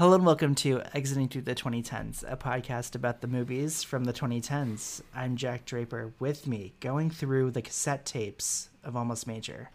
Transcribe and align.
Hello 0.00 0.14
and 0.14 0.24
welcome 0.24 0.54
to 0.54 0.80
Exiting 0.94 1.28
Through 1.28 1.42
the 1.42 1.54
2010s, 1.54 2.24
a 2.26 2.34
podcast 2.34 2.94
about 2.94 3.20
the 3.20 3.26
movies 3.26 3.82
from 3.82 4.04
the 4.04 4.14
2010s. 4.14 5.02
I'm 5.14 5.36
Jack 5.36 5.66
Draper. 5.66 6.14
With 6.18 6.46
me, 6.46 6.72
going 6.80 7.10
through 7.10 7.50
the 7.50 7.60
cassette 7.60 8.06
tapes 8.06 8.70
of 8.82 8.96
Almost 8.96 9.26
Major, 9.26 9.68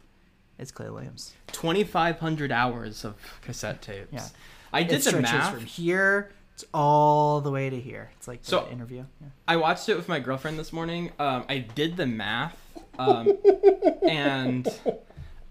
it's 0.58 0.72
Clay 0.72 0.90
Williams. 0.90 1.36
2,500 1.52 2.52
hours 2.52 3.06
of 3.06 3.14
cassette 3.44 3.84
tapes. 3.84 4.08
Yeah. 4.12 4.26
I 4.74 4.82
did 4.82 5.06
it 5.06 5.12
the 5.12 5.22
math. 5.22 5.54
from 5.54 5.64
here 5.64 6.32
to 6.58 6.66
all 6.74 7.40
the 7.40 7.52
way 7.52 7.70
to 7.70 7.80
here. 7.80 8.10
It's 8.18 8.28
like 8.28 8.42
the 8.42 8.48
So- 8.48 8.68
interview. 8.72 9.06
Yeah. 9.22 9.28
I 9.48 9.58
watched 9.58 9.90
it 9.90 9.96
with 9.96 10.10
my 10.10 10.20
girlfriend 10.20 10.58
this 10.58 10.74
morning. 10.74 11.12
Um, 11.20 11.46
I 11.48 11.60
did 11.60 11.98
the 11.98 12.08
math. 12.08 12.58
Um, 12.98 13.32
and. 14.10 14.68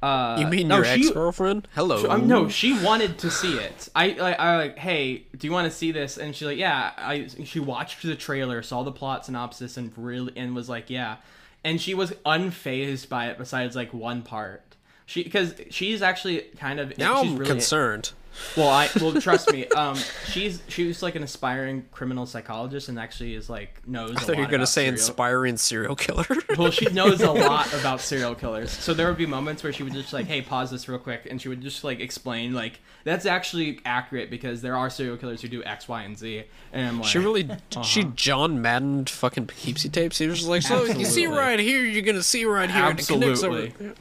Uh, 0.05 0.37
You 0.41 0.47
mean 0.49 0.69
no, 0.69 0.77
your 0.77 0.85
she- 0.85 1.01
ex 1.07 1.11
girlfriend? 1.11 1.67
Hello. 1.75 2.03
So, 2.03 2.11
um, 2.11 2.27
no, 2.29 2.49
she 2.49 2.79
wanted 2.85 3.19
to 3.21 3.31
see 3.31 3.55
it. 3.59 3.89
I 3.95 4.09
like, 4.09 4.39
I 4.39 4.57
like, 4.59 4.79
hey, 4.79 5.25
do 5.37 5.47
you 5.47 5.53
want 5.53 5.71
to 5.71 5.77
see 5.77 5.93
this? 5.93 6.19
And 6.19 6.35
she's 6.37 6.47
like, 6.47 6.59
yeah. 6.59 6.93
I 6.97 7.29
she 7.45 7.59
watched 7.61 8.03
the 8.03 8.15
trailer, 8.15 8.63
saw 8.63 8.83
the 8.83 8.93
plot 8.93 9.25
synopsis, 9.27 9.77
and 9.77 9.93
really 9.97 10.33
and 10.37 10.55
was 10.55 10.69
like, 10.69 10.91
yeah. 10.91 11.17
And 11.65 11.81
she 11.81 11.95
was 11.95 12.11
unfazed 12.27 13.09
by 13.09 13.29
it, 13.29 13.39
besides 13.39 13.75
like 13.75 13.95
one 13.95 14.21
part. 14.23 14.63
She 15.07 15.23
because 15.23 15.55
she's 15.71 16.03
actually 16.03 16.41
kind 16.59 16.81
of 16.81 16.97
now 16.99 17.23
she's 17.23 17.31
I'm 17.33 17.39
really, 17.39 17.51
concerned. 17.51 18.13
Well, 18.57 18.69
I 18.69 18.89
well 19.01 19.13
trust 19.21 19.53
me. 19.53 19.67
Um, 19.69 19.97
she's 20.27 20.63
she's 20.69 21.03
like 21.03 21.15
an 21.15 21.23
aspiring 21.23 21.85
criminal 21.93 22.27
psychologist, 22.27 22.89
and 22.89 22.99
actually 22.99 23.35
is 23.35 23.49
like 23.51 23.87
knows. 23.87 24.17
I 24.17 24.21
thought 24.21 24.37
you 24.37 24.43
were 24.43 24.49
going 24.49 24.61
to 24.61 24.67
say 24.67 24.87
inspiring 24.87 25.57
serial 25.57 25.97
killer. 25.97 26.27
well, 26.59 26.71
she 26.71 26.87
knows 26.87 27.21
a 27.21 27.31
lot 27.33 27.73
about 27.75 28.01
serial 28.01 28.35
killers. 28.35 28.71
So 28.71 28.93
there 28.95 29.07
would 29.09 29.19
be 29.19 29.27
moments 29.27 29.63
where 29.63 29.73
she 29.73 29.83
would 29.83 29.93
just 29.93 30.13
like, 30.13 30.27
"Hey, 30.27 30.43
pause 30.43 30.71
this 30.71 30.89
real 30.89 30.99
quick," 30.99 31.27
and 31.31 31.41
she 31.41 31.49
would 31.49 31.61
just 31.61 31.85
like 31.85 32.01
explain 32.01 32.53
like 32.55 32.81
that's 33.05 33.27
actually 33.27 33.81
accurate 33.85 34.31
because 34.31 34.63
there 34.63 34.77
are 34.77 34.89
serial 34.91 35.17
killers 35.17 35.43
who 35.43 35.49
do 35.49 35.63
X, 35.65 35.89
Y, 35.89 36.03
and 36.03 36.17
Z. 36.19 36.45
And 36.73 36.89
I'm 36.89 37.01
like, 37.01 37.09
she 37.09 37.19
really, 37.19 37.45
Uh-huh. 37.51 37.83
she 37.83 38.05
John 38.05 38.63
Madden 38.63 39.05
fucking 39.07 39.47
Poughkeepsie 39.47 39.89
tapes. 39.91 40.19
He 40.19 40.27
was 40.27 40.39
just 40.39 40.49
like, 40.49 40.63
so 40.63 40.85
you 40.85 41.05
see 41.05 41.27
right 41.27 41.59
here, 41.59 41.83
you're 41.85 42.03
gonna 42.03 42.23
see 42.23 42.45
right 42.45 42.71
here. 42.71 42.85
and 42.85 42.99
it 42.99 43.07
connects 43.07 43.43
over- 43.43 43.59
Absolutely. 43.67 43.93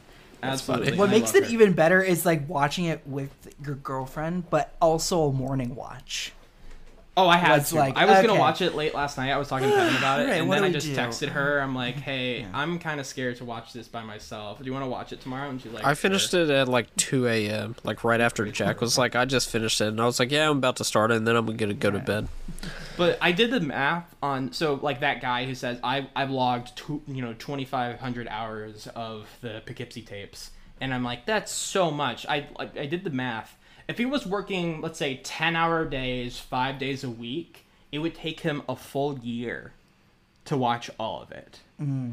Absolutely. 0.43 0.97
What 0.97 1.09
I 1.09 1.13
makes 1.13 1.33
it 1.35 1.45
her. 1.45 1.49
even 1.49 1.73
better 1.73 2.01
is 2.01 2.25
like 2.25 2.47
watching 2.47 2.85
it 2.85 3.01
with 3.05 3.31
your 3.65 3.75
girlfriend, 3.75 4.49
but 4.49 4.75
also 4.81 5.29
a 5.29 5.33
morning 5.33 5.75
watch. 5.75 6.33
Oh, 7.15 7.27
I 7.27 7.37
had 7.37 7.63
to. 7.65 7.75
like, 7.75 7.95
I 7.95 8.05
was 8.05 8.25
gonna 8.25 8.39
watch 8.39 8.61
it 8.61 8.73
late 8.73 8.95
last 8.95 9.17
night. 9.19 9.31
I 9.31 9.37
was 9.37 9.47
talking 9.47 9.69
to 9.69 9.75
Kevin 9.75 9.95
about 9.97 10.21
it, 10.21 10.23
Right, 10.29 10.41
and 10.41 10.51
then 10.51 10.63
I 10.63 10.71
just 10.71 10.87
do? 10.87 10.95
texted 10.95 11.29
her. 11.29 11.59
I'm 11.59 11.75
like, 11.75 11.95
"Hey, 11.95 12.45
I'm 12.53 12.79
kind 12.79 12.99
of 12.99 13.05
scared 13.05 13.35
to 13.37 13.45
watch 13.45 13.71
this 13.71 13.87
by 13.87 14.01
myself. 14.03 14.57
Do 14.57 14.65
you 14.65 14.73
want 14.73 14.83
to 14.83 14.89
watch 14.89 15.13
it 15.13 15.21
tomorrow?" 15.21 15.49
And 15.49 15.61
she's 15.61 15.71
like, 15.71 15.85
I 15.85 15.93
finished 15.93 16.33
it 16.33 16.49
at 16.49 16.67
like 16.67 16.93
2 16.95 17.27
a.m. 17.27 17.75
Like 17.83 18.03
right 18.03 18.19
after 18.19 18.47
Jack 18.47 18.81
was 18.81 18.97
like, 18.97 19.15
I 19.15 19.25
just 19.25 19.49
finished 19.49 19.79
it, 19.79 19.89
and 19.89 20.01
I 20.01 20.05
was 20.05 20.19
like, 20.19 20.31
yeah, 20.31 20.49
I'm 20.49 20.57
about 20.57 20.77
to 20.77 20.83
start 20.83 21.11
it, 21.11 21.17
and 21.17 21.27
then 21.27 21.35
I'm 21.35 21.45
gonna 21.55 21.75
go 21.75 21.91
to 21.91 21.99
bed. 21.99 22.27
But 22.97 23.17
I 23.21 23.31
did 23.31 23.51
the 23.51 23.59
math 23.59 24.15
on 24.21 24.51
so 24.53 24.75
like 24.81 24.99
that 25.01 25.21
guy 25.21 25.45
who 25.45 25.53
says 25.55 25.79
I 25.83 26.07
I've 26.15 26.31
logged 26.31 26.75
two, 26.75 27.01
you 27.07 27.21
know 27.21 27.33
2500 27.33 28.27
hours 28.27 28.87
of 28.95 29.27
the 29.41 29.61
Poughkeepsie 29.65 30.03
tapes 30.03 30.51
and 30.79 30.93
I'm 30.93 31.03
like 31.03 31.25
that's 31.25 31.51
so 31.51 31.89
much. 31.91 32.25
I 32.27 32.47
I 32.59 32.69
I 32.81 32.85
did 32.85 33.03
the 33.03 33.09
math. 33.09 33.57
If 33.87 33.97
he 33.97 34.05
was 34.05 34.25
working 34.25 34.81
let's 34.81 34.97
say 34.99 35.19
10 35.23 35.55
hour 35.55 35.85
days, 35.85 36.37
5 36.39 36.79
days 36.79 37.03
a 37.03 37.09
week, 37.09 37.65
it 37.91 37.99
would 37.99 38.15
take 38.15 38.39
him 38.41 38.61
a 38.69 38.75
full 38.75 39.19
year 39.19 39.73
to 40.45 40.57
watch 40.57 40.89
all 40.99 41.21
of 41.21 41.31
it. 41.31 41.59
Mm-hmm. 41.81 42.11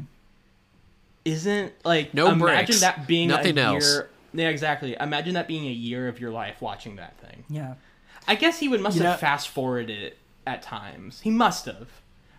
Isn't 1.23 1.73
like 1.85 2.13
No 2.13 2.27
imagine 2.31 2.39
breaks. 2.65 2.79
that 2.81 3.07
being 3.07 3.27
Nothing 3.29 3.57
a 3.57 3.61
else. 3.61 3.85
year 3.93 4.09
Yeah, 4.33 4.49
exactly. 4.49 4.95
Imagine 4.99 5.35
that 5.35 5.47
being 5.47 5.65
a 5.67 5.71
year 5.71 6.07
of 6.07 6.19
your 6.19 6.31
life 6.31 6.61
watching 6.61 6.95
that 6.95 7.17
thing. 7.19 7.43
Yeah. 7.49 7.75
I 8.27 8.35
guess 8.35 8.59
he 8.59 8.67
would 8.67 8.81
must 8.81 8.97
You 8.97 9.03
have 9.03 9.15
know- 9.15 9.19
fast 9.19 9.49
forwarded 9.49 10.01
it 10.01 10.17
at 10.47 10.61
times. 10.63 11.21
He 11.21 11.29
must 11.29 11.65
have. 11.65 11.87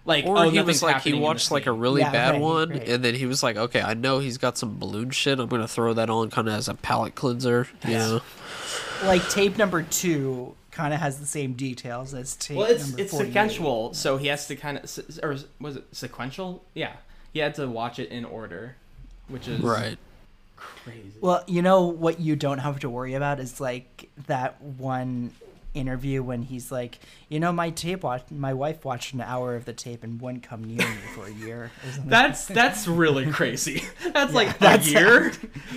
Like, 0.05 0.25
Or 0.27 0.37
oh, 0.39 0.51
he 0.51 0.61
was 0.61 0.83
like, 0.83 1.03
he 1.03 1.13
watched 1.15 1.47
this 1.47 1.51
like 1.53 1.67
a 1.67 1.73
really 1.73 2.01
Yeah, 2.01 2.11
bad 2.11 2.31
right, 2.33 2.41
one, 2.41 2.71
right. 2.71 2.89
and 2.89 3.05
then 3.05 3.15
he 3.15 3.27
was 3.27 3.43
like, 3.43 3.57
okay, 3.57 3.81
I 3.81 3.95
know 3.95 4.19
he's 4.19 4.37
got 4.39 4.59
some 4.59 4.79
balloon 4.79 5.11
shit. 5.11 5.39
I'm 5.39 5.49
gonna 5.49 5.69
throw 5.69 5.93
that 5.95 6.11
on 6.11 6.31
kind 6.31 6.49
of 6.49 6.55
as 6.55 6.69
a 6.69 6.75
palate 6.75 7.15
cleanser. 7.15 7.69
You 7.87 7.95
know? 7.95 8.21
Like 9.05 9.29
tape 9.29 9.57
number 9.59 9.83
two 9.83 10.55
kind 10.73 10.93
of 10.95 11.01
has 11.01 11.21
the 11.21 11.27
same 11.27 11.53
details 11.53 12.15
as 12.15 12.35
tape 12.35 12.57
Well, 12.57 12.67
it's 12.71 12.89
number 12.89 13.03
it's 13.03 13.17
sequential, 13.17 13.95
so 13.95 14.17
he 14.17 14.27
has 14.29 14.47
to 14.49 14.57
kind 14.57 14.79
of, 14.79 14.99
or 15.23 15.37
was 15.61 15.77
it 15.77 15.85
sequential? 15.93 16.65
Yeah, 16.75 16.95
he 17.33 17.39
had 17.39 17.55
to 17.57 17.69
watch 17.69 17.99
it 17.99 18.09
in 18.11 18.25
order, 18.25 18.77
which 19.29 19.47
is 19.47 19.61
Right. 19.61 19.99
crazy. 20.57 21.13
Well, 21.21 21.45
you 21.47 21.63
know 21.63 21.87
what 21.87 22.19
you 22.21 22.35
don't 22.37 22.59
have 22.59 22.81
to 22.81 22.91
worry 22.91 23.15
about 23.15 23.39
is 23.39 23.61
like 23.61 24.09
that 24.27 24.61
one 24.63 25.33
interview 25.75 26.23
when 26.23 26.43
he's 26.43 26.71
like, 26.71 26.99
you 27.29 27.41
know, 27.41 27.53
my 27.53 27.71
tape 27.71 28.03
watch, 28.03 28.23
my 28.31 28.53
wife 28.55 28.85
watched 28.85 29.15
an 29.15 29.21
hour 29.23 29.55
of 29.57 29.65
the 29.65 29.73
tape 29.73 30.05
and 30.05 30.21
wouldn't 30.21 30.43
come 30.43 30.65
near 30.65 30.87
me 30.87 30.97
for 31.15 31.27
a 31.27 31.33
year. 31.33 31.71
That's 32.05 32.47
that's 32.47 32.87
really 32.87 33.27
crazy. 33.33 33.83
That's 34.13 34.33
like 34.35 34.59
that's- 34.59 34.87
a 34.89 34.91
year. 34.91 35.33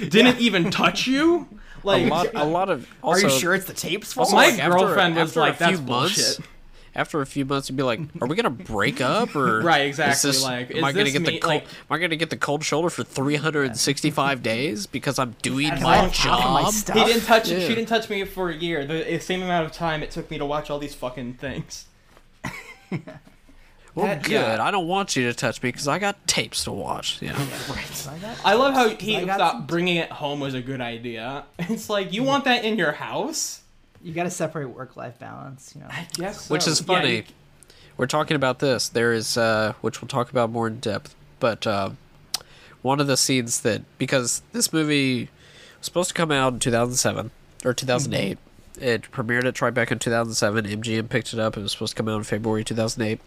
Didn't 0.09 0.39
even 0.39 0.69
touch 0.72 1.07
you. 1.07 1.47
Like 1.84 2.05
a 2.05 2.09
lot, 2.09 2.28
a 2.34 2.45
lot 2.45 2.69
of. 2.69 2.89
Are 3.03 3.19
you 3.19 3.29
sure 3.29 3.53
it's 3.53 3.66
the 3.67 3.73
tapes? 3.73 4.11
fault? 4.13 4.25
Also, 4.34 4.35
My 4.38 4.47
like, 4.50 4.59
after- 4.59 4.78
girlfriend 4.79 5.16
was 5.17 5.29
after 5.29 5.39
a 5.39 5.44
like, 5.44 5.57
"That's 5.59 5.78
few 5.78 5.85
months- 5.88 6.38
bullshit." 6.38 6.50
After 6.97 7.19
a 7.22 7.25
few 7.25 7.44
months, 7.44 7.69
you'd 7.69 7.75
be 7.75 7.83
like, 7.83 8.00
"Are 8.22 8.28
we 8.28 8.35
gonna 8.38 8.50
break 8.50 9.01
up 9.01 9.35
or 9.35 9.59
Right, 9.63 9.81
is 9.81 10.00
exactly, 10.00 10.31
this- 10.31 10.44
like, 10.44 10.72
am 10.72 10.78
is 10.78 10.83
I 10.83 10.91
gonna 10.94 11.03
this 11.03 11.13
get 11.13 11.25
the 11.25 11.39
cold, 11.39 11.53
like- 11.56 11.63
am 11.63 11.69
I 11.89 11.97
gonna 11.97 12.16
get 12.16 12.29
the 12.29 12.38
cold 12.38 12.63
shoulder 12.63 12.89
for 12.89 13.03
365 13.03 14.41
days 14.41 14.88
because 14.88 15.19
I'm 15.19 15.35
doing 15.41 15.67
my 15.81 15.97
have 15.97 16.16
half 16.16 16.39
my 16.53 16.61
job?" 16.63 16.73
stuff? 16.73 16.95
He 16.97 17.03
didn't 17.03 17.23
touch. 17.25 17.50
Yeah. 17.50 17.59
She 17.59 17.75
didn't 17.75 17.88
touch 17.89 18.09
me 18.09 18.23
for 18.23 18.50
a 18.50 18.55
year. 18.55 18.85
The 18.85 19.19
same 19.19 19.41
amount 19.44 19.66
of 19.66 19.73
time 19.73 20.03
it 20.03 20.11
took 20.11 20.31
me 20.31 20.38
to 20.38 20.45
watch 20.45 20.69
all 20.69 20.79
these 20.79 20.95
fucking 20.95 21.34
things. 21.35 21.85
Well, 23.94 24.07
That- 24.07 24.23
good. 24.23 24.31
yeah. 24.34 24.61
I 24.61 24.72
don't 24.72 24.88
want 24.89 25.16
you 25.16 25.23
to 25.31 25.34
touch 25.34 25.63
me 25.63 25.69
because 25.69 25.88
I 25.88 26.00
got 26.00 26.28
tapes 26.28 26.66
to 26.66 26.72
watch. 26.73 27.22
Yeah. 27.22 27.31
I 27.69 28.17
got- 28.17 28.38
I 28.44 28.53
love 28.55 28.73
how 28.73 28.89
he 28.89 29.25
thought 29.25 29.51
some- 29.53 29.66
bringing 29.67 29.95
it 29.95 30.11
home 30.11 30.41
was 30.41 30.53
a 30.53 30.59
good 30.61 30.81
idea. 30.81 31.45
It's 31.59 31.89
like 31.89 32.11
you 32.11 32.22
want 32.23 32.44
that 32.44 32.66
in 32.66 32.78
your 32.78 32.91
house. 32.91 33.61
You 34.05 34.13
got 34.13 34.23
to 34.23 34.29
separate 34.29 34.66
work-life 34.66 35.17
balance. 35.19 35.73
You 35.75 35.81
know. 35.81 35.88
I 35.89 36.07
guess. 36.13 36.41
so. 36.45 36.53
Which 36.53 36.63
so. 36.63 36.71
is 36.71 36.79
Yeah, 36.81 36.85
funny. 36.85 37.16
you- 37.16 37.23
We're 37.97 38.05
talking 38.07 38.35
about 38.35 38.59
this. 38.59 38.88
There 38.88 39.11
is, 39.13 39.35
uh, 39.35 39.73
which 39.81 40.01
we'll 40.01 40.07
talk 40.07 40.29
about 40.29 40.51
more 40.51 40.67
in 40.67 40.79
depth, 40.79 41.16
but 41.39 41.66
uh, 41.66 41.89
one 42.83 42.99
of 42.99 43.07
the 43.07 43.17
scenes 43.17 43.61
that 43.61 43.81
because 43.97 44.41
this 44.51 44.71
movie 44.71 45.29
was 45.79 45.85
supposed 45.88 46.09
to 46.09 46.13
come 46.13 46.31
out 46.31 46.53
in 46.53 46.59
2007 46.59 47.31
or 47.66 47.73
2008. 47.73 48.38
It 48.79 49.03
premiered 49.11 49.45
at 49.45 49.53
Tribeca 49.55 49.93
in 49.93 49.99
2007. 49.99 50.66
MGM 50.66 51.09
picked 51.09 51.33
it 51.33 51.39
up. 51.39 51.57
It 51.57 51.61
was 51.61 51.72
supposed 51.72 51.93
to 51.95 52.03
come 52.03 52.09
out 52.09 52.17
in 52.17 52.23
February 52.23 52.63
2008. 52.63 53.19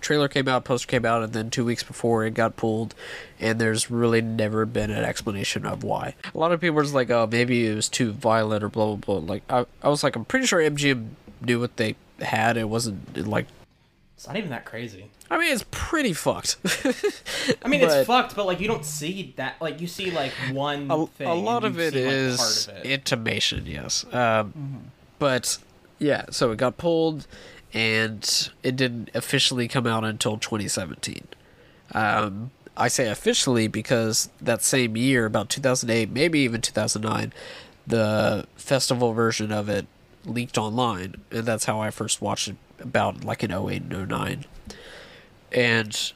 Trailer 0.00 0.28
came 0.28 0.46
out, 0.48 0.64
poster 0.64 0.86
came 0.86 1.04
out, 1.04 1.22
and 1.22 1.32
then 1.32 1.50
two 1.50 1.64
weeks 1.64 1.82
before 1.82 2.24
it 2.24 2.34
got 2.34 2.56
pulled, 2.56 2.94
and 3.40 3.60
there's 3.60 3.90
really 3.90 4.20
never 4.20 4.64
been 4.66 4.90
an 4.90 5.04
explanation 5.04 5.64
of 5.66 5.82
why. 5.82 6.14
A 6.34 6.38
lot 6.38 6.52
of 6.52 6.60
people 6.60 6.76
were 6.76 6.82
just 6.82 6.94
like, 6.94 7.10
"Oh, 7.10 7.26
maybe 7.30 7.66
it 7.66 7.74
was 7.74 7.88
too 7.88 8.12
violent 8.12 8.62
or 8.62 8.68
blah 8.68 8.94
blah 8.94 8.96
blah." 9.20 9.32
Like 9.32 9.42
I, 9.50 9.66
I 9.82 9.88
was 9.88 10.04
like, 10.04 10.14
I'm 10.16 10.24
pretty 10.24 10.46
sure 10.46 10.60
MGM 10.60 11.08
knew 11.40 11.58
what 11.60 11.76
they 11.76 11.96
had. 12.20 12.56
It 12.56 12.68
wasn't 12.68 13.26
like 13.26 13.46
It's 14.16 14.26
not 14.26 14.36
even 14.36 14.50
that 14.50 14.64
crazy. 14.64 15.06
I 15.28 15.38
mean, 15.38 15.52
it's 15.52 15.64
pretty 15.72 16.12
fucked. 16.12 16.56
I 17.64 17.68
mean, 17.68 17.80
But- 17.80 17.98
it's 17.98 18.06
fucked, 18.06 18.36
but 18.36 18.46
like 18.46 18.60
you 18.60 18.68
don't 18.68 18.84
see 18.84 19.32
that. 19.36 19.60
Like 19.60 19.80
you 19.80 19.88
see 19.88 20.10
like 20.12 20.30
one 20.52 20.88
a, 20.90 21.06
thing. 21.08 21.26
a 21.26 21.34
lot 21.34 21.64
of 21.64 21.80
it 21.80 21.94
see, 21.94 22.04
like, 22.30 22.36
part 22.38 22.68
of 22.68 22.84
it. 22.84 22.90
intimation, 22.92 23.66
yes. 23.66 24.04
Um, 24.14 24.92
But 25.18 25.58
yeah, 25.98 26.26
so 26.30 26.52
it 26.52 26.58
got 26.58 26.76
pulled, 26.76 27.26
and 27.76 28.50
it 28.62 28.74
didn't 28.74 29.10
officially 29.12 29.68
come 29.68 29.86
out 29.86 30.02
until 30.02 30.38
2017. 30.38 31.28
Um, 31.92 32.50
I 32.74 32.88
say 32.88 33.08
officially 33.08 33.68
because 33.68 34.30
that 34.40 34.62
same 34.62 34.96
year, 34.96 35.26
about 35.26 35.50
2008, 35.50 36.10
maybe 36.10 36.38
even 36.38 36.62
2009, 36.62 37.34
the 37.86 38.46
festival 38.56 39.12
version 39.12 39.52
of 39.52 39.68
it 39.68 39.86
leaked 40.24 40.56
online, 40.56 41.16
and 41.30 41.44
that's 41.44 41.66
how 41.66 41.78
I 41.80 41.90
first 41.90 42.22
watched 42.22 42.48
it. 42.48 42.56
About 42.78 43.24
like 43.24 43.42
in 43.42 43.50
08 43.50 43.84
and 43.90 44.08
09. 44.08 44.44
and 45.50 46.12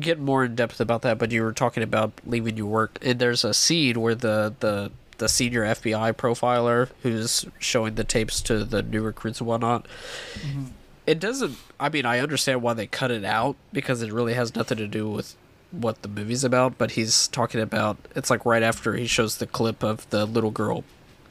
get 0.00 0.18
more 0.18 0.44
in 0.44 0.56
depth 0.56 0.80
about 0.80 1.02
that, 1.02 1.18
but 1.18 1.30
you 1.30 1.40
were 1.42 1.52
talking 1.52 1.84
about 1.84 2.12
leaving 2.26 2.56
your 2.56 2.66
work, 2.66 2.98
and 3.00 3.20
there's 3.20 3.44
a 3.44 3.54
scene 3.54 4.00
where 4.00 4.16
the 4.16 4.54
the 4.58 4.90
the 5.18 5.28
senior 5.28 5.62
FBI 5.62 6.12
profiler 6.14 6.90
who's 7.02 7.46
showing 7.58 7.94
the 7.94 8.04
tapes 8.04 8.40
to 8.42 8.64
the 8.64 8.82
new 8.82 9.02
recruits 9.02 9.40
and 9.40 9.48
whatnot. 9.48 9.86
Mm-hmm. 10.34 10.64
It 11.06 11.18
doesn't. 11.18 11.56
I 11.80 11.88
mean, 11.88 12.06
I 12.06 12.20
understand 12.20 12.62
why 12.62 12.74
they 12.74 12.86
cut 12.86 13.10
it 13.10 13.24
out 13.24 13.56
because 13.72 14.02
it 14.02 14.12
really 14.12 14.34
has 14.34 14.54
nothing 14.54 14.78
to 14.78 14.86
do 14.86 15.08
with 15.08 15.36
what 15.72 16.02
the 16.02 16.08
movie's 16.08 16.44
about. 16.44 16.78
But 16.78 16.92
he's 16.92 17.26
talking 17.28 17.60
about. 17.60 17.96
It's 18.14 18.30
like 18.30 18.46
right 18.46 18.62
after 18.62 18.94
he 18.94 19.06
shows 19.06 19.38
the 19.38 19.46
clip 19.46 19.82
of 19.82 20.08
the 20.10 20.24
little 20.26 20.50
girl 20.52 20.84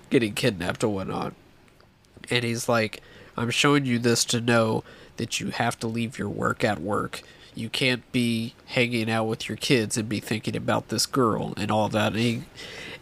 getting 0.09 0.33
kidnapped 0.33 0.83
and 0.83 0.93
whatnot, 0.93 1.33
and 2.29 2.43
he's 2.43 2.67
like, 2.67 3.01
"I'm 3.37 3.49
showing 3.49 3.85
you 3.85 3.97
this 3.97 4.25
to 4.25 4.41
know 4.41 4.83
that 5.15 5.39
you 5.39 5.51
have 5.51 5.79
to 5.79 5.87
leave 5.87 6.19
your 6.19 6.29
work 6.29 6.63
at 6.65 6.81
work." 6.81 7.21
You 7.53 7.69
can't 7.69 8.09
be 8.13 8.53
hanging 8.67 9.11
out 9.11 9.25
with 9.25 9.49
your 9.49 9.57
kids 9.57 9.97
and 9.97 10.07
be 10.07 10.21
thinking 10.21 10.55
about 10.55 10.87
this 10.87 11.05
girl 11.05 11.53
and 11.57 11.69
all 11.69 11.89
that. 11.89 12.13
And 12.13 12.21
he, 12.21 12.43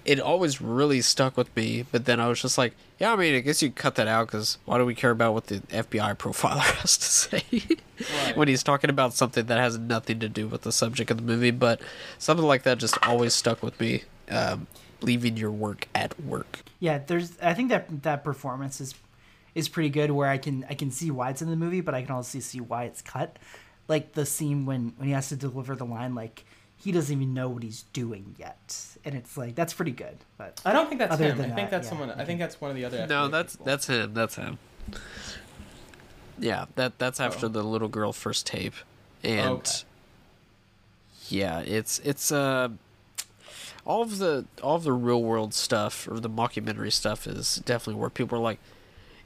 it 0.09 0.19
always 0.19 0.59
really 0.59 1.01
stuck 1.01 1.37
with 1.37 1.55
me. 1.55 1.85
But 1.91 2.05
then 2.05 2.19
I 2.19 2.27
was 2.27 2.41
just 2.41 2.57
like, 2.57 2.73
yeah, 2.97 3.13
I 3.13 3.15
mean, 3.15 3.35
I 3.35 3.39
guess 3.41 3.61
you 3.61 3.69
cut 3.69 3.93
that 3.95 4.07
out 4.07 4.27
because 4.27 4.57
why 4.65 4.77
do 4.79 4.85
we 4.85 4.95
care 4.95 5.11
about 5.11 5.33
what 5.35 5.47
the 5.47 5.59
FBI 5.59 6.17
profiler 6.23 6.61
has 6.81 6.97
to 6.97 7.05
say 7.05 7.43
Right. 8.25 8.35
when 8.35 8.47
he's 8.47 8.63
talking 8.63 8.89
about 8.89 9.13
something 9.13 9.45
that 9.45 9.57
has 9.59 9.77
nothing 9.77 10.19
to 10.21 10.29
do 10.29 10.47
with 10.47 10.63
the 10.63 10.71
subject 10.71 11.11
of 11.11 11.17
the 11.17 11.23
movie? 11.23 11.51
But 11.51 11.81
something 12.17 12.45
like 12.45 12.63
that 12.63 12.79
just 12.79 12.97
always 13.07 13.33
stuck 13.35 13.61
with 13.61 13.79
me. 13.79 14.03
Um, 14.31 14.67
leaving 15.01 15.37
your 15.37 15.51
work 15.51 15.87
at 15.95 16.19
work. 16.21 16.59
Yeah, 16.79 16.97
there's. 16.99 17.37
I 17.41 17.53
think 17.53 17.69
that 17.69 18.03
that 18.03 18.23
performance 18.23 18.81
is 18.81 18.95
is 19.55 19.69
pretty 19.69 19.89
good. 19.89 20.11
Where 20.11 20.29
I 20.29 20.37
can 20.37 20.65
I 20.69 20.73
can 20.73 20.91
see 20.91 21.09
why 21.11 21.29
it's 21.29 21.41
in 21.41 21.49
the 21.49 21.55
movie, 21.55 21.81
but 21.81 21.93
I 21.95 22.01
can 22.01 22.11
also 22.15 22.39
see 22.39 22.59
why 22.61 22.83
it's 22.85 23.01
cut. 23.01 23.37
Like 23.87 24.13
the 24.13 24.25
scene 24.25 24.65
when 24.65 24.93
when 24.97 25.07
he 25.07 25.13
has 25.13 25.29
to 25.29 25.35
deliver 25.35 25.75
the 25.75 25.85
line, 25.85 26.15
like 26.15 26.45
he 26.81 26.91
doesn't 26.91 27.13
even 27.15 27.33
know 27.33 27.49
what 27.49 27.61
he's 27.63 27.83
doing 27.93 28.35
yet, 28.39 28.85
and 29.05 29.13
it's 29.15 29.35
like 29.37 29.55
that's 29.55 29.73
pretty 29.73 29.91
good. 29.91 30.17
But 30.37 30.61
I 30.65 30.71
don't 30.73 30.87
think 30.87 30.99
that's 30.99 31.13
Other 31.13 31.25
him. 31.33 31.41
I 31.41 31.43
think 31.43 31.55
that, 31.55 31.71
that's 31.71 31.85
yeah, 31.85 31.89
someone. 31.89 32.11
I 32.11 32.25
think 32.25 32.39
that's 32.39 32.59
one 32.61 32.71
of 32.71 32.75
the 32.77 32.85
other. 32.85 33.05
No, 33.07 33.27
FBI 33.27 33.31
that's 33.31 33.53
people. 33.55 33.65
that's 33.65 33.87
him. 33.87 34.13
That's 34.13 34.35
him. 34.35 34.57
Yeah, 36.39 36.65
that 36.75 36.97
that's 36.99 37.19
after 37.19 37.47
Oh. 37.47 37.49
the 37.49 37.63
little 37.63 37.89
girl 37.89 38.13
first 38.13 38.45
tape, 38.47 38.75
and 39.23 39.49
Okay. 39.49 39.71
yeah, 41.27 41.59
it's 41.59 41.99
it's 41.99 42.31
uh 42.31 42.69
all 43.85 44.01
of 44.01 44.17
the 44.19 44.45
all 44.63 44.75
of 44.75 44.83
the 44.83 44.93
real 44.93 45.21
world 45.21 45.53
stuff 45.53 46.07
or 46.09 46.19
the 46.19 46.29
mockumentary 46.29 46.91
stuff 46.93 47.27
is 47.27 47.57
definitely 47.65 47.99
where 47.99 48.09
people 48.09 48.37
are 48.37 48.41
like, 48.41 48.59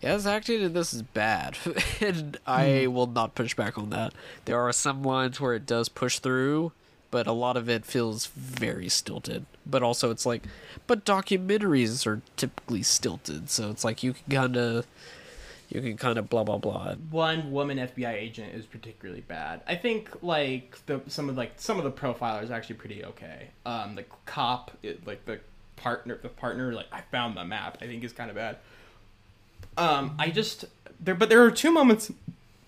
yeah, 0.01 0.15
this 0.15 0.25
acting 0.25 0.61
in 0.61 0.73
this 0.73 0.91
is 0.93 1.03
bad, 1.03 1.55
and 2.01 2.37
I 2.47 2.87
will 2.87 3.07
not 3.07 3.35
push 3.35 3.53
back 3.55 3.77
on 3.77 3.91
that. 3.91 4.13
There 4.45 4.59
are 4.59 4.71
some 4.73 5.03
lines 5.03 5.39
where 5.39 5.53
it 5.53 5.67
does 5.67 5.89
push 5.89 6.17
through, 6.17 6.71
but 7.13 7.27
a 7.27 7.31
lot 7.31 7.55
of 7.55 7.69
it 7.69 7.85
feels 7.85 8.25
very 8.25 8.89
stilted. 8.89 9.45
But 9.67 9.83
also, 9.83 10.09
it's 10.09 10.25
like, 10.25 10.41
but 10.87 11.05
documentaries 11.05 12.07
are 12.07 12.23
typically 12.37 12.81
stilted, 12.81 13.51
so 13.51 13.69
it's 13.69 13.83
like 13.83 14.01
you 14.01 14.13
can 14.13 14.35
kind 14.35 14.57
of, 14.57 14.87
you 15.69 15.79
can 15.79 15.95
kind 15.95 16.17
of 16.17 16.27
blah 16.27 16.43
blah 16.43 16.57
blah. 16.57 16.95
one 17.11 17.51
woman 17.51 17.77
FBI 17.77 18.13
agent 18.13 18.55
is 18.55 18.65
particularly 18.65 19.21
bad. 19.21 19.61
I 19.67 19.75
think 19.75 20.23
like 20.23 20.83
the 20.87 21.01
some 21.05 21.29
of 21.29 21.37
like 21.37 21.51
some 21.57 21.77
of 21.77 21.83
the 21.83 21.91
profilers 21.91 22.49
are 22.49 22.53
actually 22.53 22.77
pretty 22.77 23.05
okay. 23.05 23.49
Um, 23.63 23.93
the 23.93 24.05
cop, 24.25 24.71
it, 24.81 25.05
like 25.05 25.23
the 25.25 25.39
partner, 25.75 26.17
the 26.19 26.29
partner, 26.29 26.73
like 26.73 26.87
I 26.91 27.01
found 27.11 27.37
the 27.37 27.45
map. 27.45 27.77
I 27.79 27.85
think 27.85 28.03
is 28.03 28.11
kind 28.11 28.31
of 28.31 28.35
bad. 28.35 28.57
Um, 29.77 30.15
I 30.17 30.31
just 30.31 30.65
there, 30.99 31.13
but 31.13 31.29
there 31.29 31.43
are 31.43 31.51
two 31.51 31.71
moments 31.71 32.11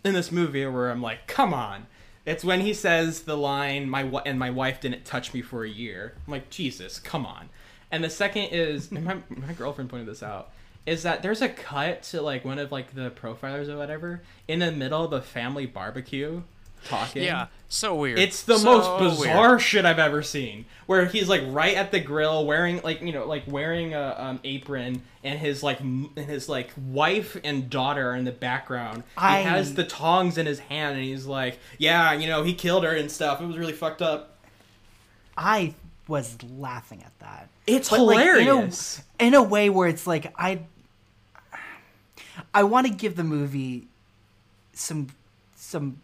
in 0.03 0.13
this 0.13 0.31
movie 0.31 0.67
where 0.67 0.91
I'm 0.91 1.01
like, 1.01 1.25
come 1.25 1.51
on. 1.51 1.87
It's 2.25 2.43
when 2.43 2.61
he 2.61 2.73
says 2.73 3.21
the 3.21 3.37
line, 3.37 3.89
"My 3.89 4.01
wi- 4.01 4.23
and 4.25 4.39
my 4.39 4.49
wife 4.49 4.81
didn't 4.81 5.05
touch 5.05 5.33
me 5.33 5.41
for 5.41 5.63
a 5.63 5.69
year." 5.69 6.13
I'm 6.25 6.31
like, 6.31 6.49
Jesus, 6.49 6.99
come 6.99 7.25
on. 7.25 7.49
And 7.91 8.03
the 8.03 8.09
second 8.09 8.49
is 8.51 8.91
my 8.91 9.17
my 9.29 9.53
girlfriend 9.53 9.89
pointed 9.89 10.07
this 10.07 10.23
out 10.23 10.51
is 10.85 11.03
that 11.03 11.23
there's 11.23 11.41
a 11.41 11.49
cut 11.49 12.03
to 12.03 12.21
like 12.21 12.45
one 12.45 12.59
of 12.59 12.71
like 12.71 12.93
the 12.93 13.09
profilers 13.11 13.67
or 13.67 13.77
whatever 13.77 14.21
in 14.47 14.59
the 14.59 14.71
middle 14.71 15.03
of 15.03 15.13
a 15.13 15.21
family 15.21 15.65
barbecue 15.65 16.41
talking. 16.85 17.23
Yeah, 17.23 17.47
so 17.67 17.95
weird. 17.95 18.17
It's 18.19 18.43
the 18.43 18.57
So 18.57 18.65
most 18.65 19.01
weird. 19.01 19.29
bizarre 19.33 19.59
shit 19.59 19.85
I've 19.85 19.99
ever 19.99 20.21
seen. 20.23 20.65
Where 20.85 21.05
he's 21.05 21.27
like 21.27 21.41
right 21.47 21.75
at 21.75 21.91
the 21.91 21.99
grill, 21.99 22.45
wearing 22.45 22.79
like 22.83 23.01
you 23.01 23.11
know 23.11 23.25
like 23.25 23.43
wearing 23.47 23.93
a 23.93 24.15
um, 24.17 24.39
apron, 24.43 25.01
and 25.23 25.39
his 25.39 25.63
like 25.63 25.81
m- 25.81 26.11
and 26.15 26.25
his 26.27 26.47
like 26.47 26.71
wife 26.77 27.35
and 27.43 27.69
daughter 27.69 28.11
are 28.11 28.15
in 28.15 28.23
the 28.23 28.31
background. 28.31 29.03
I- 29.17 29.39
He 29.39 29.43
has 29.47 29.73
the 29.73 29.83
tongs 29.83 30.37
in 30.37 30.45
his 30.45 30.59
hand, 30.59 30.95
and 30.95 31.03
he's 31.03 31.25
like, 31.25 31.59
"Yeah, 31.77 32.13
you 32.13 32.27
know, 32.27 32.43
he 32.43 32.53
killed 32.53 32.83
her 32.83 32.91
and 32.95 33.11
stuff. 33.11 33.41
It 33.41 33.45
was 33.47 33.57
really 33.57 33.73
fucked 33.73 34.01
up." 34.01 34.37
I 35.37 35.73
was 36.07 36.37
laughing 36.43 37.01
at 37.03 37.17
that. 37.19 37.49
It's 37.67 37.89
But, 37.89 38.01
like, 38.01 38.15
in 38.17 38.21
a- 38.21 38.33
hilarious. 38.43 39.01
in, 39.19 39.33
a, 39.33 39.41
way 39.41 39.69
where 39.71 39.87
it's 39.87 40.05
like 40.05 40.31
I 40.39 40.61
I 42.53 42.63
want 42.63 42.87
to 42.87 42.93
give 42.93 43.15
the 43.15 43.23
movie 43.23 43.87
some 44.73 45.07
some 45.55 45.99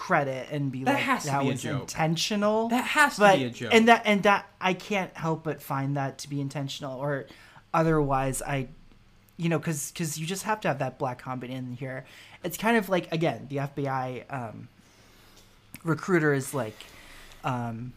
credit 0.00 0.48
and 0.50 0.72
be 0.72 0.82
That 0.84 0.94
like 0.94 1.02
has 1.02 1.24
to 1.24 1.30
that 1.30 1.40
be 1.42 1.48
a 1.48 1.50
was 1.52 1.62
joke. 1.62 1.80
intentional. 1.82 2.68
That 2.70 2.84
has 2.84 3.16
to 3.16 3.20
but, 3.20 3.36
be 3.38 3.44
a 3.44 3.50
joke. 3.50 3.70
And 3.74 3.86
that 3.88 4.02
and 4.06 4.22
that 4.22 4.46
I 4.58 4.72
can't 4.72 5.14
help 5.14 5.44
but 5.44 5.60
find 5.62 5.94
that 5.98 6.16
to 6.18 6.30
be 6.30 6.40
intentional 6.40 6.98
or 6.98 7.26
otherwise 7.74 8.40
I 8.40 8.68
you 9.36 9.50
know 9.50 9.58
cuz 9.58 9.92
cuz 9.94 10.16
you 10.18 10.26
just 10.26 10.44
have 10.44 10.58
to 10.62 10.68
have 10.68 10.78
that 10.78 10.98
black 10.98 11.18
comedy 11.18 11.52
in 11.52 11.76
here. 11.76 12.06
It's 12.42 12.56
kind 12.56 12.78
of 12.78 12.88
like 12.88 13.12
again, 13.12 13.46
the 13.50 13.56
FBI 13.56 14.24
um 14.32 14.68
recruiter 15.84 16.32
is 16.32 16.54
like 16.54 16.78
um 17.44 17.92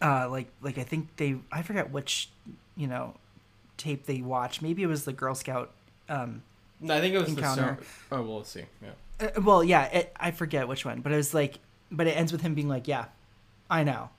uh 0.00 0.28
like 0.30 0.46
like 0.62 0.78
I 0.78 0.84
think 0.84 1.08
they 1.16 1.38
I 1.50 1.62
forget 1.62 1.90
which 1.90 2.28
you 2.76 2.86
know 2.86 3.14
tape 3.78 4.06
they 4.06 4.20
watched. 4.22 4.62
Maybe 4.62 4.84
it 4.84 4.86
was 4.86 5.04
the 5.04 5.12
Girl 5.12 5.34
Scout 5.34 5.72
um 6.08 6.42
No, 6.80 6.94
I 6.96 7.00
think 7.00 7.14
it 7.16 7.18
was 7.18 7.30
Encounter. 7.30 7.78
the. 7.80 7.84
So- 7.84 7.90
oh 8.12 8.22
well, 8.22 8.36
let's 8.38 8.50
see. 8.50 8.66
Yeah. 8.80 8.90
Uh, 9.20 9.40
well, 9.42 9.62
yeah, 9.64 9.84
it, 9.86 10.12
I 10.18 10.30
forget 10.30 10.68
which 10.68 10.84
one, 10.84 11.00
but 11.00 11.12
it 11.12 11.16
was 11.16 11.34
like, 11.34 11.58
but 11.90 12.06
it 12.06 12.12
ends 12.12 12.32
with 12.32 12.40
him 12.42 12.54
being 12.54 12.68
like, 12.68 12.86
"Yeah, 12.88 13.06
I 13.70 13.82
know," 13.84 14.10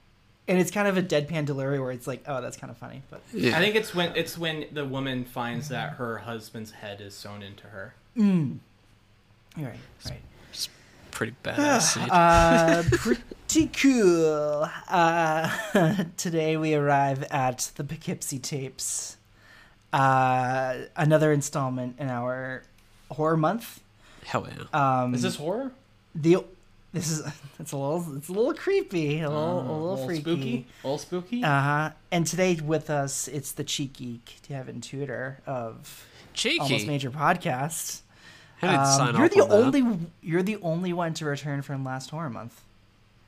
and 0.47 0.59
it's 0.59 0.71
kind 0.71 0.87
of 0.87 0.97
a 0.97 1.03
deadpan 1.03 1.45
delivery 1.45 1.79
where 1.79 1.91
it's 1.91 2.07
like, 2.07 2.23
"Oh, 2.27 2.41
that's 2.41 2.57
kind 2.57 2.71
of 2.71 2.77
funny," 2.77 3.01
but 3.09 3.21
Yeah. 3.33 3.57
I 3.57 3.61
think 3.61 3.75
it's 3.75 3.93
when 3.95 4.15
it's 4.15 4.37
when 4.37 4.65
the 4.71 4.85
woman 4.85 5.25
finds 5.25 5.69
that 5.69 5.93
her 5.93 6.19
husband's 6.19 6.71
head 6.71 7.01
is 7.01 7.13
sewn 7.13 7.41
into 7.43 7.67
her. 7.67 7.93
you're 8.15 9.67
right, 9.69 9.79
right. 10.05 10.21
pretty 11.11 11.35
badass. 11.43 11.97
Uh, 12.11 12.83
pretty 12.91 13.67
cool. 13.81 14.69
Uh, 14.89 16.03
today 16.17 16.57
we 16.57 16.73
arrive 16.75 17.23
at 17.31 17.71
the 17.75 17.83
Poughkeepsie 17.83 18.39
tapes, 18.39 19.17
uh, 19.93 20.75
another 20.95 21.31
installment 21.33 21.95
in 21.99 22.09
our 22.09 22.63
horror 23.11 23.37
month. 23.37 23.79
Hell 24.25 24.47
yeah. 24.73 25.01
Um, 25.03 25.13
Is 25.13 25.21
this 25.21 25.35
horror? 25.35 25.71
the? 26.15 26.43
This 26.91 27.09
is 27.11 27.21
it's 27.59 27.71
a 27.71 27.77
little 27.77 28.17
it's 28.17 28.29
a 28.29 28.31
little 28.31 28.53
creepy, 28.53 29.19
a 29.21 29.29
little, 29.29 29.59
a 29.61 29.77
little, 29.91 30.05
freaky. 30.07 30.21
spooky. 30.21 30.67
A 30.83 30.87
little 30.87 30.97
spooky. 30.97 31.43
Uh 31.43 31.61
huh. 31.61 31.89
And 32.11 32.25
today 32.25 32.55
with 32.55 32.89
us, 32.89 33.27
it's 33.27 33.51
the 33.51 33.63
cheeky 33.63 34.21
Kevin 34.47 34.81
Tudor 34.81 35.39
of 35.45 36.05
Cheeky. 36.33 36.59
Almost 36.59 36.87
Major 36.87 37.11
Podcast. 37.11 38.01
I 38.61 38.67
didn't 38.67 38.79
Um, 38.81 38.85
sign 38.87 39.15
you're 39.15 39.25
off 39.25 39.31
the 39.31 39.41
on 39.41 39.49
that. 39.49 39.55
only 39.55 39.99
you're 40.21 40.43
the 40.43 40.57
only 40.57 40.91
one 40.93 41.13
to 41.15 41.25
return 41.25 41.61
from 41.61 41.85
last 41.85 42.09
horror 42.09 42.29
month. 42.29 42.59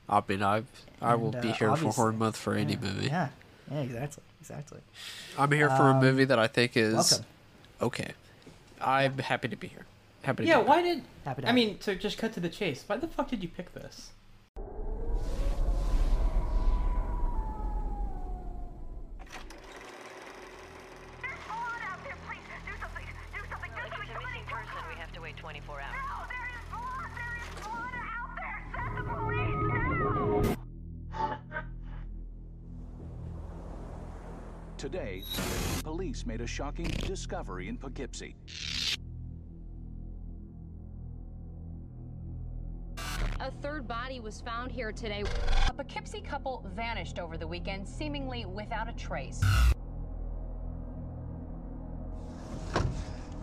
I 0.08 0.20
mean, 0.28 0.42
I 0.42 0.64
I 1.00 1.14
will 1.14 1.32
And, 1.32 1.40
be 1.42 1.50
uh, 1.50 1.54
here 1.54 1.76
for 1.76 1.90
horror 1.92 2.12
month 2.12 2.36
for 2.36 2.54
any 2.54 2.72
yeah. 2.72 2.78
movie. 2.80 3.06
Yeah. 3.06 3.28
Yeah. 3.70 3.80
Exactly. 3.80 4.22
Exactly. 4.40 4.80
I'm 5.38 5.52
here 5.52 5.68
for 5.70 5.88
a 5.88 5.92
Um, 5.94 6.00
movie 6.00 6.24
that 6.24 6.38
I 6.38 6.48
think 6.48 6.76
is 6.76 6.94
welcome. 6.94 7.26
okay. 7.80 8.12
I'm 8.80 9.16
happy 9.18 9.46
to 9.46 9.56
be 9.56 9.68
here. 9.68 9.86
Happy 10.22 10.44
to 10.44 10.48
yeah. 10.48 10.60
be 10.60 10.68
Why 10.68 10.82
did? 10.82 11.02
Happy 11.24 11.42
to 11.42 11.48
I 11.48 11.52
mean, 11.52 11.78
to 11.78 11.96
just 11.96 12.16
cut 12.16 12.32
to 12.34 12.40
the 12.40 12.48
chase. 12.48 12.84
Why 12.86 12.96
the 12.96 13.08
fuck 13.08 13.28
did 13.28 13.42
you 13.42 13.48
pick 13.48 13.74
this? 13.74 14.12
Today, 34.78 35.22
police 35.84 36.26
made 36.26 36.40
a 36.40 36.46
shocking 36.46 36.86
discovery 36.86 37.68
in 37.68 37.76
Do 37.76 38.71
A 43.42 43.50
third 43.50 43.88
body 43.88 44.20
was 44.20 44.40
found 44.40 44.70
here 44.70 44.92
today. 44.92 45.24
A 45.68 45.74
Poughkeepsie 45.74 46.20
couple 46.20 46.64
vanished 46.76 47.18
over 47.18 47.36
the 47.36 47.46
weekend, 47.48 47.88
seemingly 47.88 48.44
without 48.44 48.88
a 48.88 48.92
trace. 48.92 49.40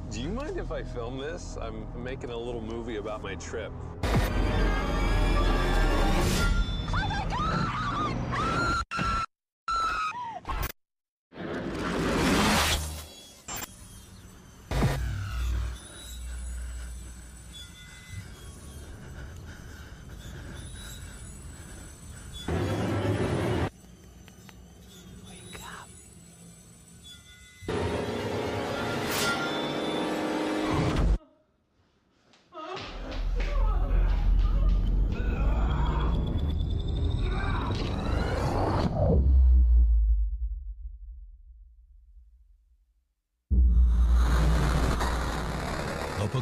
Do 0.09 0.21
you 0.21 0.29
mind 0.29 0.57
if 0.57 0.71
I 0.71 0.83
film 0.83 1.17
this? 1.17 1.57
I'm 1.61 1.85
making 2.01 2.29
a 2.29 2.37
little 2.37 2.61
movie 2.61 2.95
about 2.95 3.21
my 3.21 3.35
trip. 3.35 3.73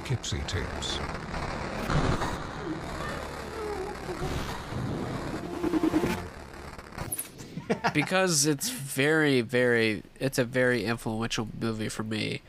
Poughkeepsie 0.08 0.42
tapes. 0.48 1.00
because 7.94 8.46
it's 8.46 8.70
very, 8.70 9.42
very, 9.42 10.04
it's 10.20 10.40
a 10.40 10.46
very 10.46 10.86
influential 10.86 11.50
movie 11.60 11.90
for 11.90 12.04
me. 12.04 12.42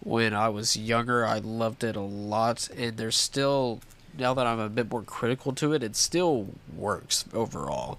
When 0.00 0.34
I 0.34 0.50
was 0.50 0.76
younger, 0.76 1.24
I 1.24 1.38
loved 1.38 1.82
it 1.82 1.96
a 1.96 2.00
lot, 2.00 2.68
and 2.76 2.98
there's 2.98 3.16
still, 3.16 3.80
now 4.18 4.34
that 4.34 4.46
I'm 4.46 4.58
a 4.58 4.68
bit 4.68 4.90
more 4.90 5.02
critical 5.02 5.54
to 5.54 5.72
it, 5.72 5.82
it 5.82 5.96
still 5.96 6.48
works 6.76 7.24
overall. 7.32 7.98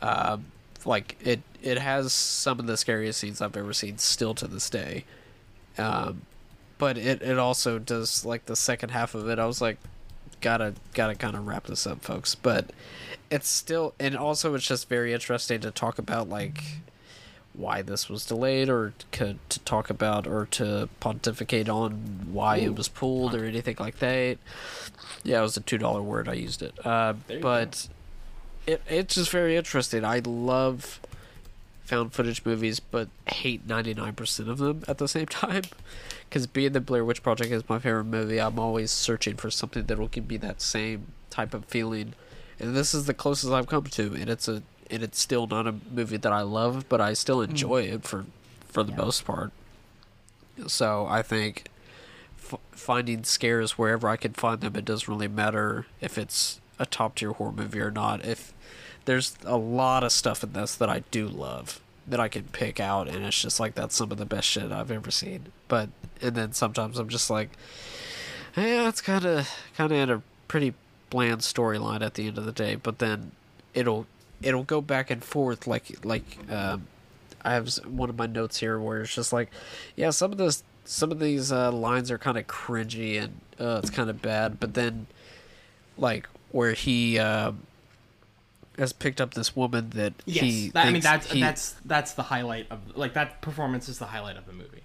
Um, 0.00 0.46
like 0.84 1.16
it, 1.20 1.40
it 1.62 1.78
has 1.78 2.12
some 2.12 2.60
of 2.60 2.68
the 2.68 2.76
scariest 2.76 3.18
scenes 3.18 3.40
I've 3.40 3.56
ever 3.56 3.72
seen 3.72 3.98
still 3.98 4.34
to 4.34 4.46
this 4.46 4.70
day. 4.70 5.04
Um, 5.76 6.22
but 6.80 6.96
it, 6.96 7.20
it 7.20 7.38
also 7.38 7.78
does 7.78 8.24
like 8.24 8.46
the 8.46 8.56
second 8.56 8.88
half 8.88 9.14
of 9.14 9.28
it. 9.28 9.38
I 9.38 9.46
was 9.46 9.60
like, 9.60 9.76
gotta 10.40 10.74
gotta 10.94 11.14
kind 11.14 11.36
of 11.36 11.46
wrap 11.46 11.66
this 11.66 11.86
up, 11.86 12.00
folks. 12.00 12.34
But 12.34 12.70
it's 13.30 13.48
still, 13.48 13.94
and 14.00 14.16
also 14.16 14.54
it's 14.54 14.66
just 14.66 14.88
very 14.88 15.12
interesting 15.12 15.60
to 15.60 15.70
talk 15.70 15.98
about 15.98 16.28
like 16.30 16.62
why 17.52 17.82
this 17.82 18.08
was 18.08 18.24
delayed, 18.24 18.70
or 18.70 18.94
to, 19.12 19.36
to 19.50 19.60
talk 19.60 19.90
about, 19.90 20.26
or 20.26 20.46
to 20.46 20.88
pontificate 21.00 21.68
on 21.68 21.92
why 22.32 22.56
it 22.56 22.74
was 22.74 22.88
pulled, 22.88 23.34
or 23.34 23.44
anything 23.44 23.76
like 23.78 23.98
that. 23.98 24.38
Yeah, 25.22 25.40
it 25.40 25.42
was 25.42 25.58
a 25.58 25.60
two 25.60 25.78
dollar 25.78 26.00
word. 26.00 26.30
I 26.30 26.32
used 26.32 26.62
it. 26.62 26.74
Uh, 26.84 27.12
but 27.42 27.88
it 28.66 28.80
it's 28.88 29.16
just 29.16 29.30
very 29.30 29.54
interesting. 29.54 30.02
I 30.02 30.22
love 30.24 30.98
found 31.84 32.14
footage 32.14 32.42
movies, 32.46 32.80
but 32.80 33.08
hate 33.26 33.66
ninety 33.66 33.92
nine 33.92 34.14
percent 34.14 34.48
of 34.48 34.56
them 34.56 34.82
at 34.88 34.96
the 34.96 35.08
same 35.08 35.26
time. 35.26 35.64
Because 36.30 36.46
being 36.46 36.72
the 36.72 36.80
Blair 36.80 37.04
Witch 37.04 37.24
Project 37.24 37.50
is 37.50 37.68
my 37.68 37.80
favorite 37.80 38.04
movie, 38.04 38.40
I'm 38.40 38.56
always 38.56 38.92
searching 38.92 39.36
for 39.36 39.50
something 39.50 39.86
that 39.86 39.98
will 39.98 40.06
give 40.06 40.30
me 40.30 40.36
that 40.36 40.62
same 40.62 41.08
type 41.28 41.52
of 41.54 41.64
feeling, 41.64 42.14
and 42.60 42.76
this 42.76 42.94
is 42.94 43.06
the 43.06 43.14
closest 43.14 43.52
I've 43.52 43.66
come 43.66 43.84
to. 43.84 44.14
And 44.14 44.30
it's 44.30 44.46
a 44.46 44.62
and 44.88 45.02
it's 45.02 45.18
still 45.18 45.48
not 45.48 45.66
a 45.66 45.74
movie 45.92 46.16
that 46.18 46.32
I 46.32 46.42
love, 46.42 46.88
but 46.88 47.00
I 47.00 47.14
still 47.14 47.38
mm. 47.38 47.50
enjoy 47.50 47.82
it 47.82 48.04
for 48.04 48.26
for 48.64 48.84
the 48.84 48.92
most 48.92 49.24
part. 49.24 49.50
So 50.68 51.04
I 51.08 51.22
think 51.22 51.64
f- 52.38 52.60
finding 52.70 53.24
scares 53.24 53.76
wherever 53.76 54.08
I 54.08 54.16
can 54.16 54.34
find 54.34 54.60
them, 54.60 54.76
it 54.76 54.84
doesn't 54.84 55.08
really 55.08 55.26
matter 55.26 55.86
if 56.00 56.16
it's 56.16 56.60
a 56.78 56.86
top 56.86 57.16
tier 57.16 57.32
horror 57.32 57.50
movie 57.52 57.80
or 57.80 57.90
not. 57.90 58.24
If 58.24 58.54
there's 59.04 59.36
a 59.44 59.56
lot 59.56 60.04
of 60.04 60.12
stuff 60.12 60.44
in 60.44 60.52
this 60.52 60.76
that 60.76 60.88
I 60.88 61.00
do 61.10 61.26
love 61.26 61.80
that 62.06 62.20
I 62.20 62.28
can 62.28 62.44
pick 62.44 62.78
out, 62.78 63.08
and 63.08 63.24
it's 63.24 63.42
just 63.42 63.58
like 63.58 63.74
that's 63.74 63.96
some 63.96 64.12
of 64.12 64.18
the 64.18 64.26
best 64.26 64.46
shit 64.46 64.70
I've 64.70 64.90
ever 64.90 65.10
seen. 65.10 65.46
But 65.68 65.90
and 66.22 66.34
then 66.34 66.52
sometimes 66.52 66.98
I'm 66.98 67.08
just 67.08 67.30
like, 67.30 67.50
yeah, 68.56 68.88
it's 68.88 69.00
kind 69.00 69.24
of 69.24 69.48
kind 69.76 69.92
of 69.92 69.98
in 69.98 70.10
a 70.10 70.22
pretty 70.48 70.74
bland 71.10 71.40
storyline 71.40 72.02
at 72.02 72.14
the 72.14 72.26
end 72.28 72.38
of 72.38 72.44
the 72.44 72.52
day. 72.52 72.74
But 72.76 72.98
then 72.98 73.32
it'll 73.74 74.06
it'll 74.42 74.64
go 74.64 74.80
back 74.80 75.10
and 75.10 75.22
forth 75.22 75.66
like 75.66 76.04
like 76.04 76.24
um, 76.50 76.86
I 77.44 77.54
have 77.54 77.68
one 77.86 78.10
of 78.10 78.16
my 78.18 78.26
notes 78.26 78.58
here 78.58 78.78
where 78.78 79.02
it's 79.02 79.14
just 79.14 79.32
like, 79.32 79.50
yeah, 79.96 80.10
some 80.10 80.32
of 80.32 80.38
this 80.38 80.62
some 80.84 81.12
of 81.12 81.20
these 81.20 81.52
uh, 81.52 81.70
lines 81.70 82.10
are 82.10 82.18
kind 82.18 82.36
of 82.36 82.46
cringy 82.46 83.22
and 83.22 83.40
uh, 83.60 83.78
it's 83.82 83.90
kind 83.90 84.10
of 84.10 84.20
bad, 84.22 84.58
but 84.58 84.74
then 84.74 85.06
like 85.98 86.28
where 86.50 86.72
he 86.72 87.18
um, 87.18 87.60
has 88.78 88.92
picked 88.92 89.20
up 89.20 89.34
this 89.34 89.54
woman 89.54 89.90
that 89.90 90.14
Yes, 90.26 90.44
he 90.44 90.68
that, 90.70 90.86
I 90.86 90.90
mean 90.90 91.02
that's 91.02 91.30
he- 91.30 91.40
that's 91.40 91.76
that's 91.84 92.14
the 92.14 92.24
highlight 92.24 92.66
of 92.70 92.96
like 92.96 93.14
that 93.14 93.40
performance 93.42 93.88
is 93.88 93.98
the 93.98 94.06
highlight 94.06 94.36
of 94.36 94.46
the 94.46 94.52
movie. 94.52 94.82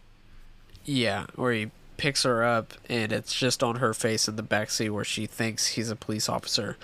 Yeah, 0.85 1.25
where 1.35 1.51
he 1.53 1.71
picks 1.97 2.23
her 2.23 2.43
up 2.43 2.73
and 2.89 3.11
it's 3.11 3.33
just 3.33 3.63
on 3.63 3.77
her 3.77 3.93
face 3.93 4.27
in 4.27 4.35
the 4.35 4.43
backseat 4.43 4.89
where 4.91 5.03
she 5.05 5.25
thinks 5.25 5.67
he's 5.67 5.89
a 5.89 5.95
police 5.95 6.29
officer. 6.29 6.77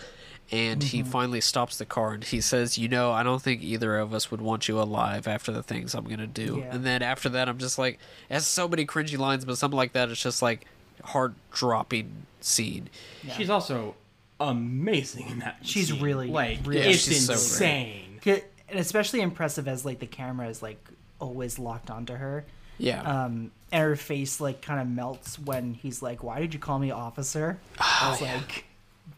And 0.53 0.84
he 0.84 1.00
Mm-hmm. 1.01 1.10
finally 1.12 1.41
stops 1.41 1.77
the 1.77 1.86
car 1.86 2.12
and 2.13 2.24
he 2.24 2.41
says, 2.41 2.77
You 2.77 2.89
know, 2.89 3.12
I 3.12 3.24
don't 3.24 3.41
think 3.41 3.63
either 3.63 3.98
of 3.98 4.13
us 4.13 4.29
would 4.31 4.41
want 4.41 4.67
you 4.67 4.81
alive 4.81 5.25
after 5.27 5.50
the 5.51 5.63
things 5.63 5.93
I'm 5.96 6.03
going 6.05 6.17
to 6.20 6.27
do. 6.27 6.58
Yeah. 6.60 6.75
And 6.75 6.84
then 6.86 7.01
after 7.01 7.29
that, 7.29 7.48
I'm 7.48 7.58
just 7.58 7.77
like, 7.79 8.00
it 8.29 8.34
has 8.34 8.46
so 8.48 8.67
many 8.67 8.86
cringy 8.86 9.17
lines, 9.17 9.46
but 9.46 9.58
something 9.58 9.77
like 9.77 9.93
that, 9.93 10.10
it's 10.10 10.22
just 10.22 10.41
like 10.41 10.65
heart 11.05 11.34
dropping 11.53 12.25
scene. 12.41 12.89
She's 13.38 13.50
also 13.50 13.96
amazing 14.41 15.29
in 15.29 15.39
that. 15.39 15.58
She's 15.62 15.88
scene. 15.89 16.01
really, 16.01 16.27
like 16.27 16.60
really- 16.65 16.81
it's 16.89 17.03
she's 17.03 17.27
so 17.27 17.34
insane. 17.34 18.20
And 18.25 18.79
especially 18.79 19.22
impressive 19.22 19.67
as 19.67 19.84
like 19.86 20.00
the 20.00 20.05
camera 20.08 20.48
is 20.48 20.62
like 20.62 20.84
always 21.20 21.60
locked 21.60 21.89
onto 21.89 22.13
her. 22.15 22.43
Yeah. 22.81 23.01
Um, 23.03 23.51
and 23.71 23.83
her 23.83 23.95
face 23.95 24.41
like 24.41 24.61
kind 24.61 24.79
of 24.81 24.88
melts 24.88 25.38
when 25.39 25.75
he's 25.75 26.01
like, 26.01 26.23
"Why 26.23 26.39
did 26.39 26.53
you 26.53 26.59
call 26.59 26.79
me 26.79 26.91
officer?" 26.91 27.59
Oh, 27.79 28.00
I 28.01 28.09
was 28.11 28.21
like, 28.21 28.65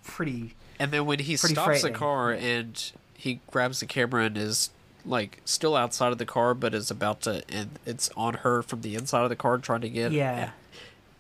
pretty. 0.04 0.54
And 0.80 0.92
then 0.92 1.06
when 1.06 1.20
he 1.20 1.36
stops 1.38 1.82
the 1.82 1.92
car 1.92 2.32
and 2.32 2.92
he 3.16 3.40
grabs 3.50 3.80
the 3.80 3.86
camera 3.86 4.26
and 4.26 4.38
is 4.38 4.70
like 5.06 5.42
still 5.46 5.76
outside 5.76 6.12
of 6.12 6.18
the 6.18 6.26
car, 6.26 6.54
but 6.54 6.74
is 6.74 6.92
about 6.92 7.22
to, 7.22 7.44
and 7.50 7.80
it's 7.86 8.10
on 8.18 8.36
her 8.36 8.62
from 8.62 8.82
the 8.82 8.96
inside 8.96 9.24
of 9.24 9.30
the 9.30 9.36
car 9.36 9.58
trying 9.58 9.82
to 9.82 9.90
get. 9.90 10.12
Yeah. 10.12 10.52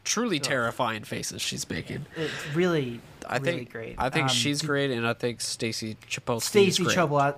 Truly 0.03 0.37
terrifying 0.39 1.05
faces 1.05 1.41
she's 1.41 1.69
making. 1.69 2.05
It's 2.17 2.33
really, 2.53 2.99
I 3.25 3.37
really 3.37 3.59
think. 3.59 3.71
great. 3.71 3.95
I 3.97 4.09
think 4.09 4.23
Um, 4.25 4.29
she's 4.35 4.61
great, 4.61 4.91
and 4.91 5.07
I 5.07 5.13
think 5.13 5.39
Stacy 5.39 5.95
Chbosky 6.09 6.41
Stacy. 6.41 6.83
Chobot. 6.83 7.37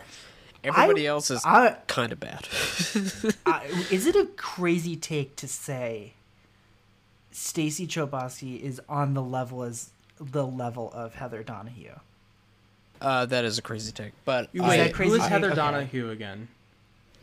Everybody 0.68 1.08
I- 1.08 1.12
else 1.12 1.32
is 1.32 1.42
kind 1.88 2.12
of 2.12 2.20
bad. 2.20 2.48
I, 3.46 3.66
is 3.92 4.06
it 4.08 4.16
a 4.16 4.26
crazy 4.36 4.96
take 4.96 5.36
to 5.38 5.48
say 5.48 6.14
Stacy 7.32 7.88
Chbosky 7.88 8.60
is 8.62 8.82
on 8.88 9.14
the 9.14 9.22
level 9.22 9.64
as 9.64 9.90
the 10.20 10.46
level 10.46 10.92
of 10.94 11.16
Heather 11.16 11.44
Donahue? 11.44 11.92
uh, 13.02 13.26
that 13.26 13.44
is 13.46 13.58
a 13.58 13.62
crazy 13.62 13.92
take, 13.92 14.14
but 14.24 14.50
Is 14.54 14.62
Wait, 14.62 14.80
I, 14.82 14.90
crazy 14.90 15.10
who 15.10 15.16
is 15.18 15.22
take? 15.24 15.30
Heather 15.32 15.48
Okay. 15.48 15.56
Donahue 15.56 16.10
again? 16.12 16.48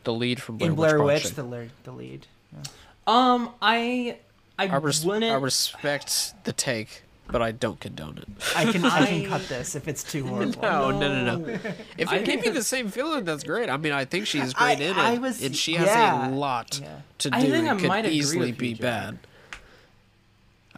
the 0.04 0.12
lead 0.12 0.42
from 0.42 0.58
Blair 0.58 0.70
In 0.70 0.74
Blair 0.76 1.02
Witch, 1.02 1.24
Witch, 1.24 1.34
the, 1.34 1.42
lead- 1.44 1.70
the 1.84 1.92
lead. 1.92 2.26
Yeah. 2.52 2.62
Um, 3.06 3.50
I 3.62 4.18
I, 4.58 4.66
I, 4.68 4.76
res- 4.76 5.04
wouldn't. 5.04 5.24
I 5.32 5.36
respect 5.36 6.34
the 6.44 6.52
take, 6.52 7.02
but 7.32 7.42
I 7.42 7.50
don't 7.50 7.80
condone 7.80 8.18
it. 8.18 8.28
I 8.54 8.70
can 8.70 8.84
I 8.84 9.06
can 9.06 9.28
cut 9.28 9.48
this 9.48 9.74
if 9.74 9.88
it's 9.88 10.04
too 10.04 10.26
horrible. 10.26 10.60
No, 10.62 10.90
no, 10.90 11.24
no, 11.24 11.36
no. 11.36 11.52
If 11.98 12.12
it 12.12 12.24
gave 12.24 12.26
think 12.26 12.44
you 12.44 12.52
the 12.52 12.62
same 12.62 12.88
feeling, 12.88 13.24
that's 13.24 13.42
great. 13.42 13.70
I 13.70 13.76
mean, 13.78 13.92
I 13.92 14.04
think 14.04 14.26
she's 14.26 14.52
great 14.52 14.78
I- 14.78 14.82
in 14.82 14.90
it, 14.90 14.96
I 14.98 15.18
was- 15.18 15.42
and 15.42 15.56
she 15.56 15.74
has 15.74 15.86
yeah, 15.86 16.28
a 16.28 16.30
lot 16.30 16.78
yeah. 16.80 17.00
to 17.18 17.30
do. 17.30 17.36
I 17.36 17.40
think 17.42 17.68
I 17.68 17.76
could 17.76 17.88
might 17.88 18.04
agree 18.04 18.18
easily 18.18 18.50
with 18.50 18.58
be 18.58 18.68
you, 18.68 18.74
Jack. 18.76 18.82
bad. 18.82 19.18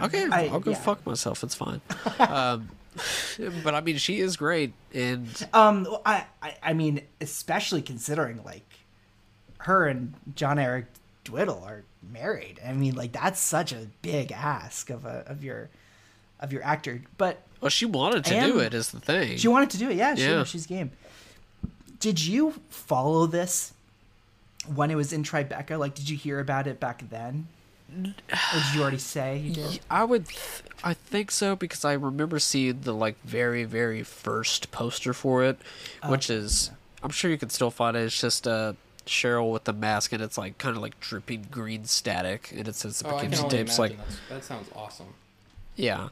Okay, 0.00 0.26
I- 0.30 0.46
I'll 0.46 0.61
go 0.61 0.70
yeah. 0.70 0.76
fuck 0.76 1.04
myself. 1.04 1.42
It's 1.42 1.54
fine. 1.54 1.80
um, 2.18 2.70
but 3.64 3.75
I 3.75 3.80
mean, 3.80 3.96
she 3.99 4.20
is 4.20 4.37
great, 4.37 4.73
and 4.94 5.49
Um, 5.52 5.87
I, 6.06 6.25
I 6.40 6.54
I 6.62 6.73
mean, 6.73 7.02
especially 7.20 7.82
considering 7.82 8.42
like 8.44 8.64
her 9.58 9.87
and 9.88 10.14
John 10.37 10.58
Erick 10.58 10.87
Dowdle 11.25 11.62
are 11.66 11.84
married. 12.12 12.61
I 12.64 12.73
mean, 12.73 12.94
like 12.94 13.12
that's 13.12 13.40
such 13.40 13.73
a 13.73 13.88
big 14.02 14.30
ask 14.30 14.90
of 14.90 15.04
a 15.04 15.25
of 15.26 15.42
your 15.42 15.70
of 16.41 16.53
your 16.53 16.62
actor. 16.64 17.03
But 17.19 17.41
well, 17.61 17.71
she 17.71 17.87
wanted 17.87 18.25
to 18.26 18.38
I 18.38 18.47
do 18.47 18.59
it. 18.59 18.75
Is 18.75 18.91
the 18.91 19.00
thing. 19.00 19.37
she 19.38 19.49
wanted 19.49 19.71
to 19.71 19.79
do 19.79 19.91
it. 19.91 19.97
Yeah, 19.97 20.14
sure, 20.14 20.29
Yeah. 20.38 20.45
she's 20.45 20.67
game. 20.67 20.91
Did 22.00 22.21
you 22.25 22.55
follow 22.69 23.26
this 23.26 23.73
when 24.75 24.91
it 24.91 24.95
was 24.95 25.12
in 25.12 25.23
Tribeca? 25.23 25.79
Like, 25.79 25.95
did 25.95 26.09
you 26.09 26.17
hear 26.17 26.38
about 26.41 26.67
it 26.67 26.79
back 26.81 27.09
then? 27.09 27.47
Or 27.97 28.03
did 28.03 28.75
you 28.75 28.83
already 28.83 28.99
say 28.99 29.38
you 29.38 29.53
did? 29.55 29.81
I 29.91 30.05
would, 30.05 30.26
th- 30.29 30.62
I 30.83 30.95
think 30.95 31.31
so 31.31 31.55
because 31.57 31.85
I 31.85 31.93
remember 31.93 32.38
seeing 32.38 32.81
the 32.83 32.93
like 32.93 33.17
very 33.23 33.64
very 33.64 34.03
first 34.03 34.71
poster 34.71 35.14
for 35.14 35.45
it, 35.45 35.59
Oh, 36.03 36.11
which 36.11 36.29
is 36.29 36.71
I'm 37.03 37.11
sure 37.11 37.31
you 37.31 37.38
can 37.38 37.50
still 37.50 37.71
find 37.71 37.97
it. 37.97 38.00
It's 38.00 38.21
just 38.21 38.47
uh 38.49 38.73
Cheryl 39.07 39.53
with 39.53 39.64
the 39.64 39.73
mask 39.75 40.12
and 40.12 40.23
it's 40.23 40.37
like 40.38 40.57
kind 40.59 40.76
of 40.76 40.83
like 40.83 40.99
dripping 40.99 41.47
green 41.50 41.85
static 41.85 42.53
and 42.57 42.67
it 42.67 42.75
says 42.75 42.99
the 43.00 43.07
oh, 43.09 43.17
I 43.17 43.21
Poughkeepsie 43.26 43.49
tapes 43.49 43.79
like 43.79 43.97
that 44.31 44.43
sounds 44.45 44.69
awesome. 44.75 45.07
Yeah, 45.76 46.09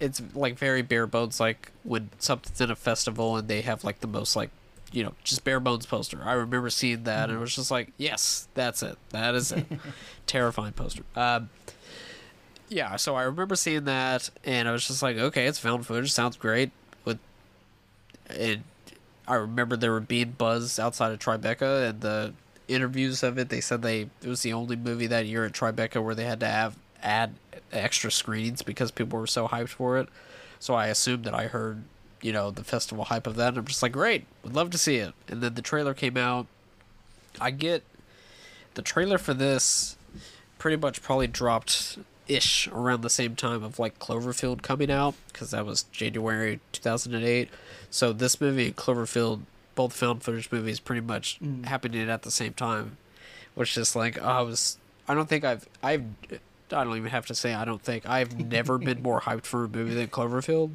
it's 0.00 0.22
like 0.34 0.58
very 0.58 0.82
bare 0.82 1.06
bones 1.06 1.40
like 1.40 1.72
when 1.82 2.10
something's 2.18 2.60
in 2.60 2.70
a 2.70 2.76
festival 2.76 3.36
and 3.36 3.48
they 3.48 3.60
have 3.62 3.84
like 3.84 4.00
the 4.00 4.06
most 4.06 4.36
like 4.36 4.50
you 4.92 5.02
know 5.02 5.14
just 5.24 5.44
bare 5.44 5.60
bones 5.60 5.86
poster. 5.86 6.22
I 6.24 6.32
remember 6.32 6.70
seeing 6.70 7.04
that 7.04 7.28
and 7.28 7.38
it 7.38 7.40
was 7.40 7.54
just 7.54 7.70
like 7.70 7.92
yes 7.96 8.48
that's 8.54 8.82
it 8.82 8.96
that 9.10 9.34
is 9.34 9.52
it 9.52 9.66
terrifying 10.26 10.72
poster. 10.72 11.02
Um, 11.16 11.50
yeah, 12.68 12.96
so 12.96 13.14
I 13.14 13.22
remember 13.22 13.56
seeing 13.56 13.84
that, 13.84 14.30
and 14.42 14.68
I 14.68 14.72
was 14.72 14.86
just 14.86 15.02
like, 15.02 15.16
okay, 15.16 15.46
it's 15.46 15.58
found 15.58 15.86
footage, 15.86 16.10
sounds 16.10 16.36
great. 16.36 16.70
With, 17.04 17.18
and 18.28 18.64
I 19.28 19.34
remember 19.34 19.76
there 19.76 19.92
were 19.92 20.00
being 20.00 20.30
buzz 20.32 20.78
outside 20.78 21.12
of 21.12 21.18
Tribeca, 21.18 21.90
and 21.90 22.00
the 22.00 22.32
interviews 22.66 23.22
of 23.22 23.38
it, 23.38 23.48
they 23.48 23.60
said 23.60 23.82
they 23.82 24.08
it 24.22 24.28
was 24.28 24.42
the 24.42 24.52
only 24.52 24.76
movie 24.76 25.06
that 25.06 25.26
year 25.26 25.44
at 25.44 25.52
Tribeca 25.52 26.02
where 26.02 26.14
they 26.14 26.24
had 26.24 26.40
to 26.40 26.46
have 26.48 26.76
add 27.04 27.34
extra 27.72 28.10
screenings 28.10 28.62
because 28.62 28.90
people 28.90 29.18
were 29.18 29.26
so 29.26 29.48
hyped 29.48 29.70
for 29.70 29.98
it. 29.98 30.08
So 30.58 30.74
I 30.74 30.86
assumed 30.86 31.24
that 31.24 31.34
I 31.34 31.48
heard, 31.48 31.82
you 32.22 32.32
know, 32.32 32.50
the 32.50 32.64
festival 32.64 33.04
hype 33.04 33.26
of 33.26 33.36
that, 33.36 33.48
and 33.48 33.58
I'm 33.58 33.66
just 33.66 33.82
like, 33.82 33.92
great, 33.92 34.24
would 34.42 34.54
love 34.54 34.70
to 34.70 34.78
see 34.78 34.96
it. 34.96 35.12
And 35.28 35.42
then 35.42 35.54
the 35.54 35.62
trailer 35.62 35.94
came 35.94 36.16
out. 36.16 36.46
I 37.40 37.50
get 37.50 37.82
the 38.74 38.82
trailer 38.82 39.18
for 39.18 39.34
this 39.34 39.96
pretty 40.58 40.76
much 40.76 41.02
probably 41.02 41.26
dropped 41.26 41.98
ish 42.26 42.68
around 42.68 43.02
the 43.02 43.10
same 43.10 43.36
time 43.36 43.62
of 43.62 43.78
like 43.78 43.98
Cloverfield 43.98 44.62
coming 44.62 44.90
out 44.90 45.14
because 45.28 45.50
that 45.50 45.66
was 45.66 45.82
January 45.84 46.60
2008. 46.72 47.50
So 47.90 48.12
this 48.12 48.40
movie 48.40 48.66
and 48.66 48.76
Cloverfield, 48.76 49.42
both 49.74 49.92
found 49.92 50.22
footage 50.22 50.50
movies, 50.50 50.80
pretty 50.80 51.00
much 51.00 51.38
mm. 51.40 51.64
happening 51.66 52.08
at 52.08 52.22
the 52.22 52.30
same 52.30 52.54
time, 52.54 52.96
which 53.54 53.76
is 53.76 53.94
like 53.94 54.20
oh, 54.22 54.26
I 54.26 54.40
was. 54.40 54.78
I 55.06 55.14
don't 55.14 55.28
think 55.28 55.44
I've 55.44 55.68
I've. 55.82 56.04
I 56.74 56.84
don't 56.84 56.96
even 56.96 57.10
have 57.10 57.26
to 57.26 57.34
say 57.34 57.54
I 57.54 57.64
don't 57.64 57.82
think 57.82 58.08
I've 58.08 58.38
never 58.38 58.78
been 58.78 59.02
more 59.02 59.20
hyped 59.22 59.46
for 59.46 59.64
a 59.64 59.68
movie 59.68 59.94
than 59.94 60.08
Cloverfield. 60.08 60.74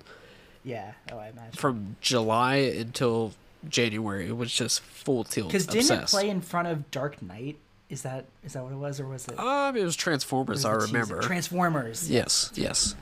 Yeah. 0.63 0.93
Oh, 1.11 1.17
I 1.17 1.29
imagine. 1.29 1.53
From 1.53 1.95
July 2.01 2.55
until 2.55 3.33
January, 3.67 4.27
it 4.27 4.37
was 4.37 4.51
just 4.51 4.81
full 4.81 5.23
tilt. 5.23 5.47
Because 5.49 5.67
didn't 5.67 5.91
it 6.03 6.07
play 6.07 6.29
in 6.29 6.41
front 6.41 6.67
of 6.67 6.89
Dark 6.91 7.21
Knight? 7.21 7.57
Is 7.89 8.03
that 8.03 8.25
is 8.43 8.53
that 8.53 8.63
what 8.63 8.71
it 8.71 8.77
was, 8.77 8.99
or 8.99 9.07
was 9.07 9.27
it? 9.27 9.39
Um, 9.39 9.75
it 9.75 9.83
was 9.83 9.95
Transformers. 9.95 10.63
I 10.63 10.75
was 10.75 10.85
it 10.85 10.93
remember. 10.93 11.21
Transformers. 11.21 12.09
Yes, 12.09 12.51
yes, 12.53 12.95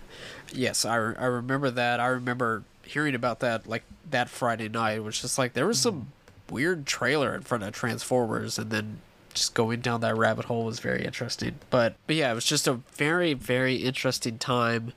yes. 0.54 0.86
I, 0.86 0.96
re- 0.96 1.16
I 1.20 1.26
remember 1.26 1.70
that. 1.72 2.00
I 2.00 2.08
remember 2.08 2.64
hearing 2.84 3.14
about 3.14 3.42
that 3.42 3.68
like 3.68 3.84
that 4.10 4.30
Friday 4.30 4.70
night. 4.70 4.98
It 4.98 5.04
was 5.04 5.20
just 5.20 5.38
like 5.38 5.54
there 5.54 5.68
was 5.68 5.80
some 5.80 6.14
weird 6.50 6.86
trailer 6.86 7.36
in 7.36 7.42
front 7.42 7.64
of 7.66 7.74
Transformers, 7.74 8.58
and 8.58 8.72
then 8.72 9.00
just 9.38 9.54
going 9.54 9.80
down 9.82 10.02
that 10.02 10.16
rabbit 10.18 10.46
hole 10.46 10.66
was 10.66 10.80
very 10.80 11.06
interesting. 11.06 11.56
But 11.70 11.96
but 12.08 12.16
yeah, 12.16 12.32
it 12.32 12.36
was 12.36 12.46
just 12.46 12.68
a 12.68 12.74
very 12.74 13.34
very 13.34 13.76
interesting 13.76 14.38
time 14.38 14.94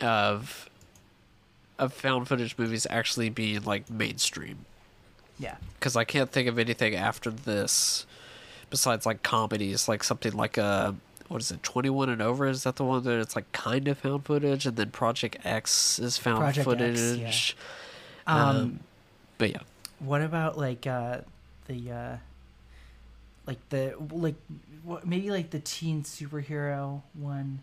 of 0.00 0.68
of 1.78 1.92
found 1.92 2.28
footage 2.28 2.56
movies 2.58 2.86
actually 2.90 3.28
being 3.30 3.62
like 3.62 3.88
mainstream 3.88 4.64
Yeah. 5.38 5.56
because 5.78 5.94
I 5.96 6.04
can't 6.04 6.30
think 6.30 6.48
of 6.48 6.58
anything 6.58 6.94
after 6.96 7.30
this 7.30 8.04
besides 8.70 9.06
like 9.06 9.22
comedies, 9.22 9.88
like 9.88 10.02
something 10.04 10.32
like 10.32 10.58
uh 10.58 10.92
what 11.28 11.42
is 11.42 11.50
it, 11.50 11.62
Twenty 11.62 11.90
One 11.90 12.08
and 12.08 12.22
Over? 12.22 12.46
Is 12.48 12.62
that 12.62 12.76
the 12.76 12.84
one 12.84 13.02
that 13.04 13.20
it's 13.20 13.36
like 13.36 13.52
kind 13.52 13.86
of 13.86 13.98
found 13.98 14.24
footage, 14.24 14.64
and 14.64 14.76
then 14.78 14.90
Project 14.90 15.36
X 15.44 15.98
is 15.98 16.16
found 16.16 16.38
Project 16.38 16.58
X, 16.60 16.64
footage. 16.64 17.56
yeah. 18.26 18.34
Um, 18.34 18.56
Um, 18.56 18.80
but 19.36 19.50
yeah, 19.50 19.58
What 19.98 20.22
about 20.22 20.56
like 20.56 20.86
uh 20.86 21.18
the 21.66 21.90
uh 21.92 22.16
like 23.48 23.68
the 23.70 23.94
like 24.12 24.36
what 24.84 25.04
maybe 25.06 25.30
like 25.32 25.50
the 25.50 25.58
teen 25.58 26.04
superhero 26.04 27.02
one? 27.14 27.58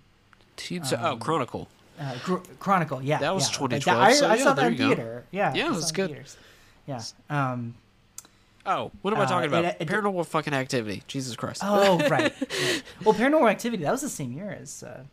Teens. 0.57 0.91
oh, 0.91 1.15
Chronicle. 1.17 1.69
Uh, 1.99 2.13
Chr- 2.23 2.35
Chronicle, 2.59 3.01
yeah. 3.01 3.19
That 3.19 3.33
was 3.33 3.43
yeah. 3.43 3.59
Like 3.61 3.81
2012, 3.81 4.01
I, 4.01 4.13
so 4.13 4.27
I 4.27 4.35
yeah, 4.35 4.43
saw 4.43 4.53
that 4.53 4.65
in 4.67 4.73
you 4.73 4.77
go. 4.79 4.87
theater. 4.87 5.23
Yeah, 5.31 5.53
Yeah, 5.53 5.67
it 5.67 5.71
was 5.71 5.91
good. 5.93 6.09
theaters. 6.09 6.37
Yeah. 6.87 7.01
Um. 7.29 7.75
Oh, 8.65 8.91
what 9.01 9.13
am 9.13 9.19
I 9.19 9.23
Uh, 9.23 9.27
talking 9.27 9.47
about? 9.47 9.63
it- 9.65 9.77
it- 9.79 9.87
Paranormal 9.87 10.25
fucking 10.25 10.53
activity. 10.53 11.03
Jesus 11.07 11.35
Christ. 11.35 11.61
Oh 11.63 11.99
right. 11.99 12.09
right. 12.11 12.33
Well, 13.05 13.13
Paranormal 13.13 13.49
Activity 13.49 13.83
that 13.83 13.91
was 13.91 14.01
the 14.01 14.09
same 14.09 14.33
year 14.33 14.49
as 14.59 14.81
uh, 14.83 15.03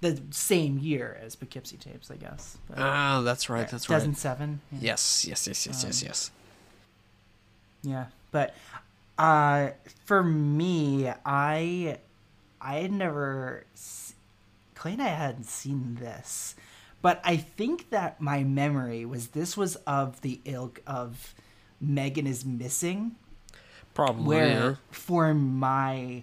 the 0.00 0.20
same 0.30 0.78
year 0.78 1.18
as 1.24 1.36
Poughkeepsie 1.36 1.76
tapes, 1.76 2.10
I 2.10 2.16
guess. 2.16 2.58
Ah, 2.76 3.20
that's 3.22 3.48
right. 3.48 3.68
That's 3.68 3.88
right. 3.88 3.96
2007. 3.98 4.60
Yeah. 4.72 4.78
Yes, 4.82 5.24
yes, 5.26 5.46
yes, 5.46 5.66
yes, 5.66 5.82
Um, 5.84 5.88
yes, 5.88 6.02
yes. 6.02 6.30
Yeah, 7.82 8.06
but 8.30 8.54
uh, 9.20 9.70
for 10.06 10.22
me, 10.24 11.12
I 11.26 11.98
I 12.60 12.74
had 12.76 12.92
never 12.92 13.64
Clay 14.74 14.92
and 14.94 15.02
I 15.02 15.08
hadn't 15.08 15.44
seen 15.44 15.96
this, 16.00 16.54
but 17.02 17.20
I 17.22 17.36
think 17.36 17.90
that 17.90 18.20
my 18.20 18.42
memory 18.44 19.04
was 19.04 19.28
this 19.28 19.56
was 19.56 19.76
of 19.86 20.20
the 20.22 20.40
ilk 20.44 20.80
of 20.86 21.34
Megan 21.80 22.26
is 22.26 22.44
missing, 22.44 23.16
Probably. 23.94 24.24
where 24.26 24.46
yeah. 24.48 24.74
for 24.90 25.34
my 25.34 26.22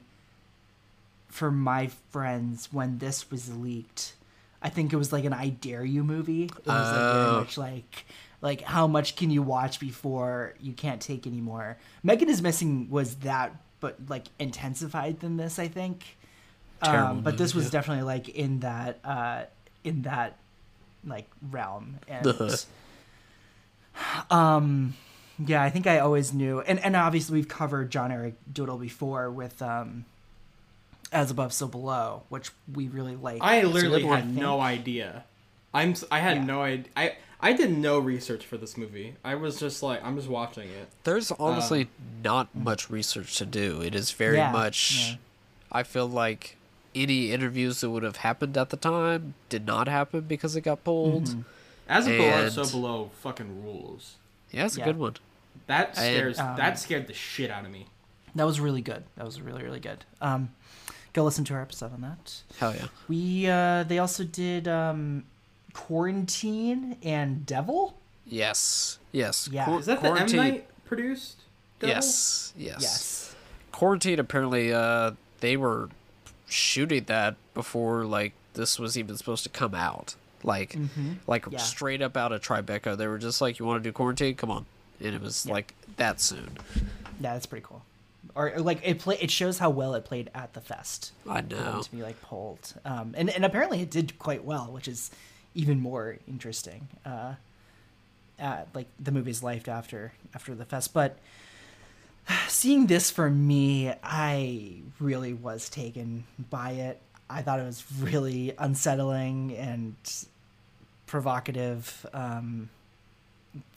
for 1.27 1.51
my 1.51 1.87
friends 2.09 2.69
when 2.73 2.97
this 2.97 3.29
was 3.29 3.55
leaked, 3.55 4.13
I 4.61 4.69
think 4.69 4.91
it 4.91 4.95
was 4.95 5.13
like 5.13 5.23
an 5.25 5.33
I 5.33 5.49
Dare 5.49 5.85
You 5.85 6.03
movie. 6.03 6.45
It 6.45 6.55
was 6.65 6.67
like 6.67 7.13
very 7.13 7.25
Oh. 7.27 7.39
much 7.41 7.57
like 7.59 8.05
like 8.41 8.61
how 8.61 8.87
much 8.87 9.15
can 9.15 9.29
you 9.31 9.41
watch 9.41 9.79
before 9.79 10.53
you 10.59 10.73
can't 10.73 11.01
take 11.01 11.25
anymore. 11.25 11.77
Megan 12.03 12.29
is 12.29 12.41
missing 12.41 12.89
was 12.89 13.15
that, 13.17 13.55
but 13.79 13.97
like 14.07 14.27
intensified 14.39 15.19
than 15.19 15.37
this, 15.37 15.59
I 15.59 15.67
think. 15.67 16.17
Terrible 16.83 17.07
Um, 17.07 17.21
but 17.21 17.37
this 17.37 17.55
was 17.55 17.65
yeah. 17.65 17.71
definitely 17.71 18.03
like 18.03 18.29
in 18.29 18.59
that 18.59 18.99
uh, 19.03 19.43
in 19.83 20.03
that 20.03 20.37
like 21.05 21.29
realm 21.51 21.97
and. 22.07 22.25
Um, 24.29 24.93
yeah, 25.43 25.63
I 25.63 25.69
think 25.69 25.87
I 25.87 25.99
always 25.99 26.33
knew, 26.33 26.61
and 26.61 26.79
and 26.79 26.95
obviously 26.95 27.35
we've 27.35 27.47
covered 27.47 27.91
John 27.91 28.11
Erick 28.11 28.35
Dowdle 28.51 28.79
before 28.79 29.29
with 29.29 29.61
um, 29.61 30.05
as 31.11 31.31
above, 31.31 31.53
so 31.53 31.67
below, 31.67 32.23
which 32.29 32.51
we 32.71 32.87
really 32.87 33.15
like. 33.15 33.39
I 33.41 33.63
literally 33.63 33.97
everyone, 34.03 34.19
had 34.19 34.27
I 34.37 34.41
no 34.41 34.59
idea. 34.61 35.23
I'm 35.73 35.95
i 36.11 36.19
had 36.19 36.37
Yeah. 36.37 36.43
no 36.43 36.61
idea. 36.61 36.91
I 36.95 37.15
I 37.39 37.53
did 37.53 37.77
no 37.77 37.99
research 37.99 38.45
for 38.45 38.57
this 38.57 38.77
movie. 38.77 39.15
I 39.23 39.35
was 39.35 39.59
just 39.59 39.83
like 39.83 40.03
I'm 40.03 40.15
just 40.17 40.27
watching 40.29 40.69
it. 40.69 40.89
There's 41.03 41.31
honestly 41.31 41.89
not 42.23 42.53
much 42.55 42.89
research 42.89 43.37
to 43.37 43.45
do. 43.45 43.81
It 43.81 43.93
is 43.93 44.11
very 44.11 44.37
Yeah, 44.37 44.51
much. 44.51 45.09
yeah. 45.11 45.15
I 45.71 45.83
feel 45.83 46.07
like 46.07 46.57
any 46.95 47.31
interviews 47.31 47.81
that 47.81 47.89
would 47.91 48.01
have 48.03 48.17
happened 48.17 48.57
at 48.57 48.69
the 48.69 48.77
time 48.77 49.35
did 49.49 49.67
not 49.67 49.87
happen 49.87 50.21
because 50.21 50.55
it 50.55 50.61
got 50.61 50.83
pulled. 50.83 51.25
Mm-hmm. 51.25 51.41
As 51.89 52.07
above, 52.07 52.19
And- 52.19 52.51
so 52.51 52.65
below 52.65 53.11
fucking 53.21 53.63
rules. 53.63 54.15
Yeah, 54.51 54.65
it's 54.65 54.77
a 54.77 54.81
good 54.81 54.97
one. 54.97 55.15
That 55.67 55.89
And, 55.89 55.97
scares. 55.97 56.39
um, 56.39 56.55
that 56.57 56.79
scared 56.79 57.07
the 57.07 57.13
shit 57.13 57.51
out 57.51 57.65
of 57.65 57.71
me. 57.71 57.87
That 58.35 58.45
was 58.45 58.59
really 58.59 58.81
good. 58.81 59.03
That 59.15 59.25
was 59.25 59.41
really 59.41 59.63
really 59.63 59.79
good. 59.79 60.05
Um, 60.21 60.49
go 61.13 61.23
listen 61.23 61.43
to 61.45 61.53
our 61.53 61.61
episode 61.61 61.93
on 61.93 62.01
that. 62.01 62.41
Hell 62.59 62.73
yeah. 62.75 62.87
We 63.07 63.47
uh, 63.47 63.83
they 63.83 63.99
also 63.99 64.23
did 64.23 64.67
um, 64.67 65.25
quarantine 65.77 66.97
and 67.03 67.45
Devil. 67.45 67.95
Yes. 68.25 68.99
Yes. 69.11 69.47
Yeah. 69.51 69.65
Quar- 69.65 69.79
Is 69.79 69.85
that 69.85 70.01
the 70.01 70.07
M 70.07 70.13
Quarantine- 70.15 70.37
Night 70.37 70.67
produced? 70.85 71.41
Devil? 71.79 71.95
Yes. 71.95 72.53
Yes. 72.57 72.77
Yes. 72.81 73.35
Quarantine 73.71 74.19
apparently 74.19 74.73
uh 74.73 75.11
they 75.39 75.55
were 75.55 75.89
shooting 76.47 77.03
that 77.05 77.35
before 77.53 78.05
like 78.05 78.33
this 78.55 78.79
was 78.79 78.97
even 78.97 79.15
supposed 79.17 79.43
to 79.43 79.49
come 79.49 79.75
out. 79.75 80.15
Like 80.43 80.75
like 81.27 81.43
Mm-hmm. 81.45 81.53
Yeah. 81.53 81.59
straight 81.59 82.01
up 82.01 82.17
out 82.17 82.31
of 82.31 82.41
Tribeca. 82.41 82.97
They 82.97 83.07
were 83.07 83.17
just 83.19 83.39
like, 83.39 83.59
You 83.59 83.65
wanna 83.65 83.79
do 83.81 83.91
quarantine? 83.91 84.35
Come 84.35 84.51
on. 84.51 84.65
And 84.99 85.13
it 85.15 85.21
was 85.21 85.45
like 85.47 85.73
that 85.97 86.19
soon. 86.19 86.57
Yeah, 87.21 87.33
that's 87.33 87.45
pretty 87.45 87.65
cool. 87.67 87.83
Or 88.35 88.51
or, 88.55 88.59
like 88.59 88.81
it 88.83 88.99
play 88.99 89.17
it 89.21 89.31
shows 89.31 89.59
how 89.59 89.69
well 89.69 89.93
it 89.93 90.03
played 90.05 90.29
at 90.35 90.53
the 90.53 90.61
fest. 90.61 91.11
I 91.29 91.41
know. 91.41 91.81
to 91.81 91.91
be 91.91 92.01
like 92.03 92.19
pulled. 92.21 92.73
Um, 92.83 93.13
and 93.17 93.29
and 93.29 93.45
apparently 93.45 93.81
it 93.81 93.89
did 93.91 94.17
quite 94.19 94.43
well, 94.43 94.65
which 94.71 94.87
is 94.87 95.11
even 95.57 95.81
more 95.81 96.17
interesting. 96.27 96.87
Uh, 97.05 97.33
uh, 98.39 98.61
like 98.73 98.87
the 98.99 99.11
movie's 99.11 99.41
life 99.41 99.67
after 99.67 100.13
after 100.35 100.53
the 100.53 100.63
fest, 100.63 100.93
but 100.93 101.17
seeing 102.47 102.85
this 102.85 103.09
for 103.09 103.29
me, 103.29 103.91
I 104.03 104.75
really 104.99 105.33
was 105.33 105.69
taken 105.69 106.25
by 106.49 106.71
it. 106.71 107.01
I 107.29 107.41
thought 107.41 107.59
it 107.59 107.65
was 107.65 107.83
really 107.99 108.53
unsettling 108.57 109.55
and 109.57 109.95
provocative. 111.07 112.05
Um, 112.13 112.69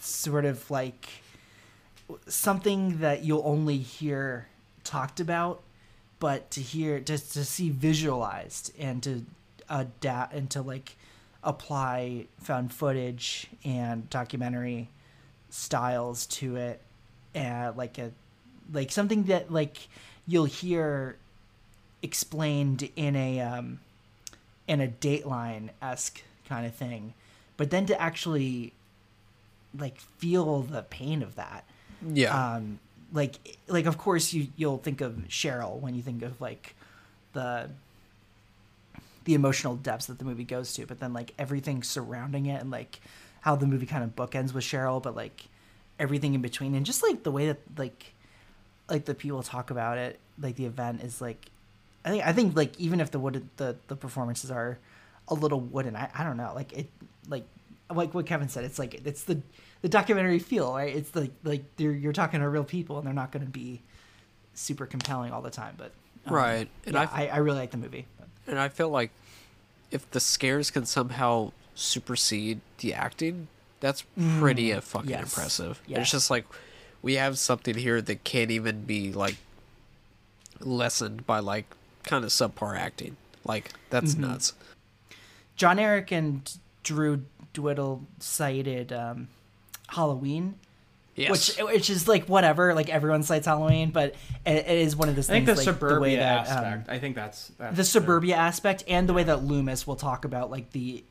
sort 0.01 0.45
of 0.45 0.71
like 0.71 1.09
something 2.27 2.99
that 2.99 3.25
you'll 3.25 3.43
only 3.47 3.79
hear 3.79 4.47
talked 4.85 5.21
about 5.21 5.63
but 6.19 6.51
to 6.51 6.61
hear 6.61 7.01
just 7.01 7.33
to 7.33 7.45
see 7.45 7.71
visualized 7.71 8.73
and 8.79 9.03
to 9.03 9.25
adapt 9.71 10.35
and 10.35 10.51
to 10.51 10.61
like 10.61 10.97
apply 11.43 12.27
found 12.41 12.73
footage 12.73 13.47
and 13.65 14.09
documentary 14.11 14.89
styles 15.49 16.27
to 16.27 16.57
it 16.57 16.81
and 17.35 17.77
like 17.77 17.99
a 17.99 18.11
like 18.73 18.91
something 18.93 19.25
that 19.25 19.51
like 19.53 19.89
you'll 20.27 20.45
hear 20.45 21.17
explained 22.03 22.89
in 22.97 23.17
a 23.17 23.41
um 23.41 23.81
in 24.69 24.81
a 24.81 24.87
dateline 24.89 25.71
esque 25.83 26.23
kind 26.49 26.67
of 26.67 26.75
thing 26.75 27.15
but 27.57 27.71
then 27.71 27.87
to 27.87 28.01
actually 28.01 28.73
like 29.79 29.99
feel 30.19 30.61
the 30.63 30.83
pain 30.83 31.23
of 31.23 31.37
that 31.37 31.65
Yeah. 32.13 32.55
um 32.57 32.79
like 33.13 33.35
like 33.67 33.87
of 33.87 33.99
course 33.99 34.33
you 34.33 34.49
you'll 34.57 34.79
think 34.79 35.01
of 35.01 35.15
cheryl 35.29 35.81
when 35.81 35.95
you 35.95 36.03
think 36.03 36.23
of 36.23 36.41
like 36.41 36.75
the 37.33 37.71
the 39.25 39.35
emotional 39.35 39.77
depths 39.77 40.07
that 40.07 40.19
the 40.19 40.25
movie 40.25 40.45
goes 40.45 40.73
to 40.73 40.87
but 40.87 41.01
then 41.01 41.13
like 41.13 41.33
everything 41.39 41.83
surrounding 41.83 42.47
it 42.47 42.61
and 42.61 42.71
like 42.71 43.01
how 43.43 43.57
the 43.57 43.67
movie 43.67 43.87
kind 43.87 44.05
of 44.05 44.15
bookends 44.17 44.53
with 44.53 44.65
cheryl 44.65 45.03
but 45.03 45.15
like 45.15 45.47
everything 45.99 46.35
in 46.35 46.41
between 46.41 46.75
and 46.75 46.87
just 46.87 47.03
like 47.03 47.23
the 47.23 47.31
way 47.31 47.47
that 47.47 47.59
like 47.77 48.15
like 48.89 49.05
the 49.05 49.15
people 49.15 49.43
talk 49.43 49.71
about 49.71 49.99
it 49.99 50.19
like 50.41 50.57
the 50.57 50.65
event 50.65 51.03
is 51.03 51.21
like 51.21 51.47
i 52.05 52.11
think 52.11 52.27
i 52.27 52.33
think 52.33 52.57
like 52.57 52.79
even 52.81 53.01
if 53.01 53.11
the 53.11 53.19
wood 53.19 53.47
the 53.57 53.77
the 53.89 53.97
performances 53.97 54.51
are 54.51 54.79
a 55.29 55.35
little 55.35 55.61
wooden 55.61 55.95
i, 55.95 56.09
I 56.15 56.25
don't 56.25 56.37
know 56.37 56.53
like 56.55 56.73
it 56.73 56.91
like 57.29 57.45
like 57.95 58.15
what 58.15 58.27
kevin 58.27 58.49
said 58.49 58.65
it's 58.65 58.79
like 58.79 58.95
it's 59.07 59.25
the 59.25 59.41
the 59.83 59.89
documentary 59.89 60.39
feel 60.39 60.73
right 60.75 60.95
it's 60.95 61.15
like 61.15 61.33
like 61.45 61.65
you're 61.79 62.13
talking 62.13 62.41
to 62.41 62.49
real 62.49 62.65
people 62.65 62.99
and 62.99 63.07
they're 63.07 63.15
not 63.15 63.33
going 63.33 63.45
to 63.45 63.51
be 63.51 63.83
super 64.55 64.87
compelling 64.87 65.33
all 65.33 65.43
the 65.43 65.51
time 65.51 65.75
but 65.77 65.93
um, 66.27 66.35
Right, 66.35 66.69
and 66.85 66.95
yeah, 66.95 67.09
I, 67.11 67.29
I 67.29 67.37
really 67.39 67.59
like 67.59 67.71
the 67.71 67.79
movie. 67.79 68.07
And 68.47 68.59
I 68.59 68.69
feel 68.69 68.89
like 68.89 69.11
if 69.91 70.11
the 70.11 70.21
scares 70.21 70.71
can 70.71 70.85
somehow 70.87 71.53
supersede 71.75 72.61
the 72.79 72.95
acting, 72.95 73.49
that's 73.81 74.05
pretty 74.39 74.73
uh, 74.73 74.81
fucking 74.81 75.11
yes. 75.11 75.23
impressive. 75.23 75.81
Yeah. 75.87 76.01
It's 76.01 76.11
just 76.11 76.31
like 76.31 76.45
we 77.03 77.15
have 77.15 77.39
something 77.39 77.75
here 77.77 78.01
that 78.03 78.25
can't 78.25 78.51
even 78.51 78.83
be 78.83 79.13
like 79.13 79.37
lessened 80.61 81.27
by 81.27 81.39
like 81.39 81.65
kind 82.05 82.25
of 82.25 82.31
subpar 82.31 82.77
acting. 82.79 83.17
Like 83.45 83.71
that's 83.91 84.13
Mm-hmm. 84.13 84.23
nuts. 84.33 84.53
John 85.57 85.79
Erick 85.79 86.11
and 86.11 86.51
Drew 86.83 87.25
Dowdle 87.55 88.03
cited 88.19 88.93
um, 88.93 89.29
Halloween, 89.89 90.55
Yes. 91.21 91.59
which 91.59 91.73
which 91.73 91.91
is 91.91 92.09
like 92.09 92.25
whatever. 92.27 92.75
Like 92.75 92.89
everyone 92.89 93.23
cites 93.23 93.47
Halloween, 93.47 93.91
but 93.91 94.15
it, 94.47 94.67
it 94.67 94.79
is 94.79 94.97
one 94.97 95.09
of 95.09 95.17
those 95.17 95.29
I 95.29 95.35
think 95.35 95.47
the 95.47 95.55
like, 95.55 95.65
suburbia 95.65 95.95
the 95.95 96.01
way 96.01 96.17
that, 96.17 96.49
um, 96.49 96.57
aspect. 96.57 96.89
I 96.89 96.99
think 96.99 97.15
that's, 97.15 97.49
that's 97.59 97.77
the 97.77 97.85
suburbia 97.85 98.37
aspect 98.37 98.85
and 98.89 99.09
the 99.09 99.13
way 99.13 99.23
that 99.25 99.45
Loomis 99.45 99.87
will 99.87 99.97
talk 99.97 100.25
about 100.25 100.51
like 100.51 100.71
the 100.71 101.05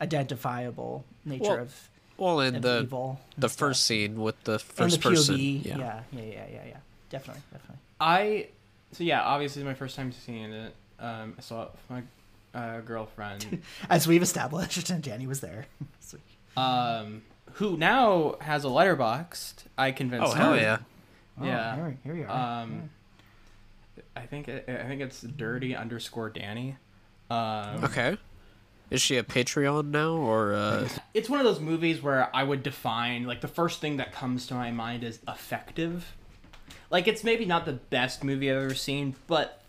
unidentifiable 0.00 1.04
nature 1.24 1.42
Well, 1.44 1.58
of, 1.60 1.90
well, 2.16 2.40
in 2.40 2.56
of 2.56 2.62
the 2.62 2.80
evil. 2.82 3.20
the 3.36 3.48
stuff. 3.48 3.58
first 3.58 3.84
scene 3.84 4.20
with 4.20 4.42
the 4.44 4.52
and 4.52 4.60
first 4.62 5.00
the 5.02 5.08
person. 5.10 5.36
POV. 5.36 5.64
Yeah. 5.64 5.78
Yeah. 5.78 6.00
yeah, 6.12 6.22
yeah, 6.22 6.46
yeah, 6.52 6.60
yeah, 6.68 6.76
Definitely, 7.10 7.42
definitely. 7.52 7.78
I 8.00 8.48
so 8.92 9.04
yeah, 9.04 9.22
obviously 9.22 9.62
my 9.64 9.74
first 9.74 9.96
time 9.96 10.12
seeing 10.12 10.52
it. 10.52 10.74
Um, 11.00 11.34
I 11.36 11.40
saw 11.40 11.62
it 11.64 11.70
with 11.72 11.90
my 11.90 12.02
uh, 12.54 12.80
girlfriend, 12.80 13.62
As 13.90 14.06
we've 14.06 14.22
established, 14.22 14.90
and 14.90 15.02
Danny 15.08 15.26
was 15.26 15.40
there. 15.40 15.66
Um, 16.54 17.22
who 17.54 17.76
now 17.76 18.36
has 18.40 18.64
a 18.64 18.68
Letterboxd. 18.68 19.54
I 19.78 19.92
convinced 19.92 20.32
Oh 20.32 20.34
her. 20.34 20.42
hell 20.42 20.56
yeah! 20.56 20.78
Oh, 21.40 21.44
Yeah. 21.44 21.74
here, 21.76 21.98
here 22.04 22.14
we 22.14 22.24
are. 22.24 22.62
Um, 22.62 22.90
I 24.16 24.22
think 24.22 24.48
it, 24.48 24.68
I 24.68 24.86
think 24.86 25.00
it's 25.00 25.20
dirty 25.22 25.74
underscore 25.76 26.30
Danny. 26.30 26.76
Um, 27.30 27.84
Okay. 27.84 28.16
Is 28.90 29.00
she 29.00 29.16
a 29.16 29.22
Patreon 29.22 29.86
now 29.86 30.10
or 30.16 30.52
uh 30.52 30.86
it's 31.14 31.30
one 31.30 31.40
of 31.40 31.46
those 31.46 31.60
movies 31.60 32.02
where 32.02 32.28
I 32.36 32.42
would 32.42 32.62
define 32.62 33.24
like 33.26 33.40
the 33.40 33.48
first 33.48 33.80
thing 33.80 33.96
that 33.96 34.12
comes 34.12 34.46
to 34.48 34.54
my 34.54 34.70
mind 34.70 35.02
is 35.02 35.18
effective. 35.26 36.14
Like 36.90 37.08
it's 37.08 37.24
maybe 37.24 37.46
not 37.46 37.64
the 37.64 37.72
best 37.72 38.22
movie 38.22 38.50
I've 38.50 38.58
ever 38.64 38.74
seen, 38.74 39.14
but 39.28 39.62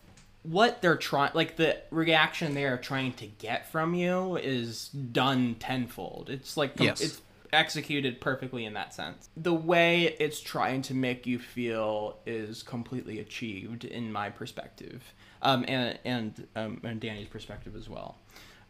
what 0.43 0.81
they're 0.81 0.97
trying 0.97 1.31
like 1.33 1.55
the 1.55 1.77
reaction 1.89 2.53
they 2.53 2.65
are 2.65 2.77
trying 2.77 3.13
to 3.13 3.27
get 3.27 3.71
from 3.71 3.93
you 3.93 4.35
is 4.35 4.89
done 4.89 5.55
tenfold. 5.57 6.29
It's 6.29 6.57
like 6.57 6.75
com- 6.75 6.87
Yes. 6.87 6.99
it's 6.99 7.21
executed 7.53 8.19
perfectly 8.19 8.65
in 8.65 8.73
that 8.73 8.93
sense. 8.93 9.29
The 9.37 9.53
way 9.53 10.15
it's 10.19 10.41
trying 10.41 10.81
to 10.83 10.93
make 10.93 11.25
you 11.27 11.39
feel 11.39 12.19
is 12.25 12.63
completely 12.63 13.19
achieved 13.19 13.85
in 13.85 14.11
my 14.11 14.29
perspective. 14.29 15.03
Um 15.41 15.65
and 15.67 15.99
and 16.03 16.47
um 16.55 16.81
and 16.83 16.99
Danny's 16.99 17.27
perspective 17.27 17.75
as 17.75 17.87
well. 17.87 18.17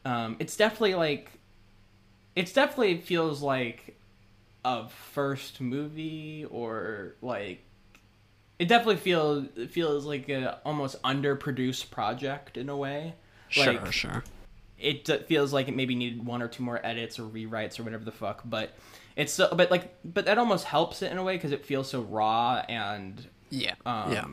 Um 0.05 0.35
it's 0.39 0.55
definitely 0.55 0.95
like 0.95 1.31
it's 2.35 2.53
definitely 2.53 2.97
feels 2.99 3.41
like 3.41 3.97
a 4.65 4.87
first 4.87 5.61
movie 5.61 6.45
or 6.49 7.15
like 7.21 7.63
it 8.59 8.67
definitely 8.67 8.97
feels 8.97 9.47
feels 9.69 10.05
like 10.05 10.29
a 10.29 10.59
almost 10.65 11.01
underproduced 11.03 11.89
project 11.91 12.57
in 12.57 12.69
a 12.69 12.77
way. 12.77 13.15
Sure, 13.49 13.65
Like, 13.65 13.91
sure. 13.91 14.23
It 14.83 15.27
feels 15.27 15.53
like 15.53 15.67
it 15.67 15.75
maybe 15.75 15.95
needed 15.95 16.25
one 16.25 16.41
or 16.41 16.47
two 16.47 16.63
more 16.63 16.79
edits 16.85 17.17
or 17.19 17.23
rewrites 17.23 17.79
or 17.79 17.83
whatever 17.83 18.03
the 18.03 18.11
fuck 18.11 18.41
but 18.45 18.73
it's 19.15 19.31
so 19.33 19.53
but 19.55 19.69
like 19.71 19.93
but 20.03 20.25
that 20.25 20.37
almost 20.37 20.65
helps 20.65 21.01
it 21.01 21.11
in 21.11 21.17
a 21.17 21.23
way 21.23 21.35
because 21.35 21.51
it 21.51 21.65
feels 21.65 21.89
so 21.89 22.01
raw 22.01 22.63
and 22.67 23.27
Yeah. 23.49 23.75
um, 23.85 24.11
yeah. 24.11 24.25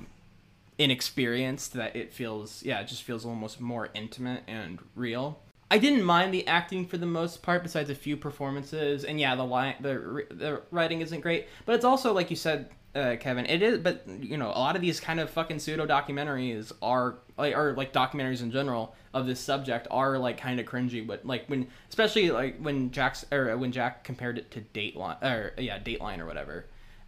inexperienced 0.78 1.74
that 1.74 1.94
it 1.94 2.12
feels 2.12 2.62
yeah 2.62 2.80
it 2.80 2.88
just 2.88 3.02
feels 3.02 3.24
almost 3.26 3.60
more 3.60 3.90
intimate 3.94 4.42
and 4.48 4.78
real 4.94 5.38
i 5.70 5.78
didn't 5.78 6.02
mind 6.02 6.32
the 6.32 6.46
acting 6.46 6.86
for 6.86 6.96
the 6.96 7.06
most 7.06 7.42
part 7.42 7.62
besides 7.62 7.90
a 7.90 7.94
few 7.94 8.16
performances 8.16 9.04
and 9.04 9.20
yeah 9.20 9.34
the 9.36 9.44
line 9.44 9.74
the, 9.80 10.24
the 10.30 10.62
writing 10.70 11.00
isn't 11.02 11.20
great 11.20 11.46
but 11.66 11.74
it's 11.74 11.84
also 11.84 12.12
like 12.12 12.30
you 12.30 12.36
said 12.36 12.70
uh, 12.94 13.16
Kevin, 13.20 13.46
it 13.46 13.62
is, 13.62 13.78
but 13.78 14.02
you 14.08 14.36
know, 14.36 14.48
a 14.48 14.58
lot 14.58 14.74
of 14.76 14.82
these 14.82 14.98
kind 15.00 15.20
of 15.20 15.30
fucking 15.30 15.58
pseudo 15.60 15.86
documentaries 15.86 16.72
are, 16.82 17.16
like, 17.38 17.56
or 17.56 17.72
like 17.74 17.92
documentaries 17.92 18.42
in 18.42 18.50
general 18.50 18.94
of 19.14 19.26
this 19.26 19.38
subject 19.40 19.86
are 19.90 20.18
like 20.18 20.38
kind 20.38 20.58
of 20.58 20.66
cringy. 20.66 21.06
But 21.06 21.24
like 21.24 21.46
when, 21.46 21.68
especially 21.88 22.30
like 22.30 22.58
when 22.58 22.90
Jack's 22.90 23.24
or 23.30 23.56
when 23.56 23.72
Jack 23.72 24.02
compared 24.04 24.38
it 24.38 24.50
to 24.52 24.60
Dateline 24.74 25.22
or 25.22 25.52
yeah, 25.58 25.78
Dateline 25.78 26.18
or 26.18 26.26
whatever, 26.26 26.66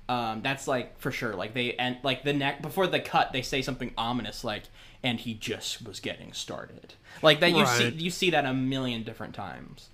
um, 0.08 0.40
that's 0.42 0.68
like 0.68 0.98
for 1.00 1.10
sure. 1.10 1.34
Like 1.34 1.54
they 1.54 1.74
and 1.74 1.96
like 2.02 2.22
the 2.24 2.32
neck 2.32 2.62
before 2.62 2.86
the 2.86 3.00
cut, 3.00 3.32
they 3.32 3.42
say 3.42 3.60
something 3.62 3.92
ominous 3.98 4.44
like, 4.44 4.64
"And 5.02 5.18
he 5.18 5.34
just 5.34 5.84
was 5.86 5.98
getting 6.00 6.32
started." 6.32 6.94
Like 7.22 7.40
that 7.40 7.50
you 7.52 7.66
see 7.66 7.88
you 7.90 8.10
see 8.10 8.30
that 8.30 8.44
a 8.44 8.54
million 8.54 9.02
different 9.02 9.34
times. 9.34 9.88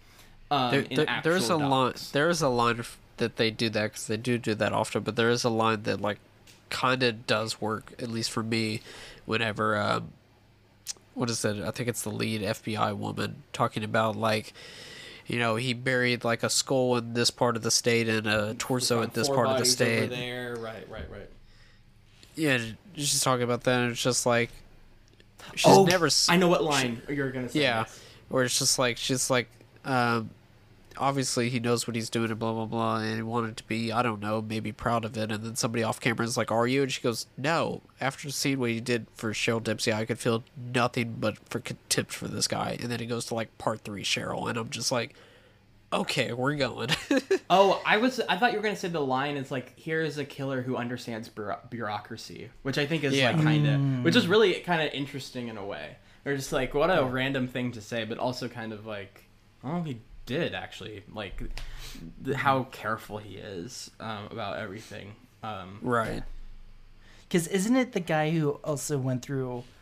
Um, 0.51 0.71
There, 0.71 0.83
there- 0.83 1.21
there's 1.25 1.49
a 1.51 1.57
line. 1.57 1.71
docs. 1.93 2.11
There's 2.11 2.41
a 2.43 2.49
line 2.49 2.79
of, 2.81 2.97
that 3.19 3.37
they 3.37 3.51
do 3.51 3.69
that 3.71 3.85
because 3.85 4.07
they 4.07 4.17
do 4.17 4.39
do 4.39 4.55
that 4.55 4.73
often. 4.73 5.03
But 5.03 5.17
there 5.17 5.31
is 5.31 5.45
a 5.45 5.51
line 5.51 5.83
that 5.85 6.01
like 6.01 6.19
kind 6.71 7.03
of 7.03 7.27
does 7.27 7.61
work 7.61 7.93
at 7.99 8.09
least 8.11 8.31
for 8.31 8.43
me. 8.43 8.81
Whenever 9.27 9.77
um, 9.77 10.09
what 11.15 11.29
is 11.29 11.45
it? 11.45 11.63
I 11.63 11.71
think 11.71 11.89
it's 11.89 12.03
the 12.03 12.11
lead 12.11 12.41
FBI 12.43 12.97
woman 12.97 13.43
talking 13.53 13.85
about 13.85 14.17
like. 14.17 14.53
You 15.27 15.39
know, 15.39 15.57
he 15.57 15.75
buried 15.75 16.25
like 16.25 16.43
a 16.43 16.49
skull 16.49 16.97
in 16.97 17.13
this 17.13 17.31
part 17.31 17.55
of 17.55 17.63
the 17.63 17.71
state 17.71 18.09
and 18.09 18.27
a 18.27 18.55
torso 18.55 19.03
in 19.03 19.11
this 19.13 19.29
part 19.29 19.49
of 19.49 19.59
the 19.59 19.67
state. 19.67 20.09
there, 20.09 20.57
right, 20.57 20.89
right, 20.89 21.05
right. 21.11 21.29
Yeah, 22.35 22.59
she's 22.95 23.21
talking 23.21 23.43
about 23.43 23.65
that, 23.65 23.79
and 23.79 23.91
it's 23.91 24.03
just 24.03 24.25
like 24.25 24.49
she's 25.55 25.71
oh, 25.71 25.85
never. 25.85 26.07
s- 26.07 26.31
I 26.31 26.37
know 26.37 26.49
what 26.49 26.65
line 26.65 27.03
you're 27.11 27.31
gonna 27.31 27.51
say. 27.51 27.61
Yeah, 27.61 27.81
yes. 27.81 28.01
where 28.31 28.45
it's 28.45 28.59
just 28.59 28.79
like 28.79 28.97
she's 28.97 29.29
like, 29.29 29.49
um, 29.85 30.31
obviously 30.99 31.49
he 31.49 31.61
knows 31.61 31.87
what 31.87 31.97
he's 31.97 32.11
doing 32.11 32.31
and 32.31 32.39
blah 32.39 32.53
blah 32.53 32.67
blah, 32.67 32.97
and 32.99 33.17
he 33.17 33.23
wanted 33.23 33.57
to 33.57 33.65
be, 33.65 33.91
I 33.93 34.03
don't 34.03 34.21
know, 34.21 34.43
maybe 34.43 34.73
proud 34.73 35.05
of 35.05 35.17
it. 35.17 35.31
And 35.33 35.43
then 35.43 35.57
somebody 35.57 35.83
off 35.83 36.01
camera 36.01 36.25
is 36.27 36.37
like, 36.37 36.51
"Are 36.53 36.67
you?" 36.67 36.83
And 36.83 36.93
she 36.93 37.01
goes, 37.01 37.27
"No." 37.37 37.83
After 38.01 38.31
seeing 38.31 38.59
what 38.59 38.71
he 38.71 38.81
did 38.81 39.07
for 39.15 39.33
Cheryl 39.33 39.63
Dempsey, 39.63 39.93
I 39.93 40.05
could 40.05 40.19
feel 40.19 40.45
nothing 40.75 41.17
but 41.19 41.39
for 41.49 41.61
contempt 41.61 42.13
for 42.13 42.29
this 42.29 42.47
guy. 42.49 42.77
And 42.81 42.91
then 42.91 43.01
it 43.01 43.07
goes 43.07 43.27
to 43.27 43.35
like 43.35 43.57
part 43.59 43.81
three 43.81 44.03
Cheryl, 44.05 44.49
and 44.49 44.59
I'm 44.59 44.71
just 44.71 44.93
like, 44.93 45.15
okay, 45.93 46.33
we're 46.33 46.55
going. 46.57 46.91
Oh, 47.51 47.81
I 47.87 47.97
was. 47.97 48.21
I 48.29 48.37
thought 48.37 48.53
you 48.53 48.59
were 48.59 48.63
gonna 48.63 48.77
say 48.77 48.89
the 48.89 49.01
line 49.01 49.39
is 49.39 49.51
like, 49.51 49.75
"Here 49.79 50.03
is 50.03 50.19
a 50.19 50.25
killer 50.27 50.61
who 50.61 50.77
understands 50.77 51.31
bureau- 51.31 51.61
bureaucracy," 51.71 52.51
which 52.63 52.77
I 52.77 52.85
think 52.85 53.05
is 53.05 53.17
Yeah. 53.17 53.31
like 53.31 53.43
kind 53.43 53.67
of, 53.67 53.81
mm. 53.81 54.03
which 54.03 54.17
is 54.17 54.29
really 54.29 54.53
kind 54.61 54.83
of 54.83 54.93
interesting 54.93 55.49
in 55.49 55.57
a 55.57 55.65
way. 55.65 55.97
Or 56.27 56.37
just 56.37 56.53
like, 56.53 56.75
what 56.75 56.91
a 56.91 57.03
random 57.07 57.49
thing 57.49 57.73
to 57.73 57.81
say, 57.81 58.05
but 58.05 58.19
also 58.19 58.49
kind 58.49 58.75
of 58.75 58.85
like, 58.85 59.25
oh, 59.65 59.81
he 59.81 59.97
did 60.29 60.55
actually 60.55 61.03
like 61.13 61.43
th- 62.25 62.37
how 62.37 62.65
careful 62.65 63.17
he 63.17 63.37
is 63.37 63.91
um, 63.99 64.29
about 64.31 64.59
everything. 64.59 65.15
Um, 65.43 65.79
right. 65.81 66.23
Because 67.27 67.49
isn't 67.49 67.75
it 67.75 67.93
the 67.93 68.01
guy 68.01 68.31
who 68.31 68.51
also 68.63 68.99
went 68.99 69.23
through? 69.23 69.65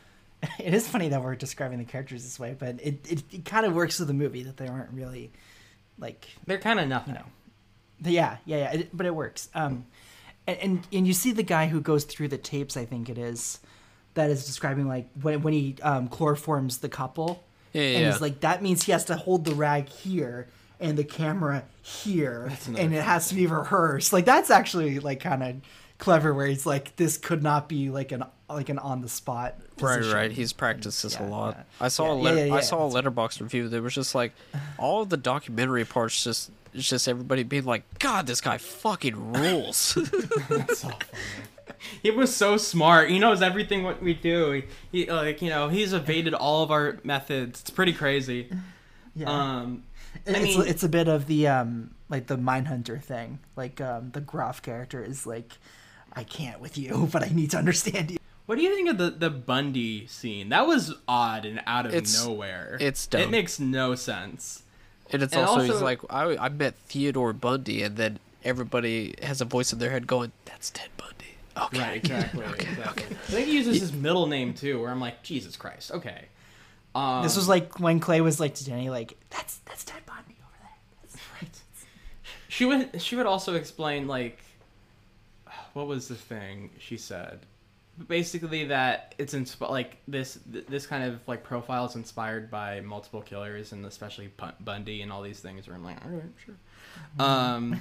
It 0.61 0.75
is 0.75 0.87
funny 0.87 1.09
that 1.09 1.25
we're 1.25 1.35
describing 1.35 1.79
the 1.79 1.85
characters 1.85 2.23
this 2.23 2.39
way, 2.39 2.55
but 2.57 2.79
it 2.81 3.05
it, 3.11 3.23
it 3.33 3.45
kind 3.45 3.67
of 3.67 3.75
works 3.75 3.99
with 3.99 4.07
the 4.07 4.15
movie 4.15 4.45
that 4.45 4.57
they 4.57 4.69
aren't 4.69 4.91
really 4.93 5.33
like 5.99 6.29
they're 6.47 6.59
kind 6.59 6.79
of 6.79 6.87
nothing. 6.89 7.15
know. 7.15 7.25
yeah 8.05 8.37
yeah 8.45 8.57
yeah 8.59 8.73
it, 8.73 8.97
but 8.97 9.07
it 9.07 9.15
works. 9.15 9.49
Um, 9.55 9.87
and, 10.47 10.59
and 10.59 10.87
and 10.93 11.07
you 11.07 11.15
see 11.15 11.33
the 11.33 11.43
guy 11.43 11.67
who 11.67 11.81
goes 11.81 12.05
through 12.05 12.29
the 12.29 12.39
tapes. 12.39 12.77
I 12.77 12.85
think 12.85 13.09
it 13.09 13.19
is 13.19 13.59
that 14.15 14.31
is 14.31 14.47
describing 14.47 14.87
like 14.87 15.09
when 15.21 15.43
when 15.43 15.53
he 15.53 15.77
um, 15.83 16.09
chloroforms 16.09 16.81
the 16.81 16.89
couple. 16.89 17.43
Yeah, 17.77 17.83
yeah, 17.83 17.89
and 17.97 18.05
yeah. 18.05 18.13
he's 18.13 18.21
like 18.21 18.41
that 18.41 18.63
means 18.63 18.83
he 18.85 18.93
has 18.93 19.05
to 19.07 19.17
hold 19.17 19.45
the 19.45 19.55
rag 19.55 19.89
here 19.89 20.49
and 20.81 20.97
the 20.99 21.05
camera 21.05 21.65
here, 21.83 22.51
and 22.67 22.95
it 22.95 23.03
has 23.03 23.29
to 23.29 23.35
be 23.35 23.47
rehearsed. 23.47 24.13
Like 24.13 24.25
that's 24.25 24.51
actually 24.51 24.99
like 24.99 25.21
kind 25.21 25.43
of 25.43 25.57
clever, 25.99 26.35
where 26.35 26.47
he's 26.47 26.67
like 26.67 26.97
this 26.97 27.17
could 27.17 27.43
not 27.43 27.69
be 27.69 27.91
like 27.91 28.13
an 28.13 28.25
like 28.49 28.69
an 28.69 28.79
on 28.79 29.01
the 29.01 29.09
spot. 29.09 29.57
Right, 29.81 30.05
right. 30.05 30.31
He's 30.33 30.53
practiced 30.53 31.03
this 31.03 31.15
Yeah, 31.15 31.27
a 31.27 31.29
lot. 31.29 31.55
yeah. 31.57 31.85
I 31.85 31.89
saw 31.89 32.13
a 32.13 32.15
letter, 32.15 32.39
yeah, 32.39 32.45
yeah, 32.47 32.55
I 32.55 32.61
saw 32.61 32.87
a 32.87 32.91
Letterboxd 32.91 33.41
review 33.41 33.69
that 33.69 33.83
was 33.83 33.95
just 33.95 34.15
like 34.15 34.33
all 34.79 35.03
of 35.03 35.09
the 35.11 35.17
documentary 35.17 35.85
parts. 35.85 36.23
Just 36.25 36.51
it's 36.75 36.89
just 36.89 37.09
everybody 37.09 37.43
being 37.43 37.65
like, 37.65 37.83
"God, 37.99 38.27
this 38.27 38.41
guy 38.41 38.59
fucking 38.59 39.33
rules." 39.33 39.97
He 42.03 42.11
was 42.11 42.35
so 42.35 42.57
smart. 42.57 43.11
He 43.11 43.19
knows 43.19 43.43
everything 43.43 43.83
what 43.83 44.03
we 44.03 44.15
do. 44.15 44.63
He, 44.93 45.05
he 45.05 45.11
like 45.11 45.43
you 45.43 45.51
know 45.51 45.69
he's 45.69 45.93
evaded 45.93 46.35
all 46.35 46.63
of 46.63 46.71
our 46.71 46.99
methods. 47.05 47.61
It's 47.61 47.71
pretty 47.71 47.93
crazy. 47.93 48.51
Yeah. 49.15 49.31
Um, 49.31 49.85
I 50.27 50.31
it's, 50.31 50.57
mean, 50.57 50.67
it's 50.67 50.83
a 50.83 50.89
bit 50.89 51.09
of 51.09 51.27
the 51.27 51.49
um 51.49 51.91
like 52.09 52.27
the 52.27 52.37
Mindhunter 52.37 53.03
thing. 53.03 53.39
Like 53.57 53.81
um 53.81 54.11
the 54.13 54.21
Groff 54.21 54.63
character 54.63 55.03
is 55.05 55.27
like, 55.27 55.55
I 56.13 56.25
can't 56.25 56.61
with 56.61 56.77
you, 56.79 57.09
but 57.13 57.23
I 57.23 57.29
need 57.29 57.51
to 57.53 57.59
understand 57.59 58.11
you. 58.11 58.19
what 58.47 58.57
do 58.57 58.63
you 58.63 58.75
think 58.75 58.89
of 58.91 58.99
the 58.99 59.11
the 59.11 59.31
Bundy 59.31 60.07
scene? 60.07 60.49
That 60.51 60.67
was 60.67 60.95
odd 61.09 61.45
and 61.45 61.61
out 61.67 61.87
of 61.87 61.95
It's- 61.95 62.25
nowhere. 62.25 62.77
it's 62.81 63.09
It 63.13 63.31
makes 63.31 63.59
no 63.61 63.95
sense. 63.95 64.63
and 65.11 65.23
it's 65.23 65.33
And 65.35 65.45
also, 65.47 65.61
he's 65.63 65.71
also- 65.73 65.85
like, 65.85 66.01
I, 66.11 66.37
I 66.37 66.49
met 66.49 66.75
Theodore 66.89 67.33
Bundy, 67.33 67.83
and 67.83 67.97
then 67.97 68.19
everybody 68.45 69.15
has 69.23 69.41
a 69.41 69.45
voice 69.45 69.73
in 69.73 69.79
their 69.79 69.91
head 69.91 70.07
going, 70.07 70.33
"That's 70.47 70.71
Ted 70.71 70.89
Bundy." 70.97 71.16
Okay. 71.57 71.79
Right, 71.79 71.97
exactly. 71.97 72.45
exactly. 72.45 73.05
I 73.11 73.15
think 73.31 73.47
he 73.49 73.57
uses 73.57 73.81
his 73.81 73.93
middle 73.93 74.27
name 74.27 74.53
too, 74.55 74.81
where 74.81 74.91
I'm 74.91 75.01
like, 75.01 75.23
Jesus 75.23 75.57
Christ, 75.57 75.91
okay. 75.93 76.27
Um, 76.95 77.23
This 77.23 77.37
was 77.37 77.49
like 77.49 77.79
when 77.81 77.99
Clay 78.01 78.21
was 78.21 78.39
like 78.41 78.55
to 78.57 78.65
Danny, 78.65 78.91
like, 78.91 79.17
that's 79.31 79.59
that's 79.67 79.85
Ted 79.85 80.05
Bundy 80.07 80.37
over 80.43 80.57
there. 80.61 80.71
That's 81.03 81.17
right. 81.43 81.59
She 82.49 82.65
would 82.65 83.01
she 83.03 83.17
would 83.17 83.27
also 83.27 83.55
explain 83.55 84.07
like 84.07 84.41
what 85.75 85.87
was 85.87 86.09
the 86.09 86.15
thing 86.15 86.71
she 86.79 86.97
said? 86.97 87.41
Basically 88.09 88.65
that 88.67 89.15
it's 89.19 89.35
insp- 89.35 89.69
like 89.71 89.99
this 90.09 90.39
th- 90.53 90.67
this 90.67 90.87
kind 90.87 91.05
of 91.05 91.27
like 91.29 91.43
profile 91.43 91.85
is 91.87 91.97
inspired 91.97 92.51
by 92.51 92.81
multiple 92.81 93.23
killers 93.23 93.73
and 93.73 93.85
especially 93.85 94.31
Bundy 94.61 95.03
and 95.03 95.13
all 95.13 95.23
these 95.23 95.41
things 95.41 95.67
where 95.67 95.77
I'm 95.77 95.85
like, 95.85 96.03
all 96.05 96.11
right, 96.11 96.23
sure. 96.45 96.55
Um 97.19 97.81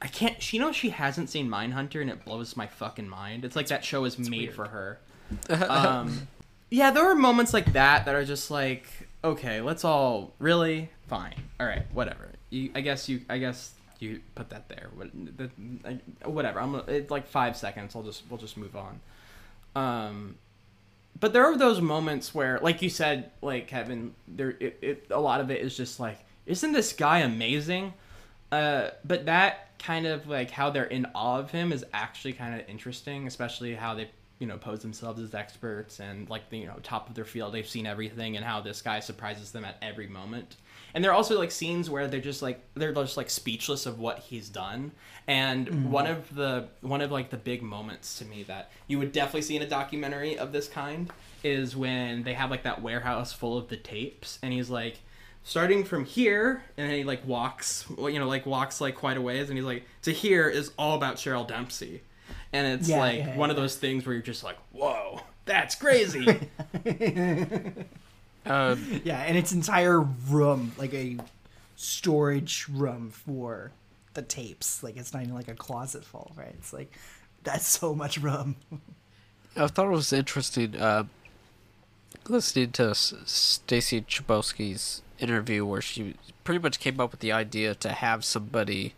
I 0.00 0.08
can't 0.08 0.42
she 0.42 0.58
knows 0.58 0.76
she 0.76 0.90
hasn't 0.90 1.30
seen 1.30 1.48
Mindhunter 1.48 2.00
and 2.00 2.10
it 2.10 2.24
blows 2.24 2.56
my 2.56 2.66
fucking 2.66 3.08
mind. 3.08 3.44
It's 3.44 3.56
like 3.56 3.68
that 3.68 3.84
show 3.84 4.04
is 4.04 4.18
made 4.18 4.52
for 4.52 4.68
her. 4.68 4.98
Um 5.48 6.28
yeah, 6.70 6.90
there 6.90 7.08
are 7.08 7.14
moments 7.14 7.54
like 7.54 7.72
that 7.74 8.04
that 8.06 8.14
are 8.14 8.24
just 8.24 8.50
like, 8.50 8.86
okay, 9.22 9.60
let's 9.60 9.84
all 9.84 10.32
really 10.38 10.90
fine. 11.08 11.34
All 11.60 11.66
right, 11.66 11.86
whatever. 11.92 12.28
You, 12.50 12.70
I 12.74 12.80
guess 12.80 13.08
you, 13.08 13.20
I 13.28 13.38
guess 13.38 13.72
you 14.00 14.20
put 14.34 14.50
that 14.50 14.68
there. 14.68 14.88
What, 14.94 15.10
the, 15.14 15.50
I, 15.84 16.28
whatever. 16.28 16.60
I'm 16.60 16.74
it's 16.88 17.10
like 17.10 17.26
five 17.28 17.56
seconds. 17.56 17.94
I'll 17.94 18.02
just, 18.02 18.24
we'll 18.28 18.38
just 18.38 18.56
move 18.56 18.76
on. 18.76 19.00
Um, 19.74 20.36
but 21.18 21.32
there 21.32 21.44
are 21.44 21.56
those 21.56 21.80
moments 21.80 22.34
where, 22.34 22.58
like 22.60 22.82
you 22.82 22.90
said, 22.90 23.30
like 23.42 23.68
Kevin, 23.68 24.14
there, 24.26 24.50
it, 24.60 24.78
it 24.82 25.06
a 25.10 25.20
lot 25.20 25.40
of 25.40 25.50
it 25.50 25.60
is 25.60 25.76
just 25.76 26.00
like, 26.00 26.18
isn't 26.46 26.72
this 26.72 26.92
guy 26.92 27.20
amazing? 27.20 27.94
Uh, 28.52 28.90
but 29.04 29.26
that 29.26 29.78
kind 29.78 30.06
of 30.06 30.26
like 30.28 30.50
how 30.50 30.70
they're 30.70 30.84
in 30.84 31.06
awe 31.14 31.38
of 31.38 31.50
him 31.50 31.72
is 31.72 31.84
actually 31.92 32.32
kind 32.32 32.60
of 32.60 32.68
interesting, 32.68 33.26
especially 33.26 33.74
how 33.74 33.94
they 33.94 34.08
you 34.38 34.46
know 34.46 34.58
pose 34.58 34.80
themselves 34.80 35.20
as 35.20 35.34
experts 35.34 35.98
and 35.98 36.28
like 36.28 36.50
the 36.50 36.58
you 36.58 36.66
know 36.66 36.76
top 36.82 37.08
of 37.08 37.14
their 37.14 37.24
field. 37.24 37.52
They've 37.52 37.66
seen 37.66 37.86
everything 37.86 38.36
and 38.36 38.44
how 38.44 38.60
this 38.60 38.82
guy 38.82 39.00
surprises 39.00 39.52
them 39.52 39.64
at 39.64 39.76
every 39.82 40.06
moment. 40.06 40.56
And 40.94 41.04
there 41.04 41.10
are 41.10 41.14
also 41.14 41.38
like 41.38 41.50
scenes 41.50 41.90
where 41.90 42.08
they're 42.08 42.20
just 42.20 42.42
like 42.42 42.60
they're 42.74 42.92
just 42.92 43.16
like 43.16 43.30
speechless 43.30 43.86
of 43.86 43.98
what 43.98 44.20
he's 44.20 44.48
done. 44.48 44.92
And 45.26 45.90
one 45.90 46.06
of 46.06 46.34
the 46.34 46.68
one 46.80 47.00
of 47.00 47.10
like 47.10 47.30
the 47.30 47.36
big 47.36 47.62
moments 47.62 48.18
to 48.18 48.24
me 48.24 48.44
that 48.44 48.70
you 48.86 48.98
would 48.98 49.12
definitely 49.12 49.42
see 49.42 49.56
in 49.56 49.62
a 49.62 49.68
documentary 49.68 50.38
of 50.38 50.52
this 50.52 50.68
kind 50.68 51.10
is 51.42 51.76
when 51.76 52.22
they 52.22 52.34
have 52.34 52.50
like 52.50 52.62
that 52.62 52.82
warehouse 52.82 53.32
full 53.32 53.58
of 53.58 53.68
the 53.68 53.76
tapes 53.76 54.38
and 54.42 54.52
he's 54.52 54.70
like 54.70 54.98
starting 55.46 55.84
from 55.84 56.04
here 56.04 56.64
and 56.76 56.90
then 56.90 56.96
he 56.98 57.04
like 57.04 57.24
walks 57.26 57.86
you 57.98 58.18
know 58.18 58.26
like 58.28 58.44
walks 58.46 58.80
like 58.80 58.96
quite 58.96 59.16
a 59.16 59.20
ways 59.22 59.48
and 59.48 59.56
he's 59.56 59.64
like 59.66 59.84
to 60.02 60.12
here 60.12 60.48
is 60.48 60.72
all 60.78 60.96
about 60.96 61.16
cheryl 61.16 61.46
dempsey 61.46 62.02
and 62.52 62.66
it's 62.80 62.88
Yeah, 62.88 62.98
like 62.98 63.18
yeah, 63.18 63.36
one 63.36 63.50
of 63.50 63.56
those 63.56 63.76
things 63.76 64.04
where 64.06 64.14
you're 64.14 64.22
just 64.22 64.44
like 64.44 64.58
whoa 64.72 65.20
that's 65.44 65.76
crazy 65.76 66.40
Um, 68.46 69.02
Yeah, 69.04 69.20
and 69.22 69.36
its 69.36 69.52
entire 69.52 70.00
room, 70.00 70.72
like 70.78 70.94
a 70.94 71.18
storage 71.76 72.66
room 72.68 73.10
for 73.10 73.72
the 74.14 74.22
tapes. 74.22 74.82
Like 74.82 74.96
it's 74.96 75.12
not 75.12 75.22
even 75.22 75.34
like 75.34 75.48
a 75.48 75.54
closet 75.54 76.04
full, 76.04 76.32
right? 76.36 76.54
It's 76.58 76.72
like 76.72 76.92
that's 77.42 77.66
so 77.66 77.94
much 77.94 78.18
room. 78.18 78.56
I 79.56 79.66
thought 79.66 79.86
it 79.86 79.90
was 79.90 80.12
interesting 80.12 80.76
uh, 80.76 81.04
listening 82.28 82.72
to 82.72 82.90
S- 82.90 83.14
Stacy 83.26 84.02
Chbosky's 84.02 85.02
interview 85.18 85.64
where 85.64 85.80
she 85.80 86.14
pretty 86.44 86.60
much 86.60 86.78
came 86.80 87.00
up 87.00 87.10
with 87.10 87.20
the 87.20 87.32
idea 87.32 87.74
to 87.74 87.88
have 87.90 88.24
somebody 88.24 88.94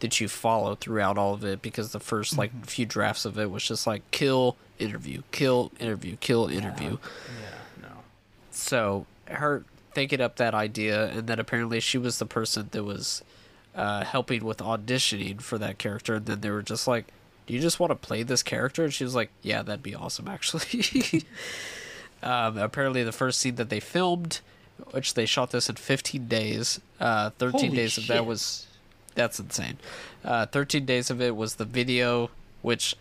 that 0.00 0.20
you 0.20 0.28
follow 0.28 0.74
throughout 0.74 1.16
all 1.16 1.34
of 1.34 1.44
it 1.44 1.62
because 1.62 1.92
the 1.92 2.00
first 2.00 2.36
like 2.36 2.66
few 2.66 2.84
drafts 2.84 3.24
of 3.24 3.38
it 3.38 3.50
was 3.50 3.62
just 3.66 3.86
like 3.86 4.02
kill 4.10 4.56
interview 4.78 5.22
kill 5.30 5.70
interview 5.78 6.16
kill 6.16 6.48
interview. 6.48 6.98
Yeah 7.00 7.82
no. 7.82 7.88
So 8.50 9.06
her 9.26 9.64
thinking 9.92 10.20
up 10.20 10.36
that 10.36 10.54
idea 10.54 11.06
and 11.10 11.26
then 11.26 11.38
apparently 11.38 11.78
she 11.78 11.98
was 11.98 12.18
the 12.18 12.26
person 12.26 12.68
that 12.72 12.82
was 12.82 13.22
uh, 13.76 14.04
helping 14.04 14.44
with 14.44 14.58
auditioning 14.58 15.40
for 15.40 15.56
that 15.58 15.78
character 15.78 16.16
and 16.16 16.26
then 16.26 16.40
they 16.40 16.50
were 16.50 16.62
just 16.62 16.88
like 16.88 17.06
do 17.46 17.54
you 17.54 17.60
just 17.60 17.80
want 17.80 17.90
to 17.90 17.96
play 17.96 18.22
this 18.22 18.42
character? 18.42 18.84
And 18.84 18.92
she 18.92 19.04
was 19.04 19.14
like 19.14 19.30
yeah 19.42 19.62
that'd 19.62 19.82
be 19.82 19.94
awesome 19.94 20.26
actually. 20.28 21.22
Um, 22.22 22.56
apparently 22.56 23.02
the 23.02 23.10
first 23.10 23.40
scene 23.40 23.56
that 23.56 23.68
they 23.68 23.80
filmed 23.80 24.40
which 24.90 25.14
they 25.14 25.26
shot 25.26 25.50
this 25.50 25.68
in 25.68 25.76
15 25.76 26.26
days 26.26 26.80
uh, 27.00 27.30
13 27.38 27.60
Holy 27.60 27.76
days 27.76 27.96
of 27.98 28.04
shit. 28.04 28.16
that 28.16 28.26
was 28.26 28.66
that's 29.14 29.38
insane 29.40 29.78
uh, 30.24 30.46
13 30.46 30.84
days 30.84 31.10
of 31.10 31.20
it 31.20 31.36
was 31.36 31.54
the 31.56 31.64
video 31.64 32.30
which 32.62 32.96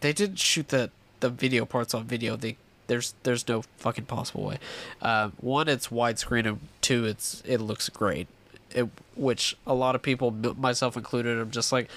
they 0.00 0.12
didn't 0.12 0.38
shoot 0.38 0.68
the 0.68 0.90
the 1.20 1.30
video 1.30 1.64
parts 1.64 1.94
on 1.94 2.04
video. 2.04 2.36
They 2.36 2.56
there's 2.86 3.14
there's 3.22 3.46
no 3.48 3.62
fucking 3.78 4.06
possible 4.06 4.44
way. 4.44 4.58
Uh, 5.02 5.30
one, 5.40 5.68
it's 5.68 5.88
widescreen, 5.88 6.46
and 6.46 6.60
two, 6.80 7.04
it's 7.04 7.42
it 7.46 7.58
looks 7.60 7.88
great. 7.88 8.28
It, 8.74 8.88
which 9.14 9.56
a 9.66 9.74
lot 9.74 9.94
of 9.94 10.02
people, 10.02 10.30
myself 10.30 10.96
included, 10.96 11.38
I'm 11.38 11.50
just 11.50 11.72
like, 11.72 11.88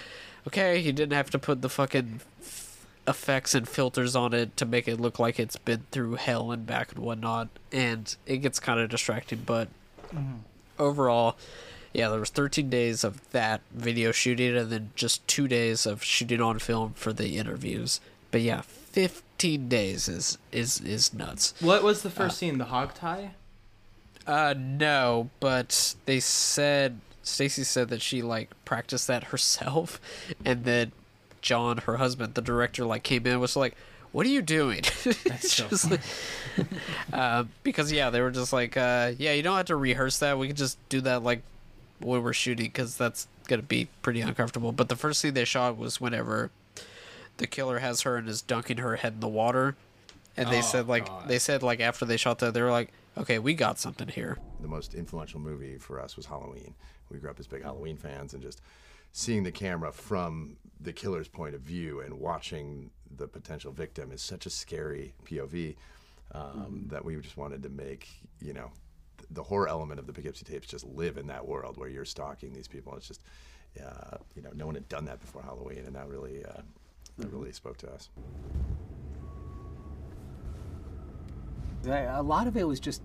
okay, 0.47 0.81
he 0.81 0.91
didn't 0.91 1.13
have 1.13 1.29
to 1.31 1.39
put 1.39 1.61
the 1.61 1.69
fucking 1.69 2.21
effects 3.09 3.55
and 3.55 3.67
filters 3.67 4.15
on 4.15 4.33
it 4.33 4.55
to 4.55 4.65
make 4.65 4.87
it 4.87 4.99
look 5.01 5.17
like 5.19 5.39
it's 5.39 5.57
been 5.57 5.83
through 5.91 6.15
hell 6.15 6.51
and 6.51 6.65
back 6.65 6.91
and 6.93 7.03
whatnot, 7.03 7.49
and 7.71 8.15
it 8.25 8.37
gets 8.37 8.59
kind 8.59 8.79
of 8.79 8.89
distracting. 8.89 9.41
But 9.45 9.67
overall, 10.77 11.35
yeah, 11.93 12.09
there 12.09 12.19
was 12.19 12.29
13 12.29 12.69
days 12.69 13.03
of 13.03 13.29
that 13.31 13.61
video 13.73 14.11
shooting, 14.11 14.55
and 14.55 14.69
then 14.71 14.91
just 14.95 15.27
two 15.27 15.47
days 15.47 15.85
of 15.85 16.03
shooting 16.03 16.39
on 16.41 16.59
film 16.59 16.93
for 16.93 17.11
the 17.11 17.37
interviews. 17.37 17.99
But 18.31 18.41
yeah, 18.41 18.61
15 18.61 19.67
days 19.67 20.07
is 20.07 20.37
is 20.51 20.79
is 20.81 21.13
nuts. 21.13 21.53
what 21.59 21.83
was 21.83 22.03
the 22.03 22.09
first 22.11 22.37
scene 22.37 22.57
the 22.59 22.65
hog 22.65 22.93
tie 22.93 23.31
Uh, 24.27 24.53
no, 24.55 25.29
but 25.39 25.95
they 26.05 26.19
said 26.19 26.99
Stacy 27.23 27.63
said 27.63 27.89
that 27.89 28.01
she 28.01 28.21
like 28.21 28.49
practiced 28.65 29.07
that 29.07 29.23
herself, 29.33 29.99
and 30.45 30.63
then 30.63 30.91
John, 31.41 31.77
her 31.79 31.97
husband, 31.97 32.33
the 32.35 32.41
director, 32.41 32.85
like 32.85 33.03
came 33.03 33.25
in 33.25 33.33
and 33.33 33.41
was 33.41 33.55
like, 33.55 33.75
"What 34.11 34.25
are 34.25 34.29
you 34.29 34.41
doing?" 34.41 34.81
It's 35.05 35.53
so 35.53 35.67
just 35.67 35.89
like, 35.91 36.01
uh, 37.13 37.45
because 37.63 37.91
yeah, 37.91 38.09
they 38.09 38.21
were 38.21 38.31
just 38.31 38.53
like, 38.53 38.77
uh, 38.77 39.13
"Yeah, 39.17 39.33
you 39.33 39.41
don't 39.43 39.57
have 39.57 39.65
to 39.67 39.75
rehearse 39.75 40.19
that. 40.19 40.37
We 40.37 40.47
can 40.47 40.55
just 40.55 40.77
do 40.89 41.01
that 41.01 41.23
like 41.23 41.41
when 41.99 42.23
we're 42.23 42.33
shooting, 42.33 42.67
because 42.67 42.97
that's 42.97 43.27
gonna 43.47 43.61
be 43.61 43.87
pretty 44.01 44.21
uncomfortable." 44.21 44.71
But 44.71 44.89
the 44.89 44.95
first 44.95 45.21
scene 45.21 45.33
they 45.33 45.45
shot 45.45 45.77
was 45.77 45.99
whenever 46.01 46.51
the 47.37 47.47
killer 47.47 47.79
has 47.79 48.01
her 48.01 48.17
and 48.17 48.27
is 48.27 48.41
dunking 48.41 48.77
her 48.77 48.97
head 48.97 49.13
in 49.13 49.19
the 49.21 49.27
water. 49.27 49.75
And 50.37 50.49
they 50.49 50.59
Oh, 50.59 50.61
said 50.61 50.87
like 50.87 51.07
God. 51.07 51.27
they 51.27 51.39
said 51.39 51.63
like 51.63 51.79
after 51.79 52.05
they 52.05 52.17
shot 52.17 52.39
that 52.39 52.53
they 52.53 52.61
were 52.61 52.71
like, 52.71 52.91
okay, 53.17 53.39
we 53.39 53.53
got 53.53 53.79
something 53.79 54.07
here. 54.07 54.37
the 54.61 54.67
most 54.67 54.93
influential 54.93 55.39
movie 55.39 55.77
for 55.77 55.99
us 55.99 56.15
was 56.15 56.25
Halloween. 56.27 56.73
We 57.09 57.17
grew 57.17 57.29
up 57.29 57.39
as 57.39 57.47
big 57.47 57.63
Halloween 57.63 57.97
fans, 57.97 58.33
and 58.33 58.41
just 58.43 58.61
seeing 59.11 59.43
the 59.43 59.51
camera 59.51 59.91
from 59.91 60.55
the 60.79 60.93
killer's 60.93 61.27
point 61.27 61.55
of 61.55 61.61
view 61.61 61.99
and 62.01 62.13
watching 62.13 62.89
the 63.15 63.27
potential 63.27 63.71
victim 63.71 64.11
is 64.11 64.21
such 64.21 64.45
a 64.45 64.49
scary 64.49 65.13
POV 65.25 65.75
um, 66.33 66.85
that 66.87 67.03
we 67.03 67.15
just 67.17 67.37
wanted 67.37 67.63
to 67.63 67.69
make, 67.69 68.07
you 68.39 68.53
know, 68.53 68.71
th- 69.17 69.27
the 69.31 69.43
horror 69.43 69.67
element 69.67 69.99
of 69.99 70.07
the 70.07 70.13
Poughkeepsie 70.13 70.45
tapes 70.45 70.67
just 70.67 70.85
live 70.85 71.17
in 71.17 71.27
that 71.27 71.45
world 71.47 71.77
where 71.77 71.89
you're 71.89 72.05
stalking 72.05 72.53
these 72.53 72.67
people. 72.67 72.95
It's 72.95 73.07
just, 73.07 73.23
uh, 73.83 74.17
you 74.35 74.41
know, 74.41 74.51
no 74.55 74.65
one 74.65 74.75
had 74.75 74.87
done 74.87 75.05
that 75.05 75.19
before 75.19 75.41
Halloween, 75.41 75.83
and 75.85 75.95
that 75.95 76.07
really, 76.07 76.45
uh, 76.45 76.61
that 77.17 77.31
really 77.31 77.51
spoke 77.51 77.77
to 77.77 77.91
us. 77.91 78.09
A 81.85 82.21
lot 82.21 82.47
of 82.47 82.55
it 82.57 82.67
was 82.67 82.79
just 82.79 83.01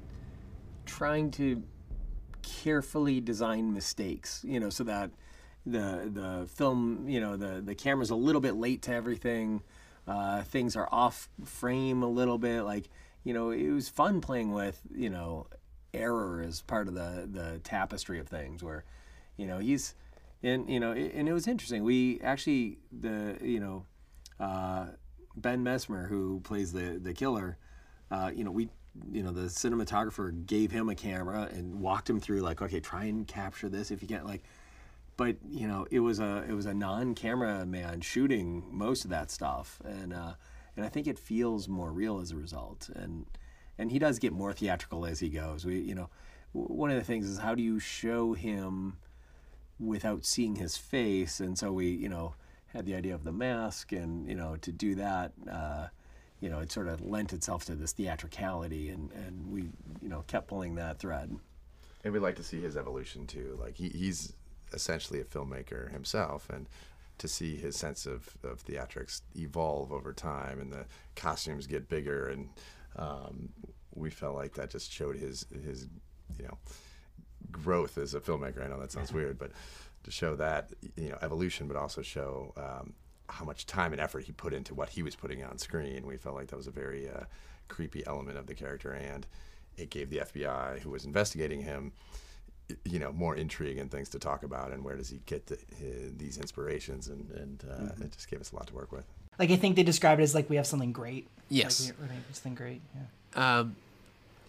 trying 0.84 1.30
to 1.32 1.62
carefully 2.42 3.20
design 3.20 3.72
mistakes, 3.72 4.44
you 4.44 4.60
know, 4.60 4.68
so 4.68 4.84
that 4.84 5.10
the 5.66 6.10
the 6.12 6.48
film, 6.48 7.08
you 7.08 7.20
know, 7.20 7.36
the 7.36 7.60
the 7.60 7.74
camera's 7.74 8.10
a 8.10 8.16
little 8.16 8.40
bit 8.40 8.54
late 8.54 8.82
to 8.82 8.92
everything. 8.92 9.62
Uh, 10.06 10.42
things 10.42 10.76
are 10.76 10.88
off 10.92 11.28
frame 11.44 12.02
a 12.02 12.08
little 12.08 12.38
bit. 12.38 12.62
Like, 12.62 12.90
you 13.24 13.32
know, 13.32 13.50
it 13.50 13.70
was 13.70 13.88
fun 13.88 14.20
playing 14.20 14.52
with, 14.52 14.80
you 14.94 15.08
know, 15.08 15.46
error 15.94 16.44
as 16.46 16.60
part 16.60 16.88
of 16.88 16.94
the 16.94 17.28
the 17.30 17.60
tapestry 17.64 18.18
of 18.18 18.28
things. 18.28 18.62
Where, 18.62 18.84
you 19.36 19.46
know, 19.46 19.58
he's, 19.58 19.94
and 20.42 20.68
you 20.68 20.80
know, 20.80 20.92
and 20.92 21.28
it 21.28 21.32
was 21.32 21.48
interesting. 21.48 21.84
We 21.84 22.20
actually 22.22 22.78
the 22.92 23.38
you 23.40 23.60
know, 23.60 23.86
uh, 24.38 24.86
Ben 25.36 25.64
Messmer 25.64 26.08
who 26.08 26.40
plays 26.40 26.72
the 26.72 26.98
the 27.02 27.14
killer 27.14 27.56
uh, 28.10 28.30
you 28.34 28.44
know, 28.44 28.50
we, 28.50 28.68
you 29.10 29.22
know, 29.22 29.32
the 29.32 29.42
cinematographer 29.42 30.46
gave 30.46 30.70
him 30.70 30.88
a 30.88 30.94
camera 30.94 31.48
and 31.52 31.80
walked 31.80 32.08
him 32.08 32.20
through 32.20 32.40
like, 32.40 32.62
okay, 32.62 32.80
try 32.80 33.04
and 33.04 33.26
capture 33.26 33.68
this 33.68 33.90
if 33.90 34.02
you 34.02 34.08
can't 34.08 34.26
like, 34.26 34.44
but 35.16 35.36
you 35.48 35.68
know, 35.68 35.86
it 35.90 36.00
was 36.00 36.20
a 36.20 36.44
it 36.48 36.52
was 36.52 36.66
a 36.66 36.74
non-camera 36.74 37.66
man 37.66 38.00
shooting 38.00 38.64
most 38.70 39.04
of 39.04 39.10
that 39.10 39.30
stuff, 39.30 39.80
and 39.84 40.12
uh, 40.12 40.34
and 40.76 40.84
I 40.84 40.88
think 40.88 41.06
it 41.06 41.18
feels 41.18 41.68
more 41.68 41.92
real 41.92 42.20
as 42.20 42.32
a 42.32 42.36
result, 42.36 42.90
and 42.94 43.26
and 43.78 43.90
he 43.90 43.98
does 43.98 44.18
get 44.18 44.32
more 44.32 44.52
theatrical 44.52 45.06
as 45.06 45.20
he 45.20 45.28
goes. 45.28 45.64
We, 45.64 45.78
you 45.80 45.94
know, 45.94 46.10
one 46.52 46.90
of 46.90 46.96
the 46.96 47.04
things 47.04 47.28
is 47.28 47.38
how 47.38 47.54
do 47.54 47.62
you 47.62 47.78
show 47.78 48.32
him 48.32 48.96
without 49.78 50.24
seeing 50.24 50.56
his 50.56 50.76
face, 50.76 51.40
and 51.40 51.56
so 51.58 51.72
we, 51.72 51.88
you 51.88 52.08
know, 52.08 52.34
had 52.68 52.86
the 52.86 52.94
idea 52.94 53.14
of 53.14 53.24
the 53.24 53.32
mask, 53.32 53.92
and 53.92 54.28
you 54.28 54.34
know, 54.34 54.56
to 54.56 54.72
do 54.72 54.96
that, 54.96 55.32
uh, 55.50 55.88
you 56.40 56.48
know, 56.48 56.58
it 56.58 56.72
sort 56.72 56.88
of 56.88 57.00
lent 57.00 57.32
itself 57.32 57.64
to 57.66 57.76
this 57.76 57.92
theatricality, 57.92 58.88
and 58.88 59.12
and 59.12 59.52
we, 59.52 59.62
you 60.02 60.08
know, 60.08 60.24
kept 60.26 60.48
pulling 60.48 60.74
that 60.74 60.98
thread. 60.98 61.36
And 62.02 62.12
we'd 62.12 62.20
like 62.20 62.36
to 62.36 62.42
see 62.42 62.60
his 62.60 62.76
evolution 62.76 63.26
too. 63.26 63.56
Like 63.58 63.76
he, 63.76 63.88
he's 63.88 64.34
essentially 64.74 65.20
a 65.20 65.24
filmmaker 65.24 65.90
himself, 65.92 66.48
and 66.50 66.68
to 67.18 67.28
see 67.28 67.56
his 67.56 67.76
sense 67.76 68.06
of, 68.06 68.36
of 68.42 68.64
theatrics 68.64 69.22
evolve 69.36 69.92
over 69.92 70.12
time, 70.12 70.60
and 70.60 70.72
the 70.72 70.84
costumes 71.14 71.66
get 71.66 71.88
bigger, 71.88 72.28
and 72.28 72.48
um, 72.96 73.50
we 73.94 74.10
felt 74.10 74.34
like 74.34 74.54
that 74.54 74.70
just 74.70 74.92
showed 74.92 75.16
his 75.16 75.46
his 75.64 75.86
you 76.38 76.44
know 76.44 76.58
growth 77.50 77.98
as 77.98 78.14
a 78.14 78.20
filmmaker. 78.20 78.64
I 78.64 78.68
know 78.68 78.80
that 78.80 78.92
sounds 78.92 79.12
weird, 79.12 79.38
but 79.38 79.52
to 80.04 80.10
show 80.10 80.36
that 80.36 80.70
you 80.96 81.10
know 81.10 81.18
evolution, 81.22 81.68
but 81.68 81.76
also 81.76 82.02
show 82.02 82.52
um, 82.56 82.94
how 83.28 83.44
much 83.44 83.66
time 83.66 83.92
and 83.92 84.00
effort 84.00 84.24
he 84.24 84.32
put 84.32 84.52
into 84.52 84.74
what 84.74 84.90
he 84.90 85.02
was 85.02 85.14
putting 85.14 85.42
on 85.44 85.58
screen. 85.58 86.06
We 86.06 86.16
felt 86.16 86.34
like 86.34 86.48
that 86.48 86.56
was 86.56 86.66
a 86.66 86.72
very 86.72 87.08
uh, 87.08 87.24
creepy 87.68 88.06
element 88.06 88.38
of 88.38 88.46
the 88.46 88.54
character, 88.54 88.92
and 88.92 89.26
it 89.76 89.90
gave 89.90 90.10
the 90.10 90.18
FBI, 90.18 90.80
who 90.80 90.90
was 90.90 91.04
investigating 91.04 91.62
him, 91.62 91.92
you 92.84 92.98
know, 92.98 93.12
more 93.12 93.34
intrigue 93.34 93.78
and 93.78 93.90
things 93.90 94.08
to 94.10 94.18
talk 94.18 94.42
about, 94.42 94.72
and 94.72 94.84
where 94.84 94.96
does 94.96 95.10
he 95.10 95.20
get 95.26 95.46
the, 95.46 95.56
hi 95.78 96.10
these 96.16 96.38
inspirations, 96.38 97.08
and, 97.08 97.30
and 97.32 97.64
uh, 97.70 98.04
it 98.04 98.12
just 98.12 98.30
gave 98.30 98.40
us 98.40 98.52
a 98.52 98.56
lot 98.56 98.66
to 98.68 98.74
work 98.74 98.92
with. 98.92 99.04
Like 99.38 99.50
I 99.50 99.56
think 99.56 99.76
they 99.76 99.82
describe 99.82 100.20
it 100.20 100.22
as 100.22 100.34
like 100.34 100.48
we 100.48 100.56
have 100.56 100.66
something 100.66 100.92
great. 100.92 101.28
Yes. 101.48 101.86
Like, 101.86 101.98
we, 102.00 102.06
we 102.08 102.14
have 102.14 102.24
something 102.32 102.54
great. 102.54 102.80
Yeah. 102.94 103.58
Um, 103.58 103.76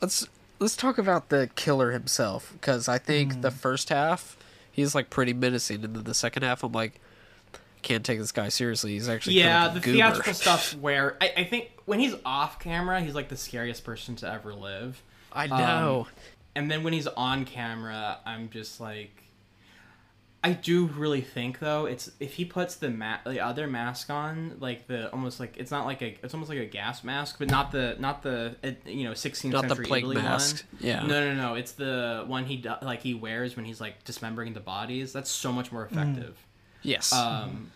let's 0.02 0.28
let's 0.60 0.76
talk 0.76 0.98
about 0.98 1.30
the 1.30 1.50
killer 1.56 1.92
himself 1.92 2.54
because 2.54 2.88
I 2.88 2.98
think 2.98 3.42
the 3.42 3.52
first 3.52 3.90
half 3.90 4.38
he's 4.72 4.94
like 4.94 5.10
pretty 5.10 5.34
menacing, 5.34 5.84
and 5.84 5.96
then 5.96 6.04
the 6.04 6.14
second 6.14 6.44
half 6.44 6.64
I'm 6.64 6.72
like, 6.72 7.00
can't 7.82 8.04
take 8.04 8.20
this 8.20 8.32
guy 8.32 8.50
seriously. 8.50 8.94
He's 8.94 9.10
actually 9.10 9.36
yeah, 9.36 9.66
kind 9.66 9.76
the 9.76 9.78
of 9.78 9.84
a 9.84 9.86
goober. 9.86 9.98
theatrical 9.98 10.34
stuff 10.36 10.76
where 10.76 11.18
I, 11.22 11.32
I 11.38 11.44
think 11.46 11.72
when 11.86 12.00
he's 12.00 12.16
off 12.26 12.60
camera, 12.60 13.02
he's 13.02 13.16
like 13.16 13.30
the 13.30 13.38
scariest 13.38 13.84
person 13.84 14.16
to 14.18 14.32
ever 14.32 14.54
live. 14.54 15.02
I 15.32 15.48
know. 15.48 16.08
Um, 16.08 16.14
and 16.56 16.70
then 16.72 16.84
when 16.84 16.94
he's 16.94 17.08
on 17.08 17.46
camera, 17.46 18.20
I'm 18.26 18.50
just 18.50 18.80
like, 18.80 19.24
I 20.44 20.54
do 20.54 20.86
really 20.86 21.22
think 21.22 21.58
though 21.60 21.86
it's 21.88 22.12
if 22.20 22.36
he 22.36 22.46
puts 22.46 22.76
the 22.76 22.92
ma- 22.92 23.18
the 23.26 23.40
other 23.40 23.66
mask 23.66 24.12
on, 24.12 24.58
like 24.60 24.86
the 24.88 25.12
almost 25.12 25.40
like 25.40 25.58
it's 25.58 25.72
not 25.72 25.86
like 25.88 26.04
a 26.04 26.18
it's 26.24 26.34
almost 26.36 26.50
like 26.50 26.60
a 26.60 26.66
gas 26.68 27.04
mask, 27.04 27.38
but 27.40 27.50
not 27.50 27.72
the 27.72 27.96
not 28.00 28.22
the 28.22 28.56
uh, 28.64 28.72
you 28.86 29.06
know 29.06 29.12
16th 29.14 29.52
Not 29.52 29.68
the 29.68 29.76
plague 29.76 30.04
Italy 30.04 30.18
mask. 30.18 30.64
one. 30.72 30.82
Yeah. 30.88 31.02
No, 31.06 31.34
no, 31.34 31.34
no. 31.34 31.56
It's 31.56 31.72
the 31.72 32.24
one 32.28 32.46
he 32.46 32.58
do- 32.58 32.76
like 32.84 33.02
he 33.02 33.16
wears 33.16 33.56
when 33.56 33.66
he's 33.66 33.82
like 33.82 34.04
dismembering 34.04 34.54
the 34.54 34.60
bodies. 34.60 35.12
That's 35.14 35.32
so 35.32 35.52
much 35.52 35.72
more 35.72 35.84
effective. 35.86 36.38
Yes. 36.84 37.12
Um, 37.12 37.72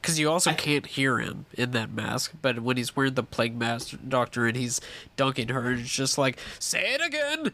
Because 0.00 0.20
you 0.20 0.30
also 0.30 0.52
can't 0.52 0.86
hear 0.86 1.18
him 1.18 1.46
in 1.54 1.72
that 1.72 1.90
mask, 1.92 2.32
but 2.40 2.60
when 2.60 2.76
he's 2.76 2.94
wearing 2.94 3.14
the 3.14 3.24
plague 3.24 3.56
mask 3.58 3.98
doctor 4.06 4.46
and 4.46 4.56
he's 4.56 4.80
dunking 5.16 5.48
her, 5.48 5.72
it's 5.72 5.90
just 5.90 6.16
like, 6.16 6.38
say 6.60 6.94
it 6.94 7.00
again. 7.04 7.52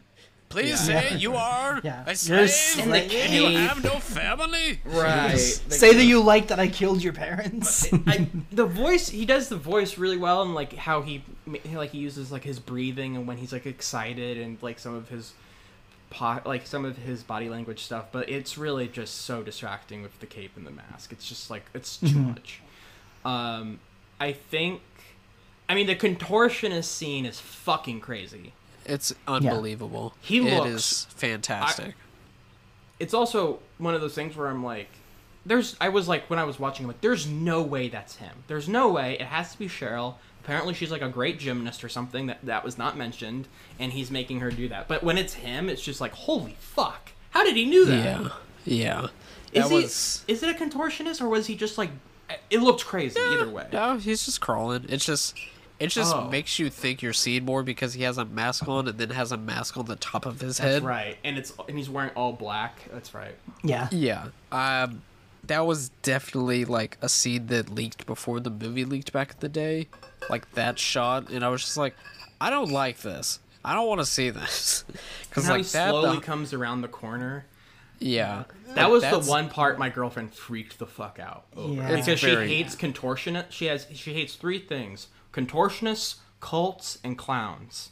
Please 0.49 0.87
Yeah. 0.87 1.01
say 1.09 1.17
you 1.17 1.35
are 1.35 1.81
Yeah. 1.83 2.03
a 2.03 2.05
You're 2.07 2.47
slave. 2.47 2.79
In 2.85 2.91
the 2.91 3.35
You 3.35 3.57
have 3.57 3.83
no 3.83 3.99
family. 3.99 4.79
right. 4.85 5.35
Say 5.37 5.93
that 5.93 6.03
you 6.03 6.21
like 6.21 6.47
that 6.47 6.59
I 6.59 6.67
killed 6.67 7.03
your 7.03 7.13
parents. 7.13 7.91
I, 8.07 8.27
the 8.51 8.65
voice 8.65 9.09
he 9.09 9.25
does 9.25 9.49
the 9.49 9.57
voice 9.57 9.97
really 9.97 10.17
well 10.17 10.41
and 10.43 10.53
like 10.55 10.73
how 10.75 11.01
he 11.01 11.23
he, 11.63 11.75
like 11.75 11.91
he 11.91 11.97
uses 11.97 12.31
like 12.31 12.43
his 12.43 12.59
breathing 12.59 13.15
and 13.17 13.27
when 13.27 13.37
he's 13.37 13.51
like 13.51 13.65
excited 13.65 14.37
and 14.37 14.57
like 14.61 14.79
some 14.79 14.95
of 14.95 15.09
his 15.09 15.33
po- 16.09 16.41
like 16.45 16.65
some 16.67 16.85
of 16.85 16.97
his 16.99 17.21
body 17.23 17.49
language 17.49 17.83
stuff 17.83 18.05
but 18.11 18.29
it's 18.29 18.57
really 18.57 18.87
just 18.87 19.21
so 19.23 19.43
distracting 19.43 20.01
with 20.01 20.17
the 20.21 20.25
cape 20.25 20.51
and 20.55 20.65
the 20.65 20.71
mask 20.71 21.11
it's 21.11 21.27
just 21.27 21.49
like 21.51 21.65
it's 21.73 21.97
too 21.97 22.17
much 22.19 22.61
um 23.25 23.79
i 24.19 24.31
think 24.31 24.81
i 25.69 25.75
mean 25.75 25.85
the 25.87 25.95
contortionist 25.95 26.85
scene 26.85 27.25
is 27.25 27.39
fucking 27.39 27.99
crazy 27.99 28.53
It's 28.85 29.13
unbelievable. 29.27 30.13
He 30.21 30.37
It 30.47 30.57
looks- 30.57 30.69
is 30.69 31.07
fantastic. 31.15 31.95
it's 32.99 33.13
also 33.13 33.59
one 33.77 33.93
of 33.93 34.01
those 34.01 34.13
things 34.15 34.35
where 34.35 34.47
I'm 34.47 34.63
like, 34.63 34.87
there's. 35.45 35.75
I 35.81 35.89
was 35.89 36.07
like 36.07 36.29
when 36.29 36.39
I 36.39 36.43
was 36.43 36.59
watching, 36.59 36.85
I'm 36.85 36.87
like, 36.87 37.01
there's 37.01 37.27
no 37.27 37.61
way 37.61 37.87
that's 37.89 38.15
him. 38.15 38.43
There's 38.47 38.67
no 38.67 38.89
way. 38.91 39.13
It 39.19 39.27
has 39.27 39.51
to 39.51 39.59
be 39.59 39.67
Cheryl. 39.67 40.15
Apparently, 40.43 40.73
she's 40.73 40.91
like 40.91 41.01
a 41.01 41.09
great 41.09 41.39
gymnast 41.39 41.83
or 41.83 41.89
something 41.89 42.27
that 42.27 42.39
that 42.45 42.63
was 42.63 42.77
not 42.77 42.97
mentioned, 42.97 43.47
and 43.79 43.91
he's 43.93 44.09
making 44.11 44.39
her 44.39 44.49
do 44.51 44.67
that. 44.69 44.87
But 44.87 45.03
when 45.03 45.17
it's 45.17 45.33
him, 45.35 45.69
it's 45.69 45.81
just 45.83 45.99
like, 46.01 46.13
holy 46.13 46.55
fuck! 46.59 47.11
How 47.31 47.43
did 47.43 47.55
he 47.55 47.65
knew 47.65 47.85
that? 47.85 48.21
yeah. 48.23 48.29
Yeah. 48.65 49.07
Is 49.63 49.69
he? 49.69 49.75
was 49.83 50.25
Is 50.27 50.41
it 50.43 50.49
a 50.49 50.57
contortionist 50.57 51.21
or 51.21 51.29
was 51.29 51.47
he 51.47 51.55
just 51.55 51.77
like? 51.77 51.91
It 52.49 52.59
looked 52.61 52.83
crazy 52.85 53.19
either 53.19 53.47
way. 53.47 53.67
No, 53.71 53.97
he's 53.97 54.25
just 54.25 54.41
crawling. 54.41 54.85
It's 54.89 55.05
just 55.05 55.35
it 55.79 55.87
just 55.87 56.15
Oh. 56.15 56.29
makes 56.29 56.57
you 56.59 56.69
think 56.69 57.01
you're 57.01 57.11
seeing 57.13 57.43
more 57.45 57.63
because 57.63 57.93
he 57.93 58.03
has 58.03 58.17
a 58.17 58.25
mask 58.25 58.67
on 58.67 58.87
and 58.87 58.97
then 58.97 59.09
has 59.09 59.31
a 59.31 59.37
mask 59.37 59.75
on 59.77 59.85
the 59.85 59.95
top 59.97 60.25
of 60.25 60.39
his 60.41 60.57
That's 60.57 60.75
head. 60.75 60.83
right, 60.83 61.17
and 61.23 61.37
it's 61.37 61.53
and 61.67 61.77
he's 61.77 61.89
wearing 61.89 62.11
all 62.15 62.33
black. 62.33 62.79
That's 62.91 63.13
right. 63.13 63.35
yeah. 63.63 63.87
Yeah. 63.91 64.27
Um 64.51 65.01
that 65.45 65.65
was 65.67 65.89
definitely 66.01 66.65
like 66.65 66.97
a 67.03 67.09
scene 67.09 67.45
that 67.47 67.69
leaked 67.69 68.05
before 68.07 68.39
the 68.39 68.49
movie 68.49 68.83
leaked 68.85 69.11
back 69.13 69.31
in 69.31 69.37
the 69.41 69.49
day. 69.49 69.87
Like 70.29 70.51
that 70.53 70.79
shot 70.79 71.29
and 71.29 71.43
I 71.43 71.49
was 71.49 71.61
just 71.61 71.77
like 71.77 71.95
I 72.41 72.49
don't 72.49 72.71
like 72.71 72.99
this. 73.01 73.39
I 73.63 73.73
don't 73.73 73.87
want 73.87 73.99
to 74.01 74.05
see 74.05 74.29
this. 74.29 74.85
Cuz 75.31 75.47
like 75.49 75.57
he 75.57 75.63
that 75.63 75.89
slowly 75.89 76.15
the- 76.15 76.21
comes 76.21 76.53
around 76.53 76.81
the 76.81 76.87
corner. 76.87 77.45
yeah. 77.99 78.43
That 78.73 78.89
Like, 78.89 78.91
was 78.91 79.03
the 79.03 79.31
one 79.31 79.49
part 79.49 79.77
my 79.79 79.89
girlfriend 79.89 80.33
freaked 80.33 80.79
the 80.79 80.87
fuck 80.87 81.19
out 81.19 81.45
over 81.55 81.73
Yeah. 81.75 81.95
Because 81.95 82.21
very- 82.21 82.47
she 82.47 82.55
hates 82.55 82.75
contortionists. 82.75 83.51
She 83.51 83.65
has 83.65 83.87
she 83.93 84.13
hates 84.13 84.35
three 84.35 84.59
things: 84.59 85.07
contortionists, 85.35 86.15
cults, 86.39 86.97
and 87.03 87.17
clowns. 87.17 87.89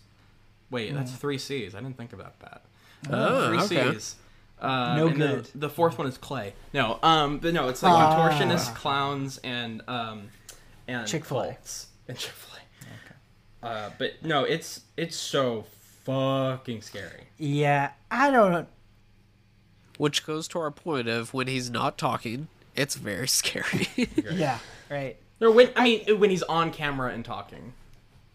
Wait, 0.69 0.93
that's 0.93 1.11
three 1.11 1.37
C's. 1.37 1.75
I 1.75 1.79
didn't 1.81 1.97
think 1.97 2.13
about 2.13 2.39
that. 2.39 2.61
Oh, 3.09 3.47
three 3.49 3.59
okay. 3.79 3.91
C's. 3.93 4.15
Um, 4.59 4.95
No 4.97 5.07
and 5.07 5.21
the- 5.21 5.27
good. 5.27 5.49
The, 5.55 5.69
fourth 5.69 5.97
one 5.97 6.07
is 6.07 6.17
clay. 6.17 6.53
No, 6.73 6.97
um, 7.03 7.39
but 7.39 7.53
no, 7.53 7.67
it's 7.67 7.83
like 7.83 7.93
Ah. 7.93 8.15
contortionists, 8.15 8.73
clowns, 8.73 9.37
and 9.43 9.81
um, 9.87 10.29
and 10.87 11.05
Chick-fil-A. 11.05 11.57
and 12.07 12.17
Chick 12.17 12.31
Fil 12.31 12.57
A. 12.57 12.59
Okay. 12.81 13.15
Uh, 13.85 13.89
but 13.97 14.23
no, 14.23 14.43
it's 14.45 14.81
it's 14.97 15.15
so 15.17 15.65
fucking 16.05 16.81
scary. 16.81 17.25
Yeah. 17.37 17.91
I 18.09 18.31
don't. 18.31 18.67
Which 19.97 20.25
goes 20.25 20.47
to 20.49 20.59
our 20.59 20.71
point 20.71 21.07
of 21.07 21.33
when 21.33 21.47
he's 21.47 21.69
not 21.69 21.97
talking, 21.97 22.47
it's 22.75 22.95
very 22.95 23.27
scary. 23.27 23.87
Yeah. 24.31 24.59
Right. 24.89 25.17
Or 25.43 25.51
when 25.51 25.69
I 25.75 25.83
mean 25.83 26.19
when 26.19 26.29
he's 26.29 26.43
on 26.43 26.71
camera 26.71 27.11
and 27.11 27.23
talking. 27.23 27.73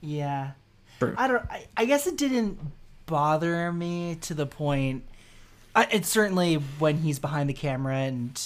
Yeah. 0.00 0.52
Sure. 0.98 1.14
I 1.16 1.28
don't. 1.28 1.44
I, 1.50 1.66
I 1.76 1.84
guess 1.84 2.06
it 2.06 2.16
didn't 2.16 2.58
bother 3.06 3.72
me 3.72 4.16
to 4.22 4.34
the 4.34 4.46
point. 4.46 5.04
I, 5.74 5.88
it's 5.90 6.08
certainly 6.08 6.56
when 6.78 6.98
he's 6.98 7.18
behind 7.18 7.48
the 7.48 7.54
camera 7.54 7.96
and 7.96 8.40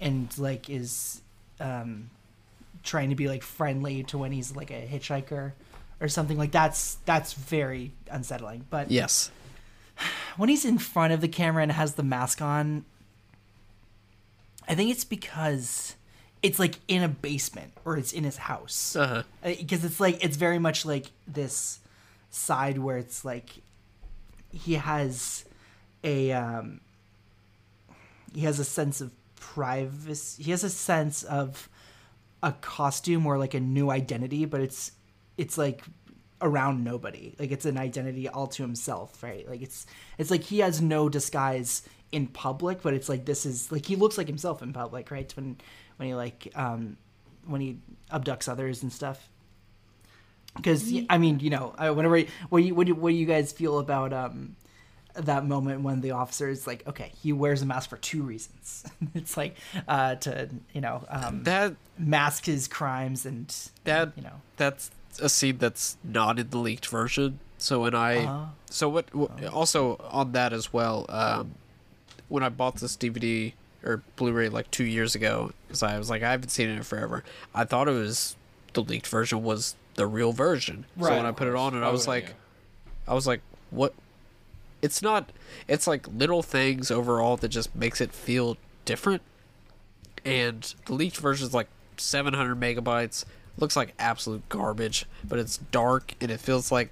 and 0.00 0.36
like 0.38 0.68
is 0.68 1.20
um 1.60 2.10
trying 2.82 3.10
to 3.10 3.14
be 3.14 3.28
like 3.28 3.42
friendly 3.42 4.02
to 4.04 4.18
when 4.18 4.32
he's 4.32 4.54
like 4.54 4.70
a 4.70 4.86
hitchhiker 4.86 5.52
or 6.00 6.08
something 6.08 6.36
like 6.36 6.52
that's 6.52 6.96
that's 7.06 7.32
very 7.32 7.92
unsettling. 8.10 8.66
But 8.70 8.90
yes. 8.90 9.30
when 10.36 10.48
he's 10.48 10.64
in 10.64 10.78
front 10.78 11.12
of 11.12 11.20
the 11.20 11.28
camera 11.28 11.62
and 11.62 11.72
has 11.72 11.94
the 11.94 12.02
mask 12.02 12.42
on, 12.42 12.84
I 14.68 14.74
think 14.74 14.90
it's 14.90 15.04
because 15.04 15.96
it's 16.44 16.58
like 16.58 16.78
in 16.88 17.02
a 17.02 17.08
basement 17.08 17.72
or 17.86 17.96
it's 17.96 18.12
in 18.12 18.22
his 18.22 18.36
house. 18.36 18.94
Uh-huh. 18.94 19.22
because 19.42 19.82
it's 19.82 19.98
like 19.98 20.22
it's 20.22 20.36
very 20.36 20.58
much 20.58 20.84
like 20.84 21.06
this 21.26 21.80
side 22.30 22.76
where 22.76 22.98
it's 22.98 23.24
like 23.24 23.62
he 24.52 24.74
has 24.74 25.46
a 26.04 26.32
um 26.32 26.80
he 28.34 28.42
has 28.42 28.58
a 28.58 28.64
sense 28.64 29.00
of 29.00 29.10
privacy 29.36 30.42
he 30.42 30.50
has 30.50 30.64
a 30.64 30.70
sense 30.70 31.22
of 31.22 31.68
a 32.42 32.52
costume 32.52 33.24
or 33.26 33.38
like 33.38 33.54
a 33.54 33.60
new 33.60 33.90
identity 33.90 34.44
but 34.44 34.60
it's 34.60 34.92
it's 35.38 35.56
like 35.56 35.82
around 36.42 36.84
nobody. 36.84 37.34
Like 37.38 37.52
it's 37.52 37.64
an 37.64 37.78
identity 37.78 38.28
all 38.28 38.48
to 38.48 38.62
himself 38.62 39.22
right? 39.22 39.48
Like 39.48 39.62
it's 39.62 39.86
it's 40.18 40.30
like 40.30 40.42
he 40.42 40.58
has 40.58 40.82
no 40.82 41.08
disguise 41.08 41.82
in 42.12 42.26
public 42.26 42.82
but 42.82 42.92
it's 42.92 43.08
like 43.08 43.24
this 43.24 43.46
is 43.46 43.72
like 43.72 43.86
he 43.86 43.96
looks 43.96 44.18
like 44.18 44.26
himself 44.26 44.62
in 44.62 44.74
public 44.74 45.10
right? 45.10 45.32
When 45.36 45.56
when 45.96 46.08
he 46.08 46.14
like 46.14 46.50
um 46.54 46.96
when 47.46 47.60
he 47.60 47.78
abducts 48.10 48.48
others 48.48 48.82
and 48.82 48.92
stuff 48.92 49.28
because 50.56 50.92
I 51.10 51.18
mean, 51.18 51.40
you 51.40 51.50
know, 51.50 51.74
I- 51.76 51.90
whenever 51.90 52.20
what 52.48 52.60
do 52.60 52.64
you 52.66 52.74
what 52.74 52.86
do, 52.86 52.94
what 52.94 53.10
do 53.10 53.16
you 53.16 53.26
guys 53.26 53.52
feel 53.52 53.78
about 53.78 54.12
um 54.12 54.56
that 55.14 55.44
moment 55.46 55.82
when 55.82 56.00
the 56.00 56.10
officer 56.12 56.48
is 56.48 56.66
like, 56.66 56.86
okay, 56.88 57.12
he 57.22 57.32
wears 57.32 57.62
a 57.62 57.66
mask 57.66 57.90
for 57.90 57.96
two 57.96 58.22
reasons. 58.22 58.84
it's 59.14 59.36
like 59.36 59.56
uh 59.88 60.14
to 60.16 60.48
you 60.72 60.80
know 60.80 61.04
um 61.08 61.42
That 61.44 61.74
mask 61.98 62.46
his 62.46 62.68
crimes 62.68 63.26
and 63.26 63.54
that 63.84 64.12
you 64.16 64.22
know 64.22 64.40
that's 64.56 64.90
a 65.20 65.28
scene 65.28 65.58
that's 65.58 65.96
not 66.02 66.38
in 66.38 66.50
the 66.50 66.58
leaked 66.58 66.86
version. 66.86 67.40
So 67.58 67.80
when 67.82 67.94
I 67.94 68.26
Uh-huh. 68.26 68.44
so 68.70 68.88
what, 68.88 69.14
what 69.14 69.30
also 69.52 69.96
on 70.10 70.32
that 70.32 70.52
as 70.52 70.72
well, 70.72 71.06
um, 71.08 71.54
when 72.28 72.42
I 72.42 72.48
bought 72.48 72.76
this 72.76 72.96
DVD 72.96 73.54
or 73.84 74.02
Blu-ray 74.16 74.48
like 74.48 74.70
two 74.70 74.84
years 74.84 75.14
ago 75.14 75.52
because 75.66 75.82
I 75.82 75.98
was 75.98 76.10
like 76.10 76.22
I 76.22 76.30
haven't 76.30 76.48
seen 76.48 76.68
it 76.68 76.76
in 76.76 76.82
forever. 76.82 77.22
I 77.54 77.64
thought 77.64 77.88
it 77.88 77.92
was 77.92 78.36
the 78.72 78.82
leaked 78.82 79.06
version 79.06 79.42
was 79.42 79.76
the 79.94 80.06
real 80.06 80.32
version. 80.32 80.84
so 81.00 81.10
when 81.10 81.26
I 81.26 81.32
put 81.32 81.48
it 81.48 81.54
on, 81.54 81.74
and 81.74 81.84
I 81.84 81.88
oh, 81.88 81.92
was 81.92 82.06
like, 82.06 82.28
you? 82.28 82.34
I 83.08 83.14
was 83.14 83.26
like, 83.26 83.40
what? 83.70 83.94
It's 84.82 85.00
not. 85.00 85.30
It's 85.66 85.86
like 85.86 86.06
little 86.08 86.42
things 86.42 86.90
overall 86.90 87.36
that 87.38 87.48
just 87.48 87.74
makes 87.74 88.00
it 88.00 88.12
feel 88.12 88.56
different. 88.84 89.22
And 90.24 90.74
the 90.86 90.94
leaked 90.94 91.16
version 91.16 91.46
is 91.46 91.54
like 91.54 91.68
700 91.96 92.58
megabytes. 92.58 93.24
Looks 93.56 93.76
like 93.76 93.94
absolute 93.98 94.48
garbage, 94.48 95.06
but 95.22 95.38
it's 95.38 95.58
dark 95.58 96.14
and 96.20 96.30
it 96.30 96.40
feels 96.40 96.72
like 96.72 96.90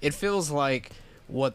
it 0.00 0.14
feels 0.14 0.50
like 0.50 0.92
what 1.26 1.54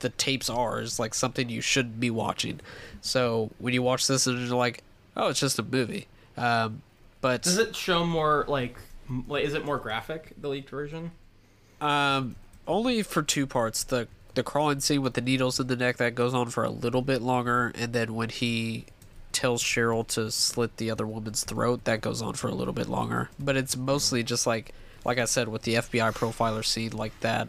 the 0.00 0.10
tapes 0.10 0.48
are 0.48 0.80
is 0.80 0.98
like 0.98 1.14
something 1.14 1.48
you 1.48 1.60
shouldn't 1.60 2.00
be 2.00 2.10
watching. 2.10 2.60
So 3.00 3.50
when 3.58 3.74
you 3.74 3.82
watch 3.82 4.06
this 4.06 4.26
and 4.26 4.38
you're 4.38 4.56
like, 4.56 4.82
oh, 5.16 5.28
it's 5.28 5.40
just 5.40 5.58
a 5.58 5.62
movie. 5.62 6.06
Um, 6.36 6.82
but 7.20 7.42
Does 7.42 7.58
it 7.58 7.74
show 7.74 8.04
more 8.04 8.44
like, 8.48 8.76
like 9.26 9.44
is 9.44 9.54
it 9.54 9.64
more 9.64 9.78
graphic 9.78 10.32
the 10.40 10.48
leaked 10.48 10.70
version? 10.70 11.10
Um, 11.80 12.36
only 12.66 13.02
for 13.02 13.22
two 13.22 13.46
parts. 13.46 13.84
The 13.84 14.08
the 14.34 14.42
crawling 14.42 14.78
scene 14.80 15.02
with 15.02 15.14
the 15.14 15.20
needles 15.20 15.58
in 15.58 15.66
the 15.66 15.74
neck 15.74 15.96
that 15.96 16.14
goes 16.14 16.32
on 16.32 16.48
for 16.50 16.62
a 16.62 16.70
little 16.70 17.02
bit 17.02 17.22
longer, 17.22 17.72
and 17.74 17.92
then 17.92 18.14
when 18.14 18.28
he 18.28 18.86
tells 19.32 19.62
Cheryl 19.62 20.06
to 20.08 20.30
slit 20.30 20.76
the 20.76 20.90
other 20.90 21.06
woman's 21.06 21.44
throat, 21.44 21.84
that 21.84 22.00
goes 22.00 22.22
on 22.22 22.34
for 22.34 22.48
a 22.48 22.54
little 22.54 22.72
bit 22.72 22.88
longer. 22.88 23.30
But 23.38 23.56
it's 23.56 23.76
mostly 23.76 24.22
just 24.22 24.46
like 24.46 24.72
like 25.04 25.18
I 25.18 25.24
said 25.24 25.48
with 25.48 25.62
the 25.62 25.74
FBI 25.74 26.12
profiler 26.14 26.64
scene 26.64 26.92
like 26.92 27.18
that. 27.20 27.48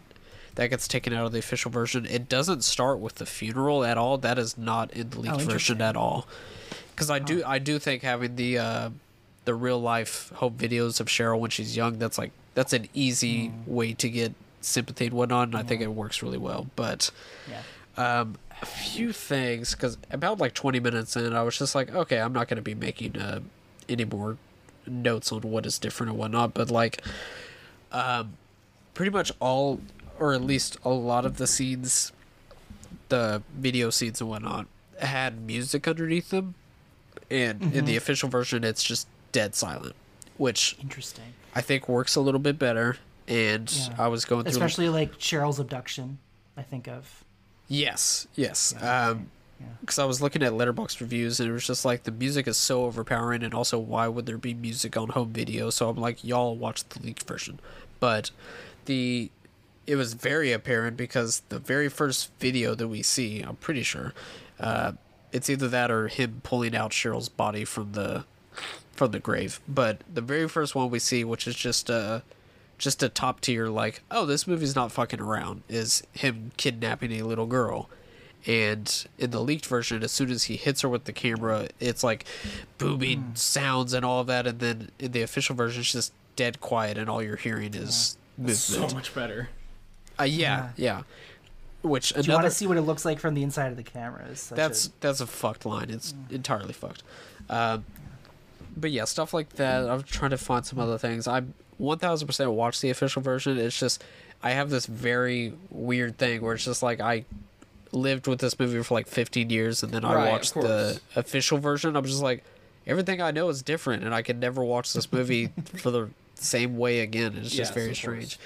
That 0.56 0.70
gets 0.70 0.88
taken 0.88 1.14
out 1.14 1.26
of 1.26 1.32
the 1.32 1.39
official 1.39 1.72
version. 1.72 2.06
It 2.06 2.28
doesn't 2.30 2.64
start 2.64 3.00
with 3.00 3.16
the 3.16 3.26
funeral 3.26 3.84
at 3.84 3.97
all. 3.97 4.18
That 4.18 4.38
is 4.38 4.58
not 4.58 4.91
in 4.91 5.10
the 5.12 5.20
leaked 5.20 5.36
version 5.54 5.82
at 5.82 5.95
all. 5.95 6.28
Because 6.91 7.10
I 7.10 7.20
do, 7.20 7.43
I 7.45 7.60
do 7.60 7.80
think 7.80 8.04
having 8.04 8.36
the 8.36 8.58
uh, 8.58 8.89
the 9.45 9.56
real 9.56 9.80
life 9.80 10.32
home 10.36 10.56
videos 10.58 11.00
of 11.00 11.08
Cheryl 11.08 11.39
when 11.39 11.50
she's 11.50 11.78
young, 11.78 11.97
that's 11.97 12.18
like 12.18 12.32
that's 12.56 12.74
an 12.74 12.88
easy 12.93 13.52
way 13.66 13.93
to 13.93 14.10
get 14.10 14.34
sympathy 14.62 15.06
and 15.06 15.14
whatnot, 15.14 15.47
and 15.47 15.56
I 15.56 15.64
think 15.64 15.82
it 15.82 15.88
works 15.88 16.22
really 16.22 16.38
well. 16.38 16.68
But 16.76 17.10
Yeah. 17.50 17.62
um, 17.95 18.36
a 18.62 18.66
few 18.66 19.14
things 19.14 19.74
because 19.74 19.97
about 20.12 20.39
like 20.39 20.54
20 20.54 20.82
minutes 20.82 21.16
in, 21.16 21.34
I 21.34 21.43
was 21.43 21.58
just 21.58 21.74
like, 21.74 21.95
okay, 21.95 22.20
I'm 22.20 22.34
not 22.34 22.50
going 22.50 22.58
to 22.58 22.62
be 22.62 22.76
making 22.76 23.18
uh, 23.18 23.39
any 23.88 24.04
more 24.04 24.36
notes 24.86 25.32
on 25.32 25.39
what 25.43 25.66
is 25.66 25.80
different 25.80 26.10
and 26.10 26.20
whatnot. 26.20 26.54
But 26.54 26.70
like, 26.70 27.02
um, 27.93 28.34
pretty 28.93 29.12
much 29.12 29.32
all, 29.39 29.80
or 30.20 30.34
at 30.34 30.41
least 30.41 30.78
a 30.84 30.89
lot 30.89 31.26
of 31.26 31.38
the 31.38 31.47
scenes, 31.47 32.11
the 33.09 33.41
video 33.55 33.89
scenes 33.89 34.22
and 34.22 34.30
whatnot, 34.30 34.67
had 34.99 35.41
music 35.41 35.88
underneath 35.88 36.30
them, 36.30 36.55
and 37.30 37.74
in 37.74 37.86
the 37.86 37.95
official 37.95 38.30
version, 38.30 38.63
it's 38.63 38.84
just 38.84 39.07
dead 39.32 39.55
silent, 39.55 39.95
which 40.38 40.78
Interesting. 40.82 41.34
I 41.55 41.61
think 41.61 41.88
works 41.88 42.15
a 42.15 42.22
little 42.22 42.39
bit 42.39 42.57
better. 42.59 42.97
And 43.28 43.72
Yeah. 43.72 43.95
I 43.99 44.07
was 44.07 44.26
going 44.26 44.43
through 44.43 44.51
Especially 44.51 44.89
like 44.89 45.20
Cheryl's 45.20 45.59
abduction. 45.59 46.17
I 46.57 46.63
think 46.63 46.88
of. 46.88 47.24
Yes, 47.67 48.28
yes. 48.34 48.74
Um, 48.82 49.30
because 49.82 49.99
I 49.99 50.05
was 50.05 50.20
looking 50.22 50.41
at 50.41 50.53
Letterboxd 50.53 50.99
reviews 51.01 51.39
and 51.39 51.47
it 51.47 51.51
was 51.51 51.67
just 51.67 51.86
like 51.86 52.03
the 52.03 52.11
music 52.11 52.47
is 52.47 52.57
so 52.57 52.86
overpowering, 52.86 53.43
and 53.43 53.53
also 53.53 53.78
why 53.78 54.07
would 54.07 54.26
there 54.26 54.38
be 54.39 54.55
music 54.55 54.97
on 54.97 55.09
home 55.09 55.30
video? 55.32 55.70
So 55.70 55.89
I'm 55.89 55.97
like, 55.97 56.24
y'all 56.24 56.55
watch 56.55 56.84
the 56.89 56.99
leaked 57.03 57.24
version, 57.24 57.59
but 57.99 58.32
the 58.86 59.30
it 59.90 59.96
was 59.96 60.14
very 60.14 60.52
apparent 60.52 60.96
because 60.98 61.42
the 61.50 61.58
very 61.58 61.90
first 61.90 62.32
video 62.38 62.76
that 62.76 62.88
we 62.88 63.02
see, 63.02 63.42
I'm 63.42 63.56
pretty 63.56 63.82
sure, 63.82 64.14
uh, 64.60 64.92
it's 65.32 65.50
either 65.50 65.68
that 65.68 65.90
or 65.90 66.08
him 66.10 66.42
pulling 66.44 66.76
out 66.76 66.92
Cheryl's 66.92 67.28
body 67.28 67.66
from 67.66 67.94
the 67.94 68.26
from 68.92 69.12
the 69.12 69.20
grave. 69.20 69.60
But 69.68 70.02
the 70.12 70.22
very 70.22 70.48
first 70.48 70.76
one 70.76 70.92
we 70.92 71.00
see, 71.00 71.24
which 71.24 71.48
is 71.48 71.56
just 71.56 71.90
a 71.90 72.22
just 72.78 73.02
a 73.02 73.10
top 73.10 73.42
tier 73.42 73.68
like, 73.68 74.04
oh, 74.12 74.28
this 74.28 74.46
movie's 74.46 74.76
not 74.76 74.92
fucking 74.92 75.20
around, 75.20 75.64
is 75.68 76.04
him 76.14 76.52
kidnapping 76.56 77.12
a 77.14 77.24
little 77.24 77.48
girl. 77.48 77.90
And 78.46 79.08
in 79.18 79.32
the 79.32 79.42
leaked 79.42 79.66
version, 79.66 80.04
as 80.04 80.12
soon 80.12 80.30
as 80.30 80.44
he 80.44 80.56
hits 80.56 80.82
her 80.82 80.90
with 80.90 81.06
the 81.06 81.14
camera, 81.14 81.68
it's 81.80 82.04
like 82.04 82.26
booming 82.78 83.32
sounds 83.34 83.94
and 83.94 84.06
all 84.06 84.22
of 84.22 84.28
that. 84.28 84.46
And 84.46 84.60
then 84.60 84.92
in 85.00 85.14
the 85.14 85.24
official 85.24 85.56
version, 85.56 85.82
it's 85.82 85.92
just 85.94 86.14
dead 86.36 86.62
quiet, 86.62 86.98
and 86.98 87.10
all 87.10 87.24
you're 87.24 87.36
hearing 87.38 87.74
is 87.74 88.18
movement. 88.38 88.58
So 88.58 88.88
much 88.96 89.16
better. 89.16 89.50
Uh, 90.20 90.24
yeah, 90.24 90.70
yeah. 90.76 91.03
Which 91.82 92.13
Do 92.13 92.22
you 92.22 92.34
want 92.34 92.45
to 92.45 92.51
see 92.51 92.67
what 92.67 92.76
it 92.78 92.82
looks 92.82 93.05
like 93.05 93.20
from 93.20 93.36
the 93.36 93.43
inside 93.43 93.67
of 93.72 93.78
the 93.78 93.84
cameras. 93.84 94.49
That's 94.53 94.88
a- 94.88 94.91
that's 94.99 95.22
a 95.22 95.28
fucked 95.28 95.65
line. 95.65 95.89
It's 95.89 96.13
entirely 96.30 96.74
fucked. 96.74 97.03
Um, 97.49 97.86
but 98.76 98.91
yeah, 98.91 99.05
stuff 99.05 99.34
like 99.34 99.49
that. 99.53 99.89
I'm 99.89 100.03
trying 100.03 100.32
to 100.32 100.38
find 100.38 100.65
some 100.65 100.78
other 100.80 100.97
things. 100.97 101.28
I'm 101.28 101.53
1000% 101.80 102.51
watch 102.53 102.82
the 102.82 102.89
official 102.89 103.22
version. 103.22 103.57
It's 103.57 103.80
just 103.80 104.03
I 104.43 104.51
have 104.51 104.70
this 104.70 104.86
very 104.86 105.53
weird 105.70 106.17
thing 106.17 106.41
where 106.41 106.53
it's 106.55 106.65
just 106.65 106.84
like 106.84 106.99
I 106.99 107.24
lived 107.93 108.28
with 108.28 108.39
this 108.39 108.59
movie 108.59 108.84
for 108.84 108.93
like 108.93 109.07
15 109.07 109.49
years 109.49 109.82
and 109.82 109.91
then 109.93 110.03
Right, 110.03 110.17
I 110.17 110.26
of 110.28 110.32
watched 110.34 110.53
course. 110.53 110.65
the 110.65 111.01
official 111.15 111.57
version. 111.59 111.95
I'm 111.95 112.03
just 112.05 112.22
like 112.22 112.43
everything 112.86 113.22
I 113.22 113.32
know 113.32 113.47
is 113.49 113.61
different 113.61 114.03
and 114.03 114.13
I 114.13 114.22
can 114.22 114.39
never 114.39 114.63
watch 114.63 114.91
this 114.93 115.11
movie 115.13 115.47
for 115.78 115.91
the 115.91 116.09
same 116.36 116.78
way 116.78 116.99
again. 116.99 117.36
It's 117.38 117.51
just 117.51 117.57
Yes, 117.57 117.72
very 117.72 117.91
of 117.91 117.95
strange. 117.95 118.38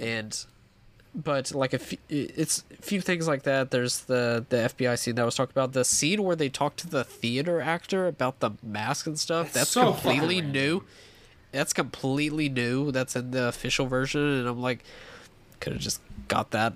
And 0.00 0.44
but 1.14 1.52
like 1.54 1.72
a 1.72 1.78
few, 1.78 1.98
it's 2.08 2.64
a 2.72 2.82
few 2.82 3.00
things 3.00 3.28
like 3.28 3.42
that. 3.42 3.70
There's 3.70 4.00
the 4.02 4.44
the 4.48 4.56
FBI 4.56 4.98
scene 4.98 5.16
that 5.16 5.22
I 5.22 5.24
was 5.24 5.34
talking 5.34 5.52
about. 5.52 5.72
The 5.72 5.84
scene 5.84 6.22
where 6.22 6.36
they 6.36 6.48
talk 6.48 6.76
to 6.76 6.88
the 6.88 7.04
theater 7.04 7.60
actor 7.60 8.06
about 8.06 8.40
the 8.40 8.52
mask 8.62 9.06
and 9.06 9.18
stuff. 9.18 9.52
That's, 9.52 9.70
so 9.70 9.92
completely 9.92 10.40
new. 10.40 10.84
That's 11.52 11.72
completely 11.72 12.48
new. 12.48 12.92
That's 12.92 13.16
in 13.16 13.32
the 13.32 13.48
official 13.48 13.86
version, 13.86 14.20
and 14.20 14.48
I'm 14.48 14.62
like, 14.62 14.84
could 15.58 15.72
have 15.72 15.82
just 15.82 16.00
got 16.28 16.52
that 16.52 16.74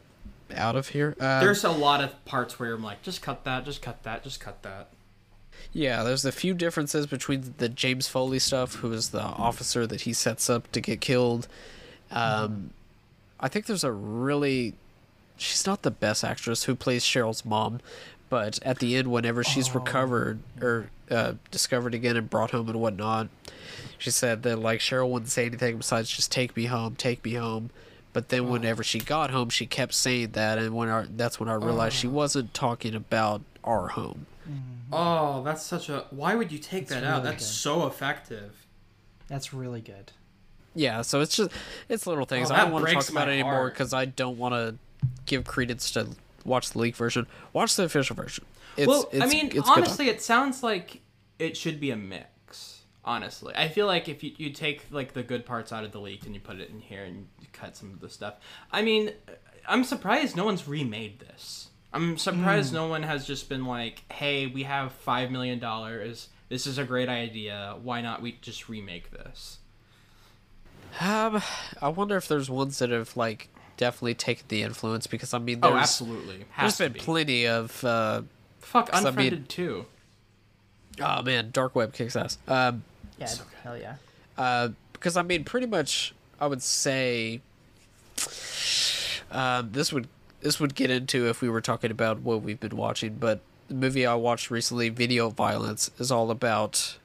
out 0.55 0.77
of 0.77 0.89
here. 0.89 1.17
Um, 1.21 1.41
There's 1.41 1.65
a 1.65 1.71
lot 1.71 2.03
of 2.03 2.25
parts 2.25 2.59
where 2.59 2.75
I'm 2.75 2.83
like, 2.83 3.03
just 3.03 3.23
cut 3.23 3.45
that, 3.45 3.65
just 3.65 3.83
cut 3.83 4.03
that, 4.03 4.25
just 4.25 4.41
cut 4.41 4.63
that. 4.63 4.91
Yeah, 5.73 6.03
there's 6.03 6.25
a 6.25 6.33
few 6.33 6.55
differences 6.55 7.07
between 7.07 7.55
the 7.59 7.69
James 7.69 8.07
Foley 8.09 8.39
stuff, 8.39 8.77
who 8.77 8.93
is 8.93 9.11
the 9.11 9.23
officer 9.23 9.87
that 9.87 10.03
he 10.03 10.13
sets 10.13 10.51
up 10.51 10.71
to 10.73 10.81
get 10.81 11.01
killed. 11.01 11.49
Um, 12.11 12.71
I 13.45 13.49
think 13.49 13.67
there's 13.67 13.85
a 13.85 13.93
really. 13.93 14.73
She's 15.37 15.67
not 15.67 15.83
the 15.83 15.91
best 15.91 16.25
actress 16.25 16.65
who 16.65 16.75
plays 16.75 17.05
Cheryl's 17.05 17.45
mom, 17.45 17.81
but 18.31 18.59
at 18.63 18.79
the 18.79 18.97
end, 18.97 19.11
whenever 19.11 19.45
she's 19.45 19.75
recovered 19.75 20.39
or 20.63 20.89
uh, 21.11 21.35
discovered 21.51 21.93
again 21.93 22.17
and 22.17 22.31
brought 22.31 22.53
home 22.53 22.71
and 22.71 22.81
whatnot, 22.81 23.29
she 23.99 24.11
said 24.11 24.45
that 24.45 24.59
like 24.59 24.81
Cheryl 24.81 25.11
wouldn't 25.11 25.31
say 25.31 25.45
anything 25.45 25.77
besides 25.77 26.09
just 26.09 26.33
take 26.33 26.57
me 26.57 26.67
home, 26.67 26.97
take 26.97 27.23
me 27.23 27.35
home. 27.35 27.69
But 28.15 28.31
then 28.31 28.49
whenever 28.49 28.83
she 28.83 28.99
got 28.99 29.31
home, 29.31 29.51
she 29.51 29.67
kept 29.67 29.93
saying 29.93 30.31
that, 30.31 30.57
and 30.57 30.75
when 30.75 30.89
I, 30.89 31.05
that's 31.15 31.39
when 31.39 31.51
I 31.51 31.55
realized 31.55 31.97
she 31.97 32.07
wasn't 32.07 32.55
talking 32.55 32.95
about 32.95 33.43
our 33.63 33.89
home. 33.89 34.25
Oh, 34.91 35.43
that's 35.43 35.63
such 35.63 35.91
a. 35.91 36.07
Why 36.11 36.35
would 36.35 36.51
you 36.51 36.59
take 36.59 36.89
That's 36.89 37.03
that 37.03 37.07
out? 37.07 37.23
That's 37.25 37.45
good. 37.45 37.53
so 37.53 37.87
effective. 37.87 38.67
That's 39.29 39.53
really 39.53 39.83
good. 39.83 40.13
Yeah, 40.75 41.03
so 41.03 41.21
it's 41.21 41.37
just 41.37 41.51
it's 41.89 42.07
little 42.07 42.25
things. 42.25 42.51
Oh, 42.51 42.55
I 42.55 42.59
don't 42.63 42.73
want 42.73 42.87
to 42.87 42.93
talk 42.93 43.09
about 43.09 43.29
it 43.29 43.33
anymore 43.33 43.71
because 43.71 43.93
I 43.93 44.07
don't 44.07 44.39
want 44.39 44.55
to 44.55 44.77
give 45.27 45.45
credence 45.45 45.91
to 45.93 46.09
watch 46.45 46.71
the 46.71 46.79
leak 46.79 46.97
version. 46.97 47.27
Watch 47.53 47.77
the 47.77 47.85
official 47.85 48.17
version. 48.17 48.45
It's, 48.77 48.89
well, 48.89 49.09
it's, 49.13 49.25
I 49.25 49.29
mean, 49.29 49.53
honestly, 49.67 50.09
it 50.09 50.21
sounds 50.21 50.63
like 50.63 51.01
it 51.39 51.57
should 51.57 51.79
be 51.81 51.91
a 51.91 51.97
mix. 51.97 52.83
Honestly, 53.07 53.53
I 53.55 53.69
feel 53.69 53.87
like 53.87 54.09
if 54.09 54.25
you, 54.25 54.33
you 54.39 54.49
take 54.51 54.83
like 54.91 55.13
the 55.13 55.23
good 55.23 55.45
parts 55.45 55.73
out 55.73 55.85
of 55.85 55.93
the 55.93 56.01
leak 56.01 56.25
and 56.25 56.35
you 56.35 56.41
put 56.41 56.59
it 56.59 56.71
in 56.71 56.81
here 56.81 57.05
and 57.05 57.29
you 57.39 57.47
cut 57.53 57.77
some 57.77 57.91
of 57.93 58.01
the 58.01 58.09
stuff. 58.09 58.37
I 58.73 58.81
mean, 58.81 59.13
I'm 59.69 59.85
surprised 59.85 60.37
no 60.37 60.47
one's 60.47 60.67
remade 60.67 61.21
this. 61.21 61.69
I'm 61.93 62.17
surprised 62.17 62.71
Hmm. 62.71 62.77
no 62.77 62.87
one 62.89 63.03
has 63.03 63.27
just 63.27 63.49
been 63.51 63.67
like, 63.67 64.11
"Hey, 64.11 64.47
we 64.47 64.63
have 64.63 64.91
five 64.93 65.31
million 65.31 65.59
dollars. 65.59 66.31
This 66.49 66.67
is 66.67 66.79
a 66.79 66.85
great 66.85 67.09
idea. 67.11 67.77
Why 67.83 68.01
not 68.01 68.23
we 68.23 68.33
just 68.41 68.69
remake 68.71 69.11
this?" 69.11 69.59
Um, 71.01 71.43
I 71.83 71.89
wonder 71.89 72.17
if 72.17 72.29
there's 72.29 72.49
ones 72.49 72.79
that 72.79 72.91
have 72.91 73.17
like 73.17 73.49
definitely 73.77 74.15
taken 74.15 74.45
the 74.49 74.63
influence 74.63 75.07
because 75.07 75.35
I 75.35 75.39
mean, 75.39 75.59
Oh, 75.63 75.71
there's, 75.71 75.83
absolutely. 75.83 76.45
Has 76.53 76.77
There's 76.77 76.77
to 76.77 76.83
been 76.85 76.93
be. 76.93 76.99
plenty 77.01 77.47
of 77.47 77.85
uh, 77.85 78.23
Fuck, 78.61 78.91
'cause 78.91 79.05
I 79.05 79.11
mean- 79.11 79.19
Unfriended 79.35 79.49
Two. 79.49 79.87
oh 81.01 81.23
man, 81.23 81.51
dark 81.51 81.75
web 81.75 81.93
kicks 81.93 82.15
ass. 82.17 82.39
Um, 82.47 82.85
Yeah, 83.19 83.29
hell 83.63 83.77
yeah. 83.77 83.97
uh, 84.39 84.69
because 84.93 85.17
I 85.17 85.23
mean, 85.23 85.45
pretty 85.45 85.67
much, 85.67 86.15
I 86.41 86.47
would 86.47 86.63
say, 86.63 87.41
um, 89.31 89.71
this 89.73 89.93
would 89.93 90.09
this 90.41 90.61
would 90.61 90.75
get 90.75 90.91
into 90.91 91.29
if 91.29 91.41
we 91.41 91.49
were 91.49 91.61
talking 91.61 91.91
about 91.91 92.21
what 92.21 92.43
we've 92.43 92.61
been 92.61 92.77
watching. 92.77 93.15
But 93.17 93.41
the 93.69 93.75
movie 93.75 94.05
I 94.07 94.15
watched 94.15 94.51
recently, 94.51 94.91
Video 94.91 95.31
Violence, 95.31 95.91
is 95.99 96.11
all 96.13 96.31
about 96.31 96.99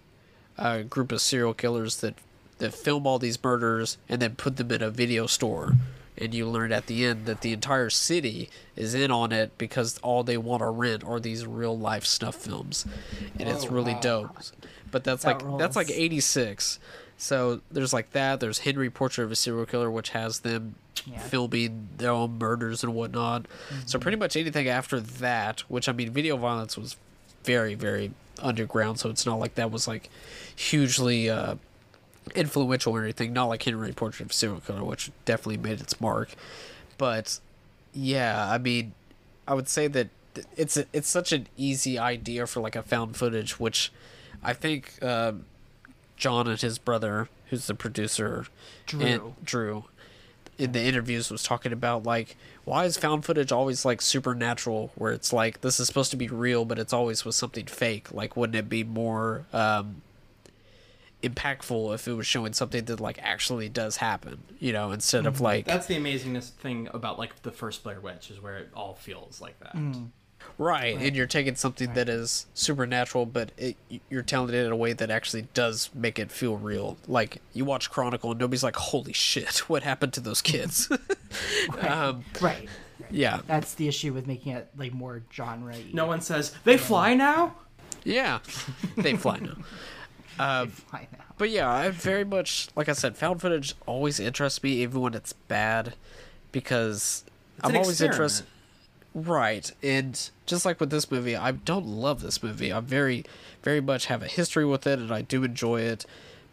a 0.58 0.84
group 0.84 1.12
of 1.12 1.22
serial 1.22 1.54
killers 1.54 1.98
that 2.02 2.16
that 2.60 2.74
film 2.74 3.06
all 3.08 3.20
these 3.20 3.42
murders 3.44 3.98
and 4.08 4.22
then 4.22 4.36
put 4.36 4.58
them 4.58 4.72
in 4.72 4.82
a 4.84 4.90
video 4.90 5.26
store 5.28 5.74
and 6.18 6.34
you 6.34 6.46
learn 6.46 6.72
at 6.74 6.88
the 6.88 7.06
end 7.06 7.26
that 7.26 7.40
the 7.42 7.54
entire 7.54 7.90
city 7.90 8.50
is 8.76 8.94
in 8.94 9.10
on 9.10 9.32
it 9.32 9.58
because 9.58 9.98
all 10.00 10.22
they 10.24 10.38
want 10.38 10.62
to 10.62 10.68
rent 10.68 11.02
are 11.06 11.20
these 11.20 11.46
real 11.48 11.78
life 11.78 12.06
snuff 12.06 12.36
films, 12.36 12.86
and 13.40 13.48
it's 13.48 13.66
Oh, 13.66 13.70
really 13.70 13.94
wow. 13.94 14.00
dope. 14.02 14.38
But 14.92 15.06
that's 15.06 15.24
That 15.24 15.42
like 15.46 15.58
that's 15.58 15.76
like 15.78 15.90
eighty 15.90 16.20
six. 16.20 16.78
So 17.18 17.62
there's 17.72 17.94
like 17.94 18.12
that. 18.12 18.40
There's 18.42 18.60
Henry 18.60 18.90
Portrait 18.90 19.24
of 19.24 19.32
a 19.32 19.36
Serial 19.36 19.66
Killer, 19.66 19.90
which 19.90 20.10
has 20.10 20.40
them 20.40 20.76
Yeah. 21.06 21.20
filming 21.20 21.88
their 21.98 22.12
own 22.12 22.38
murders 22.38 22.84
and 22.84 22.94
whatnot. 22.94 23.46
So 23.86 23.98
pretty 23.98 24.18
much 24.18 24.36
anything 24.36 24.68
after 24.68 25.00
that, 25.00 25.62
which 25.70 25.88
I 25.88 25.94
mean, 25.94 26.12
video 26.12 26.36
violence 26.36 26.78
was 26.78 26.98
very, 27.46 27.76
very 27.76 28.12
underground. 28.42 29.00
So 29.00 29.10
it's 29.10 29.26
not 29.26 29.40
like 29.40 29.56
that 29.56 29.72
was 29.72 29.88
like 29.88 30.10
hugely 30.54 31.30
uh, 31.30 31.56
influential 32.36 32.96
or 32.96 33.04
anything. 33.04 33.34
Not 33.34 33.46
like 33.46 33.64
Henry 33.64 33.92
Portrait 33.94 34.26
of 34.26 34.32
a 34.32 34.34
Serial 34.34 34.60
Killer, 34.62 34.84
which 34.84 35.12
definitely 35.26 35.58
made 35.58 35.82
its 35.82 36.00
mark. 36.00 36.34
But 36.98 37.40
yeah, 37.94 38.50
I 38.50 38.58
mean, 38.58 38.94
I 39.48 39.54
would 39.54 39.70
say 39.70 39.88
that 39.88 40.10
it's 40.56 40.78
a, 40.78 40.86
it's 40.94 41.10
such 41.10 41.32
an 41.32 41.48
easy 41.58 41.98
idea 41.98 42.48
for 42.48 42.60
like 42.60 42.76
a 42.76 42.84
found 42.84 43.16
footage, 43.16 43.60
which 43.60 43.92
I 44.44 44.54
think 44.54 45.02
um, 45.04 45.46
John 46.18 46.48
and 46.48 46.60
his 46.60 46.78
brother, 46.78 47.30
who's 47.50 47.68
the 47.68 47.76
producer, 47.76 48.46
and 48.92 49.22
Drew. 49.22 49.36
Drew, 49.44 49.84
in 50.60 50.74
the 50.74 50.84
interviews 50.84 51.32
was 51.32 51.42
talking 51.42 51.72
about 51.72 52.04
like 52.04 52.36
why 52.66 52.84
is 52.84 52.98
found 52.98 53.24
footage 53.24 53.52
always 53.52 53.86
like 53.86 54.02
supernatural 54.02 54.92
where 54.96 55.14
it's 55.14 55.32
like 55.32 55.62
this 55.62 55.80
is 55.80 55.88
supposed 55.88 56.12
to 56.12 56.18
be 56.18 56.28
real 56.28 56.66
but 56.66 56.78
it's 56.78 56.92
always 56.92 57.24
with 57.24 57.34
something 57.34 57.66
fake 57.66 58.14
like 58.14 58.36
wouldn't 58.36 58.58
it 58.58 58.68
be 58.68 58.84
more 58.84 59.46
um 59.54 60.02
impactful 61.24 61.94
if 61.94 62.08
it 62.08 62.14
was 62.14 62.26
showing 62.26 62.54
something 62.54 62.86
that 62.86 63.00
like 63.00 63.20
actually 63.22 63.68
does 63.68 63.98
happen 63.98 64.40
you 64.60 64.72
know 64.72 64.92
instead 64.92 65.26
of 65.26 65.42
like 65.42 65.66
That's 65.66 65.86
the 65.88 65.96
amazingness 65.96 66.50
thing 66.52 66.88
about 66.94 67.20
like 67.20 67.42
the 67.42 67.52
first 67.52 67.84
Blair 67.84 68.00
Witch 68.00 68.32
is 68.32 68.42
where 68.42 68.58
it 68.58 68.70
all 68.74 68.96
feels 68.96 69.42
like 69.42 69.60
that. 69.60 69.76
right 70.58 70.98
and 70.98 71.16
you're 71.18 71.28
taking 71.28 71.56
something 71.56 71.94
that 71.94 72.08
is 72.08 72.46
supernatural 72.54 73.26
but 73.26 73.52
it, 73.58 73.76
you're 74.10 74.22
telling 74.24 74.54
it 74.54 74.66
in 74.66 74.72
a 74.72 74.76
way 74.76 74.94
that 74.94 75.10
actually 75.12 75.42
does 75.54 75.90
make 75.94 76.18
it 76.20 76.32
feel 76.32 76.56
real. 76.56 76.98
Like 77.08 77.42
you 77.54 77.66
watch 77.66 77.90
chronicle 77.92 78.32
and 78.32 78.40
nobody's 78.40 78.64
like 78.64 78.78
holy 78.78 79.14
shit 79.14 79.58
what 79.70 79.84
happened 79.84 80.14
to 80.14 80.22
those 80.22 80.42
kids? 80.42 80.90
Um 81.82 82.24
Right. 82.42 82.68
yeah. 83.12 83.42
That's 83.46 83.74
the 83.76 83.88
issue 83.88 84.14
with 84.14 84.26
making 84.26 84.54
it 84.54 84.70
like 84.78 84.94
more 84.94 85.22
genre. 85.34 85.76
No 85.94 86.06
one 86.08 86.22
says 86.22 86.54
they 86.64 86.78
fly 86.78 87.14
now. 87.14 87.56
yeah. 88.04 88.40
They 88.98 89.16
fly 89.16 89.40
now 89.40 89.58
Um, 90.40 90.72
I 90.94 91.02
know. 91.02 91.20
But 91.38 91.52
yeah, 91.52 91.70
I 91.70 91.90
very 91.90 92.24
much 92.26 92.70
like 92.76 92.90
I 92.90 92.94
said, 92.94 93.16
found 93.16 93.42
footage 93.42 93.76
always 93.86 94.20
interests 94.20 94.64
me, 94.64 94.72
even 94.82 95.02
when 95.02 95.14
it's 95.14 95.34
bad, 95.34 95.94
because 96.52 97.24
I'm 97.62 97.76
always 97.76 98.02
interested. 98.02 98.48
Right, 99.16 99.72
and 99.82 100.30
just 100.46 100.66
like 100.66 100.80
with 100.80 100.92
this 100.92 101.10
movie, 101.10 101.36
I 101.36 101.52
don't 101.52 101.86
love 101.86 102.22
this 102.22 102.44
movie. 102.44 102.72
I 102.72 102.80
very, 102.80 103.26
very 103.64 103.82
much 103.82 104.06
have 104.06 104.22
a 104.22 104.28
history 104.28 104.66
with 104.66 104.86
it, 104.86 105.00
and 105.00 105.12
I 105.12 105.22
do 105.22 105.44
enjoy 105.44 105.82
it. 105.82 106.06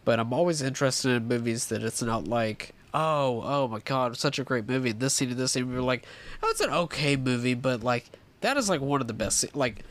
But 0.04 0.20
I'm 0.20 0.32
always 0.32 0.62
interested 0.62 1.10
in 1.10 1.28
movies 1.28 1.66
that 1.66 1.82
it's 1.82 2.00
not 2.00 2.28
like, 2.28 2.72
oh, 2.94 3.42
oh 3.44 3.68
my 3.68 3.80
god, 3.80 4.16
such 4.16 4.38
a 4.38 4.44
great 4.44 4.68
movie. 4.68 4.92
This 4.92 5.14
scene 5.14 5.30
and 5.30 5.38
this 5.38 5.52
scene, 5.52 5.72
we're 5.72 5.82
like, 5.82 6.06
oh, 6.42 6.48
it's 6.50 6.60
an 6.60 6.70
okay 6.70 7.16
movie, 7.16 7.54
but 7.54 7.82
like 7.82 8.06
that 8.40 8.56
is 8.56 8.68
like 8.70 8.80
one 8.80 9.00
of 9.00 9.06
the 9.06 9.12
best. 9.12 9.54
Like 9.54 9.84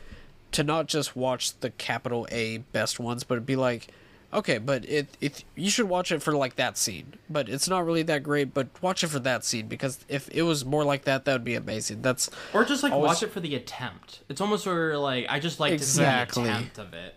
to 0.56 0.64
not 0.64 0.86
just 0.86 1.14
watch 1.16 1.58
the 1.60 1.70
capital 1.70 2.26
A 2.30 2.58
best 2.58 2.98
ones, 3.00 3.24
but 3.24 3.34
it'd 3.36 3.46
be 3.46 3.56
like, 3.56 3.88
okay, 4.34 4.58
but 4.58 4.84
it 4.88 5.06
it 5.20 5.44
you 5.54 5.70
should 5.70 5.88
watch 5.88 6.10
it 6.12 6.22
for 6.22 6.32
like 6.34 6.56
that 6.56 6.76
scene, 6.76 7.14
but 7.30 7.48
it's 7.48 7.68
not 7.68 7.86
really 7.86 8.02
that 8.02 8.22
great. 8.22 8.52
But 8.52 8.68
watch 8.82 9.04
it 9.04 9.08
for 9.08 9.18
that 9.20 9.44
scene 9.44 9.68
because 9.68 9.98
if 10.08 10.28
it 10.30 10.42
was 10.42 10.64
more 10.64 10.84
like 10.84 11.04
that, 11.04 11.24
that 11.24 11.32
would 11.32 11.44
be 11.44 11.54
amazing. 11.54 12.02
That's 12.02 12.28
Or 12.52 12.64
just 12.64 12.82
like 12.82 12.92
always- 12.92 13.08
watch 13.08 13.22
it 13.22 13.30
for 13.32 13.40
the 13.40 13.54
attempt. 13.54 14.20
It's 14.28 14.40
almost 14.40 14.66
where 14.66 14.98
like 14.98 15.26
I 15.28 15.40
just 15.40 15.60
like 15.60 15.72
Exactly. 15.72 16.42
to 16.44 16.48
see 16.48 16.52
the 16.52 16.58
attempt 16.58 16.78
of 16.78 16.94
it. 16.94 17.14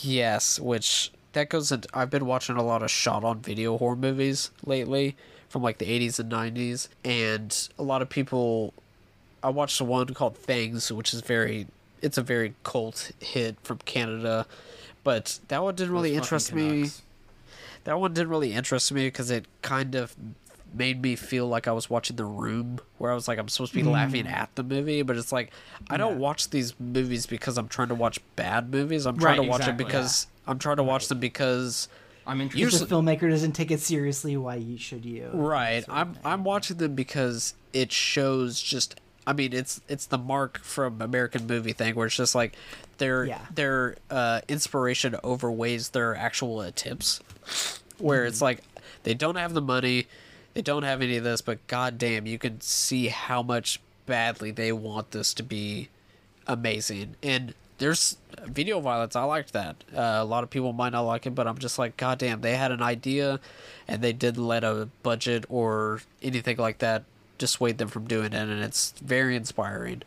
Yes, 0.00 0.58
which 0.60 1.10
that 1.32 1.48
goes 1.48 1.70
into. 1.72 1.88
I've 1.92 2.10
been 2.10 2.26
watching 2.26 2.56
a 2.56 2.62
lot 2.62 2.82
of 2.82 2.90
shot 2.90 3.24
on 3.24 3.40
video 3.40 3.76
horror 3.78 3.96
movies 3.96 4.50
lately 4.64 5.16
from 5.48 5.62
like 5.62 5.78
the 5.78 5.86
80s 5.86 6.18
and 6.20 6.30
90s, 6.30 6.88
and 7.04 7.68
a 7.78 7.82
lot 7.82 8.02
of 8.02 8.08
people. 8.08 8.72
I 9.42 9.48
watched 9.48 9.78
the 9.78 9.84
one 9.84 10.08
called 10.12 10.36
Things, 10.36 10.92
which 10.92 11.14
is 11.14 11.22
very. 11.22 11.66
It's 12.02 12.18
a 12.18 12.22
very 12.22 12.54
cult 12.64 13.12
hit 13.20 13.56
from 13.62 13.78
Canada, 13.78 14.46
but 15.04 15.38
that 15.48 15.62
one 15.62 15.74
didn't 15.74 15.92
really 15.92 16.10
Those 16.10 16.18
interest 16.18 16.52
me. 16.54 16.88
That 17.84 17.98
one 17.98 18.12
didn't 18.14 18.28
really 18.30 18.52
interest 18.52 18.92
me 18.92 19.06
because 19.06 19.30
it 19.30 19.46
kind 19.62 19.94
of 19.94 20.14
made 20.72 21.02
me 21.02 21.16
feel 21.16 21.48
like 21.48 21.66
I 21.66 21.72
was 21.72 21.90
watching 21.90 22.16
The 22.16 22.24
Room, 22.24 22.78
where 22.98 23.10
I 23.10 23.14
was 23.14 23.26
like, 23.26 23.38
I'm 23.38 23.48
supposed 23.48 23.72
to 23.72 23.78
be 23.78 23.82
laughing 23.82 24.24
Mm. 24.26 24.32
at 24.32 24.54
the 24.54 24.62
movie, 24.62 25.02
but 25.02 25.16
it's 25.16 25.32
like, 25.32 25.50
I 25.88 25.96
don't 25.96 26.18
watch 26.18 26.50
these 26.50 26.78
movies 26.78 27.26
because 27.26 27.58
I'm 27.58 27.66
trying 27.68 27.88
to 27.88 27.94
watch 27.94 28.20
bad 28.36 28.70
movies. 28.70 29.04
I'm 29.06 29.18
trying 29.18 29.38
Right, 29.38 29.44
to 29.44 29.50
watch 29.50 29.60
exactly. 29.62 29.84
it 29.84 29.88
because 29.88 30.26
I'm 30.46 30.58
trying 30.58 30.76
to 30.76 30.84
watch 30.84 31.08
them 31.08 31.18
because 31.18 31.88
I'm 32.26 32.40
interested. 32.40 32.60
If 32.62 32.72
interested. 32.74 32.88
the 32.88 32.94
filmmaker 32.94 33.30
doesn't 33.30 33.52
take 33.52 33.70
it 33.72 33.80
seriously, 33.80 34.36
why 34.36 34.62
should 34.78 35.04
you? 35.04 35.30
right. 35.32 35.84
I'm 35.88 36.16
I'm 36.24 36.44
watching 36.44 36.76
them 36.76 36.94
because 36.94 37.54
it 37.72 37.90
shows 37.92 38.60
just. 38.60 39.00
I 39.26 39.32
mean, 39.32 39.52
it's 39.52 39.80
it's 39.88 40.06
the 40.06 40.18
mark 40.18 40.60
from 40.62 41.00
American 41.02 41.46
movie 41.46 41.72
thing 41.72 41.94
where 41.94 42.06
it's 42.06 42.16
just 42.16 42.34
like 42.34 42.54
their 42.98 43.24
Yeah. 43.24 43.40
their 43.54 43.96
uh, 44.10 44.40
inspiration 44.48 45.14
overweighs 45.22 45.90
their 45.90 46.16
actual 46.16 46.60
attempts. 46.62 47.20
Where 47.98 48.24
it's 48.24 48.40
like 48.40 48.60
they 49.02 49.14
don't 49.14 49.36
have 49.36 49.52
the 49.54 49.60
money, 49.60 50.06
they 50.54 50.62
don't 50.62 50.84
have 50.84 51.02
any 51.02 51.16
of 51.16 51.24
this, 51.24 51.40
but 51.42 51.64
goddamn, 51.66 52.26
you 52.26 52.38
can 52.38 52.60
see 52.62 53.08
how 53.08 53.42
much 53.42 53.78
badly 54.06 54.50
they 54.50 54.72
want 54.72 55.10
this 55.10 55.34
to 55.34 55.42
be 55.42 55.88
amazing. 56.46 57.16
And 57.22 57.54
there's 57.78 58.16
video 58.46 58.80
violence. 58.80 59.16
I 59.16 59.22
liked 59.24 59.52
that. 59.52 59.76
Uh, 59.94 60.00
a 60.20 60.24
lot 60.24 60.44
of 60.44 60.50
people 60.50 60.72
might 60.72 60.92
not 60.92 61.02
like 61.02 61.26
it, 61.26 61.34
but 61.34 61.46
I'm 61.46 61.58
just 61.58 61.78
like, 61.78 61.96
goddamn, 61.96 62.40
they 62.42 62.56
had 62.56 62.72
an 62.72 62.82
idea, 62.82 63.40
and 63.88 64.02
they 64.02 64.12
didn't 64.12 64.46
let 64.46 64.64
a 64.64 64.88
budget 65.02 65.44
or 65.48 66.00
anything 66.22 66.56
like 66.58 66.78
that 66.78 67.04
dissuade 67.40 67.78
them 67.78 67.88
from 67.88 68.06
doing 68.06 68.26
it, 68.26 68.34
and 68.34 68.62
it's 68.62 68.92
very 69.02 69.34
inspiring. 69.34 70.02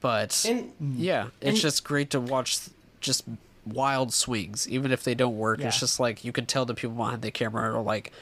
But 0.00 0.44
And- 0.48 0.72
yeah, 0.98 1.28
it's 1.40 1.50
and- 1.50 1.56
just 1.58 1.84
great 1.84 2.10
to 2.10 2.20
watch 2.20 2.58
just 3.00 3.22
wild 3.64 4.12
swings, 4.12 4.68
even 4.68 4.90
if 4.90 5.04
they 5.04 5.14
don't 5.14 5.36
work. 5.38 5.60
It's 5.60 5.78
just 5.78 6.00
like 6.00 6.24
you 6.24 6.32
can 6.32 6.46
tell 6.46 6.64
the 6.64 6.74
people 6.74 6.96
behind 6.96 7.22
the 7.22 7.30
camera 7.30 7.76
are 7.76 7.82
like 7.82 8.12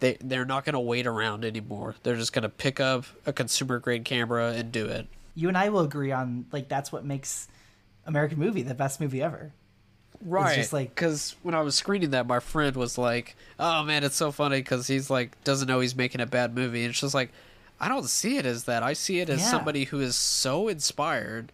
they 0.00 0.18
they're 0.20 0.44
not 0.44 0.66
gonna 0.66 0.80
wait 0.80 1.06
around 1.06 1.46
anymore. 1.46 1.94
They're 2.02 2.16
just 2.16 2.34
gonna 2.34 2.50
pick 2.50 2.78
up 2.80 3.06
a 3.24 3.32
consumer 3.32 3.78
grade 3.78 4.04
camera 4.04 4.52
and 4.52 4.70
do 4.70 4.84
it. 4.86 5.06
You 5.34 5.48
and 5.48 5.56
I 5.56 5.70
will 5.70 5.80
agree 5.80 6.12
on 6.12 6.44
like 6.52 6.68
that's 6.68 6.92
what 6.92 7.04
makes 7.06 7.48
American 8.04 8.38
movie 8.38 8.60
the 8.62 8.74
best 8.74 9.00
movie 9.00 9.22
ever. 9.22 9.52
Right. 10.22 10.48
It's 10.48 10.56
just 10.56 10.72
like- 10.74 10.94
because 10.94 11.36
when 11.42 11.54
I 11.54 11.60
was 11.60 11.74
screening 11.74 12.10
that, 12.10 12.26
my 12.26 12.40
friend 12.40 12.74
was 12.76 12.96
like, 12.98 13.36
"Oh 13.58 13.82
man, 13.84 14.02
it's 14.04 14.16
so 14.16 14.30
funny 14.32 14.58
because 14.58 14.86
he's 14.86 15.08
like 15.08 15.42
doesn't 15.44 15.68
know 15.68 15.80
he's 15.80 15.94
making 15.96 16.20
a 16.20 16.26
bad 16.26 16.54
movie." 16.54 16.82
And 16.82 16.90
it's 16.90 17.00
just 17.00 17.14
like, 17.14 17.32
I 17.80 17.88
don't 17.88 18.08
see 18.08 18.36
it 18.38 18.46
as 18.46 18.64
that. 18.64 18.82
I 18.82 18.92
see 18.94 19.20
it 19.20 19.28
as 19.28 19.40
Yeah. 19.40 19.50
somebody 19.50 19.84
who 19.84 20.00
is 20.00 20.16
so 20.16 20.68
inspired, 20.68 21.52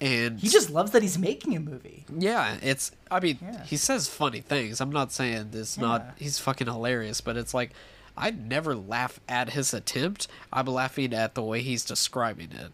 and 0.00 0.40
He 0.40 0.48
just 0.48 0.70
loves 0.70 0.90
that 0.92 1.02
he's 1.02 1.16
making 1.18 1.54
a 1.56 1.60
movie. 1.60 2.04
yeah, 2.18 2.56
it's. 2.62 2.90
I 3.10 3.20
mean, 3.20 3.38
Yeah. 3.40 3.64
he 3.64 3.76
says 3.76 4.08
funny 4.08 4.40
things. 4.40 4.80
I'm 4.80 4.90
not 4.90 5.12
saying 5.12 5.50
it's 5.52 5.76
Yeah. 5.76 5.82
not. 5.82 6.14
He's 6.18 6.38
fucking 6.38 6.66
hilarious, 6.66 7.20
but 7.20 7.36
it's 7.36 7.54
like. 7.54 7.70
I 8.16 8.30
never 8.30 8.76
laugh 8.76 9.18
at 9.28 9.50
his 9.50 9.74
attempt. 9.74 10.28
I'm 10.52 10.66
laughing 10.66 11.12
at 11.12 11.34
the 11.34 11.42
way 11.42 11.62
he's 11.62 11.84
describing 11.84 12.52
it, 12.52 12.72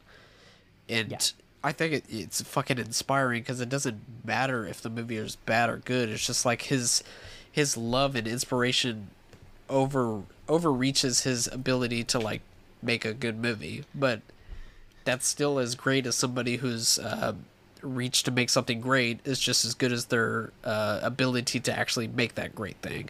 and. 0.89 1.33
I 1.62 1.72
think 1.72 1.93
it, 1.93 2.05
it's 2.09 2.41
fucking 2.41 2.78
inspiring 2.78 3.43
because 3.43 3.61
it 3.61 3.68
doesn't 3.68 4.01
matter 4.24 4.66
if 4.66 4.81
the 4.81 4.89
movie 4.89 5.18
is 5.18 5.37
bad 5.37 5.68
or 5.68 5.76
good. 5.76 6.09
It's 6.09 6.26
just 6.26 6.47
like 6.47 6.62
his 6.62 7.03
his 7.53 7.76
love 7.76 8.16
and 8.16 8.26
inspiration 8.26 9.09
over 9.68 10.22
overreaches 10.49 11.24
his 11.24 11.49
ability 11.49 12.03
to 12.05 12.18
like 12.18 12.41
make 12.83 13.05
a 13.05 13.14
good 13.14 13.39
movie, 13.39 13.85
but 13.95 14.20
that's 15.05 15.26
still 15.26 15.59
as 15.59 15.74
great 15.74 16.07
as 16.07 16.14
somebody 16.14 16.57
who's 16.57 16.99
uh, 16.99 17.35
reach 17.83 18.22
to 18.24 18.31
make 18.31 18.51
something 18.51 18.81
great 18.81 19.20
is 19.24 19.41
just 19.41 19.64
as 19.64 19.74
good 19.74 19.93
as 19.93 20.07
their 20.07 20.53
uh, 20.64 21.01
ability 21.03 21.61
to 21.61 21.76
actually 21.76 22.09
make 22.09 22.35
that 22.35 22.55
great 22.55 22.76
thing. 22.78 23.09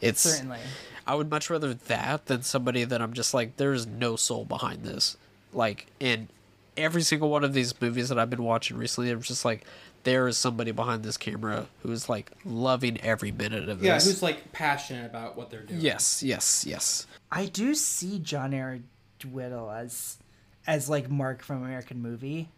It's 0.00 0.20
Certainly. 0.20 0.58
I 1.06 1.14
would 1.14 1.30
much 1.30 1.50
rather 1.50 1.74
that 1.74 2.26
than 2.26 2.42
somebody 2.42 2.84
that 2.84 3.00
I'm 3.02 3.12
just 3.12 3.34
like, 3.34 3.56
there's 3.56 3.86
no 3.86 4.16
soul 4.16 4.44
behind 4.44 4.84
this. 4.84 5.16
Like, 5.52 5.86
in 5.98 6.28
every 6.76 7.02
single 7.02 7.28
one 7.28 7.44
of 7.44 7.52
these 7.52 7.78
movies 7.80 8.08
that 8.08 8.18
I've 8.18 8.30
been 8.30 8.44
watching 8.44 8.76
recently, 8.76 9.10
I'm 9.10 9.20
just 9.20 9.44
like, 9.44 9.64
there 10.04 10.26
is 10.26 10.36
somebody 10.36 10.72
behind 10.72 11.02
this 11.02 11.16
camera 11.16 11.66
who's 11.82 12.08
like 12.08 12.30
loving 12.44 13.00
every 13.00 13.30
minute 13.30 13.68
of 13.68 13.82
yeah, 13.82 13.94
this. 13.94 14.06
Yeah, 14.06 14.12
who's 14.12 14.22
like 14.22 14.52
passionate 14.52 15.06
about 15.06 15.36
what 15.36 15.50
they're 15.50 15.62
doing. 15.62 15.80
yes, 15.80 16.22
yes, 16.22 16.64
yes. 16.66 17.06
I 17.30 17.46
do 17.46 17.74
see 17.74 18.18
John 18.18 18.52
Erick 18.52 18.82
Dowdle 19.28 19.74
as 19.74 20.18
as 20.66 20.88
like 20.88 21.10
Mark 21.10 21.42
from 21.42 21.62
American 21.62 22.00
Movie 22.00 22.48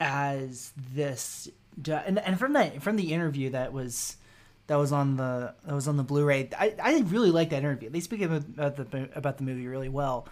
as 0.00 0.72
this 0.92 1.48
and 1.86 2.18
and 2.18 2.38
from 2.38 2.52
that 2.52 2.82
from 2.82 2.96
the 2.96 3.12
interview 3.12 3.50
that 3.50 3.72
was 3.72 4.16
that 4.66 4.76
was 4.76 4.92
on 4.92 5.16
the 5.16 5.54
that 5.64 5.74
was 5.74 5.88
on 5.88 5.96
the 5.96 6.02
Blu-ray. 6.02 6.50
I, 6.58 6.74
I 6.82 7.00
really 7.00 7.30
like 7.30 7.50
that 7.50 7.58
interview. 7.58 7.90
They 7.90 8.00
speak 8.00 8.22
about 8.22 8.56
the 8.56 9.08
about 9.14 9.38
the 9.38 9.44
movie 9.44 9.66
really 9.66 9.90
well, 9.90 10.26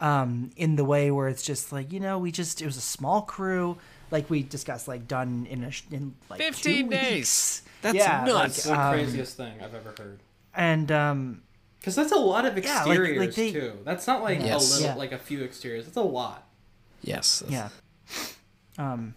um, 0.00 0.50
in 0.56 0.76
the 0.76 0.84
way 0.84 1.10
where 1.10 1.28
it's 1.28 1.42
just 1.42 1.72
like 1.72 1.92
you 1.92 2.00
know 2.00 2.18
we 2.18 2.32
just 2.32 2.62
it 2.62 2.66
was 2.66 2.76
a 2.76 2.82
small 2.82 3.22
crew 3.22 3.76
like 4.10 4.30
we 4.30 4.42
discussed 4.42 4.88
like 4.88 5.06
done 5.06 5.46
in 5.50 5.64
a 5.64 5.70
in 5.94 6.14
like 6.30 6.40
15 6.40 6.88
days. 6.88 7.14
weeks. 7.14 7.62
That's 7.82 7.96
yeah, 7.96 8.24
nuts. 8.24 8.66
like, 8.66 8.76
the 8.76 8.82
um, 8.82 8.92
craziest 8.94 9.36
thing 9.36 9.52
I've 9.62 9.74
ever 9.74 9.94
heard. 9.98 10.18
and 10.54 10.90
um, 10.90 11.42
Because 11.84 11.96
that's 11.96 12.12
a 12.12 12.16
lot 12.16 12.46
of 12.46 12.56
Yeah, 12.56 12.82
like- 12.84 12.98
like 12.98 12.98
exteriors 13.28 13.36
they- 13.36 13.52
too. 13.52 13.78
That's 13.84 14.06
not 14.06 14.22
like 14.22 14.40
Yes. 14.40 14.70
a 14.70 14.72
little, 14.74 14.86
Yeah. 14.86 14.94
like 14.94 15.12
a 15.12 15.18
few 15.18 15.44
exteriors. 15.44 15.84
That's 15.84 15.98
a 15.98 16.00
lot. 16.00 16.48
Yes. 17.02 17.42
yeah 17.46 17.68
um 18.78 19.14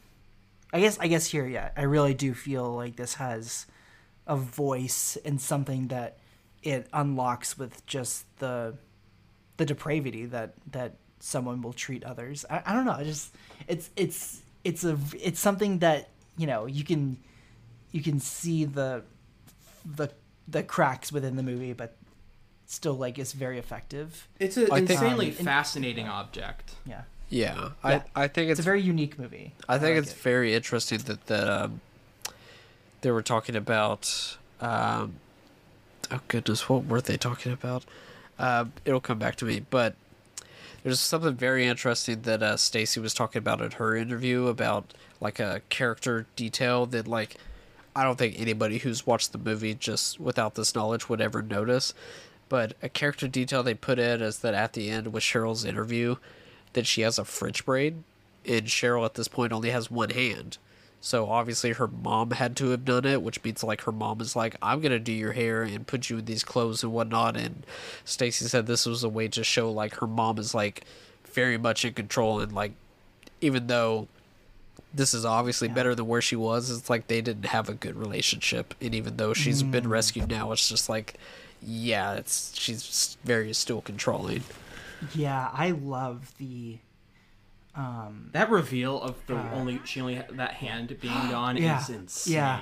i 0.73 0.79
guess 0.81 0.99
i 0.99 1.07
guess 1.07 1.25
here 1.25 1.47
yeah 1.47 1.69
i 1.77 1.81
really 1.83 2.13
do 2.13 2.33
feel 2.33 2.75
like 2.75 2.95
this 2.97 3.15
has 3.15 3.65
a 4.27 4.35
voice 4.35 5.17
and 5.25 5.39
something 5.41 5.87
that 5.87 6.17
it 6.61 6.87
unlocks 6.93 7.57
with 7.57 7.83
just 7.85 8.25
the 8.39 8.75
the 9.55 9.65
depravity 9.65 10.25
that 10.25 10.53
that 10.71 10.97
someone 11.19 11.61
will 11.61 11.73
treat 11.73 12.03
others 12.03 12.45
i, 12.49 12.61
I 12.65 12.73
don't 12.73 12.85
know 12.85 12.91
I 12.91 13.03
just 13.03 13.33
it's 13.67 13.89
it's 13.95 14.41
it's 14.63 14.83
a 14.83 14.97
it's 15.19 15.39
something 15.39 15.79
that 15.79 16.09
you 16.37 16.45
know 16.45 16.65
you 16.67 16.83
can 16.83 17.17
you 17.93 18.03
can 18.03 18.19
see 18.19 18.65
the 18.65 19.03
the 19.85 20.11
the 20.47 20.61
cracks 20.61 21.11
within 21.11 21.35
the 21.37 21.43
movie 21.43 21.73
but 21.73 21.96
still 22.67 22.93
like 22.93 23.17
is 23.17 23.31
very 23.33 23.57
effective 23.57 24.27
It's 24.39 24.57
an 24.57 24.65
I 24.71 24.77
think- 24.79 24.89
insanely 24.91 25.29
Um, 25.31 25.35
and- 25.37 25.45
fascinating 25.45 26.07
object. 26.07 26.75
yeah 26.85 27.03
Yeah. 27.29 27.69
Yeah. 27.83 28.01
I, 28.15 28.23
I 28.23 28.27
think 28.27 28.51
it's 28.51 28.59
it's, 28.59 28.65
a 28.67 28.69
very 28.71 28.81
unique 28.81 29.17
movie 29.17 29.53
I 29.67 29.77
think 29.79 29.95
like 29.95 30.03
it's 30.03 30.11
it. 30.13 30.17
very 30.19 30.53
interesting 30.53 30.99
that 30.99 31.25
that 31.27 31.47
um, 31.49 31.81
they 33.01 33.11
were 33.11 33.21
talking 33.23 33.55
about. 33.55 34.37
Um, 34.59 35.15
oh 36.11 36.19
goodness, 36.27 36.67
what 36.67 36.85
were 36.85 36.99
they 37.01 37.15
talking 37.17 37.51
about? 37.53 37.85
Um, 38.39 38.73
it'll 38.85 38.99
come 39.01 39.19
back 39.19 39.35
to 39.37 39.45
me, 39.45 39.63
but 39.69 39.95
there's 40.83 40.99
something 40.99 41.35
very 41.35 41.65
interesting 41.65 42.21
that 42.23 42.41
uh, 42.41 42.57
Stacy 42.57 42.99
was 42.99 43.13
talking 43.13 43.39
about 43.39 43.61
in 43.61 43.71
her 43.71 43.95
interview 43.95 44.47
about 44.47 44.93
like 45.21 45.39
a 45.39 45.61
character 45.69 46.25
detail 46.35 46.85
that 46.87 47.07
like 47.07 47.35
I 47.95 48.03
don't 48.03 48.17
think 48.17 48.39
anybody 48.39 48.77
who's 48.79 49.05
watched 49.07 49.31
the 49.31 49.37
movie 49.37 49.73
just 49.75 50.19
without 50.19 50.55
this 50.55 50.73
knowledge 50.75 51.07
would 51.09 51.21
ever 51.21 51.41
notice. 51.41 51.93
But 52.49 52.75
a 52.81 52.89
character 52.89 53.27
detail 53.27 53.63
they 53.63 53.73
put 53.73 53.99
in 53.99 54.21
is 54.21 54.39
that 54.39 54.53
at 54.53 54.73
the 54.73 54.89
end 54.89 55.13
with 55.13 55.23
Cheryl's 55.23 55.65
interview, 55.65 56.15
that 56.73 56.87
she 56.87 57.01
has 57.01 57.19
a 57.19 57.25
French 57.25 57.65
braid, 57.65 58.03
and 58.45 58.67
Cheryl 58.67 59.05
at 59.05 59.15
this 59.15 59.27
point 59.27 59.51
only 59.51 59.71
has 59.71 59.91
one 59.91 60.11
hand. 60.11 60.57
So 60.99 61.29
obviously 61.29 61.73
her 61.73 61.87
mom 61.87 62.31
had 62.31 62.55
to 62.57 62.69
have 62.69 62.85
done 62.85 63.05
it, 63.05 63.21
which 63.21 63.43
means 63.43 63.63
like 63.63 63.81
her 63.81 63.91
mom 63.91 64.19
is 64.21 64.35
like, 64.35 64.55
I'm 64.61 64.81
gonna 64.81 64.99
do 64.99 65.11
your 65.11 65.33
hair 65.33 65.63
and 65.63 65.85
put 65.85 66.09
you 66.09 66.17
in 66.17 66.25
these 66.25 66.43
clothes 66.43 66.83
and 66.83 66.91
whatnot. 66.91 67.37
And 67.37 67.65
Stacy 68.03 68.45
said 68.45 68.65
this 68.65 68.85
was 68.85 69.03
a 69.03 69.09
way 69.09 69.27
to 69.29 69.43
show 69.43 69.71
like 69.71 69.95
her 69.95 70.07
mom 70.07 70.37
is 70.39 70.55
like 70.55 70.85
very 71.25 71.57
much 71.57 71.85
in 71.85 71.93
control 71.93 72.39
and 72.39 72.51
like 72.51 72.71
even 73.41 73.67
though 73.67 74.07
this 74.93 75.13
is 75.13 75.25
obviously 75.25 75.67
better 75.67 75.93
than 75.93 76.07
where 76.07 76.21
she 76.21 76.35
was, 76.35 76.71
it's 76.71 76.89
like 76.89 77.07
they 77.07 77.21
didn't 77.21 77.45
have 77.45 77.69
a 77.69 77.73
good 77.73 77.95
relationship. 77.95 78.73
And 78.81 78.95
even 78.95 79.17
though 79.17 79.33
she's 79.33 79.61
been 79.61 79.85
mm. 79.85 79.89
rescued 79.89 80.29
now, 80.29 80.51
it's 80.51 80.67
just 80.67 80.89
like, 80.89 81.15
yeah, 81.61 82.13
it's 82.13 82.53
she's 82.57 83.17
very 83.23 83.53
still 83.53 83.81
controlling. 83.81 84.43
Yeah, 85.13 85.49
I 85.53 85.71
love 85.71 86.33
the 86.37 86.77
um 87.75 88.29
That 88.33 88.49
reveal 88.49 88.99
of 89.01 89.15
the 89.27 89.35
only 89.53 89.79
she 89.85 90.01
only 90.01 90.21
that 90.31 90.53
hand 90.53 90.95
being 90.99 91.13
gone 91.29 91.57
Yeah, 91.57 91.79
is 91.81 91.89
insane. 91.89 92.33
yeah. 92.33 92.59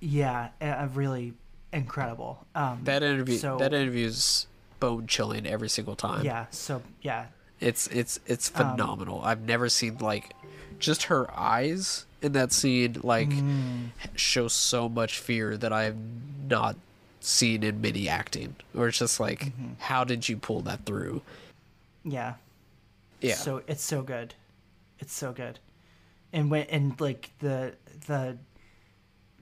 yeah, 0.00 0.48
uh, 0.82 0.88
really 0.94 1.34
incredible. 1.72 2.46
Um 2.54 2.80
That 2.84 3.02
interview, 3.02 3.36
So- 3.38 3.58
that 3.58 3.72
interview's 3.74 4.46
bone 4.80 5.06
chilling 5.06 5.46
every 5.46 5.68
single 5.68 5.96
time. 5.96 6.24
yeah, 6.24 6.46
so 6.50 6.82
yeah. 7.02 7.26
It's 7.60 7.86
it's 7.88 8.20
it's 8.26 8.50
Um, 8.54 8.72
phenomenal. 8.72 9.22
I've 9.24 9.40
never 9.42 9.68
seen 9.68 9.98
like 9.98 10.34
just 10.78 11.04
her 11.04 11.28
eyes 11.38 12.04
in 12.20 12.32
that 12.32 12.52
scene 12.52 12.96
like 13.02 13.30
Mm. 13.30 13.88
show 14.14 14.48
so 14.48 14.88
much 14.88 15.18
fear 15.18 15.56
that 15.56 15.72
I 15.72 15.84
have 15.84 15.96
not 16.48 16.76
seen 17.24 17.62
in 17.62 17.80
many 17.80 18.08
acting. 18.08 18.56
Or 18.76 18.88
it's 18.88 18.98
just 18.98 19.18
like, 19.20 19.40
Mm-hmm. 19.40 19.72
how 19.78 20.04
did 20.04 20.28
you 20.28 20.36
pull 20.36 20.60
that 20.62 20.84
through? 20.84 21.22
Yeah. 22.04 22.34
Yeah. 23.20 23.34
So 23.36 23.62
it's 23.66 23.82
so 23.82 24.02
good. 24.02 24.34
It's 24.98 25.12
so 25.14 25.32
good. 25.32 25.58
And 26.32 26.50
when 26.50 26.64
and 26.64 27.00
like 27.00 27.30
the 27.38 27.74
the 28.06 28.36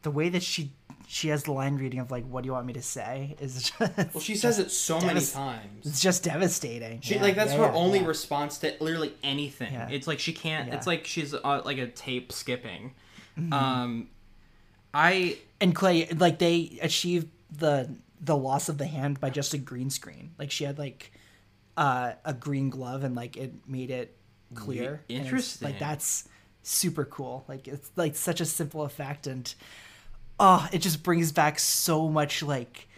the 0.02 0.10
way 0.10 0.28
that 0.28 0.42
she 0.42 0.70
she 1.08 1.28
has 1.28 1.42
the 1.44 1.52
line 1.52 1.76
reading 1.76 1.98
of 1.98 2.10
like 2.10 2.24
what 2.24 2.42
do 2.42 2.46
you 2.46 2.52
want 2.52 2.66
me 2.66 2.72
to 2.74 2.82
say 2.82 3.34
is 3.40 3.70
just 3.78 3.96
Well, 3.96 4.20
she 4.20 4.36
says 4.36 4.58
it 4.58 4.70
so 4.70 5.00
many 5.00 5.20
times. 5.20 5.84
It's 5.86 6.00
just 6.00 6.22
devastating. 6.24 7.00
She 7.00 7.16
Yeah, 7.16 7.22
like 7.22 7.34
that's 7.34 7.52
yeah, 7.52 7.58
her 7.58 7.64
yeah, 7.64 7.72
only 7.74 7.98
yeah. 8.00 8.06
response 8.06 8.58
to 8.58 8.74
literally 8.80 9.14
anything. 9.24 9.72
Yeah. 9.72 9.88
It's 9.90 10.06
like 10.06 10.18
she 10.20 10.32
can't. 10.32 10.68
Yeah. 10.68 10.76
It's 10.76 10.86
like 10.86 11.06
she's 11.06 11.34
uh, 11.34 11.62
like 11.64 11.78
a 11.78 11.88
tape 11.88 12.30
skipping. 12.32 12.92
Mm-hmm. 13.38 13.52
Um, 13.52 14.08
I 14.94 15.38
and 15.60 15.74
Clay 15.74 16.06
like 16.16 16.38
they 16.38 16.78
achieved 16.82 17.28
the 17.56 17.94
the 18.20 18.36
loss 18.36 18.68
of 18.68 18.78
the 18.78 18.86
hand 18.86 19.20
by 19.20 19.30
just 19.30 19.52
a 19.54 19.58
green 19.58 19.90
screen. 19.90 20.32
Like 20.38 20.50
she 20.50 20.64
had 20.64 20.78
like 20.78 21.12
uh, 21.76 22.12
a 22.24 22.32
green 22.32 22.70
glove 22.70 23.02
and 23.04 23.14
like 23.16 23.36
it 23.36 23.52
made 23.66 23.90
it 23.90 24.16
clear. 24.54 25.02
Interesting. 25.08 25.68
Like 25.68 25.78
that's 25.78 26.28
super 26.62 27.04
cool. 27.04 27.44
Like 27.48 27.66
it's 27.66 27.90
like 27.96 28.14
such 28.14 28.40
a 28.40 28.44
simple 28.44 28.82
effect 28.82 29.26
and 29.26 29.52
oh, 30.38 30.68
it 30.72 30.78
just 30.78 31.02
brings 31.02 31.32
back 31.32 31.58
so 31.58 32.08
much 32.08 32.42
like 32.42 32.88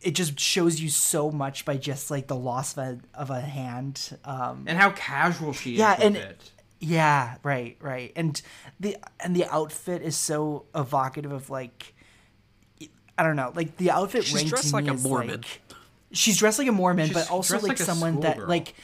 it 0.00 0.14
just 0.14 0.38
shows 0.38 0.80
you 0.80 0.88
so 0.90 1.30
much 1.30 1.64
by 1.64 1.76
just 1.78 2.10
like 2.10 2.26
the 2.28 2.36
loss 2.36 2.76
of 2.76 2.78
a, 2.84 2.98
of 3.14 3.30
a 3.30 3.40
hand. 3.40 4.16
Um 4.24 4.64
and 4.66 4.78
how 4.78 4.90
casual 4.90 5.52
she 5.52 5.72
is. 5.72 5.78
Yeah, 5.78 5.94
with 5.96 6.04
and- 6.04 6.16
it. 6.16 6.50
yeah, 6.78 7.36
right, 7.42 7.76
right. 7.80 8.12
And 8.14 8.40
the 8.78 8.96
and 9.18 9.34
the 9.34 9.46
outfit 9.46 10.02
is 10.02 10.16
so 10.16 10.66
evocative 10.74 11.32
of 11.32 11.50
like 11.50 11.93
I 13.16 13.22
don't 13.22 13.36
know, 13.36 13.52
like 13.54 13.76
the 13.76 13.90
outfit 13.90 14.24
She's 14.24 14.44
dressed 14.44 14.72
like 14.72 14.84
me 14.84 14.90
a 14.90 14.94
Mormon. 14.94 15.28
like- 15.42 15.60
she's 16.12 16.38
dressed 16.38 16.58
like 16.58 16.68
a 16.68 16.72
Mormon, 16.72 17.06
She's 17.06 17.14
but 17.14 17.30
also 17.30 17.54
like, 17.56 17.68
like 17.68 17.78
someone 17.78 18.20
that 18.20 18.32
schoolgirl. 18.32 18.48
like 18.48 18.74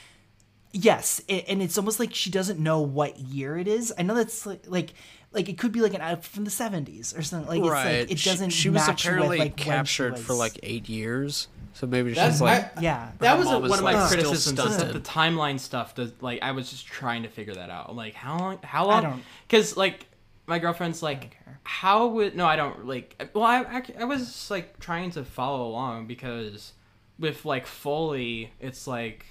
yes, 0.73 1.21
it, 1.29 1.45
and 1.49 1.63
it's 1.63 1.79
almost 1.79 1.99
like 1.99 2.15
she 2.15 2.31
doesn't 2.31 2.59
know 2.59 2.81
what 2.81 3.19
year 3.19 3.57
it 3.57 3.69
is. 3.69 3.93
I 3.99 4.03
know 4.03 4.15
that's 4.15 4.47
like 4.47 4.63
like, 4.67 4.95
like 5.33 5.49
it 5.49 5.59
could 5.59 5.73
be 5.73 5.81
like 5.81 5.95
an 5.95 6.01
outfit 6.01 6.27
from 6.27 6.45
the 6.45 6.51
seventies 6.51 7.15
or 7.17 7.23
something. 7.23 7.61
Like 7.63 7.71
right. 7.71 7.87
it's 7.87 8.11
like 8.11 8.19
it 8.21 8.25
doesn't. 8.25 8.51
She, 8.51 8.69
was 8.69 8.87
match 8.87 9.05
apparently 9.05 9.31
with, 9.31 9.39
like, 9.39 9.51
when 9.51 9.59
she 9.59 9.65
captured 9.65 10.19
for 10.19 10.35
like 10.35 10.59
eight 10.63 10.89
years. 10.89 11.49
So 11.73 11.87
maybe 11.87 12.13
That's 12.13 12.35
she's 12.35 12.41
like, 12.43 12.77
I- 12.77 12.81
yeah. 12.81 13.13
That 13.21 13.33
her 13.33 13.39
was 13.39 13.47
one 13.47 13.65
of 13.65 13.83
my 13.83 13.95
like, 13.95 14.09
criticisms. 14.09 14.59
Is 14.59 14.77
that 14.79 14.93
the 14.93 15.01
timeline 15.01 15.59
stuff 15.59 15.95
does 15.95 16.13
like 16.21 16.43
I 16.43 16.53
was 16.53 16.71
just 16.71 16.87
trying 16.87 17.23
to 17.23 17.29
figure 17.29 17.55
that 17.55 17.71
out. 17.71 17.95
Like, 17.95 18.15
how 18.15 18.39
long? 18.39 18.59
How 18.63 18.87
long? 18.87 19.23
Because 19.47 19.77
like 19.77 20.07
my 20.47 20.59
girlfriend's 20.59 21.03
like, 21.03 21.37
how 21.65 22.07
would 22.09 22.37
no? 22.37 22.47
I 22.47 22.57
don't 22.57 22.87
like. 22.87 23.31
Well, 23.35 23.45
I 23.45 23.61
I, 23.63 23.83
I 24.01 24.05
was 24.05 24.51
like 24.51 24.79
trying 24.79 25.11
to 25.13 25.25
follow 25.25 25.67
along 25.67 26.07
because 26.07 26.73
with 27.19 27.45
like 27.45 27.67
Foley, 27.67 28.53
it's 28.61 28.87
like 28.87 29.27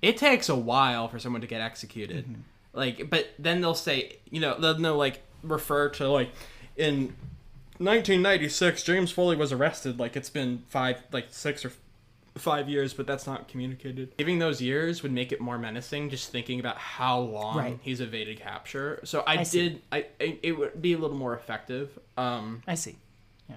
it 0.00 0.16
takes 0.16 0.48
a 0.48 0.54
while 0.56 1.08
for 1.08 1.18
someone 1.18 1.40
to 1.40 1.46
get 1.46 1.60
executed. 1.60 2.24
Mm-hmm. 2.26 2.40
Like, 2.74 3.08
but 3.08 3.30
then 3.38 3.60
they'll 3.60 3.74
say, 3.74 4.18
you 4.30 4.40
know, 4.40 4.58
they'll, 4.58 4.74
they'll 4.74 4.96
like 4.96 5.22
refer 5.42 5.88
to 5.90 6.08
like 6.08 6.30
in 6.76 7.14
1996 7.78 8.82
James 8.82 9.10
Foley 9.10 9.36
was 9.36 9.52
arrested. 9.52 9.98
Like 9.98 10.16
it's 10.16 10.30
been 10.30 10.62
five, 10.68 11.02
like 11.12 11.26
six 11.30 11.64
or 11.64 11.72
five 12.36 12.68
years, 12.68 12.92
but 12.94 13.06
that's 13.06 13.26
not 13.26 13.46
communicated. 13.48 14.16
Giving 14.16 14.38
those 14.40 14.60
years 14.60 15.02
would 15.02 15.12
make 15.12 15.30
it 15.32 15.40
more 15.40 15.56
menacing. 15.58 16.10
Just 16.10 16.30
thinking 16.30 16.58
about 16.60 16.76
how 16.78 17.18
long 17.20 17.56
Right. 17.56 17.78
he's 17.82 18.00
evaded 18.00 18.40
capture. 18.40 19.00
So 19.04 19.20
I, 19.26 19.38
I 19.38 19.44
did. 19.44 19.82
I, 19.92 20.06
I 20.20 20.38
it 20.42 20.52
would 20.52 20.80
be 20.82 20.92
a 20.94 20.98
little 20.98 21.16
more 21.16 21.34
effective. 21.34 21.96
Um, 22.16 22.62
I 22.66 22.74
see. 22.74 22.96
Yeah. 23.48 23.56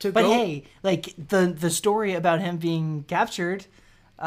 to 0.00 0.12
But 0.12 0.22
go, 0.22 0.32
hey, 0.32 0.64
like 0.82 1.12
the 1.28 1.54
the 1.58 1.70
story 1.70 2.14
about 2.14 2.40
him 2.40 2.56
being 2.56 3.04
captured, 3.08 3.66
uh, 4.18 4.22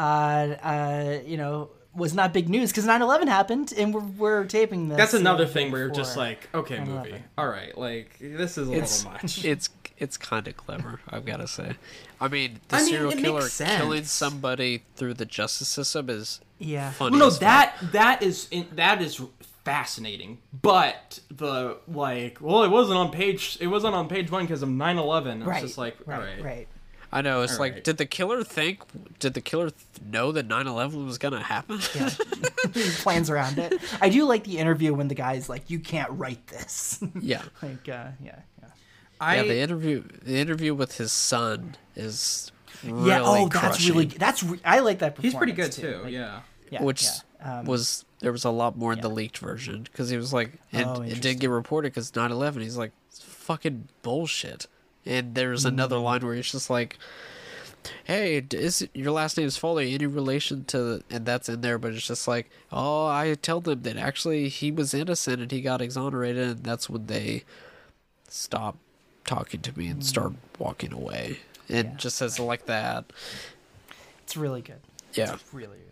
uh, 0.62 1.18
you 1.26 1.36
know, 1.36 1.70
was 1.94 2.14
not 2.14 2.32
big 2.32 2.48
news 2.48 2.70
because 2.70 2.86
9-11 2.86 3.26
happened 3.28 3.72
and 3.76 3.92
we're, 3.92 4.00
we're 4.00 4.44
taping 4.44 4.88
this. 4.88 4.96
that's 4.96 5.14
another 5.14 5.46
thing 5.46 5.72
where 5.72 5.82
you're 5.82 5.90
just 5.90 6.16
like, 6.16 6.48
okay, 6.54 6.76
9/11. 6.76 6.86
movie, 6.86 7.22
all 7.36 7.48
right, 7.48 7.76
like 7.76 8.16
this 8.20 8.56
is 8.58 8.68
a 8.68 8.72
it's 8.72 9.04
little 9.04 9.12
much. 9.20 9.44
it's 9.44 9.68
it's 9.98 10.16
kind 10.16 10.48
of 10.48 10.56
clever. 10.56 11.00
I've 11.10 11.26
got 11.26 11.38
to 11.38 11.48
say. 11.48 11.72
I 12.20 12.28
mean, 12.28 12.60
the 12.68 12.76
I 12.76 12.78
mean, 12.80 12.88
serial 12.88 13.10
it 13.12 13.18
killer 13.18 13.48
killing 13.48 14.04
somebody 14.04 14.82
through 14.96 15.14
the 15.14 15.26
justice 15.26 15.68
system 15.68 16.08
is 16.08 16.40
Yeah. 16.58 16.90
funny. 16.92 17.18
no, 17.18 17.26
as 17.26 17.34
fuck. 17.34 17.40
that 17.40 17.76
that 17.92 18.22
is 18.22 18.48
in, 18.50 18.66
that 18.76 19.02
is 19.02 19.20
fascinating. 19.64 20.38
But 20.62 21.20
the 21.30 21.76
like, 21.86 22.38
well, 22.40 22.62
it 22.62 22.70
wasn't 22.70 22.98
on 22.98 23.10
page. 23.10 23.58
It 23.60 23.66
wasn't 23.66 23.94
on 23.94 24.08
page 24.08 24.30
one 24.30 24.44
because 24.44 24.62
of 24.62 24.68
9-11. 24.68 25.38
It's 25.38 25.46
right, 25.46 25.62
just 25.62 25.76
like, 25.78 25.96
right, 26.06 26.16
all 26.18 26.24
right, 26.24 26.42
right. 26.42 26.68
I 27.12 27.22
know. 27.22 27.42
It's 27.42 27.58
like, 27.58 27.72
Alright. 27.72 27.84
did 27.84 27.96
the 27.96 28.06
killer 28.06 28.44
think? 28.44 28.82
Did 29.18 29.34
the 29.34 29.40
killer 29.40 29.70
th- 29.70 29.84
know 30.06 30.30
that 30.32 30.46
9/11 30.46 31.06
was 31.06 31.18
gonna 31.18 31.42
happen? 31.42 31.80
Yeah. 31.94 32.10
Plans 32.98 33.30
around 33.30 33.58
it. 33.58 33.80
I 34.00 34.08
do 34.08 34.24
like 34.26 34.44
the 34.44 34.58
interview 34.58 34.94
when 34.94 35.08
the 35.08 35.14
guy's 35.14 35.48
like, 35.48 35.68
"You 35.70 35.80
can't 35.80 36.10
write 36.12 36.46
this." 36.46 37.02
yeah. 37.20 37.42
like, 37.62 37.88
uh, 37.88 38.10
yeah, 38.22 38.38
yeah. 38.62 38.68
I 39.20 39.36
yeah, 39.36 39.42
the 39.42 39.58
interview 39.58 40.04
the 40.22 40.36
interview 40.38 40.72
with 40.74 40.96
his 40.98 41.10
son 41.12 41.76
is 41.96 42.52
really 42.84 43.08
yeah. 43.08 43.22
Oh, 43.22 43.48
that's 43.48 43.86
really 43.88 44.06
that's 44.06 44.42
re- 44.42 44.60
I 44.64 44.78
like 44.78 45.00
that. 45.00 45.18
he's 45.18 45.34
pretty 45.34 45.52
good 45.52 45.72
performance, 45.72 45.98
too. 45.98 46.04
Like, 46.04 46.12
yeah. 46.12 46.40
yeah, 46.70 46.82
which 46.82 47.02
yeah. 47.02 47.10
Um, 47.60 47.64
was 47.66 48.04
there 48.20 48.32
was 48.32 48.44
a 48.44 48.50
lot 48.50 48.76
more 48.76 48.92
in 48.92 49.00
the 49.00 49.08
leaked 49.08 49.38
version 49.38 49.82
because 49.82 50.10
he 50.10 50.16
was 50.16 50.32
like, 50.32 50.52
and 50.72 50.86
Oh, 50.86 51.02
it 51.02 51.20
didn't 51.20 51.40
get 51.40 51.50
reported 51.50 51.92
because 51.92 52.12
9/11. 52.12 52.62
He's 52.62 52.76
like, 52.76 52.92
it's 53.08 53.22
fucking 53.22 53.88
bullshit. 54.02 54.66
And 55.06 55.34
there's 55.34 55.64
another 55.64 55.96
Mm. 55.96 56.02
line 56.04 56.20
where 56.26 56.34
he's 56.34 56.52
just 56.52 56.68
like, 56.70 56.98
"Hey, 58.04 58.44
is 58.52 58.86
your 58.92 59.12
last 59.12 59.36
name 59.38 59.46
is 59.46 59.56
Foley 59.56 59.94
any 59.94 60.06
relation 60.06 60.64
to?" 60.66 61.02
And 61.10 61.24
that's 61.24 61.48
in 61.48 61.62
there, 61.62 61.78
but 61.78 61.92
it's 61.94 62.06
just 62.06 62.28
like, 62.28 62.50
"Oh, 62.70 63.06
I 63.06 63.34
tell 63.40 63.60
them 63.60 63.82
that 63.82 63.96
actually 63.96 64.48
he 64.50 64.70
was 64.70 64.92
innocent 64.92 65.40
and 65.40 65.50
he 65.50 65.62
got 65.62 65.80
exonerated, 65.80 66.48
and 66.48 66.64
that's 66.64 66.90
when 66.90 67.06
they 67.06 67.44
stop 68.28 68.76
talking 69.24 69.60
to 69.62 69.78
me 69.78 69.88
and 69.88 70.04
start 70.04 70.32
walking 70.58 70.92
away." 70.92 71.38
It 71.68 71.96
just 71.96 72.16
says 72.16 72.38
it 72.38 72.42
like 72.42 72.66
that. 72.66 73.12
it's 74.24 74.36
really 74.36 74.60
good. 74.62 74.80
Yeah. 75.14 75.34
It's 75.34 75.42
really. 75.54 75.78
Yeah. 75.78 75.89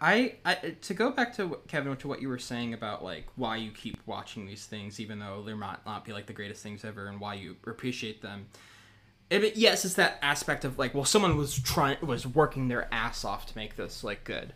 I, 0.00 0.34
I 0.44 0.54
to 0.54 0.94
go 0.94 1.10
back 1.10 1.34
to 1.36 1.58
Kevin 1.68 1.96
to 1.96 2.08
what 2.08 2.20
you 2.20 2.28
were 2.28 2.38
saying 2.38 2.74
about 2.74 3.02
like 3.04 3.26
why 3.36 3.56
you 3.56 3.70
keep 3.70 3.98
watching 4.06 4.46
these 4.46 4.66
things 4.66 5.00
even 5.00 5.18
though 5.18 5.42
they 5.44 5.54
might 5.54 5.84
not 5.86 6.04
be 6.04 6.12
like 6.12 6.26
the 6.26 6.32
greatest 6.32 6.62
things 6.62 6.84
ever 6.84 7.06
and 7.06 7.20
why 7.20 7.34
you 7.34 7.56
appreciate 7.66 8.22
them. 8.22 8.46
I 9.30 9.38
mean, 9.38 9.52
yes, 9.56 9.84
it's 9.84 9.94
that 9.94 10.18
aspect 10.22 10.64
of 10.64 10.78
like, 10.78 10.94
well, 10.94 11.04
someone 11.04 11.36
was 11.36 11.58
trying 11.58 11.98
was 12.00 12.26
working 12.26 12.68
their 12.68 12.92
ass 12.92 13.24
off 13.24 13.46
to 13.46 13.56
make 13.56 13.76
this 13.76 14.04
like 14.04 14.24
good. 14.24 14.52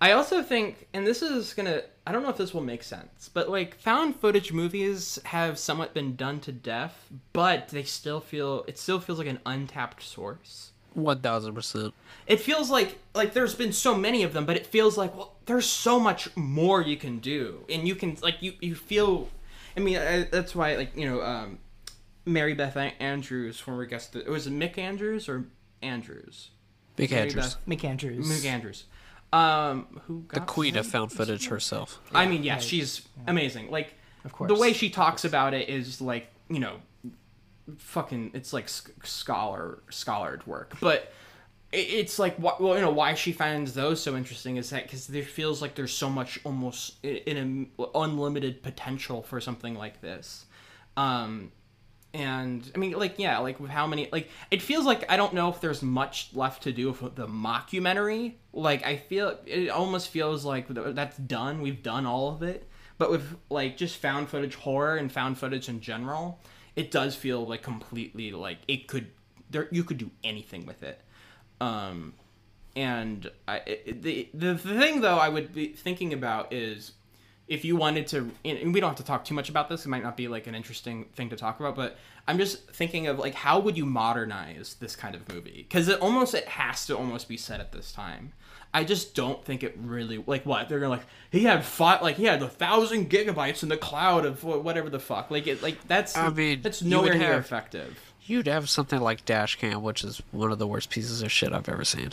I 0.00 0.12
also 0.12 0.42
think, 0.42 0.88
and 0.92 1.06
this 1.06 1.22
is 1.22 1.54
gonna, 1.54 1.82
I 2.04 2.10
don't 2.10 2.24
know 2.24 2.28
if 2.28 2.36
this 2.36 2.52
will 2.52 2.60
make 2.60 2.82
sense, 2.82 3.30
but 3.32 3.48
like 3.48 3.76
found 3.76 4.16
footage 4.16 4.52
movies 4.52 5.20
have 5.26 5.60
somewhat 5.60 5.94
been 5.94 6.16
done 6.16 6.40
to 6.40 6.50
death, 6.52 7.08
but 7.32 7.68
they 7.68 7.84
still 7.84 8.20
feel 8.20 8.64
it 8.66 8.78
still 8.78 8.98
feels 8.98 9.18
like 9.18 9.28
an 9.28 9.38
untapped 9.46 10.02
source 10.02 10.71
One 10.94 11.20
thousand 11.20 11.54
percent. 11.54 11.94
it 12.26 12.40
feels 12.40 12.70
like 12.70 12.98
like 13.14 13.32
there's 13.34 13.54
been 13.54 13.72
so 13.72 13.94
many 13.96 14.22
of 14.22 14.32
them 14.32 14.44
but 14.46 14.56
it 14.56 14.66
feels 14.66 14.96
like 14.98 15.14
well 15.16 15.34
there's 15.46 15.66
so 15.66 15.98
much 15.98 16.34
more 16.36 16.82
you 16.82 16.96
can 16.96 17.18
do 17.18 17.64
and 17.68 17.86
you 17.88 17.94
can 17.94 18.16
like 18.22 18.42
you 18.42 18.52
you 18.60 18.74
feel 18.74 19.28
i 19.76 19.80
mean 19.80 19.96
I, 19.98 20.24
that's 20.24 20.54
why 20.54 20.76
like 20.76 20.96
you 20.96 21.08
know 21.08 21.22
um 21.22 21.58
mary 22.26 22.54
beth 22.54 22.76
andrews 23.00 23.58
former 23.58 23.86
guest 23.86 24.14
it 24.16 24.28
was 24.28 24.46
it 24.46 24.52
mick 24.52 24.78
andrews 24.78 25.28
or 25.28 25.44
andrews 25.82 26.50
Mick 26.98 27.10
Mary 27.10 27.22
Andrews, 27.22 27.54
Beth- 27.54 27.66
Mick 27.66 27.84
Andrews. 27.84 28.28
mick 28.28 28.44
andrews 28.44 28.84
um 29.32 29.86
who 30.06 30.24
the 30.32 30.40
queen 30.40 30.76
of 30.76 30.86
found 30.86 31.10
footage 31.10 31.48
herself. 31.48 32.00
I 32.12 32.26
mean, 32.26 32.42
yeah, 32.42 32.58
she's 32.58 33.00
amazing. 33.26 33.70
Like, 33.70 33.94
Of 34.26 34.32
course. 34.32 34.48
the 34.52 34.58
way 34.60 34.74
she 34.74 34.90
talks 34.90 35.24
about 35.24 35.54
it 35.54 35.70
is 35.70 36.02
like, 36.02 36.26
you 36.50 36.60
know, 36.60 36.76
fucking. 37.76 38.32
It's 38.34 38.52
like 38.52 38.68
sc- 38.68 39.04
scholar 39.04 39.82
scholared 39.90 40.46
work, 40.46 40.76
but 40.80 41.12
it's 41.72 42.18
like, 42.18 42.38
well, 42.38 42.74
you 42.74 42.82
know, 42.82 42.90
why 42.90 43.14
she 43.14 43.32
finds 43.32 43.72
those 43.72 44.02
so 44.02 44.14
interesting 44.14 44.58
is 44.58 44.68
that 44.70 44.82
because 44.82 45.06
there 45.06 45.22
feels 45.22 45.62
like 45.62 45.74
there's 45.74 45.92
so 45.92 46.10
much 46.10 46.38
almost 46.44 47.02
in 47.02 47.70
a 47.78 47.82
unlimited 47.98 48.62
potential 48.62 49.22
for 49.22 49.40
something 49.40 49.74
like 49.74 50.02
this. 50.02 50.44
Um, 50.98 51.50
and 52.12 52.70
I 52.74 52.78
mean, 52.78 52.92
like, 52.92 53.14
yeah, 53.18 53.38
like 53.38 53.58
with 53.58 53.70
how 53.70 53.86
many, 53.86 54.10
like, 54.12 54.28
it 54.50 54.60
feels 54.60 54.84
like 54.84 55.10
I 55.10 55.16
don't 55.16 55.32
know 55.32 55.48
if 55.48 55.62
there's 55.62 55.82
much 55.82 56.28
left 56.34 56.64
to 56.64 56.72
do 56.72 56.88
with 56.88 57.14
the 57.14 57.26
mockumentary. 57.26 58.34
Like, 58.52 58.84
I 58.84 58.96
feel 58.98 59.38
it 59.46 59.70
almost 59.70 60.10
feels 60.10 60.44
like 60.44 60.66
that's 60.68 61.16
done. 61.16 61.62
We've 61.62 61.82
done 61.82 62.04
all 62.04 62.28
of 62.28 62.42
it. 62.42 62.68
But 62.98 63.10
with 63.10 63.36
like 63.48 63.78
just 63.78 63.96
found 63.96 64.28
footage 64.28 64.56
horror 64.56 64.96
and 64.96 65.10
found 65.10 65.38
footage 65.38 65.70
in 65.70 65.80
general, 65.80 66.38
it 66.76 66.90
does 66.90 67.14
feel 67.14 67.46
like 67.46 67.62
completely 67.62 68.32
like 68.32 68.58
it 68.68 68.88
could 68.88 69.08
there 69.50 69.68
you 69.70 69.84
could 69.84 69.98
do 69.98 70.10
anything 70.24 70.66
with 70.66 70.82
it. 70.82 71.00
Um, 71.60 72.14
and 72.74 73.30
I, 73.46 73.56
it, 73.66 74.02
the 74.02 74.28
the 74.34 74.56
thing 74.56 75.00
though 75.00 75.18
I 75.18 75.28
would 75.28 75.54
be 75.54 75.68
thinking 75.68 76.12
about 76.12 76.52
is 76.52 76.92
if 77.48 77.64
you 77.64 77.76
wanted 77.76 78.06
to 78.06 78.30
and 78.44 78.72
we 78.72 78.80
don't 78.80 78.90
have 78.90 78.96
to 78.96 79.04
talk 79.04 79.24
too 79.24 79.34
much 79.34 79.48
about 79.48 79.68
this 79.68 79.84
it 79.84 79.88
might 79.88 80.02
not 80.02 80.16
be 80.16 80.28
like 80.28 80.46
an 80.46 80.54
interesting 80.54 81.04
thing 81.14 81.28
to 81.28 81.36
talk 81.36 81.58
about 81.60 81.74
but 81.74 81.98
i'm 82.28 82.38
just 82.38 82.66
thinking 82.70 83.08
of 83.08 83.18
like 83.18 83.34
how 83.34 83.58
would 83.58 83.76
you 83.76 83.84
modernize 83.84 84.76
this 84.80 84.94
kind 84.94 85.14
of 85.14 85.28
movie 85.28 85.66
because 85.68 85.88
it 85.88 86.00
almost 86.00 86.34
it 86.34 86.46
has 86.46 86.86
to 86.86 86.96
almost 86.96 87.28
be 87.28 87.36
set 87.36 87.60
at 87.60 87.72
this 87.72 87.92
time 87.92 88.32
i 88.74 88.84
just 88.84 89.14
don't 89.14 89.44
think 89.44 89.62
it 89.62 89.76
really 89.82 90.22
like 90.26 90.44
what 90.46 90.68
they're 90.68 90.80
gonna 90.80 90.90
like 90.90 91.04
he 91.30 91.44
had 91.44 91.64
five 91.64 92.02
like 92.02 92.16
he 92.16 92.24
had 92.24 92.42
a 92.42 92.48
thousand 92.48 93.10
gigabytes 93.10 93.62
in 93.62 93.68
the 93.68 93.76
cloud 93.76 94.24
of 94.24 94.42
whatever 94.44 94.88
the 94.88 94.98
fuck 94.98 95.30
like 95.30 95.46
it 95.46 95.62
like 95.62 95.86
that's 95.86 96.16
I 96.16 96.28
mean, 96.30 96.62
that's 96.62 96.82
you 96.82 96.90
nowhere 96.90 97.14
near 97.14 97.34
effective 97.34 98.12
You'd 98.24 98.46
have 98.46 98.70
something 98.70 99.00
like 99.00 99.24
Dashcam, 99.26 99.80
which 99.82 100.04
is 100.04 100.22
one 100.30 100.52
of 100.52 100.60
the 100.60 100.66
worst 100.66 100.90
pieces 100.90 101.22
of 101.22 101.32
shit 101.32 101.52
I've 101.52 101.68
ever 101.68 101.84
seen. 101.84 102.12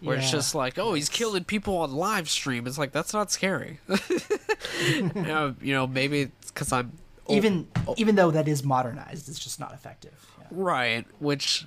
Where 0.00 0.16
it's 0.16 0.30
just 0.30 0.54
like, 0.54 0.78
oh, 0.78 0.94
he's 0.94 1.10
killing 1.10 1.44
people 1.44 1.76
on 1.76 1.92
live 1.92 2.30
stream. 2.30 2.66
It's 2.66 2.78
like 2.78 2.92
that's 2.92 3.12
not 3.12 3.30
scary. 3.30 3.78
you, 4.88 5.02
know, 5.14 5.54
you 5.60 5.74
know, 5.74 5.86
maybe 5.86 6.22
it's 6.22 6.50
because 6.50 6.72
I'm 6.72 6.92
even 7.28 7.68
even 7.98 8.14
though 8.14 8.30
that 8.30 8.48
is 8.48 8.64
modernized, 8.64 9.28
it's 9.28 9.38
just 9.38 9.60
not 9.60 9.74
effective. 9.74 10.26
Yeah. 10.38 10.46
right. 10.50 11.06
Which 11.18 11.66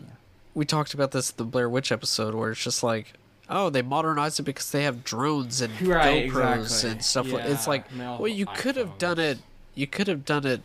we 0.56 0.66
talked 0.66 0.96
about 0.96 1.12
this 1.12 1.30
in 1.30 1.38
the 1.38 1.44
Blair 1.44 1.70
Witch 1.70 1.92
episode, 1.92 2.34
where 2.34 2.50
it's 2.50 2.64
just 2.64 2.82
like, 2.82 3.14
oh, 3.50 3.70
they 3.70 3.82
modernized 3.82 4.40
it 4.40 4.44
because 4.44 4.72
they 4.72 4.84
have 4.84 5.04
drones 5.04 5.62
and 5.62 5.80
Right, 5.82 6.30
GoPros 6.30 6.62
exactly. 6.62 6.92
and 6.92 7.04
stuff. 7.04 7.32
like 7.32 7.46
It's 7.46 7.68
like, 7.68 7.92
and 7.92 8.00
they 8.00 8.06
all 8.06 8.20
well, 8.20 8.28
you 8.32 8.46
could 8.46 8.76
have 8.76 8.98
done 8.98 9.20
it. 9.20 9.40
You 9.76 9.88
could 9.88 10.08
have 10.08 10.26
done 10.26 10.46
it. 10.46 10.62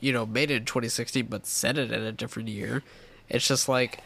You 0.00 0.12
know, 0.12 0.26
made 0.26 0.50
it 0.50 0.56
in 0.56 0.64
2016, 0.66 1.26
but 1.26 1.46
set 1.46 1.78
it 1.78 1.90
in 1.90 2.02
a 2.02 2.12
different 2.12 2.48
year. 2.48 2.82
It's 3.28 3.48
just 3.48 3.68
like, 3.68 4.00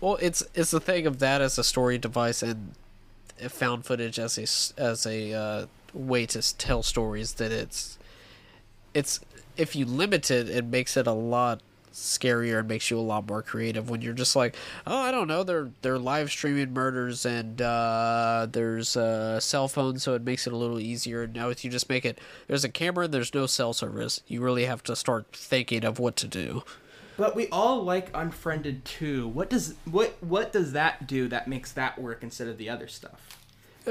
well, 0.00 0.16
it's 0.20 0.42
it's 0.54 0.70
the 0.70 0.80
thing 0.80 1.06
of 1.06 1.18
that 1.20 1.40
as 1.40 1.58
a 1.58 1.64
story 1.64 1.98
device 1.98 2.42
and 2.42 2.74
found 3.48 3.86
footage 3.86 4.18
as 4.18 4.38
a 4.38 4.80
as 4.80 5.06
a 5.06 5.32
uh, 5.32 5.66
way 5.94 6.26
to 6.26 6.56
tell 6.56 6.82
stories 6.82 7.34
that 7.34 7.50
it's 7.50 7.98
it's 8.94 9.20
if 9.56 9.74
you 9.74 9.84
limit 9.84 10.30
it, 10.30 10.48
it 10.48 10.64
makes 10.64 10.96
it 10.96 11.06
a 11.06 11.12
lot 11.12 11.60
scarier 11.92 12.60
and 12.60 12.68
makes 12.68 12.90
you 12.90 12.98
a 12.98 13.00
lot 13.00 13.28
more 13.28 13.42
creative 13.42 13.90
when 13.90 14.02
you're 14.02 14.12
just 14.14 14.36
like, 14.36 14.56
oh, 14.86 14.96
I 14.96 15.10
don't 15.10 15.28
know, 15.28 15.42
they're 15.42 15.70
they're 15.82 15.98
live 15.98 16.30
streaming 16.30 16.72
murders 16.72 17.24
and 17.26 17.60
uh, 17.60 18.46
there's 18.50 18.96
a 18.96 19.40
cell 19.40 19.68
phone, 19.68 19.98
so 19.98 20.14
it 20.14 20.22
makes 20.22 20.46
it 20.46 20.52
a 20.52 20.56
little 20.56 20.80
easier. 20.80 21.26
Now, 21.26 21.48
if 21.48 21.64
you 21.64 21.70
just 21.70 21.88
make 21.88 22.04
it, 22.04 22.20
there's 22.46 22.64
a 22.64 22.68
camera 22.68 23.06
and 23.06 23.14
there's 23.14 23.34
no 23.34 23.46
cell 23.46 23.72
service, 23.72 24.20
you 24.26 24.40
really 24.40 24.64
have 24.64 24.82
to 24.84 24.96
start 24.96 25.26
thinking 25.32 25.84
of 25.84 25.98
what 25.98 26.16
to 26.16 26.28
do. 26.28 26.62
But 27.16 27.36
we 27.36 27.48
all 27.48 27.82
like 27.82 28.10
Unfriended 28.14 28.84
too. 28.86 29.28
What 29.28 29.50
does 29.50 29.74
what 29.84 30.16
what 30.20 30.52
does 30.52 30.72
that 30.72 31.06
do 31.06 31.28
that 31.28 31.48
makes 31.48 31.72
that 31.72 32.00
work 32.00 32.22
instead 32.22 32.48
of 32.48 32.56
the 32.56 32.70
other 32.70 32.88
stuff? 32.88 33.39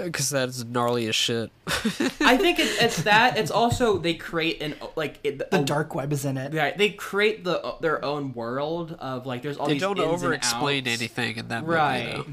Because 0.05 0.29
that's 0.29 0.63
gnarly 0.63 1.07
as 1.07 1.15
shit. 1.15 1.51
I 1.67 2.37
think 2.37 2.59
it, 2.59 2.67
it's 2.81 3.03
that. 3.03 3.37
It's 3.37 3.51
also 3.51 3.97
they 3.97 4.13
create 4.13 4.61
an 4.61 4.75
like 4.95 5.19
it, 5.23 5.37
The 5.51 5.61
a- 5.61 5.63
dark 5.63 5.95
web 5.95 6.11
is 6.13 6.25
in 6.25 6.37
it. 6.37 6.53
Right, 6.53 6.77
they 6.77 6.89
create 6.91 7.43
the 7.43 7.75
their 7.81 8.03
own 8.03 8.33
world 8.33 8.95
of 8.99 9.25
like 9.25 9.41
there's 9.41 9.57
all 9.57 9.67
they 9.67 9.73
these 9.73 9.81
don't 9.81 9.99
over-explain 9.99 10.87
anything 10.87 11.37
in 11.37 11.47
that 11.49 11.61
movie, 11.63 11.73
right 11.75 12.13
though. 12.15 12.25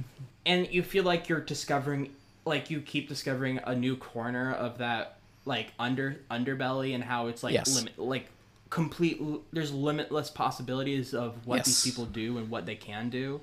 and 0.46 0.68
you 0.72 0.82
feel 0.82 1.04
like 1.04 1.28
you're 1.28 1.40
discovering 1.40 2.12
like 2.44 2.70
you 2.70 2.80
keep 2.80 3.08
discovering 3.08 3.58
a 3.64 3.74
new 3.74 3.96
corner 3.96 4.52
of 4.52 4.78
that 4.78 5.16
like 5.44 5.68
under 5.78 6.16
underbelly 6.30 6.94
and 6.94 7.02
how 7.04 7.26
it's 7.28 7.42
like 7.42 7.54
Yes. 7.54 7.74
limit 7.76 7.98
like 7.98 8.26
complete 8.70 9.20
there's 9.52 9.72
limitless 9.72 10.28
possibilities 10.30 11.14
of 11.14 11.34
what 11.46 11.56
Yes. 11.58 11.66
these 11.66 11.82
people 11.84 12.04
do 12.04 12.38
and 12.38 12.50
what 12.50 12.66
they 12.66 12.74
can 12.74 13.10
do 13.10 13.40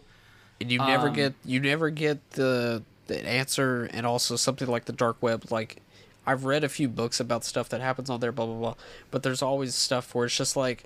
and 0.62 0.70
you 0.72 0.78
never 0.80 1.08
Um, 1.10 1.14
get 1.14 1.34
you 1.46 1.60
never 1.60 1.90
get 1.90 2.32
the 2.32 2.84
the 3.08 3.26
answer 3.26 3.90
and 3.92 4.06
also 4.06 4.36
something 4.36 4.68
like 4.68 4.86
the 4.86 4.94
dark 4.94 5.18
web 5.22 5.52
like 5.52 5.82
i've 6.26 6.46
read 6.46 6.64
a 6.64 6.70
few 6.70 6.88
books 6.88 7.20
about 7.20 7.44
stuff 7.44 7.70
that 7.70 7.82
happens 7.82 8.10
on 8.10 8.20
there 8.20 8.32
blah 8.32 8.46
blah 8.46 8.56
blah 8.56 8.76
but 9.12 9.24
there's 9.24 9.42
always 9.42 9.76
stuff 9.76 10.16
where 10.16 10.26
it's 10.26 10.38
just 10.38 10.56
like 10.56 10.86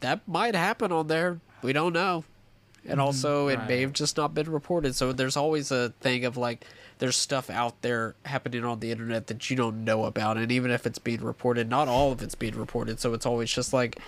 that 0.00 0.26
might 0.26 0.54
happen 0.54 0.92
on 0.92 1.08
there. 1.08 1.40
We 1.62 1.72
don't 1.72 1.92
know. 1.92 2.24
And 2.84 2.92
mm-hmm. 2.92 3.00
also 3.00 3.48
it 3.48 3.66
may 3.66 3.80
have 3.80 3.92
just 3.92 4.16
not 4.16 4.34
been 4.34 4.50
reported. 4.50 4.94
So 4.94 5.12
there's 5.12 5.36
always 5.36 5.70
a 5.70 5.90
thing 6.00 6.24
of 6.24 6.36
like 6.36 6.64
there's 6.98 7.16
stuff 7.16 7.50
out 7.50 7.80
there 7.82 8.14
happening 8.24 8.64
on 8.64 8.80
the 8.80 8.90
internet 8.90 9.26
that 9.28 9.50
you 9.50 9.56
don't 9.56 9.84
know 9.84 10.04
about. 10.04 10.36
And 10.36 10.50
even 10.50 10.70
if 10.70 10.86
it's 10.86 10.98
being 10.98 11.22
reported 11.22 11.68
not 11.68 11.88
all 11.88 12.12
of 12.12 12.22
it's 12.22 12.34
being 12.34 12.56
reported. 12.56 13.00
So 13.00 13.14
it's 13.14 13.26
always 13.26 13.52
just 13.52 13.72
like 13.72 13.98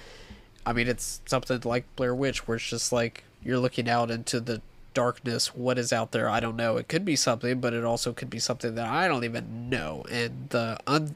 I 0.64 0.74
mean, 0.74 0.88
it's 0.88 1.22
something 1.24 1.60
like 1.64 1.84
Blair 1.96 2.14
Witch, 2.14 2.46
where 2.46 2.56
it's 2.56 2.68
just 2.68 2.92
like 2.92 3.24
you're 3.42 3.58
looking 3.58 3.88
out 3.88 4.10
into 4.10 4.40
the 4.40 4.60
darkness. 4.94 5.54
What 5.54 5.78
is 5.78 5.92
out 5.92 6.12
there? 6.12 6.28
I 6.28 6.40
don't 6.40 6.56
know. 6.56 6.76
It 6.76 6.88
could 6.88 7.04
be 7.04 7.16
something, 7.16 7.60
but 7.60 7.74
it 7.74 7.84
also 7.84 8.12
could 8.12 8.30
be 8.30 8.38
something 8.38 8.74
that 8.74 8.86
I 8.86 9.08
don't 9.08 9.24
even 9.24 9.68
know. 9.68 10.04
And 10.10 10.48
the 10.50 10.78
un, 10.86 11.14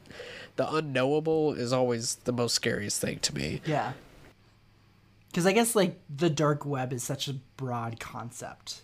the 0.55 0.73
unknowable 0.73 1.53
is 1.53 1.73
always 1.73 2.15
the 2.23 2.33
most 2.33 2.53
scariest 2.55 3.01
thing 3.01 3.19
to 3.19 3.35
me. 3.35 3.61
Yeah. 3.65 3.93
Because 5.27 5.45
I 5.45 5.51
guess 5.51 5.75
like 5.75 5.99
the 6.15 6.29
dark 6.29 6.65
web 6.65 6.93
is 6.93 7.03
such 7.03 7.27
a 7.27 7.33
broad 7.57 7.99
concept, 7.99 8.83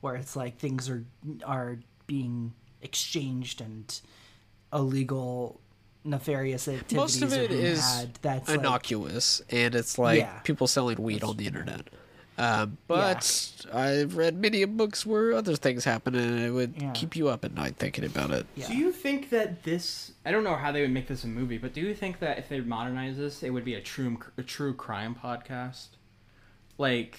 where 0.00 0.14
it's 0.16 0.34
like 0.36 0.58
things 0.58 0.88
are 0.88 1.04
are 1.44 1.78
being 2.06 2.54
exchanged 2.80 3.60
and 3.60 4.00
illegal 4.72 5.60
nefarious 6.04 6.66
activities 6.66 6.96
Most 6.96 7.22
of 7.22 7.32
it 7.32 7.50
is 7.52 7.80
had. 7.80 8.14
That's 8.22 8.48
like, 8.48 8.58
innocuous, 8.58 9.42
and 9.50 9.74
it's 9.74 9.98
like 9.98 10.20
Yeah. 10.20 10.38
people 10.40 10.66
selling 10.66 11.00
weed 11.00 11.22
on 11.22 11.36
the 11.36 11.46
internet. 11.46 11.88
Um, 12.38 12.78
but 12.88 13.66
I've 13.72 14.16
read 14.16 14.40
many 14.40 14.64
books 14.64 15.04
where 15.04 15.32
other 15.34 15.54
things 15.54 15.84
happen, 15.84 16.14
and 16.14 16.40
it 16.40 16.50
would 16.50 16.74
Yeah. 16.80 16.90
keep 16.92 17.14
you 17.14 17.28
up 17.28 17.44
at 17.44 17.52
night 17.54 17.76
thinking 17.76 18.04
about 18.04 18.30
it. 18.30 18.46
Yeah. 18.56 18.68
Do 18.68 18.74
you 18.76 18.90
think 18.90 19.30
that 19.30 19.64
this? 19.64 20.12
I 20.24 20.30
don't 20.32 20.42
know 20.44 20.56
how 20.56 20.72
they 20.72 20.80
would 20.80 20.90
make 20.92 21.08
this 21.08 21.24
a 21.24 21.28
movie, 21.28 21.58
but 21.58 21.74
do 21.74 21.80
you 21.82 21.94
think 21.94 22.20
that 22.20 22.38
if 22.38 22.48
they 22.48 22.60
modernize 22.60 23.18
this, 23.18 23.42
it 23.42 23.50
would 23.50 23.64
be 23.64 23.74
a 23.74 23.80
true 23.80 24.18
a 24.38 24.42
true 24.42 24.72
crime 24.72 25.14
podcast? 25.14 25.88
Like, 26.78 27.18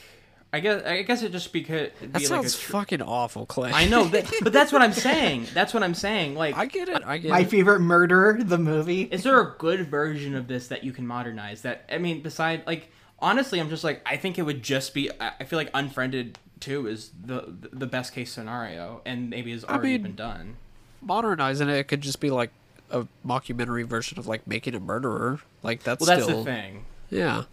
I 0.52 0.60
guess 0.60 0.84
I 0.84 1.02
guess 1.04 1.22
it 1.24 1.32
just 1.32 1.54
because 1.54 1.90
That 2.02 2.14
be 2.14 2.26
sounds 2.26 2.32
like 2.56 2.62
a 2.62 2.66
tr- 2.66 2.72
fucking 2.72 3.02
awful, 3.02 3.46
Clay. 3.46 3.72
I 3.72 3.88
know, 3.88 4.06
that, 4.06 4.32
but 4.42 4.52
that's 4.54 4.72
what 4.72 4.82
I'm 4.82 4.94
saying. 5.10 5.48
That's 5.54 5.74
what 5.74 5.84
I'm 5.84 5.94
saying. 5.96 6.36
Like, 6.36 6.58
I 6.58 6.66
get 6.66 6.90
it. 6.90 7.04
I 7.06 7.18
get 7.20 7.30
My 7.32 7.42
it. 7.42 7.50
favorite 7.50 7.80
murder, 7.80 8.40
the 8.44 8.58
movie. 8.58 9.04
is 9.04 9.24
there 9.24 9.40
a 9.40 9.56
good 9.58 9.88
version 9.90 10.36
of 10.36 10.48
this 10.48 10.68
that 10.68 10.84
you 10.84 10.92
can 10.92 11.06
modernize? 11.08 11.62
That 11.62 11.88
I 11.92 11.98
mean, 12.00 12.22
beside 12.22 12.66
like 12.68 12.92
honestly, 13.24 13.60
I'm 13.60 13.70
just 13.70 13.84
like 13.84 14.02
I 14.06 14.18
think 14.18 14.38
it 14.38 14.44
would 14.44 14.62
just 14.62 14.94
be. 14.94 15.10
I 15.20 15.32
I 15.40 15.44
feel 15.46 15.58
like 15.58 15.72
Unfriended 15.74 16.38
Two 16.60 16.86
is 16.88 17.12
the 17.26 17.46
the 17.72 17.88
best 17.88 18.14
case 18.14 18.32
scenario, 18.32 19.02
and 19.06 19.30
maybe 19.30 19.52
has 19.52 19.64
already 19.64 19.94
mean, 19.94 20.04
been 20.04 20.16
done. 20.16 20.56
Modernizing 21.02 21.70
it, 21.70 21.78
it 21.78 21.88
could 21.88 22.02
just 22.02 22.20
be 22.20 22.30
like 22.30 22.52
a 22.92 23.08
mockumentary 23.26 23.86
version 23.86 24.20
of 24.20 24.28
like 24.28 24.46
making 24.46 24.76
a 24.76 24.80
murderer. 24.80 25.40
Like 25.64 25.84
that's 25.84 26.02
Well, 26.02 26.16
that's 26.16 26.24
still 26.24 26.44
the 26.44 26.52
thing. 26.52 26.86
yeah. 27.10 27.46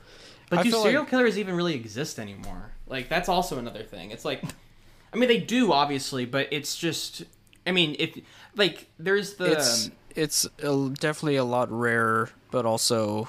But 0.51 0.61
I 0.61 0.62
do 0.64 0.71
serial 0.73 1.03
like- 1.03 1.11
killers 1.11 1.39
even 1.39 1.55
really 1.55 1.75
exist 1.75 2.18
anymore? 2.18 2.73
Like 2.87 3.09
that's 3.09 3.29
also 3.29 3.59
another 3.59 3.85
thing. 3.85 4.11
It's 4.11 4.25
like, 4.25 4.43
I 5.12 5.16
mean, 5.16 5.29
they 5.29 5.39
do 5.39 5.73
obviously, 5.73 6.27
but 6.27 6.49
it's 6.51 6.77
just. 6.77 7.25
I 7.66 7.73
mean, 7.73 7.95
if 7.99 8.18
like 8.57 8.87
there's 8.99 9.35
the 9.35 9.53
it's 9.53 9.91
it's 10.16 10.47
a, 10.62 10.91
definitely 10.99 11.37
a 11.37 11.45
lot 11.45 11.71
rarer, 11.71 12.31
but 12.51 12.66
also, 12.66 13.29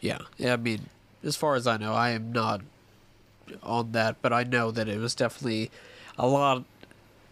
yeah. 0.00 0.18
yeah. 0.36 0.52
I 0.54 0.56
mean, 0.56 0.88
as 1.24 1.36
far 1.36 1.54
as 1.54 1.66
I 1.66 1.76
know, 1.76 1.92
I 1.94 2.10
am 2.10 2.32
not 2.32 2.62
on 3.62 3.92
that, 3.92 4.16
but 4.22 4.32
I 4.32 4.44
know 4.44 4.70
that 4.70 4.88
it 4.88 4.98
was 4.98 5.14
definitely 5.14 5.70
a 6.18 6.26
lot. 6.26 6.64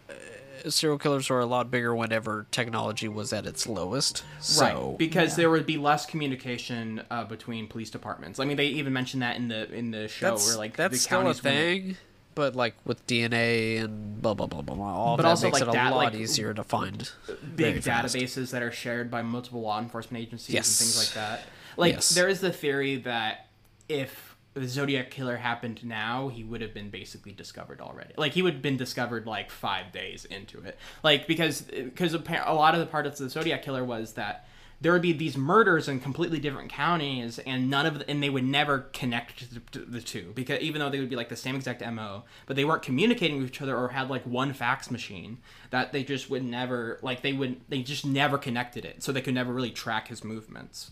Uh, 0.09 0.69
serial 0.69 0.97
killers 0.97 1.29
were 1.29 1.39
a 1.39 1.45
lot 1.45 1.71
bigger 1.71 1.95
whenever 1.95 2.45
technology 2.51 3.07
was 3.07 3.31
at 3.31 3.45
its 3.45 3.65
lowest. 3.67 4.23
So 4.41 4.61
right 4.89 4.97
because 4.97 5.35
there 5.35 5.49
would 5.49 5.65
be 5.65 5.77
less 5.77 6.05
communication 6.05 7.03
uh, 7.09 7.23
between 7.23 7.67
police 7.67 7.89
departments. 7.89 8.39
I 8.39 8.45
mean, 8.45 8.57
they 8.57 8.67
even 8.67 8.91
mentioned 8.93 9.21
that 9.23 9.37
in 9.37 9.47
the 9.47 9.71
in 9.73 9.91
the 9.91 10.07
show 10.07 10.31
that's 10.31 10.47
where 10.47 10.57
like 10.57 10.75
that's 10.75 10.91
the 10.93 10.97
still 10.99 11.19
a 11.19 11.23
counties 11.23 11.43
when 11.43 11.53
they- 11.55 11.79
thing. 11.81 11.97
But 12.35 12.55
like 12.55 12.75
with 12.85 13.05
DNA 13.05 13.83
and 13.83 14.21
blah 14.21 14.33
blah 14.33 14.45
blah 14.47 14.61
blah 14.61 14.75
blah, 14.75 14.85
all 14.95 15.17
But 15.17 15.23
that 15.23 15.29
also, 15.29 15.47
makes 15.47 15.55
like, 15.55 15.63
it 15.63 15.69
a 15.69 15.71
that, 15.73 15.89
lot 15.91 16.13
like, 16.13 16.13
easier 16.15 16.53
to 16.53 16.63
find. 16.63 17.09
big 17.55 17.81
databases 17.81 18.51
that 18.51 18.61
are 18.61 18.71
shared 18.71 19.11
by 19.11 19.21
multiple 19.23 19.59
law 19.61 19.77
enforcement 19.79 20.21
agencies 20.23 20.53
Yes. 20.55 20.67
and 20.79 20.87
things 20.87 20.97
like 20.97 21.13
that. 21.15 21.41
Like 21.75 21.93
Yes. 21.95 22.09
there 22.09 22.29
is 22.29 22.39
the 22.39 22.53
theory 22.53 22.95
that 22.97 23.47
if 23.89 24.37
the 24.53 24.67
Zodiac 24.67 25.11
killer 25.11 25.37
happened 25.37 25.83
now, 25.83 26.27
he 26.29 26.43
would 26.43 26.61
have 26.61 26.73
been 26.73 26.89
basically 26.89 27.31
discovered 27.31 27.81
already. 27.81 28.13
Like 28.17 28.33
he 28.33 28.41
would 28.41 28.53
have 28.53 28.61
been 28.61 28.77
discovered 28.77 29.25
like 29.25 29.51
five 29.51 29.91
days 29.91 30.25
into 30.25 30.61
it. 30.63 30.77
Like 31.03 31.27
because 31.27 31.61
because 31.61 32.13
a 32.13 32.53
lot 32.53 32.73
of 32.73 32.79
the 32.79 32.85
part 32.85 33.05
of 33.05 33.17
the 33.17 33.29
Zodiac 33.29 33.63
killer 33.63 33.83
was 33.83 34.13
that 34.13 34.45
there 34.81 34.93
would 34.93 35.01
be 35.01 35.11
these 35.11 35.35
murders 35.35 35.89
in 35.89 35.99
completely 35.99 36.39
different 36.39 36.71
counties 36.71 37.37
and 37.39 37.69
none 37.69 37.85
of 37.85 37.99
the, 37.99 38.09
and 38.09 38.23
they 38.23 38.29
would 38.29 38.45
never 38.45 38.79
connect 38.93 39.53
the, 39.73 39.79
the 39.79 39.99
two 40.01 40.31
because 40.35 40.61
even 40.61 40.79
though 40.79 40.89
they 40.89 40.99
would 40.99 41.09
be 41.09 41.17
like 41.17 41.27
the 41.27 41.35
same 41.35 41.55
exact 41.55 41.81
mo 41.85 42.23
but 42.45 42.55
they 42.55 42.63
weren't 42.63 42.81
communicating 42.81 43.37
with 43.39 43.47
each 43.47 43.61
other 43.61 43.75
or 43.75 43.89
had 43.89 44.09
like 44.09 44.23
one 44.23 44.53
fax 44.53 44.89
machine 44.89 45.37
that 45.71 45.91
they 45.91 46.01
just 46.01 46.29
would 46.29 46.45
never 46.45 46.97
like 47.01 47.21
they 47.21 47.33
would 47.33 47.59
they 47.67 47.81
just 47.81 48.05
never 48.05 48.37
connected 48.37 48.85
it 48.85 49.03
so 49.03 49.11
they 49.11 49.21
could 49.21 49.33
never 49.33 49.51
really 49.51 49.71
track 49.71 50.07
his 50.07 50.23
movements 50.23 50.91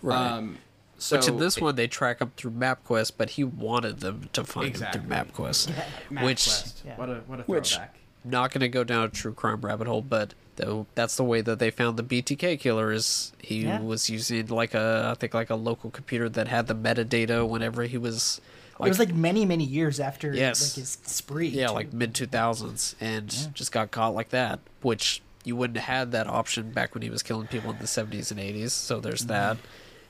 Right. 0.00 0.30
um 0.30 0.58
so 1.04 1.16
Which 1.16 1.28
in 1.28 1.36
this 1.38 1.60
one 1.60 1.76
they 1.76 1.86
track 1.86 2.20
him 2.20 2.32
through 2.36 2.52
MapQuest, 2.52 3.12
but 3.18 3.30
he 3.30 3.44
wanted 3.44 4.00
them 4.00 4.28
to 4.32 4.42
find 4.42 4.68
Exactly. 4.68 5.02
him 5.02 5.06
through 5.08 5.16
MapQuest, 5.44 5.72
MapQuest. 6.10 6.24
which 6.24 6.98
what 6.98 7.08
a 7.10 7.14
what 7.26 7.40
a 7.40 7.42
which 7.42 7.78
not 8.24 8.50
going 8.52 8.62
to 8.62 8.68
go 8.68 8.84
down 8.84 9.04
a 9.04 9.08
true 9.10 9.34
crime 9.34 9.60
rabbit 9.60 9.86
hole, 9.86 10.00
but 10.00 10.32
though 10.56 10.86
that's 10.94 11.16
the 11.16 11.24
way 11.24 11.42
that 11.42 11.58
they 11.58 11.70
found 11.70 11.98
the 11.98 12.02
BTK 12.02 12.58
killer 12.58 12.90
is 12.90 13.32
he 13.38 13.64
Yeah. 13.64 13.80
was 13.80 14.08
using 14.08 14.46
like 14.46 14.72
a 14.72 15.10
I 15.10 15.14
think 15.18 15.34
like 15.34 15.50
a 15.50 15.56
local 15.56 15.90
computer 15.90 16.28
that 16.30 16.48
had 16.48 16.68
the 16.68 16.74
metadata 16.74 17.46
whenever 17.46 17.82
he 17.82 17.98
was 17.98 18.40
it 18.80 18.88
was 18.88 18.98
like 18.98 19.14
many, 19.14 19.44
many 19.44 19.64
years 19.64 20.00
after 20.00 20.32
Yes. 20.32 20.70
like 20.76 20.80
his 20.80 20.98
spree. 21.04 21.48
yeah 21.48 21.66
too. 21.68 21.74
like 21.74 21.92
mid 21.92 22.14
two 22.14 22.26
thousands 22.26 22.96
and 23.00 23.28
just 23.54 23.72
got 23.72 23.90
caught 23.90 24.14
like 24.14 24.30
that, 24.30 24.58
which 24.80 25.22
you 25.44 25.54
wouldn't 25.54 25.78
have 25.78 25.96
had 25.98 26.12
that 26.12 26.26
option 26.26 26.70
back 26.70 26.94
when 26.94 27.02
he 27.02 27.10
was 27.10 27.22
killing 27.22 27.46
people 27.46 27.70
in 27.72 27.78
the 27.78 27.86
seventies 27.86 28.30
and 28.30 28.40
eighties. 28.40 28.72
So 28.72 29.00
there's 29.00 29.20
mm-hmm. 29.20 29.28
that, 29.28 29.58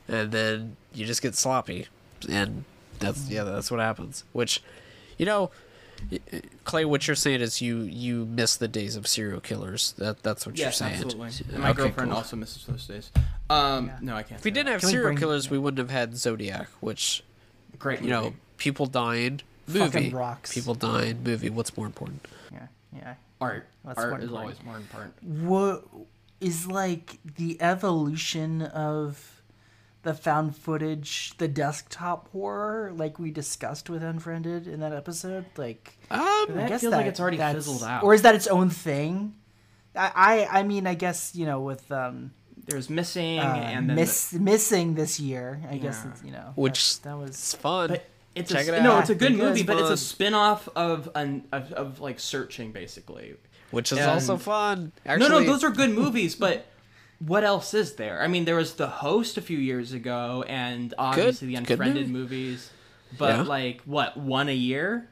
and 0.09 0.33
then 0.33 0.77
you 0.93 1.07
just 1.07 1.23
get 1.23 1.35
sloppy, 1.35 1.89
and 2.29 2.65
that's 2.99 3.29
yeah 3.29 3.45
that's 3.45 3.71
what 3.71 3.81
happens. 3.81 4.25
Which, 4.33 4.63
you 5.19 5.27
know. 5.27 5.51
Clay, 6.65 6.85
what 6.85 7.07
you're 7.07 7.15
saying 7.17 7.41
is 7.41 7.63
you 7.63 7.79
you 7.79 8.27
miss 8.27 8.57
the 8.57 8.69
days 8.69 8.95
of 8.97 9.07
serial 9.07 9.41
killers. 9.41 9.93
That 9.93 10.23
that's 10.23 10.45
what 10.45 10.57
yes 10.59 10.65
you're 10.81 10.89
saying. 10.91 11.03
absolutely 11.05 11.55
and 11.55 11.63
my 11.63 11.71
Okay, 11.71 11.83
girlfriend 11.85 12.11
cool. 12.11 12.19
also 12.19 12.37
misses 12.37 12.67
those 12.67 12.87
days 12.87 13.11
um 13.49 13.91
no 14.03 14.15
i 14.17 14.23
can't 14.23 14.39
If 14.41 14.45
we 14.45 14.51
didn't 14.51 14.67
that. 14.67 14.73
have 14.73 14.81
Can 14.83 14.91
serial 14.91 15.09
bring- 15.09 15.19
killers, 15.19 15.49
we 15.51 15.57
wouldn't 15.59 15.79
have 15.79 15.91
had 15.91 16.17
Zodiac, 16.17 16.69
which 16.81 17.23
great 17.79 18.03
you 18.03 18.11
know 18.11 18.35
people 18.59 18.85
dying, 18.87 19.41
Fucking 19.67 19.81
movie, 20.03 20.11
rocks. 20.11 20.53
people 20.53 20.75
dying, 20.75 21.23
movie. 21.23 21.49
What's 21.49 21.75
more 21.77 21.87
important? 21.87 22.27
yeah, 22.53 22.67
yeah. 22.95 23.15
art 23.41 23.67
That's 23.85 23.99
art 23.99 24.23
is 24.23 24.31
always 24.33 24.63
more 24.63 24.77
important 24.77 25.15
What 25.23 25.85
is 26.41 26.67
like 26.67 27.19
the 27.37 27.57
evolution 27.63 28.61
of 28.63 29.34
the 30.05 30.15
found 30.15 30.57
footage, 30.57 31.35
the 31.39 31.49
desktop 31.49 32.31
horror, 32.31 32.93
like 32.95 33.19
we 33.19 33.31
discussed 33.31 33.91
with 33.91 34.03
Unfriended 34.03 34.67
in 34.69 34.81
that 34.81 34.93
episode? 34.93 35.45
Like, 35.57 35.99
Um, 36.11 36.21
I 36.21 36.79
feel 36.79 36.91
like 36.93 37.07
it's 37.07 37.19
already 37.21 37.39
fizzled 37.39 37.83
out. 37.83 38.03
or 38.05 38.15
is 38.15 38.23
that 38.23 38.35
its 38.35 38.47
own 38.47 38.71
thing? 38.71 39.35
I, 39.97 40.47
I, 40.51 40.61
I 40.61 40.63
mean, 40.63 40.87
I 40.87 40.95
guess 40.95 41.35
you 41.35 41.47
know 41.47 41.61
with 41.61 41.91
um, 41.93 42.33
there's 42.67 42.89
missing 42.91 43.39
uh, 43.41 43.43
and 43.45 43.89
then 43.89 43.97
miss 43.97 44.33
missing 44.33 44.95
this 44.95 45.19
year. 45.21 45.61
I 45.71 45.77
guess 45.79 46.01
Yeah. 46.05 46.11
it's, 46.13 46.23
you 46.25 46.31
know 46.33 46.53
which 46.55 47.01
that, 47.03 47.11
that 47.11 47.19
was 47.19 47.31
it's 47.31 47.55
fun. 47.55 47.89
But 47.91 48.05
it's 48.35 48.51
Check 48.51 48.67
a, 48.67 48.77
it 48.79 48.83
no, 48.83 48.99
it's 48.99 49.11
a 49.11 49.15
good 49.15 49.29
Think 49.29 49.39
movie, 49.43 49.61
it's 49.61 49.67
but 49.67 49.77
it's 49.77 49.85
a 49.85 49.89
fun. 49.91 49.97
spin-off 49.97 50.69
of 50.75 51.09
an 51.15 51.45
of, 51.53 51.73
of 51.73 52.01
like 52.01 52.19
searching 52.19 52.73
basically. 52.73 53.37
which 53.71 53.93
is 53.93 53.99
and- 53.99 54.11
also 54.11 54.37
fun. 54.37 54.91
no, 55.07 55.13
Actually, 55.13 55.29
no, 55.47 55.53
those 55.53 55.63
are 55.63 55.71
good 55.71 55.91
movies, 55.91 56.35
but 56.35 56.67
what 57.19 57.45
else 57.45 57.75
is 57.75 57.95
there? 57.95 58.23
I 58.23 58.27
mean, 58.29 58.45
there 58.45 58.57
was 58.57 58.75
The 58.75 58.87
Host 58.89 59.37
a 59.39 59.41
few 59.43 59.59
years 59.59 59.93
ago, 59.93 60.45
and 60.49 60.93
obviously 60.99 61.49
the 61.49 61.55
Unfriended 61.57 62.09
movies. 62.09 62.71
But 63.17 63.37
Yeah. 63.37 63.43
like 63.43 63.81
what 63.85 64.17
one 64.17 64.49
a 64.49 64.55
year? 64.55 65.09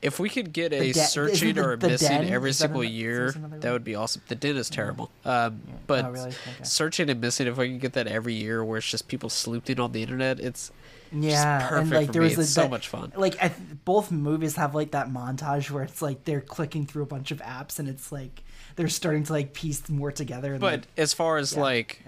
If 0.00 0.18
we 0.18 0.28
could 0.28 0.52
get 0.52 0.72
a 0.72 0.92
De- 0.92 0.94
searching 0.94 1.54
the- 1.54 1.62
or 1.64 1.72
a 1.74 1.76
The 1.76 1.88
missing 1.90 2.22
Den? 2.22 2.28
every 2.32 2.50
Is 2.50 2.58
that 2.58 2.64
single 2.64 2.80
an- 2.82 2.88
year, 2.92 3.30
that 3.60 3.70
would 3.72 3.84
be 3.84 3.94
awesome. 3.94 4.22
The 4.26 4.34
Den 4.34 4.56
is 4.56 4.68
terrible. 4.68 5.10
Um, 5.24 5.60
but 5.86 6.04
Oh, 6.04 6.10
really? 6.10 6.28
Okay. 6.30 6.36
searching 6.64 7.08
and 7.08 7.20
missing, 7.20 7.46
if 7.46 7.56
we 7.56 7.68
can 7.68 7.78
get 7.78 7.92
that 7.92 8.08
every 8.08 8.34
year, 8.34 8.64
where 8.64 8.78
it's 8.78 8.90
just 8.90 9.06
people 9.06 9.30
sleuthing 9.30 9.78
on 9.78 9.92
the 9.92 10.02
internet, 10.02 10.40
it's 10.40 10.72
yeah, 11.12 11.68
perfect 11.68 11.82
and 11.82 11.90
like 11.92 12.06
for 12.08 12.12
there 12.14 12.22
me. 12.22 12.28
was 12.28 12.38
It's 12.38 12.50
so 12.50 12.62
that- 12.62 12.70
much 12.70 12.88
fun. 12.88 13.12
Like 13.14 13.36
I 13.36 13.48
th- 13.48 13.60
both 13.84 14.10
movies 14.10 14.56
have 14.56 14.74
like 14.74 14.90
that 14.90 15.08
montage 15.08 15.70
where 15.70 15.84
it's 15.84 16.02
like 16.02 16.24
they're 16.24 16.40
clicking 16.40 16.84
through 16.84 17.04
a 17.04 17.06
bunch 17.06 17.30
of 17.30 17.38
apps 17.38 17.78
and 17.78 17.88
it's 17.88 18.10
like 18.10 18.42
they're 18.76 18.88
starting 18.88 19.24
to 19.24 19.32
like 19.32 19.52
piece 19.52 19.88
more 19.88 20.12
together. 20.12 20.52
And, 20.52 20.60
But 20.60 20.80
like, 20.80 20.88
as 20.96 21.12
far 21.14 21.36
as 21.38 21.56
like, 21.56 22.02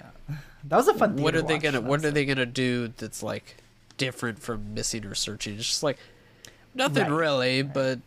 that 0.65 0.77
was 0.77 0.89
a 0.89 0.95
fun. 0.95 1.17
what 1.17 1.35
theater 1.35 1.39
are 1.39 1.43
they 1.49 1.55
watch, 1.55 1.62
gonna 1.62 1.81
what 1.81 1.91
honestly. 1.91 2.09
are 2.09 2.12
they 2.12 2.25
gonna 2.25 2.47
do 2.47 2.89
that's 2.97 3.23
like 3.23 3.57
different 3.97 4.39
from 4.41 4.75
missing 4.75 5.05
or 5.05 5.15
searching? 5.15 5.55
It's 5.57 5.67
just 5.69 5.83
like 5.83 5.99
nothing 6.75 7.05
Right, 7.05 7.11
really, 7.12 7.62
but 7.62 7.99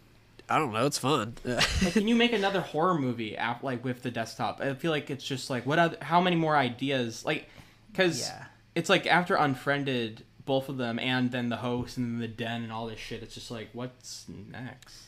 I 0.49 0.57
don't 0.59 0.71
know. 0.73 0.85
It's 0.85 0.97
fun. 0.97 1.35
Like, 1.45 1.93
can 1.93 2.07
you 2.07 2.15
make 2.15 2.33
another 2.33 2.61
horror 2.61 2.97
movie 2.97 3.35
app 3.37 3.63
like 3.63 3.83
with 3.83 4.01
the 4.01 4.11
desktop? 4.11 4.61
I 4.61 4.73
feel 4.75 4.91
like 4.91 5.09
it's 5.09 5.23
just 5.25 5.49
like 5.49 5.65
what 5.65 5.77
other, 5.79 5.97
how 6.01 6.21
many 6.21 6.35
more 6.35 6.55
ideas? 6.55 7.25
Like, 7.25 7.47
because 7.91 8.21
Yeah. 8.21 8.45
it's 8.75 8.89
like 8.89 9.05
after 9.07 9.35
Unfriended, 9.35 10.23
both 10.45 10.69
of 10.69 10.77
them, 10.77 10.97
and 10.99 11.29
then 11.31 11.49
the 11.49 11.57
host 11.57 11.97
and 11.97 12.05
then 12.13 12.19
the 12.21 12.27
den 12.29 12.63
and 12.63 12.71
all 12.71 12.87
this 12.87 12.99
shit. 12.99 13.21
It's 13.21 13.35
just 13.35 13.51
like 13.51 13.67
what's 13.73 14.25
next? 14.29 15.03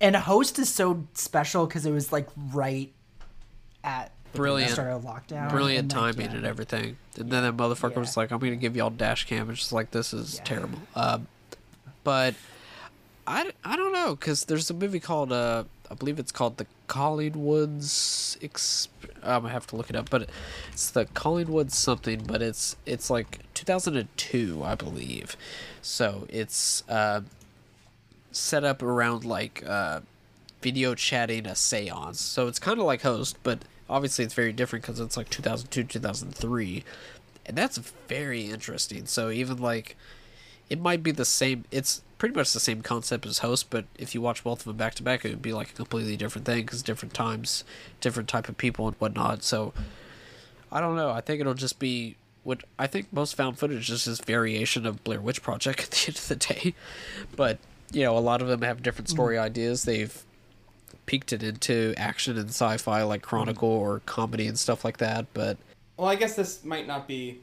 And 0.00 0.16
Host 0.16 0.58
is 0.58 0.68
so 0.68 1.06
special 1.14 1.66
because 1.66 1.86
it 1.86 1.92
was 1.92 2.12
like 2.12 2.28
right 2.52 2.92
at 3.82 4.10
the 4.32 4.38
Brilliant. 4.38 4.72
start 4.72 4.90
of 4.92 5.02
lockdown. 5.02 5.48
Brilliant 5.50 5.90
timing 5.90 6.28
and 6.28 6.44
everything. 6.44 6.96
And 7.16 7.30
then 7.30 7.42
that 7.44 7.56
motherfucker 7.56 7.92
Yeah. 7.94 8.00
was 8.00 8.16
like, 8.16 8.30
"I'm 8.32 8.38
gonna 8.40 8.56
give 8.56 8.76
y'all 8.76 8.90
dash 8.90 9.24
cam." 9.26 9.48
It's 9.50 9.60
just 9.60 9.72
like 9.72 9.92
this 9.92 10.12
is 10.12 10.36
Yeah. 10.36 10.44
terrible. 10.44 10.78
Um, 10.96 11.28
but 12.02 12.34
I, 13.26 13.52
I 13.64 13.76
don't 13.76 13.92
know 13.92 14.14
because 14.16 14.44
there's 14.46 14.68
a 14.68 14.74
movie 14.74 15.00
called 15.00 15.32
uh 15.32 15.64
I 15.90 15.94
believe 15.94 16.18
it's 16.18 16.32
called 16.32 16.56
the 16.56 16.66
Collingwoods. 16.88 18.38
Exp- 18.40 18.88
I'm 19.22 19.42
gonna 19.42 19.50
have 19.52 19.66
to 19.68 19.76
look 19.76 19.90
it 19.90 19.96
up, 19.96 20.10
but 20.10 20.28
it's 20.72 20.90
the 20.90 21.04
Collingwoods 21.06 21.72
something. 21.72 22.24
But 22.26 22.42
it's 22.42 22.76
it's 22.86 23.10
like 23.10 23.38
2002, 23.54 24.62
I 24.64 24.74
believe. 24.74 25.36
So 25.82 26.26
it's 26.28 26.82
uh, 26.88 27.20
set 28.36 28.64
up 28.64 28.82
around 28.82 29.24
like 29.24 29.64
uh, 29.66 30.00
video 30.60 30.94
chatting 30.94 31.46
a 31.46 31.54
seance. 31.54 32.20
So 32.20 32.48
it's 32.48 32.58
kind 32.58 32.78
of 32.78 32.86
like 32.86 33.02
host, 33.02 33.36
but 33.42 33.60
obviously 33.88 34.24
it's 34.24 34.34
very 34.34 34.52
different 34.52 34.82
because 34.82 35.00
it's 35.00 35.16
like 35.16 35.28
2002 35.30 35.84
2003 35.84 36.84
and 37.46 37.56
that's 37.56 37.78
very 38.08 38.46
interesting. 38.46 39.06
So 39.06 39.30
even 39.30 39.58
like 39.58 39.96
it 40.70 40.80
might 40.80 41.02
be 41.02 41.10
the 41.10 41.24
same 41.24 41.64
it's 41.70 42.02
pretty 42.16 42.34
much 42.34 42.52
the 42.52 42.60
same 42.60 42.80
concept 42.80 43.26
as 43.26 43.40
host 43.40 43.68
but 43.68 43.84
if 43.98 44.14
you 44.14 44.20
watch 44.22 44.42
both 44.42 44.60
of 44.60 44.64
them 44.64 44.76
back 44.76 44.94
to 44.94 45.02
back 45.02 45.24
it 45.24 45.28
would 45.28 45.42
be 45.42 45.52
like 45.52 45.70
a 45.70 45.74
completely 45.74 46.16
different 46.16 46.46
thing 46.46 46.62
because 46.64 46.82
different 46.82 47.12
times 47.12 47.64
different 48.00 48.28
type 48.28 48.48
of 48.48 48.56
people 48.56 48.86
and 48.86 48.96
whatnot. 48.96 49.42
So 49.42 49.72
i 50.72 50.80
don't 50.80 50.96
know. 50.96 51.10
I 51.10 51.20
think 51.20 51.40
it'll 51.40 51.54
just 51.54 51.78
be 51.78 52.16
what 52.42 52.62
i 52.78 52.86
think 52.86 53.12
most 53.12 53.34
found 53.36 53.58
footage 53.58 53.90
is 53.90 54.04
just 54.04 54.24
variation 54.24 54.86
of 54.86 55.04
blair 55.04 55.20
witch 55.20 55.42
project 55.42 55.80
at 55.84 55.90
the 55.90 56.04
end 56.08 56.16
of 56.16 56.28
the 56.28 56.36
day. 56.36 56.74
But 57.36 57.58
you 57.94 58.02
know 58.02 58.16
a 58.16 58.20
lot 58.20 58.42
of 58.42 58.48
them 58.48 58.62
have 58.62 58.82
different 58.82 59.08
story 59.08 59.38
ideas 59.38 59.84
they've 59.84 60.24
peaked 61.06 61.32
it 61.32 61.42
into 61.42 61.94
action 61.96 62.36
and 62.36 62.48
sci-fi 62.48 63.02
like 63.02 63.22
chronicle 63.22 63.68
or 63.68 64.00
comedy 64.06 64.46
and 64.46 64.58
stuff 64.58 64.84
like 64.84 64.96
that 64.98 65.26
but 65.34 65.56
Well, 65.96 66.08
I 66.08 66.16
guess 66.16 66.34
this 66.34 66.64
might 66.64 66.86
not 66.86 67.06
be. 67.06 67.40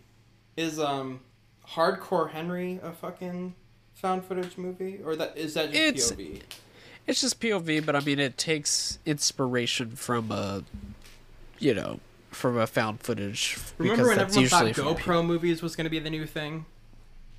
Is 0.57 0.79
um, 0.79 1.21
Hardcore 1.69 2.31
Henry 2.31 2.79
a 2.83 2.91
fucking 2.91 3.53
found 3.93 4.25
footage 4.25 4.57
movie, 4.57 4.99
or 5.05 5.15
that 5.15 5.37
is 5.37 5.53
that 5.53 5.71
just 5.71 6.11
It's- 6.11 6.11
POV? 6.11 6.41
It's 7.07 7.21
just 7.21 7.39
POV, 7.39 7.83
but 7.85 7.95
I 7.95 7.99
mean, 8.01 8.19
it 8.19 8.37
takes 8.37 8.99
inspiration 9.07 9.95
from 9.95 10.31
a, 10.31 10.63
you 11.59 11.73
know, 11.73 11.99
from 12.29 12.57
a 12.57 12.67
found 12.67 12.99
footage. 12.99 13.57
Remember 13.79 14.07
when 14.07 14.19
everyone 14.19 14.49
thought 14.49 14.65
GoPro 14.65 15.25
movies 15.25 15.61
was 15.63 15.75
going 15.75 15.85
to 15.85 15.89
be 15.89 15.97
the 15.99 16.11
new 16.11 16.25
thing? 16.27 16.65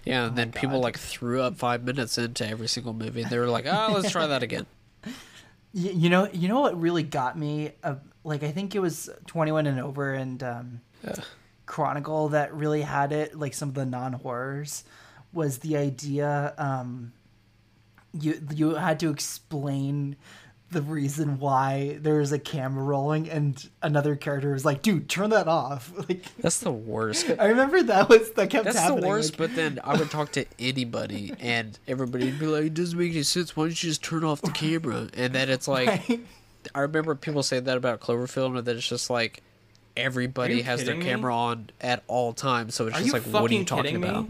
Yeah, 0.05 0.27
and 0.27 0.37
then 0.37 0.53
people 0.53 0.81
like 0.81 0.99
threw 0.99 1.43
up 1.43 1.57
five 1.57 1.85
minutes 1.85 2.19
into 2.19 2.47
every 2.47 2.67
single 2.69 2.93
movie. 2.93 3.25
They 3.25 3.39
were 3.39 3.47
like, 3.47 3.67
"Oh, 3.67 3.93
let's 3.95 4.11
try 4.11 4.27
that 4.27 4.43
again." 4.43 4.67
You 5.75 6.11
know, 6.11 6.29
you 6.31 6.49
know 6.49 6.61
what 6.61 6.79
really 6.79 7.03
got 7.03 7.39
me? 7.39 7.73
Uh, 7.83 7.95
like 8.25 8.43
I 8.43 8.51
think 8.51 8.75
it 8.75 8.81
was 8.81 9.09
21 9.27 9.67
and 9.67 9.81
over 9.81 10.13
and 10.13 10.43
um, 10.43 10.81
Chronicle 11.65 12.29
that 12.29 12.53
really 12.53 12.83
had 12.83 13.11
it. 13.11 13.39
Like 13.39 13.55
some 13.55 13.71
of 13.71 13.75
the 13.75 13.87
non 13.87 14.13
horrors 14.13 14.85
was 15.33 15.61
the 15.61 15.79
idea. 15.79 16.53
Um, 16.59 17.15
you 18.13 18.47
you 18.55 18.75
had 18.75 19.01
to 19.01 19.09
explain 19.09 20.17
the 20.73 20.83
reason 20.83 21.39
why 21.39 21.99
there 22.01 22.21
is 22.21 22.33
a 22.33 22.39
camera 22.39 22.83
rolling, 22.83 23.29
and 23.31 23.69
another 23.83 24.17
character 24.17 24.53
was 24.53 24.65
like, 24.65 24.83
"Dude, 24.83 25.09
turn 25.09 25.31
that 25.31 25.47
off." 25.49 25.93
Like 26.09 26.25
That's 26.39 26.59
the 26.61 26.73
worst. 26.73 27.31
I 27.39 27.47
remember 27.47 27.83
that 27.85 28.09
was 28.09 28.31
that 28.33 28.51
kept 28.51 28.65
That's 28.65 28.79
happening. 28.79 29.03
the 29.03 29.09
worst. 29.09 29.31
like- 29.33 29.39
But 29.39 29.57
then 29.57 29.79
I 29.85 29.97
would 29.97 30.11
talk 30.11 30.33
to 30.33 30.45
anybody, 30.59 31.33
and 31.41 31.79
everybody'd 31.87 32.39
be 32.39 32.47
like, 32.47 32.65
"It 32.65 32.75
doesn't 32.75 32.99
make 32.99 33.13
any 33.13 33.23
sense. 33.23 33.57
Why 33.57 33.65
don't 33.65 33.71
you 33.83 33.91
just 33.91 34.03
turn 34.03 34.25
off 34.25 34.41
the 34.43 34.51
camera?" 34.65 35.09
And 35.15 35.33
then 35.33 35.49
it's 35.51 35.69
like, 35.69 35.89
Right. 36.09 36.21
I 36.75 36.81
remember 36.81 37.15
people 37.15 37.43
say 37.43 37.61
that 37.61 37.77
about 37.77 38.01
Cloverfield, 38.01 38.57
and 38.59 38.65
then 38.67 38.77
it's 38.77 38.89
just 38.89 39.11
like 39.11 39.43
everybody 39.97 40.63
has 40.63 40.81
their 40.85 40.95
kidding 40.95 41.01
me? 41.01 41.05
camera 41.07 41.37
on 41.37 41.71
at 41.81 42.03
all 42.09 42.33
times. 42.33 42.75
So 42.75 42.87
it's 42.87 42.97
Are 42.97 43.01
just 43.03 43.13
like, 43.13 43.23
what 43.25 43.51
are 43.51 43.55
you 43.55 43.65
talking 43.65 43.97
about? 43.97 44.27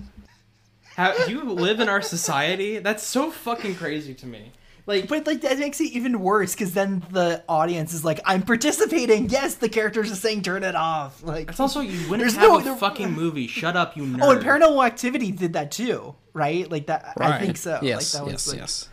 How, 0.97 1.12
do 1.24 1.30
you 1.30 1.43
live 1.45 1.80
in 1.80 1.88
our 1.88 2.03
society? 2.03 2.78
That's 2.78 3.03
so 3.07 3.30
fucking 3.30 3.76
crazy 3.76 4.12
to 4.14 4.26
me. 4.26 4.53
Like, 4.87 5.07
But 5.09 5.26
like 5.28 5.43
that 5.43 5.59
makes 5.59 5.80
it 5.80 5.93
even 5.93 6.18
worse 6.20 6.55
because 6.55 6.74
then 6.74 7.05
the 7.11 7.45
audience 7.49 7.95
is 7.95 8.05
like, 8.05 8.20
"I'm 8.24 8.43
participating." 8.43 9.28
Yes, 9.28 9.55
the 9.55 9.68
characters 9.68 10.11
are 10.11 10.16
saying, 10.16 10.43
"Turn 10.43 10.64
it 10.64 10.74
off." 10.74 11.22
Like 11.22 11.51
it's 11.51 11.61
also 11.61 11.80
you 11.80 11.99
wouldn't 12.11 12.18
There's 12.20 12.35
have 12.37 12.49
no- 12.51 12.59
a 12.59 12.62
there- 12.62 12.76
fucking 12.76 13.12
movie. 13.22 13.47
Shut 13.47 13.76
up, 13.76 13.97
you 13.97 14.03
nerd. 14.03 14.18
Oh, 14.22 14.30
and 14.33 14.43
Paranormal 14.43 14.85
Activity 14.85 15.30
did 15.30 15.53
that 15.53 15.70
too, 15.70 16.16
right? 16.33 16.68
Like 16.70 16.87
that. 16.87 17.14
I 17.18 17.39
think 17.39 17.57
so. 17.59 17.78
Yes, 17.83 18.12
like 18.14 18.20
that 18.20 18.24
was 18.24 18.33
yes, 18.33 18.49
like, 18.49 18.59
yes. 18.59 18.89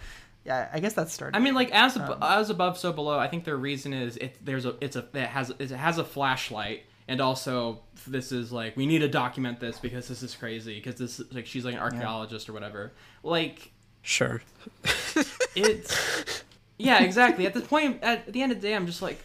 Yeah, 0.46 0.70
I 0.74 0.80
guess 0.80 0.94
that 0.94 1.10
started. 1.10 1.36
I 1.38 1.40
mean, 1.42 1.54
like 1.56 1.72
as 1.72 1.98
Um, 1.98 2.18
as 2.22 2.50
above, 2.50 2.78
so 2.78 2.94
below. 2.94 3.18
I 3.20 3.28
think 3.28 3.44
their 3.44 3.58
reason 3.58 3.92
is 3.94 4.16
it 4.18 4.38
there's 4.46 4.66
a 4.66 4.76
it's 4.82 4.96
a 4.96 5.06
it 5.14 5.28
has 5.28 5.52
it 5.60 5.72
has 5.72 5.98
a 5.98 6.04
flashlight, 6.04 6.84
and 7.08 7.20
also 7.20 7.82
this 8.08 8.32
is 8.32 8.52
like 8.52 8.78
we 8.78 8.86
need 8.86 9.00
to 9.00 9.08
document 9.10 9.60
this 9.60 9.80
because 9.80 10.08
this 10.08 10.22
is 10.24 10.36
crazy 10.36 10.76
because 10.76 10.96
this 10.96 11.22
like 11.34 11.46
she's 11.48 11.66
like 11.66 11.74
an 11.74 11.80
archaeologist 11.82 12.48
or 12.48 12.54
whatever. 12.54 12.94
Like 13.24 13.72
Sure. 14.10 14.42
it's 15.56 16.44
yeah, 16.80 17.04
exactly. 17.04 17.46
At 17.46 17.54
the 17.54 17.62
point 17.62 18.02
at 18.02 18.32
the 18.34 18.42
end 18.42 18.52
of 18.52 18.60
the 18.60 18.68
day, 18.68 18.74
I'm 18.76 18.88
just 18.88 19.04
like, 19.04 19.22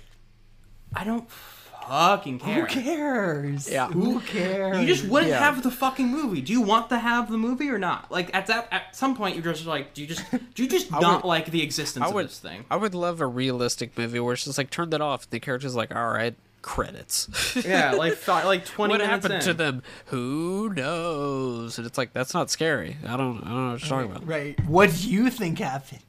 I 0.95 1.05
don't 1.05 1.27
fucking 1.89 2.39
care. 2.41 2.61
Who 2.63 2.67
cares? 2.67 3.71
Yeah. 3.71 3.89
Who 3.89 4.21
cares? 4.21 4.79
You 4.79 4.87
just 4.87 5.07
wouldn't 5.07 5.31
Yeah. 5.31 5.39
have 5.39 5.63
the 5.63 5.71
fucking 5.71 6.09
movie. 6.09 6.43
Do 6.43 6.53
you 6.53 6.61
want 6.61 6.91
to 6.91 6.99
have 6.99 7.31
the 7.31 7.39
movie 7.39 7.71
or 7.71 7.79
not? 7.79 8.11
Like 8.11 8.35
at 8.35 8.47
that 8.49 8.69
at 8.71 8.95
some 8.95 9.17
point 9.17 9.37
you're 9.37 9.55
just 9.55 9.65
like, 9.65 9.95
do 9.95 10.03
you 10.03 10.07
just 10.09 10.23
do 10.55 10.63
you 10.63 10.69
just 10.69 10.91
not 11.01 11.23
would- 11.23 11.29
like 11.29 11.47
the 11.51 11.63
existence 11.63 12.05
I 12.05 12.09
of 12.09 12.15
would, 12.15 12.27
this 12.27 12.39
thing? 12.39 12.67
I 12.71 12.77
would 12.77 12.95
love 12.95 13.23
a 13.23 13.27
realistic 13.27 13.97
movie 13.97 14.21
where 14.21 14.35
it's 14.35 14.45
just 14.45 14.59
like 14.59 14.69
turn 14.69 14.91
that 14.91 15.01
off. 15.01 15.29
The 15.31 15.41
character's 15.41 15.75
like, 15.75 15.95
all 15.97 16.11
right, 16.11 16.35
credits. 16.65 17.29
Yeah, 17.65 17.93
like 17.93 18.15
fi- 18.15 18.45
like 18.45 18.65
twenty 18.77 18.93
what 18.93 19.01
happened 19.01 19.35
in. 19.35 19.41
to 19.43 19.55
them? 19.55 19.83
Who 20.07 20.73
knows? 20.75 21.79
And 21.79 21.87
it's 21.87 21.97
like 21.99 22.13
that's 22.13 22.35
not 22.35 22.51
scary. 22.51 22.97
I 23.07 23.17
don't. 23.17 23.39
I 23.45 23.49
don't 23.49 23.67
know 23.67 23.73
what 23.73 23.81
you're 23.83 23.89
talking 23.89 24.11
about. 24.11 24.27
Right. 24.27 24.59
What 24.67 24.91
do 24.91 25.09
you 25.11 25.31
think 25.31 25.59
happened? 25.61 26.01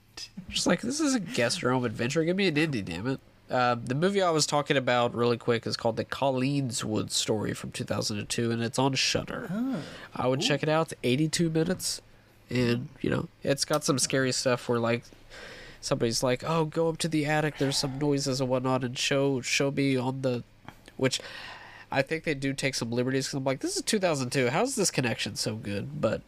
Just 0.50 0.66
like 0.68 0.82
this 0.82 1.00
is 1.00 1.14
a 1.14 1.20
guest 1.20 1.62
room 1.64 1.84
adventure. 1.86 2.24
Give 2.24 2.36
me 2.38 2.48
an 2.48 2.56
indie, 2.56 2.84
damn 2.84 3.08
it. 3.08 3.20
Uh, 3.50 3.76
the 3.84 3.94
movie 3.94 4.24
I 4.24 4.32
was 4.32 4.48
talking 4.48 4.76
about 4.76 5.14
really 5.14 5.38
quick 5.38 5.68
is 5.68 5.78
called 5.78 5.98
The 5.98 6.06
Collingswood 6.06 7.12
Story 7.12 7.54
from 7.54 7.72
2002, 7.72 8.50
and 8.50 8.64
it's 8.64 8.80
on 8.80 8.96
Shudder. 8.96 9.82
I 10.16 10.28
would 10.28 10.42
check 10.42 10.64
it 10.64 10.70
out. 10.70 10.92
It's 10.92 11.00
82 11.04 11.50
minutes, 11.52 12.02
and 12.50 12.90
you 13.02 13.10
know 13.12 13.28
it's 13.44 13.64
got 13.66 13.84
some 13.84 14.00
scary 14.00 14.32
stuff 14.32 14.68
where 14.68 14.80
like 14.80 15.04
somebody's 15.86 16.24
like, 16.24 16.44
"Oh, 16.46 16.66
go 16.66 16.90
up 16.90 16.98
to 17.00 17.08
the 17.08 17.26
attic. 17.26 17.58
There's 17.58 17.78
some 17.78 17.98
noises 18.00 18.42
and 18.42 18.50
whatnot, 18.50 18.84
and 18.84 18.98
show 18.98 19.42
show 19.42 19.72
me 19.72 19.96
on 19.98 20.22
the," 20.22 20.44
which 20.98 21.20
I 21.92 22.02
think 22.02 22.24
they 22.24 22.34
do 22.34 22.54
take 22.54 22.76
some 22.76 22.92
liberties. 22.92 23.28
Because 23.28 23.38
I'm 23.38 23.44
like, 23.44 23.60
this 23.62 23.76
is 23.78 23.84
2002. 23.84 24.50
How's 24.50 24.76
this 24.76 24.92
connection 24.92 25.36
so 25.36 25.56
good? 25.56 26.02
But 26.02 26.22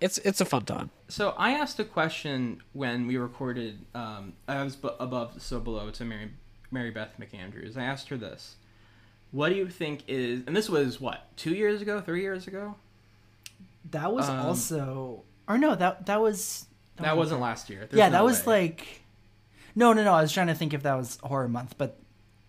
it's 0.00 0.18
it's 0.18 0.40
a 0.40 0.44
fun 0.44 0.64
time. 0.64 0.90
So 1.08 1.34
I 1.38 1.52
asked 1.52 1.78
a 1.78 1.84
question 1.84 2.62
when 2.72 3.06
we 3.06 3.16
recorded. 3.16 3.78
Um, 3.94 4.32
I 4.48 4.62
was 4.64 4.74
b- 4.76 4.88
above, 4.98 5.40
so 5.42 5.60
below 5.60 5.90
to 5.90 6.04
Mary, 6.04 6.30
Mary 6.70 6.90
Beth 6.90 7.12
McAndrews. 7.20 7.76
I 7.76 7.84
asked 7.84 8.08
her 8.08 8.16
this: 8.16 8.56
What 9.30 9.50
do 9.50 9.54
you 9.54 9.68
think 9.68 10.02
is? 10.08 10.42
And 10.46 10.56
this 10.56 10.68
was 10.70 11.00
what 11.00 11.28
two 11.36 11.54
years 11.54 11.82
ago, 11.82 12.00
three 12.00 12.22
years 12.22 12.46
ago. 12.46 12.74
That 13.90 14.12
was 14.12 14.28
Um, 14.28 14.38
also, 14.46 15.22
or 15.48 15.58
no, 15.58 15.74
that 15.74 16.06
that 16.06 16.20
was. 16.20 16.66
That 16.96 17.16
wasn't 17.16 17.40
last 17.40 17.68
year. 17.68 17.80
There's 17.80 17.98
yeah, 17.98 18.06
no 18.08 18.12
that 18.18 18.24
was 18.24 18.46
way. 18.46 18.62
like. 18.62 19.01
No, 19.74 19.92
no, 19.92 20.04
no. 20.04 20.14
I 20.14 20.22
was 20.22 20.32
trying 20.32 20.48
to 20.48 20.54
think 20.54 20.74
if 20.74 20.82
that 20.82 20.94
was 20.94 21.18
horror 21.22 21.48
month, 21.48 21.76
but 21.78 21.98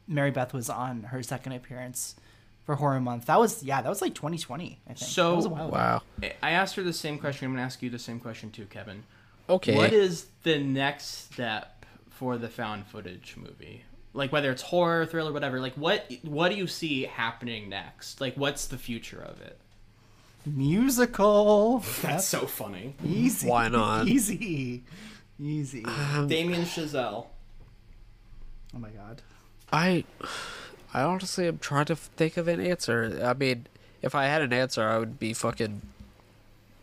Mary 0.07 0.31
Beth 0.31 0.53
was 0.53 0.69
on 0.69 1.03
her 1.03 1.23
second 1.23 1.53
appearance 1.53 2.15
for 2.65 2.75
horror 2.75 2.99
month. 2.99 3.25
That 3.25 3.39
was 3.39 3.63
yeah, 3.63 3.81
that 3.81 3.89
was 3.89 4.01
like 4.01 4.15
2020. 4.15 4.79
I 4.85 4.93
think. 4.93 4.99
So 4.99 5.31
that 5.31 5.35
was 5.35 5.45
a 5.45 5.49
while 5.49 5.67
ago. 5.67 5.75
Wow. 5.75 6.01
I 6.41 6.51
asked 6.51 6.75
her 6.75 6.83
the 6.83 6.93
same 6.93 7.17
question. 7.17 7.45
I'm 7.45 7.53
gonna 7.53 7.63
ask 7.63 7.81
you 7.81 7.89
the 7.89 7.99
same 7.99 8.19
question 8.19 8.51
too, 8.51 8.65
Kevin. 8.65 9.03
Okay. 9.49 9.75
What 9.75 9.93
is 9.93 10.27
the 10.43 10.59
next 10.59 11.31
step 11.31 11.85
for 12.09 12.37
the 12.37 12.49
found 12.49 12.87
footage 12.87 13.35
movie? 13.37 13.83
Like 14.13 14.31
whether 14.31 14.51
it's 14.51 14.61
horror, 14.61 15.05
thriller, 15.05 15.33
whatever. 15.33 15.59
Like 15.59 15.73
what 15.75 16.11
what 16.23 16.49
do 16.49 16.55
you 16.55 16.67
see 16.67 17.03
happening 17.03 17.69
next? 17.69 18.21
Like 18.21 18.35
what's 18.35 18.67
the 18.67 18.77
future 18.77 19.21
of 19.21 19.41
it? 19.41 19.59
musical. 20.45 21.79
That's 22.01 22.25
so 22.27 22.45
funny. 22.47 22.95
easy. 23.03 23.47
Why 23.47 23.69
not? 23.69 24.07
Easy, 24.13 24.83
easy. 25.39 25.85
Um, 25.85 26.27
Damien 26.27 26.63
Chazelle. 26.63 27.27
oh 28.75 28.79
my 28.79 28.89
god. 28.89 29.21
I, 29.71 30.03
I 30.93 31.01
honestly 31.01 31.47
am 31.47 31.57
trying 31.57 31.85
to 31.85 31.95
think 31.95 32.37
of 32.37 32.47
an 32.47 32.59
answer. 32.59 33.19
I 33.23 33.33
mean, 33.33 33.65
if 34.01 34.13
I 34.13 34.25
had 34.25 34.41
an 34.41 34.53
answer, 34.53 34.87
I 34.87 34.99
would 34.99 35.19
be 35.19 35.33
fucking 35.33 35.81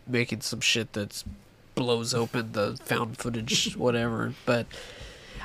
making 0.06 0.40
some 0.40 0.60
shit 0.60 0.92
that 0.94 1.22
blows 1.74 2.12
open 2.12 2.52
the 2.52 2.78
found 2.84 3.16
footage, 3.18 3.74
whatever. 3.76 4.34
But 4.44 4.66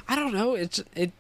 I 0.08 0.16
don't 0.16 0.34
know. 0.34 0.56
It's 0.56 0.84
it. 0.96 1.12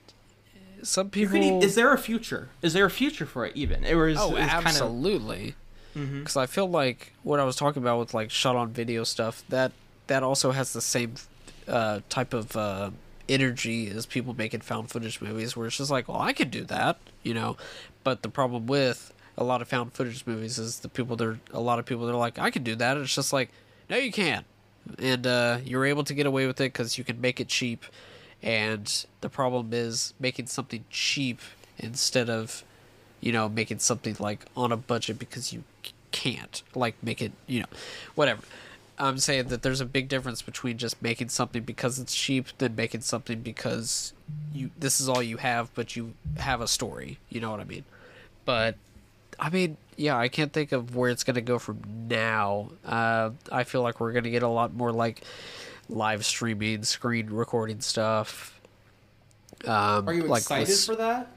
Some 0.81 1.09
people. 1.09 1.33
could 1.33 1.43
e- 1.43 1.65
is 1.65 1.75
there 1.75 1.93
a 1.93 1.97
future? 1.97 2.49
Is 2.61 2.73
there 2.73 2.85
a 2.85 2.91
future 2.91 3.25
for 3.25 3.45
it 3.45 3.55
even? 3.55 3.85
Or 3.85 4.07
is, 4.07 4.17
oh, 4.19 4.35
is 4.35 4.47
kind 4.49 4.59
of 4.59 4.65
absolutely. 4.65 5.55
Mm-hmm. 5.95 6.19
Because 6.19 6.37
I 6.37 6.45
feel 6.45 6.69
like 6.69 7.13
what 7.23 7.39
I 7.39 7.43
was 7.43 7.55
talking 7.55 7.81
about 7.81 7.99
with 7.99 8.13
like 8.13 8.29
shot 8.29 8.55
on 8.55 8.71
video 8.71 9.03
stuff 9.03 9.43
that 9.49 9.71
that 10.07 10.23
also 10.23 10.51
has 10.51 10.73
the 10.73 10.81
same 10.81 11.15
uh, 11.67 12.01
type 12.09 12.33
of 12.33 12.55
uh, 12.55 12.91
energy 13.27 13.89
as 13.89 14.05
people 14.05 14.33
making 14.33 14.61
found 14.61 14.89
footage 14.89 15.21
movies, 15.21 15.55
where 15.55 15.67
it's 15.67 15.77
just 15.77 15.91
like, 15.91 16.07
well, 16.07 16.21
I 16.21 16.33
could 16.33 16.51
do 16.51 16.63
that, 16.65 16.97
you 17.23 17.33
know. 17.33 17.57
But 18.03 18.21
the 18.21 18.29
problem 18.29 18.67
with 18.67 19.13
a 19.37 19.43
lot 19.43 19.61
of 19.61 19.67
found 19.67 19.93
footage 19.93 20.25
movies 20.25 20.57
is 20.57 20.79
the 20.79 20.89
people 20.89 21.15
there, 21.15 21.39
a 21.51 21.59
lot 21.59 21.79
of 21.79 21.85
people 21.85 22.05
they're 22.05 22.15
like, 22.15 22.39
I 22.39 22.51
can 22.51 22.63
do 22.63 22.75
that. 22.75 22.97
It's 22.97 23.13
just 23.13 23.33
like, 23.33 23.49
no, 23.89 23.97
you 23.97 24.11
can't, 24.11 24.45
and 24.99 25.25
uh, 25.25 25.59
you're 25.63 25.85
able 25.85 26.03
to 26.03 26.13
get 26.13 26.25
away 26.25 26.47
with 26.47 26.59
it 26.61 26.73
because 26.73 26.97
you 26.97 27.03
can 27.03 27.19
make 27.19 27.39
it 27.39 27.47
cheap. 27.47 27.85
And 28.43 29.05
the 29.21 29.29
problem 29.29 29.69
is 29.71 30.13
making 30.19 30.47
something 30.47 30.85
cheap 30.91 31.41
instead 31.79 32.29
of 32.29 32.63
you 33.25 33.31
know, 33.31 33.49
making 33.49 33.79
something 33.79 34.15
like 34.19 34.45
on 34.55 34.71
a 34.71 34.77
budget 34.77 35.17
because 35.17 35.51
you 35.51 35.63
can't, 36.11 36.61
like 36.75 36.95
make 37.01 37.23
it, 37.23 37.31
you 37.47 37.59
know, 37.61 37.65
whatever. 38.13 38.43
I'm 38.97 39.17
saying 39.17 39.47
that 39.49 39.61
there's 39.61 39.81
a 39.81 39.85
big 39.85 40.07
difference 40.07 40.41
between 40.41 40.77
just 40.77 41.01
making 41.01 41.29
something 41.29 41.63
because 41.63 41.99
it's 41.99 42.15
cheap 42.15 42.47
than 42.59 42.75
making 42.75 43.01
something 43.01 43.41
because 43.41 44.13
you 44.53 44.71
this 44.79 45.01
is 45.01 45.09
all 45.09 45.21
you 45.21 45.37
have, 45.37 45.73
but 45.75 45.95
you 45.95 46.13
have 46.37 46.61
a 46.61 46.67
story. 46.67 47.17
You 47.29 47.41
know 47.41 47.51
what 47.51 47.59
I 47.59 47.65
mean? 47.65 47.83
But 48.45 48.75
I 49.39 49.49
mean, 49.49 49.75
yeah, 49.97 50.17
I 50.17 50.29
can't 50.29 50.53
think 50.53 50.71
of 50.71 50.95
where 50.95 51.09
it's 51.09 51.23
gonna 51.25 51.41
go 51.41 51.59
from 51.59 51.81
now. 52.07 52.69
Uh, 52.85 53.31
I 53.51 53.65
feel 53.65 53.81
like 53.81 53.99
we're 53.99 54.13
gonna 54.13 54.29
get 54.29 54.43
a 54.43 54.47
lot 54.47 54.73
more 54.73 54.93
like 54.93 55.23
live 55.89 56.25
streaming, 56.25 56.83
screen 56.83 57.27
recording 57.29 57.81
stuff. 57.81 58.59
Um, 59.65 60.07
Are 60.07 60.13
you 60.13 60.23
like 60.23 60.41
excited 60.43 60.67
this- 60.67 60.85
for 60.85 60.95
that? 60.95 61.27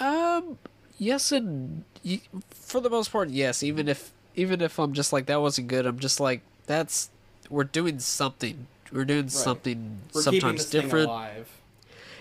um, 0.00 0.58
yes, 0.98 1.32
and 1.32 1.84
for 2.50 2.80
the 2.80 2.90
most 2.90 3.10
part, 3.10 3.28
yes. 3.30 3.62
Even 3.62 3.88
if 3.88 4.12
even 4.38 4.60
if 4.60 4.78
I'm 4.78 4.92
just 4.92 5.12
like 5.12 5.26
that 5.26 5.40
wasn't 5.40 5.68
good, 5.68 5.84
I'm 5.84 5.98
just 5.98 6.20
like 6.20 6.40
that's 6.66 7.10
we're 7.50 7.64
doing 7.64 7.98
something. 7.98 8.66
We're 8.92 9.04
doing 9.04 9.28
something 9.28 9.98
We're 10.14 10.22
sometimes 10.22 10.66
different. 10.70 11.10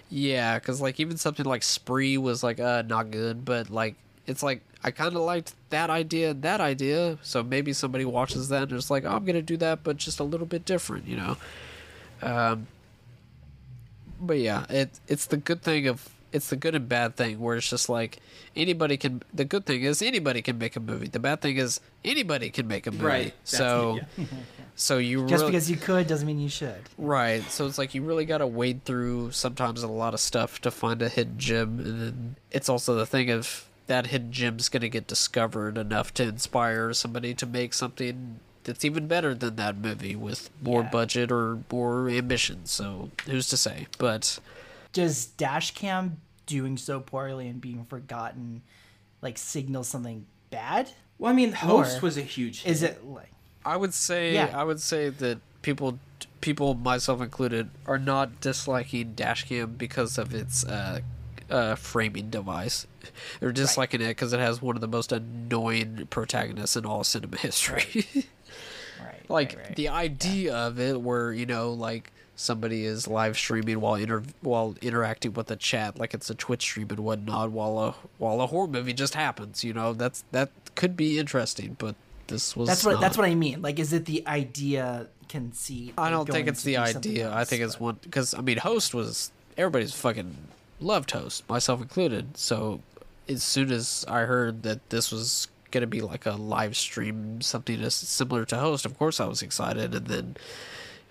Yeah, 0.09 0.57
because 0.57 0.81
like 0.81 0.99
even 0.99 1.17
something 1.17 1.45
like 1.45 1.63
Spree 1.63 2.17
was 2.17 2.43
like 2.43 2.59
uh 2.59 2.81
not 2.81 3.11
good, 3.11 3.45
but 3.45 3.69
like 3.69 3.95
it's 4.25 4.41
like 4.41 4.61
I 4.83 4.91
kind 4.91 5.15
of 5.15 5.21
liked 5.21 5.53
that 5.69 5.89
idea 5.89 6.31
and 6.31 6.41
that 6.41 6.59
idea, 6.59 7.17
so 7.21 7.43
maybe 7.43 7.71
somebody 7.73 8.05
watches 8.05 8.49
that 8.49 8.63
and 8.63 8.73
is 8.73 8.89
like, 8.89 9.05
oh, 9.05 9.11
I'm 9.11 9.25
gonna 9.25 9.41
do 9.41 9.57
that, 9.57 9.83
but 9.83 9.97
just 9.97 10.19
a 10.19 10.23
little 10.23 10.47
bit 10.47 10.65
different, 10.65 11.07
you 11.07 11.17
know. 11.17 11.37
Um, 12.21 12.67
but 14.19 14.39
yeah, 14.39 14.65
it 14.69 14.89
it's 15.07 15.27
the 15.27 15.37
good 15.37 15.61
thing 15.61 15.87
of 15.87 16.09
it's 16.37 16.49
the 16.49 16.55
good 16.55 16.73
and 16.75 16.87
bad 16.87 17.15
thing 17.17 17.39
where 17.39 17.57
it's 17.57 17.69
just 17.69 17.89
like 17.89 18.19
anybody 18.55 18.95
can. 18.95 19.21
The 19.33 19.43
good 19.45 19.65
thing 19.65 19.83
is 19.83 20.01
anybody 20.01 20.41
can 20.41 20.57
make 20.57 20.75
a 20.75 20.79
movie. 20.79 21.07
The 21.07 21.19
bad 21.19 21.41
thing 21.41 21.57
is 21.57 21.81
anybody 22.05 22.49
can 22.49 22.67
make 22.67 22.87
a 22.87 22.91
movie. 22.91 23.03
Right, 23.03 23.33
So, 23.43 23.99
it, 24.17 24.27
so 24.75 24.97
you 24.97 25.27
Just 25.27 25.41
really, 25.41 25.51
because 25.51 25.69
you 25.69 25.75
could 25.77 26.07
doesn't 26.07 26.25
mean 26.25 26.39
you 26.39 26.49
should. 26.49 26.81
Right. 26.97 27.43
So 27.43 27.65
it's 27.67 27.77
like 27.77 27.93
you 27.93 28.01
really 28.03 28.25
got 28.25 28.37
to 28.37 28.47
wade 28.47 28.85
through 28.85 29.31
sometimes 29.31 29.83
a 29.83 29.87
lot 29.87 30.13
of 30.13 30.19
stuff 30.21 30.61
to 30.61 30.71
find 30.71 31.01
a 31.01 31.09
hidden 31.09 31.37
gem. 31.37 31.79
And 31.79 32.01
then 32.01 32.35
it's 32.51 32.69
also 32.69 32.95
the 32.95 33.05
thing 33.05 33.29
of 33.29 33.65
that 33.87 34.07
hidden 34.07 34.31
gem's 34.31 34.69
going 34.69 34.81
to 34.81 34.89
get 34.89 35.07
discovered 35.07 35.77
enough 35.77 36.13
to 36.15 36.23
inspire 36.23 36.93
somebody 36.93 37.33
to 37.33 37.45
make 37.45 37.73
something 37.73 38.39
that's 38.65 38.83
even 38.83 39.07
better 39.07 39.33
than 39.33 39.55
that 39.55 39.77
movie 39.77 40.13
with 40.15 40.49
more 40.61 40.81
Yeah. 40.81 40.89
budget 40.89 41.31
or 41.31 41.59
more 41.71 42.09
ambition. 42.09 42.65
So 42.65 43.11
who's 43.25 43.47
to 43.47 43.55
say? 43.57 43.87
But 43.97 44.39
Does 44.91 45.27
Dashcam 45.37 46.17
doing 46.47 46.77
so 46.77 46.99
poorly 46.99 47.47
and 47.47 47.61
being 47.61 47.85
forgotten 47.85 48.63
like 49.21 49.37
signal 49.37 49.83
something 49.83 50.25
bad? 50.49 50.89
Well, 51.19 51.31
I 51.31 51.35
mean, 51.35 51.51
Host 51.51 51.99
Or 51.99 52.01
was 52.01 52.17
a 52.17 52.21
huge. 52.21 52.65
Is 52.65 52.81
it 52.81 53.05
like 53.05 53.31
I 53.63 53.77
would 53.77 53.93
say 53.93 54.33
Yeah. 54.33 54.51
I 54.53 54.63
would 54.63 54.81
say 54.81 55.09
that 55.09 55.39
people 55.61 55.99
people 56.41 56.73
myself 56.73 57.21
included 57.21 57.69
are 57.85 57.99
not 57.99 58.41
disliking 58.41 59.13
Dashcam 59.15 59.77
because 59.77 60.17
of 60.17 60.33
its 60.33 60.63
uh, 60.65 61.01
uh, 61.49 61.75
framing 61.75 62.29
device. 62.29 62.87
They're 63.39 63.51
disliking 63.51 64.01
it 64.01 64.07
because 64.09 64.33
it 64.33 64.39
has 64.39 64.61
one 64.61 64.75
of 64.75 64.81
the 64.81 64.87
most 64.87 65.11
annoying 65.11 66.07
protagonists 66.09 66.75
in 66.75 66.85
all 66.85 67.03
cinema 67.03 67.37
history. 67.47 68.05
right? 69.01 69.29
like 69.29 69.55
right, 69.55 69.65
right. 69.65 69.75
the 69.75 69.89
idea 69.89 70.55
of 70.55 70.79
it, 70.79 71.01
where 71.01 71.33
you 71.33 71.45
know, 71.45 71.71
like 71.71 72.11
somebody 72.37 72.85
is 72.85 73.07
live 73.07 73.35
streaming 73.35 73.81
while 73.81 73.95
inter- 73.95 74.23
while 74.41 74.75
interacting 74.81 75.33
with 75.33 75.47
the 75.47 75.57
chat, 75.57 75.97
like 75.99 76.13
it's 76.13 76.29
a 76.29 76.35
Twitch 76.35 76.61
stream 76.61 76.87
and 76.91 76.99
whatnot, 76.99 77.51
while 77.51 77.77
a 77.79 77.95
while 78.19 78.39
a 78.39 78.47
horror 78.47 78.67
movie 78.67 78.93
just 78.93 79.15
happens. 79.15 79.63
You 79.65 79.73
know, 79.73 79.91
that's 79.93 80.23
that 80.31 80.51
could 80.75 80.95
be 80.95 81.19
interesting, 81.19 81.75
but 81.79 81.95
this 82.27 82.55
was 82.55 82.67
That's 82.69 82.85
what 82.85 82.93
not. 82.93 83.01
that's 83.01 83.17
what 83.17 83.25
I 83.27 83.35
mean. 83.35 83.61
Like, 83.61 83.79
is 83.79 83.91
it 83.91 84.05
the 84.05 84.25
idea 84.27 85.07
conceit? 85.27 85.93
I 85.97 86.09
don't 86.09 86.29
think 86.29 86.47
it's 86.47 86.63
the 86.63 86.77
idea. 86.77 87.29
I 87.29 87.39
else, 87.39 87.49
think 87.49 87.63
it's 87.63 87.75
but- 87.75 87.81
one 87.81 87.99
because 88.03 88.33
I 88.33 88.41
mean, 88.41 88.57
host 88.57 88.93
was 88.93 89.31
everybody's 89.57 89.93
fucking 89.93 90.35
loved 90.79 91.11
host, 91.11 91.47
myself 91.49 91.81
included. 91.81 92.37
So 92.37 92.81
as 93.27 93.43
soon 93.43 93.71
as 93.71 94.05
I 94.07 94.21
heard 94.21 94.63
that 94.63 94.89
this 94.89 95.11
was 95.11 95.47
gonna 95.71 95.87
be 95.87 96.01
like 96.01 96.25
a 96.25 96.31
live 96.33 96.77
stream, 96.77 97.41
something 97.41 97.89
similar 97.89 98.45
to 98.45 98.57
host, 98.57 98.85
of 98.85 98.97
course 98.97 99.19
I 99.19 99.25
was 99.25 99.41
excited. 99.41 99.95
And 99.95 100.05
then 100.07 100.37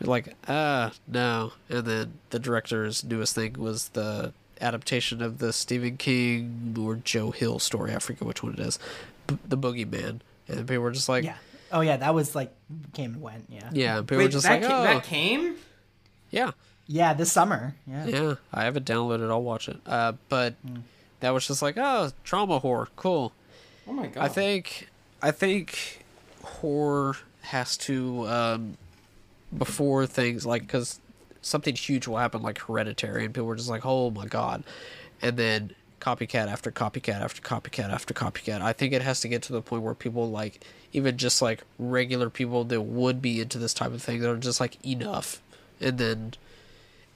like, 0.00 0.34
ah, 0.48 0.92
no. 1.08 1.52
And 1.68 1.84
then 1.86 2.12
the 2.30 2.38
director's 2.38 3.02
newest 3.04 3.34
thing 3.34 3.54
was 3.54 3.88
the 3.90 4.32
adaptation 4.60 5.20
of 5.22 5.38
the 5.38 5.52
Stephen 5.52 5.96
King 5.96 6.76
or 6.80 6.96
Joe 6.96 7.30
Hill 7.30 7.58
story. 7.58 7.94
I 7.94 7.98
forget 7.98 8.22
which 8.22 8.42
one 8.42 8.54
it 8.54 8.60
is, 8.60 8.78
B- 9.26 9.38
the 9.46 9.56
Boogeyman. 9.58 10.20
And 10.48 10.60
people 10.68 10.78
were 10.78 10.90
just 10.92 11.08
like, 11.08 11.24
Yeah. 11.24 11.36
Oh 11.72 11.80
yeah, 11.80 11.96
that 11.96 12.14
was 12.14 12.34
like 12.36 12.52
came 12.94 13.14
and 13.14 13.22
went. 13.22 13.46
Yeah. 13.48 13.68
yeah. 13.72 13.98
And 13.98 14.06
people 14.06 14.18
Wait, 14.18 14.24
were 14.26 14.30
just 14.30 14.46
that, 14.46 14.60
like, 14.62 14.70
ca- 14.70 14.80
oh, 14.80 14.82
that 14.84 15.04
came. 15.04 15.56
yeah. 16.30 16.52
Yeah, 16.88 17.14
this 17.14 17.32
summer. 17.32 17.74
Yeah. 17.86 18.06
Yeah, 18.06 18.34
I 18.52 18.62
have 18.64 18.76
it 18.76 18.84
downloaded. 18.84 19.28
I'll 19.28 19.42
watch 19.42 19.68
it. 19.68 19.78
Uh, 19.84 20.12
but 20.28 20.54
Hmm. 20.64 20.76
that 21.20 21.30
was 21.30 21.44
just 21.48 21.60
like, 21.62 21.76
oh, 21.76 22.12
trauma 22.22 22.60
horror, 22.60 22.88
cool. 22.94 23.32
Oh 23.88 23.92
my 23.92 24.06
god. 24.06 24.22
I 24.24 24.28
think, 24.28 24.88
I 25.20 25.32
think 25.32 26.04
horror 26.44 27.16
has 27.42 27.76
to 27.78 28.26
um, 28.28 28.76
before 29.58 30.06
things 30.06 30.44
like 30.46 30.62
because 30.62 31.00
something 31.42 31.74
huge 31.74 32.06
will 32.06 32.18
happen 32.18 32.42
like 32.42 32.58
Hereditary, 32.58 33.24
and 33.24 33.34
people 33.34 33.46
were 33.46 33.56
just 33.56 33.68
like, 33.70 33.82
oh 33.84 34.10
my 34.10 34.26
god, 34.26 34.64
and 35.22 35.36
then 35.36 35.74
copycat 36.00 36.48
after 36.48 36.70
copycat 36.70 37.20
after 37.20 37.40
copycat 37.40 37.90
after 37.90 38.14
copycat. 38.14 38.60
I 38.60 38.72
think 38.72 38.92
it 38.92 39.02
has 39.02 39.20
to 39.20 39.28
get 39.28 39.42
to 39.42 39.52
the 39.52 39.62
point 39.62 39.82
where 39.82 39.94
people 39.94 40.30
like 40.30 40.64
even 40.92 41.16
just 41.16 41.42
like 41.42 41.62
regular 41.78 42.30
people 42.30 42.64
that 42.64 42.80
would 42.82 43.22
be 43.22 43.40
into 43.40 43.58
this 43.58 43.74
type 43.74 43.92
of 43.92 44.02
thing 44.02 44.20
that 44.20 44.30
are 44.30 44.36
just 44.36 44.60
like 44.60 44.84
enough, 44.84 45.42
and 45.80 45.98
then 45.98 46.34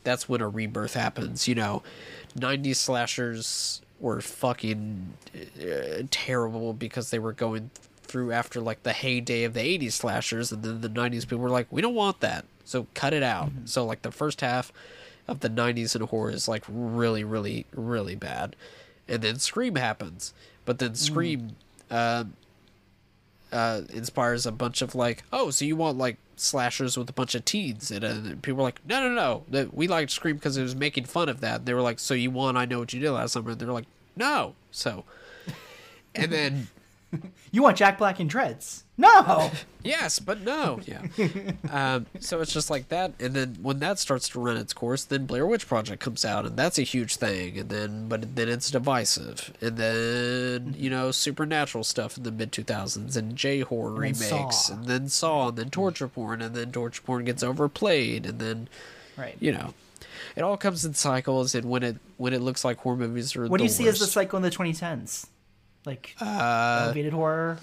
that's 0.05 0.28
when 0.28 0.41
a 0.41 0.49
rebirth 0.49 0.95
happens. 0.95 1.47
You 1.47 1.55
know, 1.55 1.82
90s 2.36 2.76
slashers 2.76 3.82
were 3.99 4.20
fucking 4.20 5.12
uh, 5.61 6.03
terrible 6.11 6.72
because 6.72 7.11
they 7.11 7.18
were 7.18 7.32
going 7.32 7.70
through 8.11 8.32
after 8.32 8.61
like 8.61 8.82
the 8.82 8.92
heyday 8.92 9.44
of 9.44 9.54
the 9.54 9.61
80s 9.61 9.92
slashers, 9.92 10.50
and 10.50 10.62
then 10.62 10.80
the 10.80 10.88
90s 10.88 11.22
people 11.22 11.38
were 11.38 11.48
like, 11.48 11.68
we 11.70 11.80
don't 11.80 11.94
want 11.94 12.20
that, 12.20 12.44
so 12.64 12.86
cut 12.94 13.14
it 13.14 13.22
out. 13.22 13.50
So, 13.64 13.86
like, 13.86 14.02
the 14.02 14.11
first 14.11 14.40
half 14.40 14.72
of 15.28 15.40
the 15.40 15.48
90s 15.48 15.94
in 15.94 16.02
horror 16.02 16.30
is 16.30 16.48
like 16.48 16.64
really, 16.68 17.22
really, 17.22 17.66
really 17.72 18.16
bad. 18.16 18.56
And 19.08 19.22
then 19.22 19.38
Scream 19.38 19.76
happens, 19.76 20.34
but 20.64 20.78
then 20.78 20.94
Scream. 20.94 21.56
Uh, 21.90 22.24
uh, 23.52 23.82
inspires 23.92 24.46
a 24.46 24.52
bunch 24.52 24.80
of 24.80 24.94
like, 24.94 25.24
oh, 25.32 25.50
so 25.50 25.64
you 25.64 25.74
want 25.74 25.98
like 25.98 26.16
slashers 26.36 26.96
with 26.96 27.11
a 27.11 27.12
bunch 27.12 27.34
of 27.34 27.44
teens, 27.44 27.90
and, 27.90 28.04
and 28.04 28.42
people 28.42 28.58
were 28.58 28.62
like, 28.62 28.80
no, 28.86 29.02
no, 29.02 29.12
no, 29.12 29.42
that 29.48 29.74
we 29.74 29.88
liked 29.88 30.12
Scream 30.12 30.36
because 30.36 30.56
it 30.56 30.62
was 30.62 30.76
making 30.76 31.04
fun 31.04 31.28
of 31.28 31.40
that. 31.40 31.56
And 31.56 31.66
they 31.66 31.74
were 31.74 31.80
like, 31.80 31.98
so 31.98 32.14
you 32.14 32.30
want 32.30 32.56
I 32.56 32.64
Know 32.64 32.78
What 32.78 32.92
You 32.92 33.00
Did 33.00 33.11
Last 33.11 33.32
Summer? 33.32 33.50
And 33.50 33.58
they 33.58 33.66
were 33.66 33.72
like, 33.72 33.88
no, 34.14 34.54
so, 34.70 35.04
and 36.14 36.32
then 36.32 36.68
You 37.52 37.62
want 37.64 37.76
Jack 37.76 37.98
Black 37.98 38.20
and 38.20 38.30
dreads? 38.30 38.84
No. 38.96 39.50
yes, 39.82 40.20
but 40.20 40.42
no, 40.42 40.78
yeah. 40.86 41.02
um, 41.70 42.06
so 42.20 42.40
it's 42.40 42.52
just 42.52 42.70
like 42.70 42.88
that, 42.91 43.12
and 43.18 43.34
then 43.34 43.57
when 43.61 43.80
that 43.80 43.99
starts 43.99 44.28
to 44.28 44.41
run 44.41 44.57
its 44.57 44.72
course, 44.72 45.04
then 45.04 45.26
Blair 45.26 45.45
Witch 45.46 45.66
Project 45.66 46.00
comes 46.00 46.24
out, 46.24 46.46
and 46.46 46.57
that's 46.57 46.78
a 46.78 46.82
huge 46.82 47.16
thing, 47.16 47.58
and 47.58 47.68
then 47.68 48.08
but 48.08 48.37
then 48.37 48.49
it's 48.49 48.70
divisive, 48.70 49.53
and 49.61 49.76
then 49.76 50.76
you 50.78 50.91
know 50.91 51.11
supernatural 51.11 51.82
stuff 51.82 52.16
in 52.16 52.22
the 52.22 52.30
mid 52.30 52.53
two 52.53 52.62
thousands, 52.62 53.16
and 53.16 53.34
J 53.34 53.61
horror 53.62 53.95
remakes, 53.95 54.66
Saw. 54.66 54.74
and 54.74 54.84
then 54.84 55.08
Saw, 55.08 55.49
and 55.49 55.57
then 55.58 55.70
torture 55.70 56.07
porn, 56.07 56.41
and 56.41 56.54
then 56.54 56.70
torture 56.70 57.03
porn 57.03 57.24
gets 57.24 57.42
overplayed, 57.42 58.26
and 58.26 58.38
then 58.38 58.68
Right. 59.16 59.37
you 59.41 59.50
know. 59.50 59.74
It 60.37 60.42
all 60.42 60.57
comes 60.57 60.84
in 60.84 60.95
cycles, 60.95 61.57
and 61.57 61.68
when 61.68 61.82
it 61.82 61.96
when 62.16 62.32
it 62.32 62.41
looks 62.41 62.64
like 62.64 62.78
horror 62.78 62.96
movies 62.96 63.34
are 63.34 63.49
What 63.49 63.58
do 63.58 63.64
the 63.64 63.64
you 63.64 63.74
see 63.74 63.88
as 63.88 63.99
the 63.99 64.07
cycle 64.07 64.37
in 64.37 64.45
the 64.45 64.50
2010s? 64.50 65.26
Like 65.84 66.14
Uh, 66.20 66.82
elevated 66.86 67.12
horror. 67.12 67.58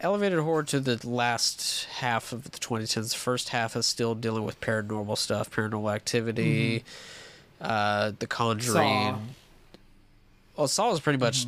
elevated 0.00 0.38
horror 0.40 0.62
to 0.64 0.80
the 0.80 1.06
last 1.08 1.84
half 1.98 2.32
of 2.32 2.44
the 2.50 2.58
2010s. 2.58 3.14
First 3.14 3.50
half 3.50 3.76
is 3.76 3.86
still 3.86 4.14
dealing 4.14 4.44
with 4.44 4.60
paranormal 4.60 5.18
stuff, 5.18 5.50
paranormal 5.50 5.94
activity, 5.94 6.84
uh, 7.60 8.12
The 8.18 8.26
Conjuring. 8.26 8.72
Saw. 9.14 9.18
Well, 10.56 10.68
Saw 10.68 10.90
was 10.90 11.00
pretty 11.00 11.18
much 11.18 11.46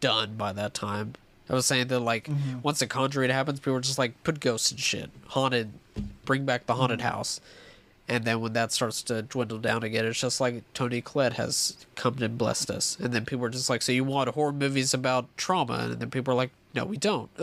done 0.00 0.34
by 0.36 0.52
that 0.52 0.74
time. 0.74 1.14
I 1.48 1.54
was 1.54 1.66
saying 1.66 1.88
that 1.88 2.00
like 2.00 2.28
once 2.62 2.78
The 2.78 2.86
Conjuring 2.86 3.30
happens, 3.30 3.58
people 3.60 3.72
were 3.74 3.80
just 3.80 3.98
like 3.98 4.22
put 4.22 4.40
ghosts 4.40 4.70
and 4.70 4.78
shit, 4.78 5.10
haunted, 5.28 5.72
bring 6.24 6.44
back 6.44 6.66
the 6.66 6.74
haunted 6.74 7.00
house. 7.00 7.40
And 8.10 8.24
then 8.24 8.40
when 8.40 8.52
that 8.54 8.72
starts 8.72 9.02
to 9.04 9.22
dwindle 9.22 9.58
down 9.58 9.82
again, 9.84 10.04
it's 10.04 10.20
just 10.20 10.40
like 10.40 10.64
Toni 10.74 11.00
Collette 11.00 11.34
has 11.34 11.86
come 11.94 12.16
and 12.20 12.36
blessed 12.36 12.68
us. 12.70 12.98
And 13.00 13.14
then 13.14 13.24
people 13.24 13.44
are 13.46 13.50
just 13.50 13.70
like, 13.70 13.80
so 13.82 13.92
you 13.92 14.02
want 14.04 14.28
horror 14.30 14.52
movies 14.52 14.92
about 14.92 15.28
trauma? 15.38 15.88
And 15.92 16.00
then 16.00 16.10
people 16.10 16.32
are 16.34 16.36
like, 16.36 16.50
no, 16.74 16.84
we 16.84 16.96
don't. 16.96 17.30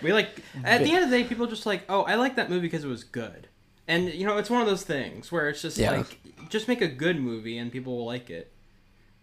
We 0.00 0.12
like 0.12 0.40
at 0.64 0.82
the 0.84 0.92
end 0.92 1.04
of 1.04 1.10
the 1.10 1.18
day, 1.18 1.24
people 1.24 1.44
are 1.46 1.50
just 1.50 1.66
like, 1.66 1.82
oh, 1.88 2.02
I 2.02 2.14
like 2.14 2.36
that 2.36 2.48
movie 2.48 2.62
because 2.62 2.82
it 2.84 2.88
was 2.88 3.04
good, 3.04 3.46
and 3.86 4.12
you 4.12 4.24
know, 4.26 4.38
it's 4.38 4.48
one 4.48 4.60
of 4.62 4.66
those 4.66 4.84
things 4.84 5.30
where 5.30 5.48
it's 5.48 5.60
just 5.62 5.76
Yeah. 5.76 5.90
like, 5.92 6.18
just 6.48 6.66
make 6.66 6.80
a 6.80 6.88
good 6.88 7.20
movie 7.20 7.58
and 7.58 7.70
people 7.70 7.96
will 7.96 8.06
like 8.06 8.30
it. 8.30 8.50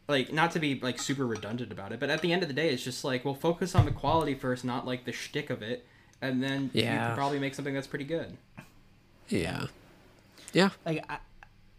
Like, 0.07 0.31
not 0.31 0.51
to 0.51 0.59
be 0.59 0.79
like 0.79 0.99
super 0.99 1.25
redundant 1.25 1.71
about 1.71 1.91
it, 1.91 1.99
but 1.99 2.09
at 2.09 2.21
the 2.21 2.31
end 2.31 2.43
of 2.43 2.49
the 2.49 2.53
day, 2.53 2.69
it's 2.69 2.83
just 2.83 3.03
like, 3.03 3.25
well, 3.25 3.33
focus 3.33 3.73
on 3.73 3.85
the 3.85 3.91
quality 3.91 4.35
first, 4.35 4.63
not 4.63 4.85
like 4.85 5.05
the 5.05 5.11
shtick 5.11 5.49
of 5.49 5.61
it, 5.61 5.85
and 6.21 6.43
then 6.43 6.69
you 6.73 6.83
can 6.83 7.15
probably 7.15 7.39
make 7.39 7.55
something 7.55 7.73
that's 7.73 7.87
pretty 7.87 8.05
good. 8.05 8.37
Yeah. 9.27 9.67
Yeah. 10.53 10.69
like 10.85 11.03
I, 11.09 11.17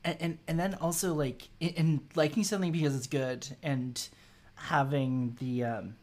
and 0.05 0.39
and- 0.47 0.59
then 0.59 0.75
also 0.75 1.15
like 1.15 1.49
in 1.61 2.01
liking 2.15 2.45
something 2.45 2.73
because 2.73 2.97
it's 2.97 3.07
good 3.07 3.47
and 3.63 4.01
having 4.55 5.37
the 5.41 5.65
um 5.65 5.95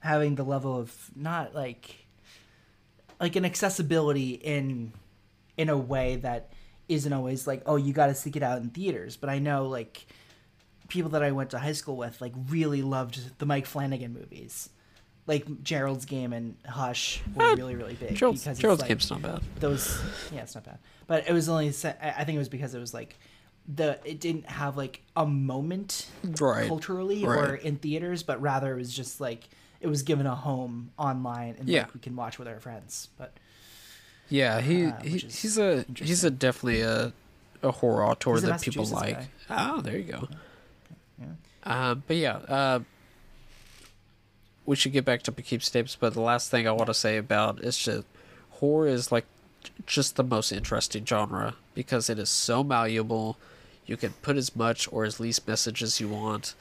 having 0.00 0.34
the 0.34 0.42
level 0.44 0.78
of 0.78 1.10
not 1.16 1.54
like 1.54 2.06
like 3.20 3.36
an 3.36 3.44
accessibility 3.44 4.32
in 4.32 4.92
in 5.56 5.68
a 5.68 5.76
way 5.76 6.16
that 6.16 6.52
isn't 6.88 7.12
always 7.12 7.46
like 7.46 7.62
oh 7.66 7.76
you 7.76 7.92
got 7.92 8.06
to 8.08 8.14
seek 8.14 8.36
it 8.36 8.42
out 8.42 8.58
in 8.60 8.68
theaters 8.68 9.16
but 9.16 9.30
i 9.30 9.38
know 9.38 9.66
like 9.66 10.06
people 10.88 11.10
that 11.10 11.22
i 11.22 11.30
went 11.30 11.50
to 11.50 11.58
high 11.58 11.72
school 11.72 11.96
with 11.96 12.20
like 12.20 12.32
really 12.48 12.82
loved 12.82 13.38
the 13.38 13.46
mike 13.46 13.64
flanagan 13.66 14.12
movies 14.12 14.68
like 15.26 15.62
gerald's 15.62 16.04
game 16.04 16.32
and 16.32 16.54
hush 16.66 17.22
were 17.34 17.54
really 17.56 17.74
really 17.74 17.94
big 17.94 18.14
Gerald's, 18.14 18.42
because 18.42 18.58
Gerald's 18.58 18.82
like, 18.82 18.88
game's 18.88 19.10
not 19.10 19.22
bad. 19.22 19.40
those 19.60 20.00
yeah 20.32 20.42
it's 20.42 20.54
not 20.54 20.64
bad 20.64 20.78
but 21.06 21.28
it 21.28 21.32
was 21.32 21.48
only 21.48 21.68
i 21.68 22.24
think 22.24 22.36
it 22.36 22.38
was 22.38 22.48
because 22.48 22.74
it 22.74 22.78
was 22.80 22.92
like 22.92 23.16
the 23.74 23.98
it 24.04 24.20
didn't 24.20 24.46
have 24.50 24.76
like 24.76 25.00
a 25.16 25.24
moment 25.24 26.06
Right. 26.38 26.66
culturally 26.68 27.24
or 27.24 27.54
in 27.54 27.76
theaters 27.76 28.22
but 28.22 28.40
rather 28.42 28.74
it 28.74 28.76
was 28.76 28.94
just 28.94 29.20
like 29.20 29.48
it 29.80 29.86
was 29.86 30.02
given 30.02 30.26
a 30.26 30.34
home 30.34 30.90
online 30.98 31.56
and 31.58 31.68
Yeah. 31.68 31.82
like 31.82 31.94
we 31.94 32.00
can 32.00 32.14
watch 32.16 32.38
with 32.38 32.48
our 32.48 32.60
friends 32.60 33.08
but 33.16 33.32
Yeah, 34.28 34.60
he, 34.60 34.86
uh, 34.86 35.00
he 35.02 35.18
he's 35.18 35.58
a 35.58 35.84
he's 35.96 36.24
a 36.24 36.30
definitely 36.30 36.80
a 36.82 37.12
a 37.62 37.70
horror 37.70 38.04
author 38.04 38.38
that 38.40 38.60
people 38.60 38.84
like. 38.86 39.16
guy. 39.16 39.28
Oh, 39.48 39.80
there 39.80 39.96
you 39.96 40.04
go. 40.12 40.28
Uh, 41.62 41.94
but 41.94 42.16
yeah, 42.16 42.36
uh, 42.36 42.80
we 44.66 44.76
should 44.76 44.92
get 44.92 45.04
back 45.04 45.22
to 45.24 45.32
Tapes. 45.32 45.96
But 45.96 46.14
the 46.14 46.20
last 46.20 46.50
thing 46.50 46.66
I 46.66 46.72
want 46.72 46.86
to 46.86 46.94
say 46.94 47.16
about 47.16 47.60
is 47.60 47.78
just 47.78 48.06
horror 48.50 48.86
is 48.86 49.12
like 49.12 49.26
just 49.86 50.16
the 50.16 50.24
most 50.24 50.52
interesting 50.52 51.04
genre 51.04 51.54
because 51.74 52.08
it 52.10 52.18
is 52.18 52.30
so 52.30 52.62
malleable. 52.62 53.36
You 53.86 53.96
can 53.96 54.12
put 54.22 54.36
as 54.36 54.54
much 54.56 54.90
or 54.92 55.04
as 55.04 55.20
least 55.20 55.46
message 55.46 55.82
as 55.82 56.00
you 56.00 56.08
want. 56.08 56.54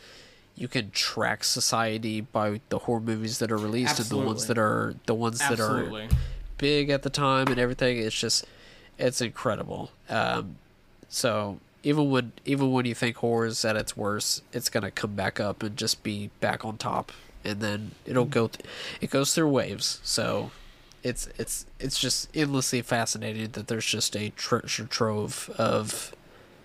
You 0.56 0.68
can 0.68 0.92
track 0.92 1.44
society 1.44 2.22
by 2.22 2.62
the 2.70 2.80
horror 2.80 3.00
movies 3.00 3.40
that 3.40 3.52
are 3.52 3.58
released 3.58 4.00
and 4.00 4.08
the 4.10 4.18
ones 4.18 4.48
that 4.48 4.58
are 4.58 4.96
the 5.06 5.16
ones 5.16 5.40
that 5.40 5.60
are 5.60 6.08
big 6.58 6.90
at 6.90 7.02
the 7.04 7.10
time 7.10 7.48
and 7.48 7.60
everything. 7.60 7.98
It's 7.98 8.18
just, 8.18 8.46
it's 9.00 9.20
incredible. 9.22 9.92
Um, 10.10 10.58
so 11.10 11.60
even 11.84 12.10
when 12.10 12.34
even 12.46 12.72
when 12.72 12.86
you 12.86 12.94
think 12.94 13.18
horror 13.18 13.46
is 13.46 13.64
at 13.66 13.76
its 13.76 13.98
worst, 13.98 14.44
it's 14.52 14.70
gonna 14.70 14.92
come 14.92 15.16
back 15.16 15.40
up 15.40 15.64
and 15.64 15.76
just 15.76 16.04
be 16.04 16.30
back 16.40 16.64
on 16.64 16.78
top, 16.78 17.12
and 17.44 17.60
then 17.60 17.92
it'll 18.06 18.26
go. 18.26 18.48
Th- 18.48 18.66
it 19.02 19.10
goes 19.10 19.34
through 19.34 19.50
waves. 19.50 20.00
So 20.04 20.52
it's 21.04 21.28
it's 21.38 21.66
it's 21.80 22.00
just 22.00 22.30
endlessly 22.36 22.82
fascinating 22.82 23.52
that 23.52 23.68
there's 23.68 23.86
just 23.86 24.16
a 24.16 24.30
treasure 24.32 24.86
trove 24.86 25.50
of 25.58 26.16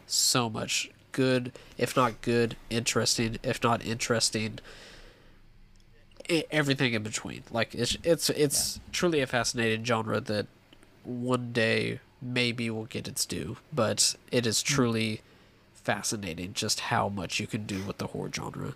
so 0.07 0.49
much 0.49 0.91
good, 1.13 1.53
if 1.77 1.97
not 1.97 2.21
good, 2.23 2.57
interesting, 2.71 3.39
if 3.43 3.63
not 3.63 3.85
interesting, 3.85 4.61
everything 6.51 6.95
in 6.95 7.03
between. 7.03 7.43
Like 7.51 7.75
it's 7.75 7.97
it's 8.03 8.31
it's 8.31 8.81
truly 8.93 9.21
a 9.21 9.27
fascinating 9.27 9.85
genre 9.85 10.21
that 10.21 10.47
one 11.05 11.53
day 11.53 12.01
maybe 12.21 12.71
will 12.71 12.85
get 12.85 13.09
its 13.09 13.25
due, 13.27 13.57
but 13.73 14.15
it 14.31 14.47
is 14.47 14.63
truly 14.63 15.23
fascinating 15.75 16.53
just 16.53 16.81
how 16.81 17.09
much 17.09 17.41
you 17.41 17.47
can 17.47 17.65
do 17.65 17.83
with 17.85 17.99
the 17.99 18.09
horror 18.09 18.31
genre. 18.33 18.75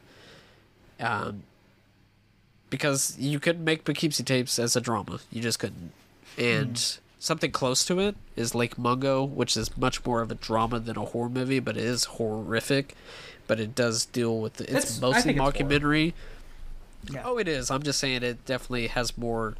Um, 0.98 1.42
because 2.72 3.18
you 3.18 3.38
could 3.38 3.60
make 3.60 3.84
Poughkeepsie 3.84 4.24
tapes 4.24 4.58
as 4.58 4.74
a 4.74 4.80
drama, 4.80 5.20
you 5.30 5.42
just 5.42 5.58
couldn't. 5.58 5.92
And 6.38 6.78
hmm. 6.78 7.00
something 7.18 7.52
close 7.52 7.84
to 7.84 7.98
it 8.00 8.16
is 8.34 8.54
Lake 8.54 8.78
Mungo, 8.78 9.22
which 9.22 9.58
is 9.58 9.76
much 9.76 10.02
more 10.06 10.22
of 10.22 10.30
a 10.30 10.34
drama 10.34 10.80
than 10.80 10.96
a 10.96 11.04
horror 11.04 11.28
movie, 11.28 11.60
but 11.60 11.76
it 11.76 11.84
is 11.84 12.04
horrific. 12.04 12.96
But 13.46 13.60
it 13.60 13.74
does 13.74 14.06
deal 14.06 14.40
with 14.40 14.54
the, 14.54 14.64
it's, 14.64 14.96
It's- 14.96 15.00
mostly 15.02 15.34
mockumentary. 15.34 16.14
Yeah. 17.10 17.24
Oh, 17.26 17.36
it 17.36 17.46
is. 17.46 17.70
I'm 17.70 17.82
just 17.82 17.98
saying 17.98 18.22
it 18.22 18.46
definitely 18.46 18.86
has 18.86 19.18
more 19.18 19.54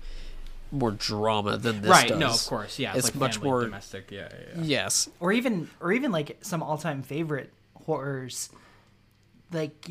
more 0.71 0.93
drama 0.93 1.59
than 1.59 1.83
this 1.83 1.91
right? 1.91 2.09
does. 2.09 2.19
No, 2.19 2.31
of 2.31 2.47
course, 2.47 2.79
yeah. 2.79 2.95
It's 2.95 3.09
like 3.09 3.17
much 3.17 3.35
family, 3.35 3.51
more 3.51 3.65
domestic. 3.65 4.11
Yeah, 4.11 4.29
yeah, 4.31 4.39
yeah. 4.55 4.63
Yes. 4.63 5.11
or 5.21 5.33
even 5.33 5.69
or 5.81 5.93
even 5.93 6.13
like 6.13 6.39
some 6.41 6.63
all-time 6.63 7.03
favorite 7.03 7.53
horrors 7.75 8.49
like 9.53 9.91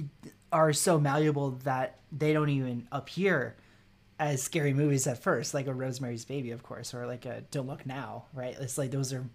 are 0.52 0.74
so 0.74 1.00
malleable 1.00 1.52
that 1.64 2.00
they 2.12 2.34
don't 2.34 2.50
even 2.50 2.88
appear 2.92 3.56
as 4.20 4.42
scary 4.44 4.74
movies 4.74 5.08
at 5.08 5.18
first 5.22 5.54
like 5.54 5.66
a 5.68 5.74
rosemary's 5.74 6.26
baby 6.26 6.52
of 6.52 6.62
course 6.62 6.94
or 6.94 7.08
like 7.08 7.26
a 7.26 7.42
don't 7.52 7.68
look 7.68 7.86
now 7.86 8.26
right 8.34 8.56
it's 8.60 8.78
like 8.78 8.92
those 8.92 9.12
are 9.14 9.26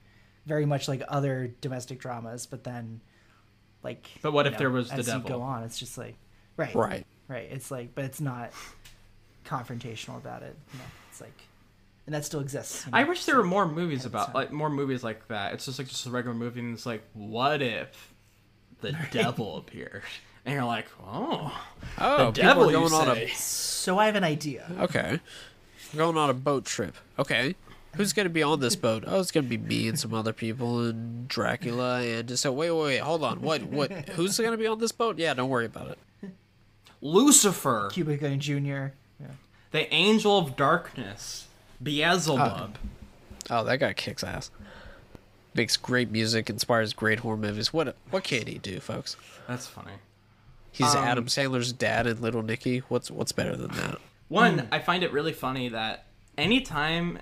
very 0.46 0.64
much 0.66 0.86
like 0.88 1.02
other 1.08 1.52
domestic 1.60 1.98
dramas 1.98 2.46
but 2.46 2.62
then 2.64 3.00
like 3.82 4.08
But 4.22 4.32
what 4.32 4.46
if 4.46 4.52
know, 4.52 4.58
there 4.58 4.70
was 4.70 4.88
the 4.90 4.94
as 4.96 5.06
you 5.08 5.14
devil? 5.14 5.28
go 5.28 5.42
on 5.42 5.64
it's 5.64 5.78
just 5.78 5.98
like 5.98 6.14
right 6.56 6.74
Right. 6.74 7.06
right 7.28 7.48
it's 7.50 7.70
like 7.70 7.94
but 7.94 8.04
it's 8.04 8.20
not 8.20 8.52
confrontational 9.44 10.16
about 10.18 10.42
it 10.42 10.56
you 10.72 10.78
know 10.78 10.84
it's 11.10 11.20
like 11.20 11.32
and 12.06 12.14
that 12.14 12.24
still 12.24 12.40
exists 12.40 12.84
you 12.86 12.90
I 12.92 13.02
wish 13.04 13.24
there 13.24 13.34
so- 13.34 13.40
were 13.40 13.46
more 13.46 13.66
movies 13.66 14.04
about 14.04 14.26
time. 14.26 14.34
like 14.34 14.52
more 14.52 14.70
movies 14.70 15.02
like 15.02 15.26
that. 15.28 15.54
It's 15.54 15.64
just 15.66 15.78
like 15.80 15.88
just 15.88 16.06
a 16.06 16.10
regular 16.10 16.36
movie, 16.36 16.60
and 16.60 16.72
it's 16.72 16.86
like, 16.86 17.02
what 17.14 17.60
if 17.60 18.14
the 18.80 18.92
devil 19.10 19.56
appeared? 19.56 20.04
And 20.46 20.54
you're 20.54 20.64
like, 20.64 20.86
oh, 21.04 21.52
Oh, 21.98 22.26
the 22.30 22.32
devil, 22.40 22.70
going 22.70 22.88
you 22.88 22.96
on 22.96 23.14
say? 23.16 23.24
a 23.24 23.28
so 23.34 23.98
i 23.98 24.06
have 24.06 24.16
an 24.16 24.24
idea 24.24 24.66
okay. 24.80 25.20
We're 25.92 25.98
going 25.98 26.16
on 26.16 26.28
a 26.28 26.34
boat 26.34 26.64
trip. 26.64 26.94
Okay. 27.18 27.54
Who's 27.96 28.12
gonna 28.12 28.28
be 28.28 28.42
on 28.42 28.60
this 28.60 28.76
boat? 28.76 29.04
Oh, 29.06 29.20
it's 29.20 29.30
gonna 29.30 29.46
be 29.46 29.56
me 29.56 29.88
and 29.88 29.98
some 29.98 30.12
other 30.12 30.32
people 30.32 30.84
and 30.84 31.26
Dracula 31.28 32.02
and 32.02 32.28
just 32.28 32.42
so 32.42 32.52
wait, 32.52 32.70
wait, 32.70 32.82
wait, 32.82 32.98
hold 32.98 33.22
on. 33.22 33.40
What 33.40 33.62
what 33.64 33.90
who's 34.10 34.38
gonna 34.38 34.56
be 34.56 34.66
on 34.66 34.78
this 34.78 34.92
boat? 34.92 35.18
Yeah, 35.18 35.32
don't 35.34 35.48
worry 35.48 35.66
about 35.66 35.96
it. 36.22 36.30
Lucifer, 37.00 37.88
cuba 37.92 38.16
Gooding 38.16 38.40
jr 38.40 38.58
yeah. 39.20 39.28
the 39.70 39.92
angel 39.94 40.38
of 40.38 40.56
darkness, 40.56 41.46
Beelzebub. 41.82 42.78
Ah. 43.50 43.60
Oh, 43.60 43.64
that 43.64 43.78
guy 43.78 43.92
kicks 43.92 44.24
ass. 44.24 44.50
Makes 45.54 45.76
great 45.76 46.10
music, 46.10 46.50
inspires 46.50 46.92
great 46.92 47.20
horror 47.20 47.36
movies. 47.36 47.72
What 47.72 47.96
what 48.10 48.24
can't 48.24 48.48
he 48.48 48.58
do, 48.58 48.80
folks? 48.80 49.16
That's 49.46 49.66
funny. 49.66 49.92
He's 50.76 50.94
Um, 50.94 51.04
Adam 51.04 51.26
Sandler's 51.26 51.72
dad 51.72 52.06
in 52.06 52.20
Little 52.20 52.42
Nicky. 52.42 52.78
What's 52.88 53.10
what's 53.10 53.32
better 53.32 53.56
than 53.56 53.70
that? 53.72 53.98
One, 54.28 54.68
I 54.72 54.78
find 54.80 55.02
it 55.02 55.12
really 55.12 55.32
funny 55.32 55.68
that 55.70 56.04
anytime 56.36 57.18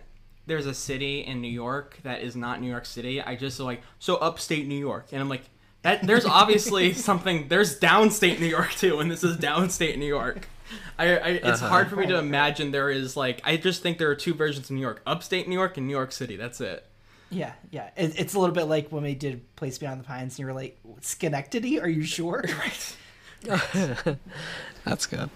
there's 0.46 0.66
a 0.66 0.74
city 0.74 1.20
in 1.20 1.40
New 1.40 1.50
York 1.50 1.98
that 2.02 2.22
is 2.22 2.34
not 2.36 2.60
New 2.60 2.68
York 2.70 2.84
City, 2.86 3.20
I 3.22 3.36
just 3.36 3.58
like 3.60 3.82
so 3.98 4.16
upstate 4.16 4.66
New 4.66 4.78
York, 4.78 5.06
and 5.12 5.20
I'm 5.20 5.28
like 5.28 5.44
that. 5.82 6.06
There's 6.06 6.24
obviously 6.24 6.92
something. 7.10 7.48
There's 7.48 7.78
downstate 7.78 8.40
New 8.40 8.46
York 8.46 8.72
too, 8.72 9.00
and 9.00 9.10
this 9.10 9.22
is 9.24 9.36
downstate 9.36 9.96
New 9.98 10.06
York. 10.06 10.48
I, 10.98 11.04
I 11.16 11.28
it's 11.28 11.60
Uh-huh. 11.60 11.68
hard 11.68 11.88
for 11.90 11.96
me 11.96 12.06
to 12.06 12.18
imagine 12.18 12.70
there 12.72 12.90
is 12.90 13.16
like 13.16 13.40
I 13.44 13.56
just 13.56 13.82
think 13.82 13.98
there 13.98 14.10
are 14.10 14.14
two 14.16 14.34
versions 14.34 14.70
of 14.70 14.76
New 14.76 14.80
York: 14.82 15.02
upstate 15.06 15.46
New 15.48 15.54
York 15.54 15.76
and 15.76 15.86
New 15.86 15.92
York 15.92 16.10
City. 16.12 16.36
That's 16.36 16.60
it. 16.60 16.84
Yeah, 17.30 17.52
yeah. 17.70 17.90
It, 17.96 18.18
it's 18.18 18.34
a 18.34 18.38
little 18.40 18.54
bit 18.54 18.64
like 18.64 18.90
when 18.90 19.02
we 19.02 19.14
did 19.14 19.54
Place 19.56 19.78
Beyond 19.78 20.00
the 20.00 20.04
Pines, 20.04 20.34
and 20.34 20.38
you 20.40 20.46
were 20.46 20.52
like, 20.52 20.78
Schenectady? 21.00 21.80
Are 21.80 21.88
you 21.88 22.02
sure? 22.04 22.44
right. 22.58 22.96
That's 24.84 25.06
good. 25.06 25.30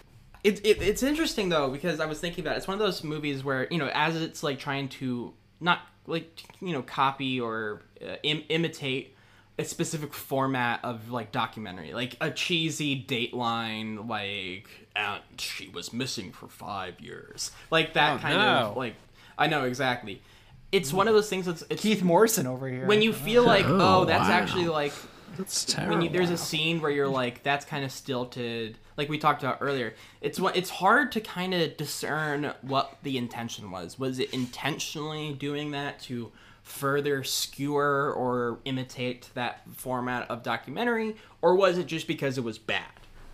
It, 0.44 0.64
it 0.64 0.80
it's 0.82 1.02
interesting 1.02 1.48
though 1.48 1.70
because 1.70 2.00
I 2.00 2.06
was 2.06 2.20
thinking 2.20 2.44
about 2.44 2.54
it. 2.54 2.58
it's 2.58 2.68
one 2.68 2.74
of 2.74 2.78
those 2.78 3.02
movies 3.02 3.42
where 3.42 3.66
you 3.70 3.78
know 3.78 3.90
as 3.92 4.20
it's 4.20 4.42
like 4.42 4.58
trying 4.58 4.88
to 4.90 5.32
not 5.60 5.80
like 6.06 6.42
you 6.60 6.72
know 6.72 6.82
copy 6.82 7.40
or 7.40 7.82
uh, 8.02 8.14
Im- 8.22 8.44
imitate 8.48 9.16
a 9.58 9.64
specific 9.64 10.14
format 10.14 10.78
of 10.84 11.10
like 11.10 11.32
documentary 11.32 11.92
like 11.92 12.16
a 12.20 12.30
cheesy 12.30 13.04
dateline 13.04 14.08
like 14.08 14.68
and 14.94 15.20
she 15.38 15.68
was 15.68 15.92
missing 15.92 16.30
for 16.30 16.46
five 16.46 17.00
years 17.00 17.50
like 17.72 17.94
that 17.94 18.14
Oh, 18.14 18.18
kind 18.22 18.36
no. 18.38 18.44
of 18.70 18.76
like 18.76 18.94
I 19.36 19.48
know 19.48 19.64
exactly. 19.64 20.22
It's 20.70 20.92
one 20.92 21.08
of 21.08 21.14
those 21.14 21.28
things 21.28 21.46
that's 21.46 21.64
it's, 21.70 21.82
Keith 21.82 22.02
Morrison 22.02 22.46
over 22.46 22.68
here. 22.68 22.86
when 22.86 23.02
you 23.02 23.12
feel 23.12 23.42
like 23.44 23.64
Oh, 23.68 24.02
oh 24.02 24.04
that's 24.04 24.28
wow. 24.28 24.34
actually 24.34 24.68
like 24.68 24.92
That's 25.36 25.66
when 25.66 25.86
terrible. 25.86 26.04
you, 26.04 26.10
there's 26.10 26.30
a 26.30 26.38
scene 26.38 26.80
where 26.80 26.90
you're 26.90 27.08
like 27.08 27.42
that's 27.42 27.64
kind 27.64 27.84
of 27.84 27.92
stilted 27.92 28.78
like 28.96 29.08
we 29.08 29.18
talked 29.18 29.42
about 29.42 29.58
earlier. 29.60 29.94
It's 30.20 30.40
what 30.40 30.56
it's 30.56 30.70
hard 30.70 31.12
to 31.12 31.20
kind 31.20 31.54
of 31.54 31.76
discern 31.76 32.52
what 32.62 32.98
the 33.02 33.16
intention 33.16 33.70
was. 33.70 33.98
Was 33.98 34.18
it 34.18 34.34
intentionally 34.34 35.32
doing 35.32 35.70
that 35.70 36.00
to 36.02 36.32
further 36.62 37.24
skewer 37.24 38.12
or 38.12 38.58
imitate 38.64 39.30
that 39.34 39.62
format 39.74 40.28
of 40.30 40.42
documentary 40.42 41.16
or 41.40 41.54
was 41.54 41.78
it 41.78 41.86
just 41.86 42.06
because 42.06 42.36
it 42.36 42.44
was 42.44 42.58
bad? 42.58 42.82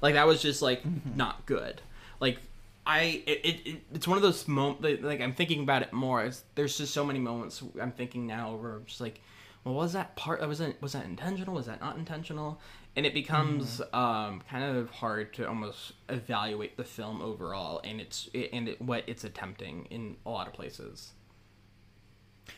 Like 0.02 0.14
that 0.14 0.26
was 0.26 0.42
just 0.42 0.60
like 0.62 0.82
mm-hmm. 0.82 1.16
not 1.16 1.46
good. 1.46 1.80
Like 2.20 2.38
I 2.86 3.22
it, 3.26 3.40
it, 3.44 3.66
it 3.66 3.82
it's 3.94 4.06
one 4.06 4.18
of 4.18 4.22
those 4.22 4.46
moments 4.46 5.02
like 5.02 5.20
I'm 5.20 5.32
thinking 5.32 5.62
about 5.62 5.82
it 5.82 5.92
more. 5.92 6.24
It's, 6.24 6.44
there's 6.54 6.76
just 6.76 6.92
so 6.92 7.04
many 7.04 7.18
moments 7.18 7.62
I'm 7.80 7.92
thinking 7.92 8.26
now 8.26 8.54
where 8.54 8.74
I'm 8.74 8.84
just 8.84 9.00
like, 9.00 9.20
well, 9.64 9.74
was 9.74 9.94
that 9.94 10.14
part? 10.14 10.46
Was 10.46 10.60
it 10.60 10.80
was 10.82 10.92
that 10.92 11.06
intentional? 11.06 11.54
Was 11.54 11.66
that 11.66 11.80
not 11.80 11.96
intentional? 11.96 12.60
And 12.96 13.06
it 13.06 13.14
becomes 13.14 13.80
um, 13.92 14.42
kind 14.48 14.76
of 14.76 14.90
hard 14.90 15.32
to 15.34 15.48
almost 15.48 15.94
evaluate 16.08 16.76
the 16.76 16.84
film 16.84 17.22
overall 17.22 17.80
and 17.82 18.00
it's 18.00 18.28
and 18.52 18.68
it, 18.68 18.80
what 18.80 19.04
it's 19.06 19.24
attempting 19.24 19.86
in 19.86 20.16
a 20.26 20.30
lot 20.30 20.46
of 20.46 20.52
places. 20.52 21.12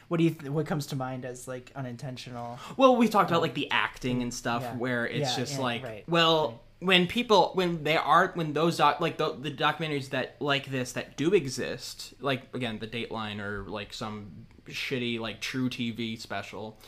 What 0.09 0.19
do 0.19 0.25
you? 0.25 0.31
Th- 0.31 0.51
what 0.51 0.67
comes 0.67 0.87
to 0.89 0.97
mind 0.97 1.25
as 1.25 1.47
like 1.49 1.73
unintentional? 1.77 2.59
Well, 2.77 2.97
we 2.97 3.09
talked 3.09 3.31
about 3.31 3.43
like 3.43 3.55
the 3.55 3.71
acting 3.71 4.23
and 4.23 4.33
stuff, 4.33 4.63
yeah. 4.63 4.77
where 4.77 5.07
it's 5.07 5.31
Yeah, 5.31 5.37
just 5.45 5.59
like, 5.59 5.83
right, 5.85 6.05
well, 6.09 6.61
when 6.81 7.07
people, 7.07 7.53
when 7.55 7.83
they 7.85 7.97
are, 7.97 8.31
when 8.35 8.53
those 8.53 8.77
doc, 8.77 9.01
like 9.01 9.17
the, 9.17 9.33
the 9.35 9.51
documentaries 9.51 10.11
that 10.11 10.37
like 10.41 10.67
this 10.71 10.93
that 10.93 11.17
do 11.17 11.33
exist, 11.35 12.15
like 12.21 12.43
again, 12.55 12.79
the 12.79 12.87
Dateline 12.87 13.41
or 13.41 13.65
like 13.69 13.93
some 13.93 14.47
shitty 14.67 15.19
like 15.19 15.41
truTV 15.41 16.21
special, 16.21 16.79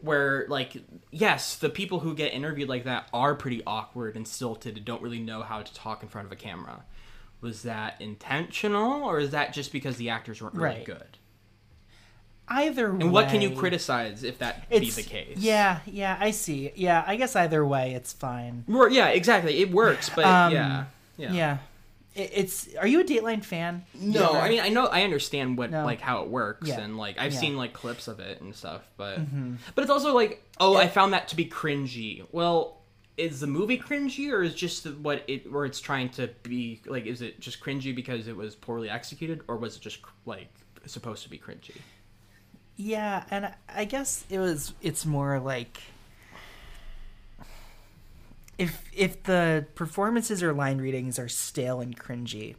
where 0.00 0.46
like 0.48 0.76
yes, 1.10 1.56
the 1.56 1.70
people 1.70 2.00
who 2.00 2.14
get 2.14 2.32
interviewed 2.32 2.68
like 2.68 2.84
that 2.84 3.08
are 3.12 3.34
pretty 3.34 3.62
awkward 3.66 4.16
and 4.16 4.26
stilted 4.28 4.76
and 4.76 4.84
don't 4.84 5.02
really 5.02 5.20
know 5.20 5.42
how 5.42 5.62
to 5.62 5.74
talk 5.74 6.02
in 6.02 6.08
front 6.08 6.26
of 6.26 6.32
a 6.32 6.36
camera. 6.36 6.84
Was 7.40 7.62
that 7.62 8.00
intentional, 8.00 9.04
or 9.04 9.20
is 9.20 9.30
that 9.30 9.52
just 9.52 9.70
because 9.72 9.96
the 9.96 10.10
actors 10.10 10.42
weren't 10.42 10.54
really 10.54 10.66
Right. 10.78 10.84
good? 10.84 11.17
Either 12.50 12.92
way 12.92 13.00
And 13.02 13.12
what 13.12 13.28
can 13.28 13.40
you 13.40 13.50
criticize 13.50 14.24
if 14.24 14.38
that 14.38 14.68
be 14.70 14.90
the 14.90 15.02
case? 15.02 15.36
Yeah, 15.38 15.80
yeah, 15.86 16.16
I 16.18 16.30
see. 16.30 16.72
Yeah, 16.74 17.04
I 17.06 17.16
guess 17.16 17.36
either 17.36 17.64
way, 17.64 17.94
it's 17.94 18.12
fine. 18.12 18.64
Yeah, 18.68 19.08
exactly. 19.08 19.58
It 19.60 19.70
works, 19.70 20.10
but 20.14 20.24
Um, 20.24 20.52
yeah, 20.52 20.84
yeah. 21.16 21.32
yeah. 21.32 21.58
It, 22.14 22.30
it's. 22.34 22.74
Are 22.76 22.86
you 22.86 23.00
a 23.00 23.04
Dateline 23.04 23.44
fan? 23.44 23.84
No, 23.94 24.32
I 24.32 24.48
mean 24.48 24.60
I 24.60 24.70
know 24.70 24.86
I 24.86 25.02
understand 25.02 25.56
what 25.58 25.70
No. 25.70 25.84
like 25.84 26.00
how 26.00 26.22
it 26.22 26.28
works 26.28 26.66
Yeah. 26.68 26.80
and 26.80 26.96
like 26.96 27.18
I've 27.18 27.32
Yeah. 27.34 27.40
seen 27.40 27.56
like 27.56 27.72
clips 27.74 28.08
of 28.08 28.18
it 28.18 28.40
and 28.40 28.54
stuff, 28.56 28.82
but 28.96 29.20
Mhm. 29.20 29.58
but 29.74 29.82
it's 29.82 29.90
also 29.90 30.14
like 30.14 30.42
oh 30.58 30.76
I 30.76 30.88
found 30.88 31.12
that 31.12 31.28
to 31.28 31.36
be 31.36 31.44
cringy. 31.44 32.24
Well, 32.32 32.78
is 33.16 33.40
the 33.40 33.46
movie 33.46 33.78
cringy 33.78 34.32
or 34.32 34.42
is 34.42 34.54
just 34.54 34.86
what 34.90 35.22
it 35.28 35.52
where 35.52 35.64
it's 35.64 35.80
trying 35.80 36.08
to 36.10 36.28
be 36.42 36.80
like 36.86 37.04
is 37.06 37.20
it 37.20 37.40
just 37.40 37.60
cringy 37.60 37.94
because 37.94 38.26
it 38.26 38.36
was 38.36 38.54
poorly 38.56 38.88
executed 38.88 39.42
or 39.48 39.56
was 39.56 39.76
it 39.76 39.82
just 39.82 39.98
like 40.24 40.48
supposed 40.86 41.22
to 41.24 41.28
be 41.28 41.38
cringy? 41.38 41.76
Yeah, 42.78 43.24
and 43.30 43.52
I- 43.68 43.84
guess 43.84 44.24
it 44.30 44.38
was. 44.38 44.72
It's 44.80 45.04
more 45.04 45.40
like 45.40 45.80
if 48.56 48.84
if 48.92 49.22
the 49.24 49.66
performances 49.74 50.42
or 50.44 50.52
line 50.52 50.78
readings 50.78 51.18
are 51.18 51.28
stale 51.28 51.80
and 51.80 51.98
cringy. 51.98 52.54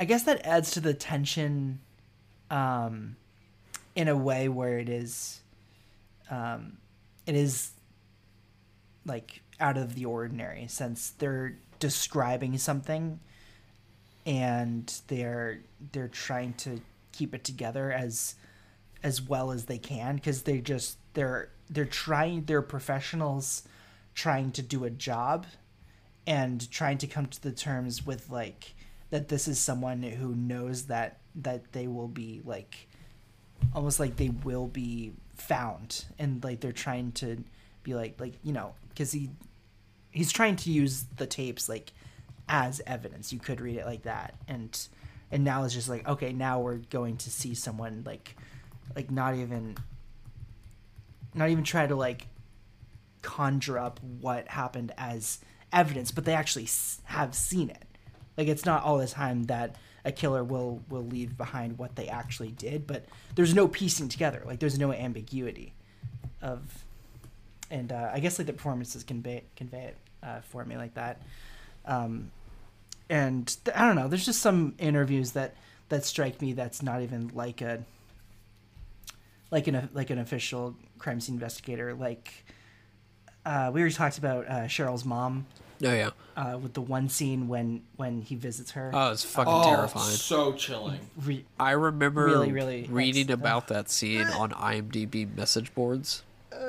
I 0.00 0.04
guess 0.04 0.22
that 0.24 0.44
adds 0.46 0.70
to 0.72 0.80
the 0.80 0.94
tension, 0.94 1.80
um, 2.50 3.16
in 3.94 4.08
a 4.08 4.16
way 4.16 4.48
where 4.48 4.78
it 4.78 4.88
is, 4.88 5.40
um, 6.30 6.78
it 7.26 7.34
is 7.36 7.70
like 9.04 9.42
out 9.60 9.76
of 9.76 9.94
the 9.94 10.04
ordinary 10.04 10.66
since 10.68 11.10
they're 11.10 11.56
describing 11.78 12.58
something 12.58 13.20
and 14.26 15.00
they're 15.08 15.60
they're 15.92 16.08
trying 16.08 16.54
to 16.54 16.80
keep 17.12 17.34
it 17.34 17.44
together 17.44 17.92
as 17.92 18.34
as 19.02 19.20
well 19.20 19.50
as 19.50 19.64
they 19.66 19.78
can 19.78 20.16
because 20.16 20.42
they 20.42 20.58
just 20.58 20.96
they're 21.14 21.50
they're 21.70 21.84
trying 21.84 22.44
they're 22.44 22.62
professionals 22.62 23.62
trying 24.14 24.52
to 24.52 24.62
do 24.62 24.84
a 24.84 24.90
job 24.90 25.46
and 26.26 26.70
trying 26.70 26.98
to 26.98 27.06
come 27.06 27.26
to 27.26 27.42
the 27.42 27.52
terms 27.52 28.06
with 28.06 28.30
like 28.30 28.74
that 29.10 29.28
this 29.28 29.48
is 29.48 29.58
someone 29.58 30.02
who 30.02 30.34
knows 30.34 30.84
that 30.84 31.18
that 31.34 31.72
they 31.72 31.86
will 31.86 32.08
be 32.08 32.40
like 32.44 32.88
almost 33.74 33.98
like 33.98 34.16
they 34.16 34.30
will 34.44 34.66
be 34.66 35.12
found 35.34 36.04
and 36.18 36.42
like 36.44 36.60
they're 36.60 36.72
trying 36.72 37.10
to 37.12 37.42
be 37.82 37.94
like 37.94 38.20
like 38.20 38.34
you 38.42 38.52
know 38.52 38.74
because 38.90 39.10
he 39.12 39.30
he's 40.10 40.30
trying 40.30 40.56
to 40.56 40.70
use 40.70 41.06
the 41.16 41.26
tapes 41.26 41.68
like 41.68 41.92
as 42.52 42.82
evidence. 42.86 43.32
You 43.32 43.40
could 43.40 43.60
read 43.60 43.76
it 43.76 43.86
like 43.86 44.02
that. 44.02 44.34
And 44.46 44.78
and 45.32 45.42
now 45.42 45.64
it's 45.64 45.74
just 45.74 45.88
like 45.88 46.06
okay 46.06 46.32
now 46.32 46.60
we're 46.60 46.76
going 46.76 47.16
to 47.16 47.30
see 47.30 47.54
someone 47.54 48.02
like 48.06 48.36
like 48.94 49.10
not 49.10 49.34
even 49.34 49.76
not 51.34 51.48
even 51.48 51.64
try 51.64 51.86
to 51.86 51.96
like 51.96 52.26
conjure 53.22 53.78
up 53.78 53.98
what 54.20 54.46
happened 54.48 54.92
as 54.98 55.38
evidence 55.72 56.10
but 56.10 56.26
they 56.26 56.34
actually 56.34 56.68
have 57.04 57.34
seen 57.34 57.70
it. 57.70 57.84
Like 58.36 58.48
it's 58.48 58.66
not 58.66 58.84
all 58.84 58.98
the 58.98 59.06
time 59.06 59.44
that 59.44 59.76
a 60.04 60.12
killer 60.12 60.44
will 60.44 60.82
will 60.90 61.06
leave 61.06 61.38
behind 61.38 61.78
what 61.78 61.96
they 61.96 62.08
actually 62.08 62.50
did 62.50 62.86
but 62.86 63.06
there's 63.34 63.54
no 63.54 63.66
piecing 63.66 64.10
together. 64.10 64.42
Like 64.44 64.60
there's 64.60 64.78
no 64.78 64.92
ambiguity 64.92 65.72
of 66.42 66.84
and 67.70 67.92
uh, 67.92 68.10
i 68.12 68.18
guess 68.18 68.36
like 68.38 68.46
the 68.46 68.52
performances 68.52 69.04
convey 69.04 69.44
convey 69.56 69.84
it 69.84 69.96
uh, 70.22 70.40
for 70.42 70.64
me 70.64 70.76
like 70.76 70.94
that. 70.94 71.22
Um, 71.86 72.30
and 73.10 73.46
th- 73.64 73.76
I 73.76 73.86
don't 73.86 73.96
know. 73.96 74.08
There's 74.08 74.24
just 74.26 74.40
some 74.40 74.74
interviews 74.78 75.32
that 75.32 75.54
that 75.88 76.04
strike 76.04 76.40
me 76.40 76.52
that's 76.52 76.82
not 76.82 77.02
even 77.02 77.30
like 77.34 77.60
a 77.60 77.84
like 79.50 79.66
an 79.66 79.88
like 79.92 80.10
an 80.10 80.18
official 80.18 80.74
crime 80.98 81.20
scene 81.20 81.34
investigator. 81.34 81.94
Like 81.94 82.44
uh, 83.44 83.70
we 83.72 83.80
already 83.80 83.94
talked 83.94 84.18
about 84.18 84.46
uh, 84.48 84.52
Cheryl's 84.62 85.04
mom. 85.04 85.46
Oh 85.84 85.92
yeah. 85.92 86.10
Uh, 86.36 86.58
with 86.62 86.72
the 86.74 86.80
one 86.80 87.08
scene 87.08 87.48
when 87.48 87.82
when 87.96 88.22
he 88.22 88.36
visits 88.36 88.70
her. 88.72 88.90
Oh, 88.94 89.10
it's 89.12 89.24
fucking 89.24 89.52
Oh, 89.52 89.64
terrifying. 89.64 90.10
so 90.12 90.52
chilling. 90.52 91.00
Re- 91.22 91.44
I 91.58 91.72
remember 91.72 92.24
Really, 92.26 92.52
really, 92.52 92.86
reading 92.88 93.26
that's- 93.26 93.40
about 93.40 93.68
that 93.68 93.90
scene 93.90 94.26
on 94.28 94.50
IMDb 94.52 95.34
message 95.36 95.74
boards 95.74 96.22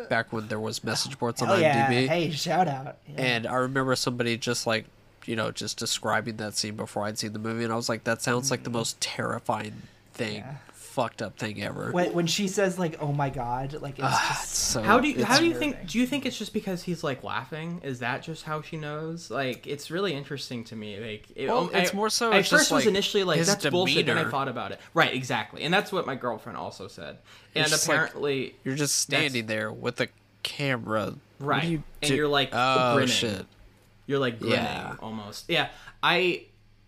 back 0.09 0.33
when 0.33 0.47
there 0.47 0.59
was 0.59 0.83
message 0.83 1.17
boards 1.19 1.41
on 1.41 1.47
Hell 1.47 1.61
yeah! 1.61 1.87
IMDb. 1.89 2.07
Hey, 2.07 2.31
shout 2.31 2.67
out. 2.67 2.97
Yeah. 3.07 3.21
And 3.21 3.47
I 3.47 3.55
remember 3.55 3.95
somebody 3.95 4.35
just 4.37 4.65
like, 4.65 4.85
you 5.25 5.35
know, 5.35 5.51
just 5.51 5.77
describing 5.77 6.37
that 6.37 6.55
scene 6.55 6.75
before 6.75 7.05
I'd 7.05 7.17
seen 7.17 7.33
the 7.33 7.39
movie, 7.39 7.63
and 7.63 7.71
I 7.73 7.75
was 7.75 7.89
like, 7.89 8.03
that 8.05 8.21
sounds 8.21 8.51
like 8.51 8.63
the 8.63 8.69
most 8.69 8.99
terrifying 9.01 9.73
thing, 10.13 10.37
Yeah. 10.37 10.55
fucked 10.73 11.23
up 11.23 11.39
thing 11.39 11.63
ever. 11.63 11.91
when 11.91 12.13
when 12.13 12.27
she 12.27 12.47
says 12.47 12.77
like, 12.77 13.01
"Oh 13.01 13.11
my 13.11 13.31
god," 13.31 13.73
like 13.81 13.93
it's 13.97 14.03
Ah, 14.07 14.37
just 14.41 14.53
so 14.53 14.83
How 14.83 14.99
do 14.99 15.07
you 15.07 15.25
how 15.25 15.39
do 15.39 15.45
you 15.47 15.55
think 15.55 15.87
do 15.87 15.97
you 15.97 16.05
think 16.05 16.27
it's 16.27 16.37
just 16.37 16.53
because 16.53 16.83
he's 16.83 17.03
like 17.03 17.23
laughing? 17.23 17.81
Is 17.83 17.97
that 17.99 18.21
just 18.21 18.43
how 18.43 18.61
she 18.61 18.77
knows? 18.77 19.31
Like 19.31 19.65
it's 19.65 19.89
really 19.89 20.13
interesting 20.13 20.63
to 20.65 20.75
me. 20.75 20.99
Like 20.99 21.25
it, 21.35 21.47
Well, 21.47 21.71
I- 21.73 21.79
it's 21.79 21.95
more 21.95 22.11
so 22.11 22.31
I 22.31 22.43
first 22.43 22.71
was 22.71 22.85
initially 22.85 23.23
like 23.23 23.41
that's 23.41 23.65
bullshit. 23.67 24.05
Then 24.05 24.19
I 24.19 24.29
thought 24.29 24.47
about 24.49 24.71
it. 24.71 24.79
Right, 24.93 25.13
exactly, 25.15 25.63
and 25.63 25.73
that's 25.73 25.91
what 25.91 26.05
my 26.05 26.13
girlfriend 26.15 26.59
also 26.59 26.87
said. 26.87 27.17
And 27.55 27.65
just 27.67 27.87
like, 27.87 27.95
apparently, 27.97 28.55
you're 28.63 28.75
just 28.75 28.95
standing 28.97 29.47
there 29.47 29.71
with 29.71 29.95
the 29.95 30.09
camera, 30.43 31.15
right, 31.39 31.63
you 31.63 31.83
and 32.03 32.09
do? 32.11 32.15
you're 32.15 32.27
like 32.27 32.49
oh 32.53 32.93
grinning. 32.93 33.09
shit. 33.09 33.45
You're 34.05 34.19
like 34.19 34.39
grinning 34.39 34.57
Yeah. 34.59 34.95
almost. 34.99 35.45
Yeah, 35.49 35.69
I 36.01 36.45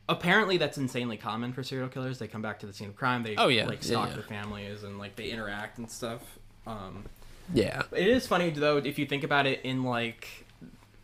apparently 0.10 0.58
that's 0.58 0.78
insanely 0.78 1.18
common 1.18 1.54
for 1.54 1.64
serial 1.64 1.88
killers. 1.90 2.20
They 2.20 2.28
come 2.28 2.42
back 2.42 2.60
to 2.60 2.66
the 2.66 2.74
scene 2.74 2.90
of 2.90 2.96
crime. 2.96 3.24
They 3.24 3.36
Oh, 3.36 3.48
yeah. 3.48 3.66
like 3.66 3.84
stalk 3.84 4.10
yeah. 4.10 4.16
their 4.16 4.24
families 4.24 4.84
and 4.84 5.00
like 5.00 5.16
they 5.16 5.30
interact 5.30 5.78
and 5.78 5.90
stuff. 5.90 6.22
Um, 6.68 7.06
Yeah. 7.54 7.84
it 7.92 8.08
is 8.08 8.28
funny 8.28 8.50
though 8.50 8.78
if 8.78 9.00
you 9.00 9.06
think 9.06 9.24
about 9.24 9.46
it 9.48 9.62
in 9.64 9.84
like 9.84 10.28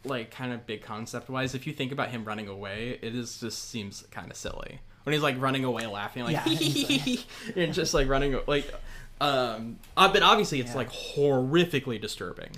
like 0.03 0.31
kind 0.31 0.51
of 0.51 0.65
big 0.65 0.81
concept 0.81 1.29
wise. 1.29 1.53
If 1.55 1.65
you 1.67 1.73
think 1.73 1.91
about 1.91 2.09
him 2.09 2.25
running 2.25 2.47
away, 2.47 2.97
it 3.01 3.13
is 3.15 3.39
just 3.39 3.69
seems 3.69 4.01
kind 4.11 4.29
of 4.31 4.37
silly 4.37 4.79
when 5.03 5.13
he's 5.13 5.21
like 5.23 5.39
running 5.39 5.63
away 5.63 5.85
laughing 5.87 6.23
like 6.23 6.33
Yeah, 6.33 6.43
he's 6.45 7.25
and 7.55 7.73
just 7.73 7.93
like 7.93 8.07
running 8.07 8.37
like 8.47 8.71
um 9.19 9.77
uh, 9.95 10.11
but 10.11 10.23
obviously 10.23 10.59
it's 10.59 10.71
Yeah. 10.71 10.77
like 10.77 10.91
horrifically 10.91 12.01
disturbing. 12.01 12.49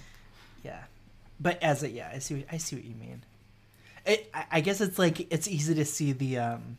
Yeah, 0.64 0.80
but 1.40 1.62
as 1.62 1.84
a 1.84 1.90
yeah, 1.90 2.10
I 2.14 2.20
see. 2.20 2.36
What, 2.36 2.46
I 2.52 2.58
see 2.58 2.76
what 2.78 2.86
you 2.86 2.96
mean. 2.96 3.24
It, 4.06 4.30
I, 4.34 4.46
I 4.52 4.62
guess 4.62 4.82
it's 4.82 5.00
like 5.00 5.32
it's 5.32 5.48
easy 5.48 5.76
to 5.76 5.86
see 5.86 6.12
the 6.12 6.38
um, 6.40 6.78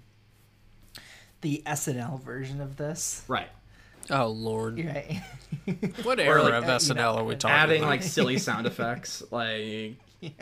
the 1.40 1.62
SNL 1.66 2.22
version 2.22 2.60
of 2.60 2.76
this. 2.76 3.24
Right. 3.28 3.48
Oh 4.10 4.28
lord. 4.28 4.78
Right. 4.78 5.22
What 6.02 6.18
Or, 6.18 6.22
era 6.22 6.42
like, 6.42 6.52
of 6.54 6.64
uh, 6.64 6.66
you 6.66 6.72
SNL 6.72 6.94
know, 6.96 7.14
are 7.16 7.24
we 7.24 7.36
talking 7.36 7.54
about? 7.54 7.62
Adding 7.70 7.82
about? 7.82 7.90
like 7.90 8.02
silly 8.02 8.38
sound 8.48 8.66
effects 8.66 9.22
like 9.30 9.94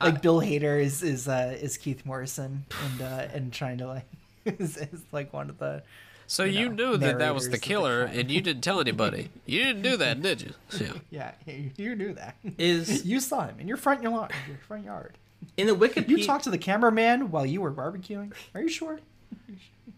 like 0.00 0.22
Bill 0.22 0.40
Hader 0.40 0.80
is 0.80 1.02
is 1.02 1.28
uh, 1.28 1.56
is 1.60 1.76
Keith 1.76 2.06
Morrison 2.06 2.64
and 2.84 3.02
uh, 3.02 3.28
and 3.34 3.52
trying 3.52 3.78
to 3.78 3.86
like 3.86 4.06
is, 4.46 4.76
is 4.76 5.02
like 5.12 5.32
one 5.32 5.50
of 5.50 5.58
the. 5.58 5.82
so 6.26 6.44
you 6.44 6.60
you, 6.60 6.68
know, 6.70 6.92
knew 6.92 6.96
that 6.98 7.18
that 7.18 7.34
was 7.34 7.44
the 7.44 7.48
of 7.48 7.52
the 7.52 7.58
killer, 7.58 8.02
and 8.04 8.30
you 8.30 8.40
didn't 8.40 8.62
tell 8.62 8.80
anybody. 8.80 9.28
You 9.44 9.64
didn't 9.64 9.82
do 9.82 9.96
that, 9.98 10.22
did 10.22 10.42
you? 10.42 10.54
Yeah. 10.78 10.92
Yeah, 11.10 11.32
you, 11.46 11.70
you 11.76 11.96
knew 11.96 12.14
that. 12.14 12.36
is 12.56 13.04
you 13.04 13.20
saw 13.20 13.46
him 13.46 13.56
in 13.60 13.68
your 13.68 13.76
front 13.76 14.02
yard. 14.02 14.32
Your 14.48 14.58
front 14.58 14.84
yard. 14.84 15.18
In 15.56 15.66
the 15.66 15.74
Wikipedia 15.74 16.08
You 16.08 16.24
talked 16.24 16.44
to 16.44 16.50
the 16.50 16.58
cameraman 16.58 17.30
while 17.30 17.46
you 17.46 17.60
were 17.60 17.72
barbecuing. 17.72 18.32
Are 18.54 18.60
you 18.62 18.68
sure? 18.68 19.00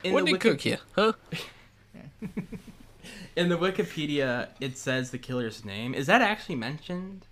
in 0.04 0.12
What 0.12 0.24
the 0.26 0.32
did 0.32 0.42
he 0.42 0.48
Wiki- 0.50 0.50
cook 0.50 0.64
you? 0.64 0.76
Huh? 0.94 1.12
in 3.36 3.48
the 3.48 3.56
Wikipedia 3.58 4.48
it 4.60 4.76
says 4.76 5.10
the 5.10 5.18
killer's 5.18 5.64
name. 5.64 5.94
Is 5.94 6.06
that 6.06 6.22
actually 6.22 6.56
mentioned? 6.56 7.26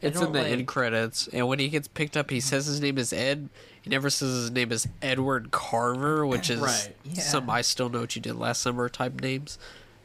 It's 0.00 0.20
in 0.20 0.32
the 0.32 0.42
like- 0.42 0.50
end 0.50 0.66
credits, 0.66 1.28
and 1.32 1.46
when 1.46 1.58
he 1.60 1.68
gets 1.68 1.86
picked 1.86 2.16
up, 2.16 2.30
he 2.30 2.40
says 2.40 2.66
his 2.66 2.80
name 2.80 2.98
is 2.98 3.12
Ed. 3.12 3.48
He 3.82 3.90
never 3.90 4.10
says 4.10 4.28
his 4.30 4.50
name 4.50 4.72
is 4.72 4.88
Edward 5.00 5.50
Carver, 5.52 6.26
which 6.26 6.50
is 6.50 6.60
Right. 6.60 6.92
some 7.14 7.48
I 7.48 7.62
still 7.62 7.88
know 7.88 8.00
what 8.00 8.14
you 8.16 8.22
did 8.22 8.34
last 8.34 8.62
summer 8.62 8.88
type 8.88 9.20
names. 9.20 9.58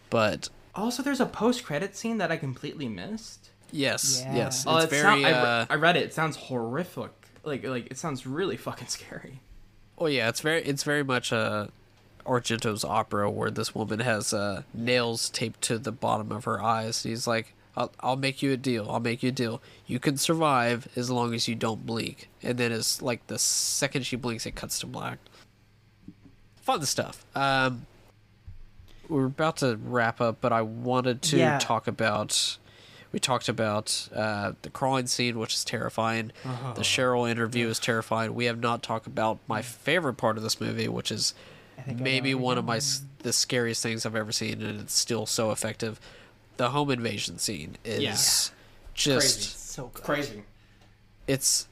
But 0.10 0.50
Also, 0.76 1.02
there's 1.02 1.20
a 1.20 1.26
post-credit 1.26 1.96
scene 1.96 2.18
that 2.20 2.32
I 2.32 2.38
completely 2.38 2.88
missed. 2.88 3.50
yes, 3.72 4.22
Yeah. 4.24 4.36
yes, 4.36 4.64
Oh, 4.68 4.78
it's 4.78 4.86
it 4.86 4.90
very. 4.92 5.02
sound- 5.02 5.26
I, 5.26 5.30
re- 5.30 5.36
uh, 5.36 5.66
I 5.72 5.76
read 5.76 5.98
it. 5.98 6.04
It 6.04 6.14
sounds 6.14 6.38
horrific. 6.38 7.17
Like, 7.48 7.64
like 7.64 7.88
it 7.90 7.98
sounds 7.98 8.28
really 8.28 8.58
fucking 8.58 8.88
scary. 8.90 9.40
Oh 9.98 10.06
yeah, 10.08 10.28
it's 10.30 10.42
very 10.42 10.62
it's 10.64 10.84
very 10.84 11.04
much 11.04 11.32
a 11.32 11.70
Argento's 12.26 12.84
opera 12.84 13.32
where 13.32 13.50
this 13.50 13.74
woman 13.74 14.02
has 14.02 14.34
uh, 14.34 14.64
nails 14.74 15.30
taped 15.30 15.62
to 15.64 15.78
the 15.80 15.94
bottom 15.94 16.32
of 16.32 16.44
her 16.44 16.62
eyes. 16.62 17.04
He's 17.04 17.26
like, 17.26 17.54
I'll, 17.78 17.92
"I'll 18.02 18.16
make 18.18 18.44
you 18.44 18.52
a 18.52 18.58
deal. 18.58 18.88
I'll 18.92 19.00
make 19.00 19.24
you 19.24 19.30
a 19.30 19.32
deal. 19.32 19.62
You 19.88 19.98
can 20.00 20.18
survive 20.18 20.90
as 20.98 21.10
long 21.10 21.34
as 21.34 21.48
you 21.48 21.56
don't 21.56 21.86
blink." 21.86 22.28
And 22.44 22.58
then 22.58 22.72
it's 22.74 23.02
like 23.02 23.26
the 23.28 23.40
second 23.40 24.06
she 24.06 24.18
blinks, 24.18 24.46
it 24.46 24.56
cuts 24.56 24.78
to 24.82 24.86
black. 24.88 25.18
Fun 26.58 26.86
stuff. 26.86 27.26
Um, 27.34 27.86
we're 29.08 29.26
about 29.28 29.56
to 29.58 29.78
wrap 29.82 30.20
up, 30.20 30.40
but 30.42 30.52
I 30.52 30.62
wanted 30.64 31.22
to 31.24 31.38
Yeah. 31.38 31.60
talk 31.60 31.88
about. 31.88 32.58
We 33.12 33.20
talked 33.20 33.48
about 33.50 34.10
uh, 34.14 34.54
the 34.64 34.70
crawling 34.70 35.08
scene, 35.08 35.40
which 35.40 35.54
is 35.54 35.64
terrifying. 35.64 36.32
The 36.44 36.82
Cheryl 36.82 37.30
interview 37.30 37.68
is 37.68 37.80
terrifying. 37.80 38.36
We 38.36 38.46
have 38.46 38.60
not 38.60 38.84
talked 38.84 39.08
about 39.08 39.40
my 39.48 39.62
favorite 39.62 40.16
part 40.16 40.38
of 40.38 40.44
this 40.44 40.60
movie, 40.60 40.88
which 40.88 41.12
is 41.12 41.34
maybe 41.86 42.34
one 42.36 42.58
of 42.58 42.66
my 42.66 42.80
the 43.20 43.32
scariest 43.34 43.82
things 43.84 44.06
I've 44.06 44.16
ever 44.16 44.32
seen, 44.32 44.62
and 44.62 44.80
it's 44.82 44.94
still 44.98 45.26
so 45.26 45.52
effective. 45.52 46.00
The 46.58 46.70
home 46.70 46.90
invasion 46.92 47.38
scene 47.40 47.78
is 47.86 48.02
Yeah. 48.02 48.12
just 48.94 49.22
Crazy. 49.22 49.42
So 49.58 49.92
good. 49.94 50.04
Crazy. 50.04 50.44
it's 51.28 51.68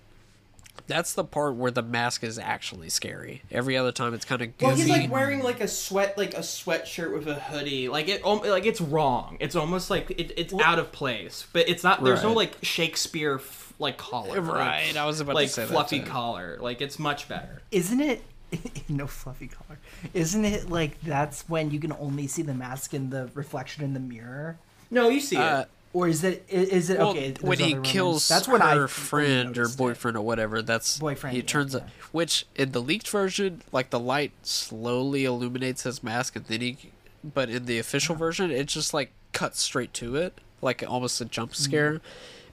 that's 0.88 1.14
the 1.14 1.24
part 1.24 1.56
where 1.56 1.72
the 1.72 1.82
mask 1.82 2.24
is 2.24 2.38
actually 2.38 2.90
scary. 2.90 3.42
Every 3.52 3.76
other 3.78 3.92
time, 3.92 4.14
it's 4.14 4.26
kind 4.26 4.42
of 4.42 4.58
goofy. 4.58 4.66
Well, 4.66 4.76
he's 4.76 4.90
like 4.90 5.12
wearing 5.12 5.42
like 5.44 5.60
a 5.62 5.68
sweat, 5.68 6.18
like 6.18 6.34
a 6.34 6.40
sweatshirt 6.42 7.14
with 7.14 7.28
a 7.28 7.36
hoodie. 7.36 7.90
Like 7.90 8.08
it, 8.08 8.24
like 8.26 8.66
it's 8.66 8.82
wrong. 8.82 9.38
It's 9.40 9.56
almost 9.56 9.90
like 9.90 10.12
it, 10.12 10.32
it's 10.38 10.54
out 10.54 10.80
of 10.80 10.92
place. 10.92 11.46
But 11.54 11.68
it's 11.70 11.84
not. 11.84 12.04
There's 12.04 12.24
no 12.24 12.34
like 12.34 12.58
Shakespeare 12.62 13.36
f- 13.36 13.74
like 13.80 13.98
collar. 13.98 14.40
like- 14.42 14.56
Right, 14.56 14.96
I 14.98 15.06
was 15.06 15.20
about 15.20 15.34
to 15.34 15.36
like 15.36 15.50
say 15.50 15.64
that, 15.64 15.72
fluffy 15.72 16.00
too. 16.00 16.06
collar. 16.06 16.58
Like 16.62 16.82
it's 16.82 17.00
much 17.00 17.28
better. 17.28 17.62
Isn't 17.72 18.00
it? 18.02 18.22
no 18.90 19.08
fluffy 19.08 19.48
collar. 19.48 19.80
Isn't 20.14 20.46
it 20.46 20.70
like 20.70 21.02
that's 21.02 21.50
when 21.50 21.72
you 21.72 21.80
can 21.80 21.92
only 21.94 22.28
see 22.28 22.42
the 22.44 22.54
mask 22.54 22.94
in 22.94 23.10
the 23.10 23.30
reflection 23.34 23.84
in 23.84 23.94
the 23.94 24.00
mirror? 24.00 24.58
No, 24.92 25.10
you 25.10 25.20
see 25.20 25.36
Uh, 25.36 25.62
it. 25.62 25.68
Or 25.96 26.10
is 26.10 26.26
it? 26.26 26.46
i- 26.52 26.56
Is 26.56 26.90
it 26.90 26.98
Well, 27.00 27.12
okay? 27.12 27.34
when 27.40 27.58
he 27.58 27.76
kills 27.84 28.28
that's 28.28 28.50
when 28.50 28.62
I 28.62 28.72
her 28.72 28.82
only 28.82 28.88
friend 28.90 29.58
or 29.58 29.62
noticed 29.62 29.76
it. 29.76 29.78
boyfriend 29.78 30.18
or 30.18 30.22
whatever, 30.24 30.62
that's 30.62 31.00
Boyfriend, 31.00 31.34
He 31.34 31.40
yeah, 31.42 31.46
turns 31.48 31.74
yeah. 31.74 31.80
up, 31.80 31.90
which 32.12 32.46
in 32.54 32.74
the 32.74 32.82
leaked 32.82 33.08
version, 33.08 33.62
like 33.72 33.92
the 33.92 34.00
light 34.00 34.34
slowly 34.44 35.24
illuminates 35.24 35.84
his 35.84 36.04
mask, 36.04 36.36
and 36.36 36.44
then 36.48 36.60
he. 36.60 36.78
But 37.24 37.50
in 37.50 37.66
the 37.66 37.80
official 37.80 38.14
Uh-huh. 38.16 38.26
version, 38.26 38.52
it 38.52 38.66
just 38.68 38.94
like 38.94 39.12
cuts 39.32 39.62
straight 39.62 39.94
to 39.94 40.18
it, 40.18 40.40
like 40.62 40.84
almost 40.86 41.22
a 41.22 41.26
jump 41.26 41.54
Mm-hmm. 41.54 41.64
scare. 41.64 42.02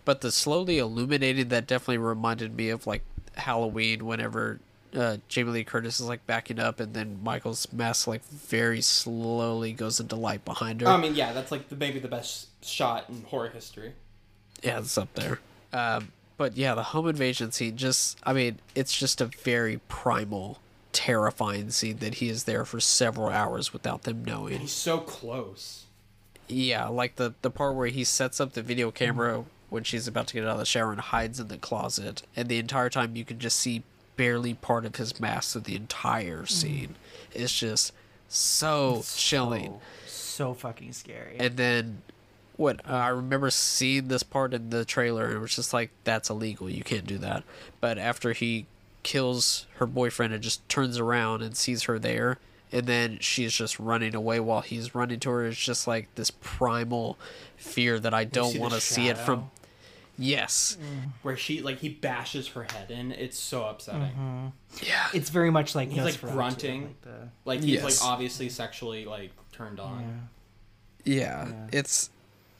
But 0.05 0.20
the 0.20 0.31
slowly 0.31 0.78
illuminating 0.78 1.48
that 1.48 1.66
definitely 1.66 1.98
reminded 1.98 2.56
me 2.56 2.69
of 2.70 2.86
like 2.86 3.02
Halloween, 3.35 4.06
whenever 4.06 4.60
uh, 4.97 5.16
Jamie 5.27 5.51
Lee 5.51 5.64
Curtis 5.64 5.98
is 5.98 6.06
like 6.06 6.24
backing 6.28 6.60
up, 6.60 6.78
and 6.78 6.94
then 6.94 7.19
Michael's 7.24 7.66
mask 7.73 8.06
like 8.06 8.24
very 8.24 8.81
slowly 8.82 9.73
goes 9.73 9.98
into 9.98 10.14
light 10.14 10.44
behind 10.44 10.81
her. 10.81 10.86
I 10.86 10.97
mean, 10.97 11.16
yeah, 11.16 11.32
that's 11.32 11.51
like 11.51 11.69
the, 11.70 11.74
maybe 11.77 11.98
the 11.98 12.06
best 12.09 12.47
shot 12.63 13.09
in 13.09 13.25
horror 13.25 13.49
history. 13.49 13.93
Yeah, 14.63 14.79
it's 14.79 14.97
up 14.97 15.13
there. 15.15 15.41
Um, 15.73 16.13
but 16.37 16.57
yeah, 16.57 16.75
the 16.75 16.83
home 16.83 17.09
invasion 17.09 17.53
scene 17.53 17.77
just, 17.77 18.19
I 18.23 18.33
mean, 18.33 18.59
it's 18.75 18.97
just 18.97 19.21
a 19.21 19.27
very 19.27 19.81
primal, 19.89 20.59
terrifying 20.93 21.71
scene 21.71 21.99
that 21.99 22.15
he 22.15 22.29
is 22.29 22.45
there 22.45 22.65
for 22.65 22.81
several 22.81 23.29
hours 23.29 23.73
without 23.73 24.03
them 24.03 24.25
knowing. 24.25 24.61
He's 24.61 24.73
so 24.73 24.99
close. 24.99 25.85
Yeah, 26.49 26.89
like 26.89 27.17
the, 27.17 27.35
the 27.43 27.51
part 27.51 27.75
where 27.77 27.87
he 27.87 28.05
sets 28.05 28.41
up 28.41 28.53
the 28.53 28.63
video 28.63 28.91
camera 28.91 29.45
when 29.71 29.85
she's 29.85 30.07
about 30.07 30.27
to 30.29 30.35
get 30.35 30.45
out 30.45 30.51
of 30.51 30.59
the 30.59 30.67
shower 30.67 30.93
and 30.93 31.01
hides 31.01 31.41
in 31.41 31.49
the 31.49 31.57
closet. 31.57 32.23
And 32.37 32.49
the 32.49 32.59
entire 32.59 32.91
time 32.91 33.17
you 33.17 33.25
can 33.25 33.39
just 33.39 33.59
see 33.59 33.83
barely 34.17 34.55
part 34.55 34.85
of 34.85 34.97
his 34.97 35.19
mask 35.19 35.53
through 35.53 35.63
the 35.63 35.77
entire 35.77 36.45
scene. 36.45 36.97
It's 37.33 37.59
just 37.59 37.93
so 38.29 39.03
chilling. 39.17 39.81
So 40.07 40.53
fucking 40.55 40.93
scary. 40.93 41.37
And 41.39 41.57
then 41.57 42.03
what 42.63 42.81
uh, 42.89 42.93
I 42.95 43.09
remember 43.09 43.51
seeing 43.51 44.09
this 44.09 44.23
part 44.23 44.55
in 44.55 44.71
the 44.71 44.85
trailer 44.85 45.27
and 45.27 45.35
it 45.35 45.39
was 45.39 45.55
just 45.57 45.73
like 45.73 45.91
that's 46.05 46.31
illegal. 46.31 46.71
You 46.71 46.83
can't 46.83 47.07
do 47.07 47.19
that. 47.19 47.45
But 47.81 47.99
after 47.99 48.33
he 48.33 48.67
kills 49.03 49.67
her 49.77 49.87
boyfriend 49.87 50.33
and 50.33 50.43
just 50.43 50.67
turns 50.69 50.97
around 50.99 51.43
and 51.43 51.57
sees 51.57 51.83
her 51.85 51.99
there 51.99 52.39
and 52.71 52.87
then 52.87 53.19
she's 53.21 53.53
just 53.53 53.79
running 53.79 54.15
away 54.15 54.39
while 54.41 54.61
he's 54.61 54.95
running 54.95 55.19
to 55.21 55.29
her 55.31 55.45
it's 55.47 55.59
just 55.59 55.87
like 55.87 56.09
this 56.15 56.31
primal 56.41 57.19
fear 57.57 57.99
that 57.99 58.15
I 58.15 58.25
don't 58.25 58.59
want 58.59 58.73
to 58.75 58.81
see 58.81 59.09
it 59.09 59.19
from 59.19 59.41
shadow? 59.41 59.51
Yes. 60.19 60.77
Mm. 60.81 61.11
Where 61.23 61.37
she 61.37 61.63
like 61.63 61.79
he 61.81 61.89
bashes 61.89 62.47
her 62.49 62.63
head 62.65 62.91
in. 62.91 63.13
It's 63.13 63.39
so 63.39 63.65
upsetting. 63.65 64.03
Mm-hmm. 64.13 64.47
Yeah. 64.87 65.09
it's 65.13 65.31
very 65.31 65.51
much 65.51 65.75
like 65.75 65.89
He's 65.91 66.05
like 66.05 66.21
grunting. 66.21 66.83
like 66.85 67.01
the- 67.03 67.29
Like 67.45 67.61
he's 67.61 67.75
Yes. 67.83 68.01
like 68.03 68.09
obviously 68.13 68.49
sexually 68.51 69.05
like 69.05 69.33
turned 69.53 69.81
on. 69.81 70.29
Yeah, 71.05 71.49
it's 71.73 72.11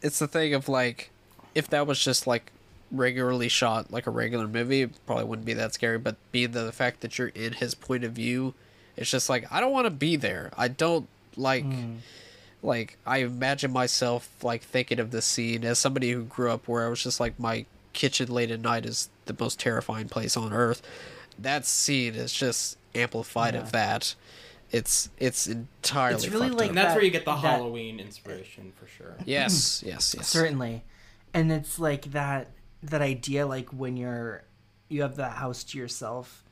it's 0.03 0.19
the 0.19 0.29
thing 0.29 0.55
of 0.55 0.69
like 0.69 1.11
if 1.55 1.69
that 1.71 1.87
was 1.87 2.03
just 2.03 2.27
like 2.27 2.53
regularly 2.91 3.49
shot 3.49 3.91
like 3.91 4.07
a 4.07 4.11
regular 4.11 4.47
movie, 4.47 4.83
it 4.83 5.07
probably 5.07 5.25
wouldn't 5.25 5.47
be 5.47 5.55
that 5.55 5.75
scary. 5.75 5.99
But 5.99 6.17
being 6.31 6.53
the, 6.53 6.65
the 6.65 6.73
fact 6.73 7.01
that 7.01 7.19
you're 7.19 7.29
in 7.29 7.55
his 7.55 7.75
point 7.75 8.05
of 8.05 8.13
view, 8.13 8.55
it's 8.97 9.11
just 9.11 9.29
like 9.29 9.51
I 9.51 9.61
don't 9.61 9.73
want 9.73 9.87
to 9.87 9.91
be 9.91 10.17
there. 10.17 10.53
I 10.57 10.69
don't 10.69 11.09
like 11.37 11.65
hmm. 11.65 11.97
like 12.63 12.99
I 13.07 13.19
imagine 13.19 13.73
myself 13.73 14.29
like 14.43 14.63
thinking 14.63 14.99
of 14.99 15.11
this 15.11 15.25
scene 15.25 15.65
as 15.65 15.79
somebody 15.79 16.13
who 16.13 16.25
grew 16.25 16.51
up 16.51 16.69
where 16.69 16.85
I 16.85 16.89
was 16.89 17.03
just 17.03 17.21
like 17.21 17.39
my 17.39 17.67
kitchen 17.93 18.31
late 18.31 18.51
at 18.51 18.61
night 18.61 18.87
is 18.87 19.09
the 19.27 19.37
most 19.39 19.59
terrifying 19.59 20.09
place 20.09 20.37
on 20.37 20.53
earth. 20.53 20.83
That 21.39 21.65
scene 21.65 22.15
is 22.15 22.33
just 22.33 22.77
amplified 22.95 23.55
of 23.55 23.73
that. 23.73 24.15
It's 24.73 25.11
it's 25.19 25.47
entirely 25.47 26.15
It's 26.17 26.29
really 26.29 26.49
like 26.51 26.63
up. 26.65 26.69
And 26.71 26.77
that's 26.79 26.89
that- 26.89 26.95
where 26.97 27.05
you 27.05 27.11
get 27.11 27.25
the 27.25 27.33
that- 27.33 27.41
Halloween 27.41 28.01
inspiration 28.01 28.73
for 28.75 28.87
sure. 28.87 29.15
Yes, 29.27 29.83
yes, 29.87 30.15
yes. 30.17 30.27
certainly 30.29 30.83
and 31.35 31.51
it's 31.53 31.79
like 31.79 32.11
that 32.13 32.49
that 32.83 33.01
idea 33.03 33.47
like 33.47 33.69
when 33.71 33.97
you're 33.97 34.43
you 34.89 35.03
have 35.03 35.17
the 35.17 35.29
house 35.29 35.65
to 35.65 35.79
yourself 35.79 36.43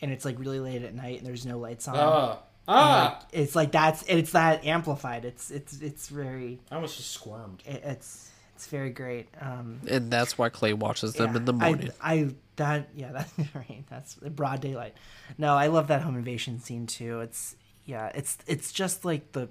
and 0.00 0.12
it's 0.12 0.24
like 0.24 0.38
really 0.38 0.60
late 0.60 0.82
at 0.82 0.94
night 0.94 1.18
and 1.18 1.26
there's 1.26 1.44
no 1.46 1.58
lights 1.58 1.88
on 1.88 1.96
Ah, 1.96 2.38
ah! 2.68 3.18
like, 3.20 3.28
it's 3.32 3.56
like 3.56 3.72
that's 3.72 4.04
it's 4.06 4.32
that 4.32 4.64
amplified 4.64 5.24
it's 5.24 5.50
it's 5.50 5.80
it's 5.80 6.08
very 6.08 6.60
I 6.70 6.76
almost 6.76 6.96
just 6.98 7.10
squirmed. 7.10 7.62
it, 7.66 7.82
it's 7.84 8.30
it's 8.54 8.66
very 8.68 8.90
great 8.90 9.28
um 9.40 9.80
and 9.88 10.10
that's 10.10 10.36
why 10.38 10.48
Clay 10.50 10.72
watches 10.72 11.14
them 11.14 11.30
yeah, 11.32 11.36
in 11.38 11.44
the 11.44 11.52
morning. 11.52 11.90
I, 12.00 12.12
I 12.14 12.34
that 12.56 12.88
yeah 12.94 13.12
that's 13.12 13.32
right 13.54 13.84
that's 13.88 14.14
broad 14.16 14.60
daylight 14.60 14.94
no 15.38 15.54
i 15.54 15.66
love 15.68 15.88
that 15.88 16.02
home 16.02 16.16
invasion 16.16 16.60
scene 16.60 16.86
too 16.86 17.20
it's 17.20 17.56
yeah 17.88 18.12
it's 18.14 18.36
it's 18.46 18.70
just 18.70 19.04
like 19.04 19.32
the 19.32 19.48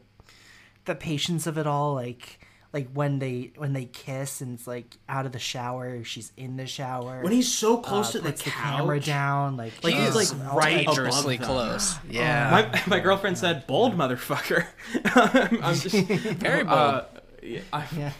the 0.85 0.95
patience 0.95 1.47
of 1.47 1.57
it 1.57 1.67
all 1.67 1.95
like 1.95 2.39
like 2.71 2.87
when 2.93 3.17
they 3.17 3.51
when 3.57 3.73
they 3.73 3.85
kiss 3.85 4.41
and 4.41 4.53
it's 4.53 4.67
like 4.67 4.97
out 5.09 5.25
of 5.25 5.31
the 5.31 5.39
shower 5.39 6.03
she's 6.03 6.31
in 6.37 6.55
the 6.57 6.67
shower 6.67 7.21
When 7.23 7.31
he's 7.33 7.51
so 7.51 7.77
uh, 7.77 7.81
close 7.81 8.11
to 8.11 8.19
the 8.19 8.29
puts 8.29 8.43
camera 8.43 8.99
down 8.99 9.57
like 9.57 9.73
Like, 9.83 9.95
he's, 9.95 10.15
like, 10.15 10.27
all 10.47 10.57
right 10.57 10.85
Dangerously 10.85 11.37
above 11.37 11.47
close. 11.47 11.95
Yeah. 12.09 12.69
My, 12.71 12.83
my 12.87 12.99
girlfriend 12.99 13.37
said, 13.37 13.65
"Bold 13.67 13.97
motherfucker." 13.97 14.67
I'm 15.05 15.75
just 15.75 15.95
Very 15.95 16.63
bold. 16.63 16.77
Uh, 16.77 17.03
yeah, 17.41 17.61
I, 17.73 17.85
yeah 17.97 18.11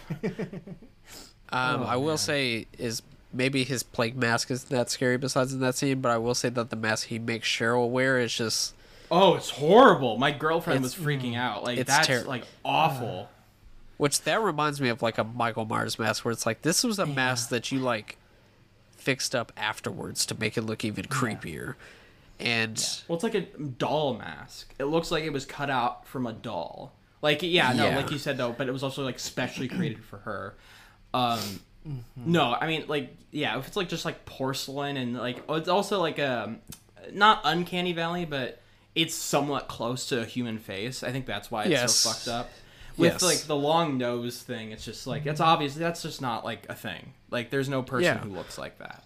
um, 1.50 1.82
Oh, 1.82 1.84
I 1.84 1.98
will 1.98 2.18
say 2.18 2.66
is 2.78 3.02
maybe 3.34 3.64
his 3.64 3.84
plague 3.84 4.16
mask 4.16 4.50
isn't 4.50 4.70
that 4.70 4.90
scary 4.90 5.18
besides 5.18 5.54
in 5.54 5.60
that 5.60 5.76
scene, 5.76 6.02
but 6.02 6.12
I 6.12 6.18
will 6.18 6.36
say 6.36 6.50
that 6.50 6.70
the 6.70 6.76
mask 6.76 7.08
he 7.08 7.20
makes 7.20 7.48
Cheryl 7.48 7.90
wear 7.90 8.18
is 8.20 8.34
just 8.34 8.74
Oh, 9.10 9.36
it's 9.36 9.50
horrible. 9.50 10.18
My 10.18 10.32
girlfriend 10.32 10.84
It's- 10.84 10.98
was 10.98 11.06
freaking 11.06 11.36
out. 11.38 11.64
Like 11.64 11.78
it's 11.78 11.90
that's 11.90 12.08
ter- 12.08 12.24
like 12.24 12.44
awful. 12.66 13.30
which 13.98 14.22
that 14.24 14.42
reminds 14.42 14.80
me 14.82 14.90
of 14.90 15.02
like 15.02 15.18
a 15.18 15.24
Michael 15.24 15.66
Myers 15.66 15.98
mask 15.98 16.26
where 16.26 16.32
it's 16.32 16.46
like 16.46 16.62
this 16.62 16.84
was 16.84 17.00
a 17.00 17.06
mask 17.06 17.50
that 17.50 17.72
you 17.72 17.80
like 17.80 18.18
fixed 18.98 19.34
up 19.34 19.52
afterwards 19.56 20.26
to 20.26 20.36
make 20.40 20.58
it 20.58 20.62
look 20.64 20.84
even 20.84 21.06
creepier. 21.06 21.76
And 22.40 22.78
Well, 23.08 23.16
it's 23.16 23.24
like 23.24 23.34
a 23.36 23.42
doll 23.42 24.16
mask. 24.16 24.74
It 24.78 24.86
looks 24.86 25.10
like 25.10 25.24
it 25.24 25.32
was 25.34 25.46
cut 25.46 25.70
out 25.70 26.06
from 26.08 26.28
a 26.28 26.34
doll. 26.34 26.94
Like 27.22 27.42
yeah, 27.42 27.74
no, 27.74 27.88
Yeah. 27.88 27.96
like 27.96 28.12
you 28.12 28.18
said 28.18 28.38
though, 28.38 28.52
but 28.52 28.68
it 28.68 28.72
was 28.72 28.84
also 28.84 29.04
like 29.04 29.20
specially 29.20 29.68
created 29.68 30.04
for 30.04 30.18
her. 30.20 30.56
Um 31.14 31.40
Mm-hmm. 31.88 32.34
no, 32.34 32.54
I 32.60 32.68
mean 32.68 32.84
like 32.90 33.16
yeah, 33.32 33.58
if 33.58 33.68
it's 33.68 33.78
like 33.78 33.88
just 33.88 34.04
like 34.04 34.26
porcelain 34.26 34.98
and 34.98 35.16
like 35.16 35.42
oh, 35.48 35.54
it's 35.54 35.70
also 35.70 36.02
like 36.02 36.20
a 36.20 36.56
not 37.14 37.40
uncanny 37.46 37.94
valley, 37.94 38.26
but 38.26 38.62
it's 38.98 39.14
somewhat 39.16 39.68
close 39.68 40.08
to 40.08 40.22
a 40.22 40.26
human 40.26 40.58
face. 40.58 41.04
I 41.04 41.12
think 41.12 41.26
that's 41.26 41.50
why 41.52 41.64
it's 41.64 41.72
Yes. 41.72 41.96
so 41.96 42.10
fucked 42.10 42.28
up. 42.28 42.50
with 42.98 43.14
Yes. 43.14 43.22
like 43.24 43.38
the 43.42 43.56
long 43.56 43.98
nose 44.00 44.40
thing. 44.42 44.72
It's 44.72 44.84
just 44.84 45.06
like 45.06 45.26
it's 45.28 45.40
obvious 45.40 45.76
that's 45.76 46.02
just 46.02 46.20
not 46.22 46.44
like 46.44 46.66
a 46.68 46.74
thing. 46.74 47.14
Like 47.30 47.52
there's 47.52 47.70
no 47.70 47.84
person 47.84 48.04
Yeah. 48.06 48.18
who 48.18 48.32
looks 48.32 48.58
like 48.58 48.80
that. 48.80 49.04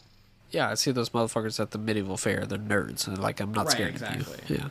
Yeah, 0.49 0.69
I 0.69 0.75
see 0.75 0.91
those 0.91 1.09
motherfuckers 1.09 1.59
at 1.59 1.71
the 1.71 1.77
medieval 1.77 2.15
fair. 2.17 2.45
They're 2.45 2.57
nerds, 2.57 3.05
and 3.07 3.17
like 3.19 3.39
I'm 3.41 3.53
not 3.53 3.65
Right, 3.65 3.73
scared 3.73 4.01
of 4.01 4.49
you. 4.49 4.55
Yeah. 4.57 4.69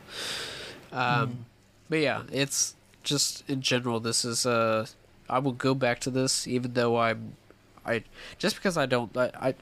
Um, 0.91 1.45
but 1.89 1.99
yeah, 1.99 2.23
it's 2.31 2.75
just 3.03 3.43
in 3.49 3.61
general. 3.61 3.99
This 3.99 4.25
is 4.25 4.45
uh, 4.45 4.85
I 5.29 5.39
will 5.39 5.51
go 5.53 5.73
back 5.75 5.99
to 6.01 6.09
this, 6.09 6.47
even 6.47 6.73
though 6.73 6.97
I'm, 6.97 7.35
I 7.85 8.03
just 8.39 8.55
because 8.55 8.75
I 8.77 8.85
don't 8.87 9.15
I. 9.15 9.31
I 9.39 9.55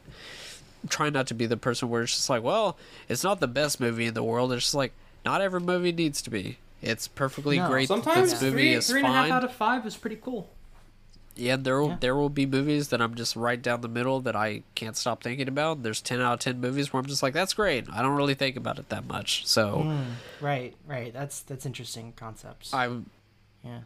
try 0.87 1.09
not 1.09 1.27
to 1.27 1.33
be 1.33 1.45
the 1.45 1.57
person 1.57 1.89
where 1.89 2.03
it's 2.03 2.13
just 2.15 2.29
like, 2.29 2.41
well, 2.41 2.77
it's 3.09 3.21
not 3.25 3.41
the 3.41 3.47
best 3.49 3.81
movie 3.81 4.05
in 4.05 4.13
the 4.13 4.23
world. 4.23 4.53
It's 4.53 4.63
just 4.63 4.75
like 4.75 4.93
not 5.25 5.41
every 5.41 5.59
movie 5.59 5.91
needs 5.91 6.21
to 6.23 6.29
be. 6.29 6.57
It's 6.81 7.07
perfectly 7.07 7.57
No, 7.57 7.67
great. 7.67 7.87
that 7.89 7.93
sometimes 7.93 8.31
this 8.31 8.41
movie 8.41 8.51
three, 8.55 8.73
is 8.73 8.87
three 8.89 8.99
and 8.99 9.07
a 9.07 9.11
half 9.11 9.23
fine. 9.25 9.31
out 9.33 9.43
of 9.43 9.51
five 9.51 9.85
is 9.85 9.97
pretty 9.97 10.15
cool. 10.15 10.49
Yeah, 11.35 11.55
there 11.55 11.79
will 11.81 11.95
there 12.01 12.15
will 12.15 12.29
be 12.29 12.45
movies 12.45 12.89
that 12.89 13.01
I'm 13.01 13.15
just 13.15 13.35
right 13.35 13.61
down 13.61 13.79
the 13.81 13.87
middle 13.87 14.19
that 14.21 14.35
I 14.35 14.63
can't 14.75 14.97
stop 14.97 15.23
thinking 15.23 15.47
about. 15.47 15.83
There's 15.83 16.01
ten 16.01 16.19
out 16.19 16.33
of 16.33 16.39
ten 16.39 16.59
movies 16.59 16.91
where 16.91 16.99
I'm 17.01 17.05
just 17.07 17.23
like, 17.23 17.33
that's 17.33 17.53
great. 17.53 17.85
I 17.91 18.01
don't 18.01 18.15
really 18.17 18.33
think 18.33 18.57
about 18.57 18.77
it 18.77 18.89
that 18.89 19.05
much. 19.07 19.45
So 19.47 19.83
Mm, 19.85 20.05
right, 20.41 20.73
right. 20.85 21.13
That's 21.13 21.41
that's 21.41 21.65
interesting 21.65 22.11
concepts. 22.17 22.73
I'm 22.73 23.09
yeah. 23.63 23.79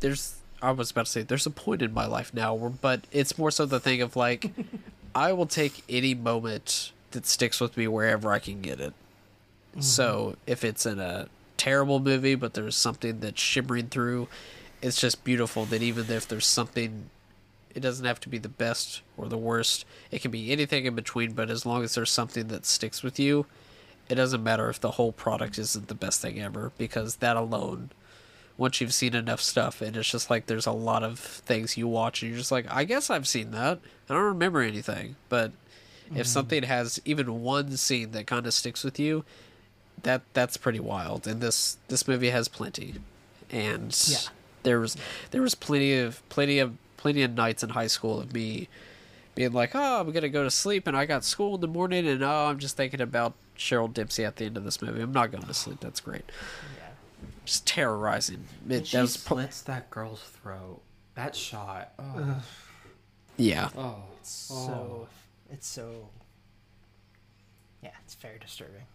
there's 0.00 0.36
I 0.60 0.70
was 0.72 0.90
about 0.90 1.06
to 1.06 1.12
say 1.12 1.22
there's 1.22 1.46
a 1.46 1.50
point 1.50 1.82
in 1.82 1.92
my 1.94 2.06
life 2.06 2.32
now 2.34 2.54
where 2.54 2.70
but 2.70 3.04
it's 3.12 3.38
more 3.38 3.50
so 3.50 3.64
the 3.66 3.80
thing 3.80 4.02
of 4.02 4.16
like 4.16 4.50
I 5.14 5.32
will 5.32 5.46
take 5.46 5.84
any 5.88 6.14
moment 6.14 6.92
that 7.12 7.26
sticks 7.26 7.60
with 7.60 7.76
me 7.76 7.86
wherever 7.86 8.32
I 8.32 8.38
can 8.38 8.60
get 8.62 8.80
it. 8.80 8.94
So 9.80 10.04
mm-hmm. 10.04 10.40
if 10.46 10.64
it's 10.64 10.86
in 10.86 10.98
a 10.98 11.28
terrible 11.56 12.00
movie 12.00 12.34
but 12.34 12.54
there's 12.54 12.76
something 12.76 13.20
that's 13.20 13.40
shimmering 13.40 13.88
through, 13.88 14.28
it's 14.80 15.00
just 15.00 15.24
beautiful 15.24 15.64
that 15.66 15.82
even 15.82 16.10
if 16.10 16.26
there's 16.26 16.46
something 16.46 17.10
it 17.74 17.80
doesn't 17.80 18.04
have 18.04 18.20
to 18.20 18.28
be 18.28 18.38
the 18.38 18.48
best 18.48 19.02
or 19.16 19.28
the 19.28 19.38
worst. 19.38 19.84
It 20.10 20.20
can 20.20 20.30
be 20.30 20.52
anything 20.52 20.84
in 20.84 20.94
between, 20.94 21.32
but 21.32 21.50
as 21.50 21.64
long 21.64 21.82
as 21.82 21.94
there's 21.94 22.10
something 22.10 22.48
that 22.48 22.66
sticks 22.66 23.02
with 23.02 23.18
you, 23.18 23.46
it 24.08 24.16
doesn't 24.16 24.42
matter 24.42 24.68
if 24.68 24.80
the 24.80 24.92
whole 24.92 25.12
product 25.12 25.58
isn't 25.58 25.88
the 25.88 25.94
best 25.94 26.20
thing 26.20 26.40
ever 26.40 26.72
because 26.76 27.16
that 27.16 27.36
alone 27.36 27.90
once 28.58 28.80
you've 28.80 28.92
seen 28.92 29.14
enough 29.14 29.40
stuff 29.40 29.80
and 29.80 29.96
it's 29.96 30.10
just 30.10 30.28
like 30.28 30.46
there's 30.46 30.66
a 30.66 30.72
lot 30.72 31.02
of 31.02 31.18
things 31.18 31.78
you 31.78 31.88
watch 31.88 32.22
and 32.22 32.30
you're 32.30 32.38
just 32.38 32.52
like 32.52 32.66
i 32.70 32.84
guess 32.84 33.08
i've 33.08 33.26
seen 33.26 33.50
that. 33.52 33.78
I 34.08 34.14
don't 34.14 34.24
remember 34.24 34.60
anything. 34.60 35.16
But 35.30 35.52
if 36.08 36.12
mm-hmm. 36.12 36.22
something 36.24 36.62
has 36.64 37.00
even 37.04 37.40
one 37.40 37.76
scene 37.78 38.10
that 38.10 38.26
kind 38.26 38.46
of 38.46 38.52
sticks 38.52 38.84
with 38.84 38.98
you 38.98 39.24
that 40.02 40.22
that's 40.34 40.56
pretty 40.56 40.80
wild 40.80 41.26
and 41.26 41.40
this 41.40 41.76
this 41.88 42.06
movie 42.08 42.30
has 42.30 42.48
plenty 42.48 42.94
and 43.50 43.96
Yeah. 44.08 44.18
there 44.62 44.80
was 44.80 44.96
there 45.30 45.42
was 45.42 45.54
plenty 45.54 45.98
of 45.98 46.26
plenty 46.28 46.58
of 46.58 46.76
plenty 46.96 47.22
of 47.22 47.32
nights 47.34 47.62
in 47.62 47.70
high 47.70 47.86
school 47.86 48.20
of 48.20 48.32
me 48.32 48.68
being 49.34 49.52
like 49.52 49.74
oh 49.74 50.00
i'm 50.00 50.10
gonna 50.12 50.28
go 50.28 50.42
to 50.44 50.50
sleep 50.50 50.86
and 50.86 50.96
i 50.96 51.06
got 51.06 51.24
school 51.24 51.54
in 51.54 51.60
the 51.60 51.66
morning 51.68 52.06
and 52.06 52.22
oh 52.22 52.46
i'm 52.46 52.58
just 52.58 52.76
thinking 52.76 53.00
about 53.00 53.32
cheryl 53.56 53.92
dempsey 53.92 54.24
at 54.24 54.36
the 54.36 54.44
end 54.44 54.56
of 54.56 54.64
this 54.64 54.80
movie 54.82 55.00
i'm 55.00 55.12
not 55.12 55.30
going 55.30 55.42
to 55.44 55.54
sleep 55.54 55.78
that's 55.80 56.00
great 56.00 56.24
Yeah. 56.78 56.88
just 57.44 57.66
terrorizing 57.66 58.44
When 58.66 58.80
it, 58.80 58.86
she 58.88 58.96
that 58.96 59.02
was 59.02 59.16
po- 59.16 59.46
that 59.66 59.90
girl's 59.90 60.22
throat. 60.22 60.80
That 61.14 61.36
shot. 61.36 61.92
Oh. 61.98 62.42
yeah 63.36 63.68
oh. 63.76 63.96
It's 64.20 64.30
so 64.30 64.54
oh. 64.54 65.08
it's 65.50 65.66
so. 65.66 66.08
Yeah, 67.82 67.90
it's 68.04 68.14
very 68.14 68.38
disturbing. 68.38 68.86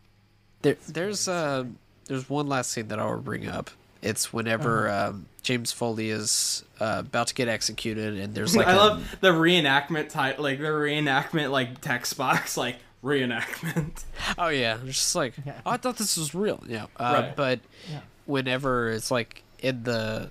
There, 0.61 0.75
there's 0.87 1.27
uh, 1.27 1.65
there's 2.05 2.29
one 2.29 2.47
last 2.47 2.71
scene 2.71 2.87
that 2.89 2.99
I'll 2.99 3.19
bring 3.19 3.47
up. 3.47 3.69
It's 4.01 4.31
whenever 4.31 4.87
Uh-huh. 4.89 5.09
um, 5.09 5.25
James 5.43 5.71
Foley 5.71 6.09
is 6.09 6.63
uh, 6.79 6.97
about 6.99 7.27
to 7.27 7.33
get 7.33 7.47
executed, 7.47 8.17
and 8.17 8.33
there's 8.35 8.55
like 8.57 8.67
I 8.67 8.73
a- 8.73 8.77
love 8.77 9.17
the 9.21 9.29
reenactment 9.31 10.09
type, 10.09 10.39
like 10.39 10.59
the 10.59 10.65
reenactment 10.65 11.51
like 11.51 11.81
text 11.81 12.17
box, 12.17 12.57
like 12.57 12.77
reenactment. 13.03 14.03
oh 14.37 14.49
yeah, 14.49 14.77
just 14.85 15.15
like 15.15 15.33
oh, 15.47 15.51
I 15.71 15.77
thought 15.77 15.97
this 15.97 16.17
was 16.17 16.33
real. 16.35 16.63
Yeah, 16.67 16.85
uh, 16.97 17.21
Right. 17.27 17.35
but 17.35 17.59
Yeah. 17.89 17.99
whenever 18.25 18.91
it's 18.91 19.11
like 19.11 19.41
in 19.59 19.83
the 19.83 20.29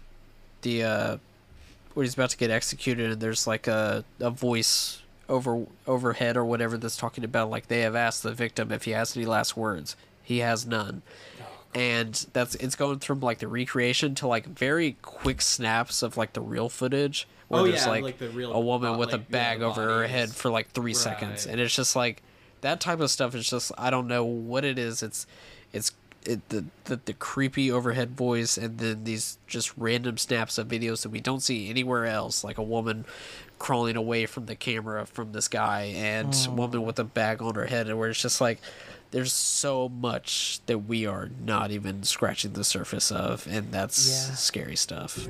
the 0.62 0.82
uh, 0.84 1.16
where 1.94 2.04
he's 2.04 2.14
about 2.14 2.30
to 2.30 2.36
get 2.36 2.50
executed, 2.50 3.12
and 3.12 3.20
there's 3.20 3.46
like 3.46 3.66
a 3.66 4.04
a 4.20 4.30
voice 4.30 5.02
over 5.28 5.66
overhead 5.88 6.36
or 6.36 6.44
whatever 6.44 6.76
that's 6.76 6.96
talking 6.96 7.24
about 7.24 7.50
like 7.50 7.66
they 7.68 7.80
have 7.80 7.96
asked 7.96 8.22
the 8.22 8.32
victim 8.32 8.70
if 8.70 8.84
he 8.84 8.92
has 8.92 9.16
any 9.16 9.26
last 9.26 9.56
words. 9.56 9.96
He 10.26 10.38
has 10.40 10.66
none. 10.66 11.02
and 11.74 12.26
that's 12.32 12.54
it's 12.56 12.74
going 12.74 12.98
from 12.98 13.20
like 13.20 13.38
the 13.38 13.46
recreation 13.48 14.14
to 14.16 14.26
like 14.26 14.46
very 14.46 14.96
quick 15.02 15.40
snaps 15.40 16.02
of 16.02 16.16
like 16.16 16.32
the 16.32 16.40
real 16.40 16.68
footage 16.68 17.28
where 17.48 17.60
Oh, 17.60 17.66
there's 17.66 17.84
yeah, 17.84 17.90
like, 17.90 18.02
like 18.02 18.18
the 18.18 18.28
real 18.30 18.52
a 18.52 18.58
woman 18.60 18.98
with 18.98 19.10
a 19.10 19.18
like, 19.18 19.26
yeah, 19.28 19.32
bag 19.32 19.60
the 19.60 19.66
over 19.66 19.82
her 20.00 20.06
head 20.08 20.30
for 20.30 20.50
like 20.50 20.70
three 20.70 20.94
seconds. 20.94 21.46
And 21.46 21.60
it's 21.60 21.76
just 21.76 21.94
like 21.94 22.22
that 22.62 22.80
type 22.80 22.98
of 23.00 23.10
stuff 23.10 23.34
is 23.36 23.48
just 23.48 23.70
i 23.78 23.88
don't 23.90 24.08
know 24.08 24.24
what 24.24 24.64
it 24.64 24.78
is. 24.78 25.02
It's 25.02 25.26
it's 25.72 25.92
it, 26.24 26.48
the, 26.48 26.64
the 26.86 26.98
the 27.04 27.12
creepy 27.12 27.70
overhead 27.70 28.16
voice 28.16 28.56
and 28.58 28.78
then 28.78 29.04
these 29.04 29.38
just 29.46 29.72
random 29.76 30.18
snaps 30.18 30.58
of 30.58 30.66
videos 30.66 31.02
that 31.02 31.10
we 31.10 31.20
don't 31.20 31.38
see 31.40 31.70
anywhere 31.70 32.04
else 32.04 32.42
like 32.42 32.58
a 32.58 32.64
woman 32.64 33.04
crawling 33.60 33.94
away 33.94 34.26
from 34.26 34.46
the 34.46 34.56
camera 34.56 35.06
from 35.06 35.30
this 35.30 35.46
guy 35.46 35.82
and 35.94 36.34
a 36.48 36.50
woman 36.50 36.82
with 36.82 36.98
a 36.98 37.04
bag 37.04 37.40
on 37.40 37.54
her 37.54 37.66
head 37.66 37.86
and 37.86 37.96
where 37.96 38.10
it's 38.10 38.20
just 38.20 38.40
like 38.40 38.60
there's 39.16 39.32
so 39.32 39.88
much 39.88 40.60
that 40.66 40.80
we 40.80 41.06
are 41.06 41.30
not 41.42 41.70
even 41.70 42.02
scratching 42.02 42.52
the 42.52 42.62
surface 42.62 43.10
of 43.10 43.46
and 43.46 43.72
that's 43.72 44.06
Yeah. 44.06 44.34
scary 44.34 44.76
stuff 44.76 45.26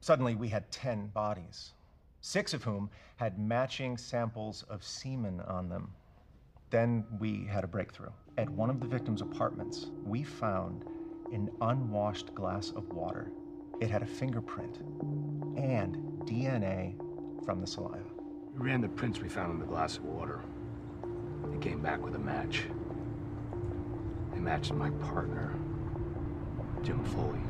Suddenly, 0.00 0.34
we 0.34 0.48
had 0.48 0.72
10 0.72 1.08
bodies, 1.08 1.74
six 2.22 2.54
of 2.54 2.64
whom 2.64 2.88
had 3.16 3.38
matching 3.38 3.98
samples 3.98 4.62
of 4.70 4.82
semen 4.82 5.40
on 5.42 5.68
them. 5.68 5.92
Then 6.70 7.04
we 7.20 7.44
had 7.44 7.64
a 7.64 7.68
breakthrough. 7.68 8.10
At 8.38 8.48
one 8.48 8.70
of 8.70 8.80
the 8.80 8.86
victims' 8.86 9.20
apartments, 9.20 9.88
we 10.06 10.22
found 10.22 10.86
an 11.32 11.50
unwashed 11.60 12.34
glass 12.34 12.70
of 12.70 12.90
water. 12.94 13.30
It 13.78 13.90
had 13.90 14.02
a 14.02 14.06
fingerprint 14.06 14.78
and 15.56 16.09
DNA 16.26 16.94
from 17.44 17.60
the 17.60 17.66
saliva. 17.66 18.04
We 18.56 18.66
ran 18.66 18.80
the 18.80 18.88
prints 18.88 19.20
we 19.20 19.28
found 19.28 19.52
in 19.52 19.58
the 19.58 19.66
glass 19.66 19.96
of 19.96 20.04
water. 20.04 20.40
They 21.50 21.58
came 21.58 21.80
back 21.80 22.02
with 22.04 22.14
a 22.14 22.18
match. 22.18 22.64
They 24.32 24.40
matched 24.40 24.72
my 24.72 24.90
partner, 24.90 25.54
Jim 26.82 27.02
Foley. 27.04 27.40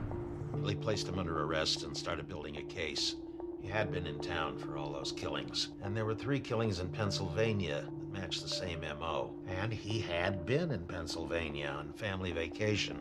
They 0.65 0.75
placed 0.75 1.09
him 1.09 1.19
under 1.19 1.43
arrest 1.43 1.85
and 1.85 1.97
started 1.97 2.29
building 2.29 2.57
a 2.57 2.63
case. 2.63 3.17
He 3.61 3.69
had 3.69 3.93
been 3.93 4.07
in 4.07 4.19
town 4.21 4.59
for 4.59 4.77
all 4.77 4.93
those 4.93 5.13
killings. 5.13 5.69
And 5.83 5.97
there 5.97 6.05
were 6.05 6.15
three 6.15 6.41
killings 6.41 6.81
in 6.81 6.89
Pennsylvania 6.89 7.85
that 7.85 8.13
matched 8.21 8.43
the 8.43 8.49
same 8.49 8.81
MO. 8.81 9.35
And 9.49 9.73
he 9.73 10.01
had 10.01 10.47
been 10.47 10.71
in 10.71 10.85
Pennsylvania 10.87 11.75
on 11.79 11.93
family 11.93 12.33
vacation. 12.33 12.99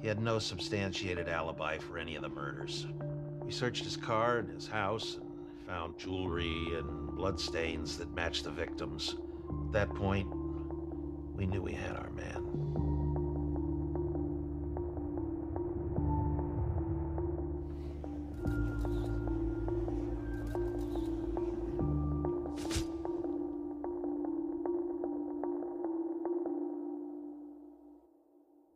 He 0.00 0.08
had 0.08 0.20
no 0.20 0.38
substantiated 0.38 1.28
alibi 1.28 1.78
for 1.78 1.98
any 1.98 2.16
of 2.16 2.22
the 2.22 2.28
murders. 2.28 2.86
We 3.46 3.52
searched 3.52 3.84
his 3.84 3.96
car 3.96 4.38
and 4.38 4.50
his 4.50 4.66
house 4.66 5.18
and 5.20 5.68
found 5.68 5.96
jewelry 5.96 6.74
and 6.76 7.14
bloodstains 7.14 7.96
that 7.98 8.12
matched 8.12 8.42
the 8.42 8.50
victims. 8.50 9.14
At 9.68 9.72
that 9.72 9.94
point, 9.94 10.26
we 11.36 11.46
knew 11.46 11.62
we 11.62 11.72
had 11.72 11.94
our 11.94 12.10
man. 12.10 12.42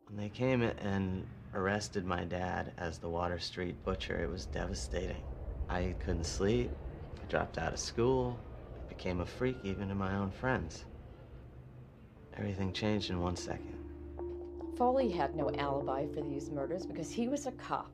When 0.07 0.15
they 0.15 0.29
came 0.29 0.61
and 0.61 1.25
arrested 1.53 2.05
my 2.05 2.23
dad 2.23 2.71
as 2.77 2.97
the 2.97 3.09
Water 3.09 3.39
Street 3.39 3.83
butcher, 3.83 4.23
it 4.23 4.29
was 4.29 4.45
devastating. 4.45 5.21
I 5.69 5.95
couldn't 5.99 6.25
sleep, 6.25 6.71
I 7.21 7.25
dropped 7.27 7.57
out 7.57 7.73
of 7.73 7.79
school, 7.79 8.39
I 8.75 8.89
became 8.89 9.21
a 9.21 9.25
freak 9.25 9.57
even 9.63 9.89
to 9.89 9.95
my 9.95 10.15
own 10.15 10.31
friends. 10.31 10.85
Everything 12.37 12.71
changed 12.73 13.09
in 13.09 13.19
one 13.19 13.35
second. 13.35 13.77
Foley 14.77 15.11
had 15.11 15.35
no 15.35 15.51
alibi 15.57 16.07
for 16.13 16.21
these 16.21 16.49
murders 16.49 16.85
because 16.85 17.11
he 17.11 17.27
was 17.27 17.45
a 17.45 17.51
cop 17.51 17.91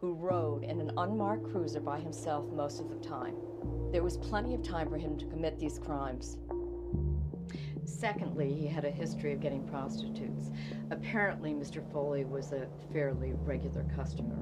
who 0.00 0.14
rode 0.14 0.62
in 0.62 0.80
an 0.80 0.92
unmarked 0.96 1.50
cruiser 1.50 1.80
by 1.80 1.98
himself 1.98 2.44
most 2.52 2.80
of 2.80 2.90
the 2.90 3.08
time. 3.08 3.34
There 3.90 4.02
was 4.02 4.16
plenty 4.18 4.54
of 4.54 4.62
time 4.62 4.88
for 4.88 4.98
him 4.98 5.18
to 5.18 5.26
commit 5.26 5.58
these 5.58 5.78
crimes. 5.78 6.36
Secondly, 7.88 8.52
he 8.52 8.66
had 8.66 8.84
a 8.84 8.90
history 8.90 9.32
of 9.32 9.40
getting 9.40 9.66
prostitutes. 9.66 10.50
Apparently, 10.90 11.54
Mr. 11.54 11.82
Foley 11.90 12.24
was 12.26 12.52
a 12.52 12.68
fairly 12.92 13.32
regular 13.32 13.84
customer. 13.96 14.36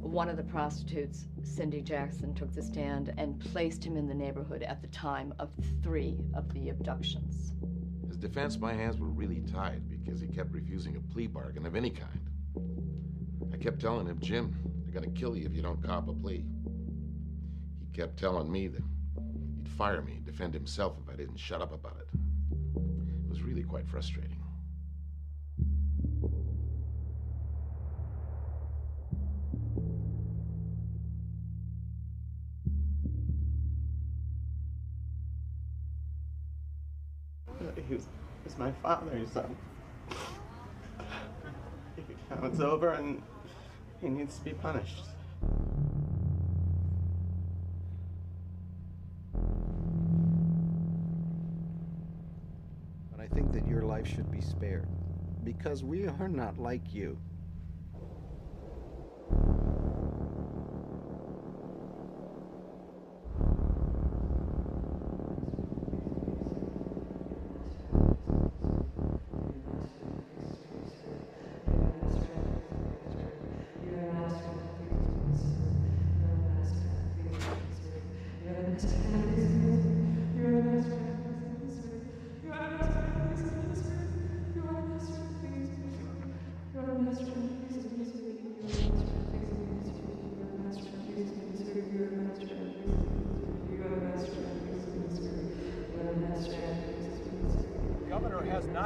One 0.00 0.30
of 0.30 0.38
the 0.38 0.44
prostitutes, 0.44 1.26
Cindy 1.42 1.82
Jackson, 1.82 2.34
took 2.34 2.54
the 2.54 2.62
stand 2.62 3.12
and 3.18 3.38
placed 3.38 3.84
him 3.84 3.98
in 3.98 4.08
the 4.08 4.14
neighborhood 4.14 4.62
at 4.62 4.80
the 4.80 4.88
time 4.88 5.34
of 5.38 5.50
three 5.82 6.16
of 6.34 6.52
the 6.54 6.70
abductions. 6.70 7.52
his 8.08 8.16
defense, 8.16 8.56
my 8.58 8.72
hands 8.72 8.98
were 8.98 9.08
really 9.08 9.42
tied 9.42 9.88
because 9.90 10.18
he 10.18 10.26
kept 10.26 10.52
refusing 10.52 10.96
a 10.96 11.00
plea 11.00 11.26
bargain 11.26 11.66
of 11.66 11.76
any 11.76 11.90
kind. 11.90 12.30
I 13.52 13.58
kept 13.58 13.78
telling 13.78 14.06
him, 14.06 14.18
Jim, 14.20 14.56
they're 14.82 14.94
gonna 14.94 15.12
kill 15.12 15.36
you 15.36 15.44
if 15.44 15.52
you 15.52 15.60
don't 15.60 15.82
cop 15.82 16.08
a 16.08 16.14
plea. 16.14 16.46
He 17.78 17.86
kept 17.92 18.18
telling 18.18 18.50
me 18.50 18.68
that 18.68 18.82
he'd 19.54 19.68
fire 19.68 20.00
me 20.00 20.14
and 20.14 20.24
defend 20.24 20.54
himself 20.54 20.96
if 21.04 21.12
I 21.12 21.16
didn't 21.16 21.36
shut 21.36 21.60
up 21.60 21.74
about 21.74 21.98
it. 22.00 22.25
Really 23.56 23.68
quite 23.68 23.88
frustrating. 23.88 24.36
He 37.88 37.94
was 37.94 38.58
my 38.58 38.72
father, 38.82 39.24
so 39.32 39.48
now 42.28 42.44
it's 42.44 42.60
over 42.60 42.90
and 42.90 43.22
he 44.02 44.10
needs 44.10 44.36
to 44.36 44.44
be 44.44 44.50
punished. 44.50 45.04
Think 53.36 53.52
that 53.52 53.66
your 53.68 53.82
life 53.82 54.06
should 54.06 54.30
be 54.30 54.40
spared 54.40 54.88
because 55.44 55.84
we 55.84 56.06
are 56.06 56.26
not 56.28 56.58
like 56.58 56.94
you. 56.94 57.18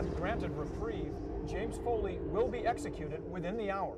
Not 0.02 0.16
granted 0.16 0.50
reprieve. 0.56 1.12
James 1.46 1.76
Foley 1.84 2.18
will 2.22 2.48
be 2.48 2.66
executed 2.66 3.20
within 3.30 3.56
the 3.56 3.70
hour. 3.70 3.96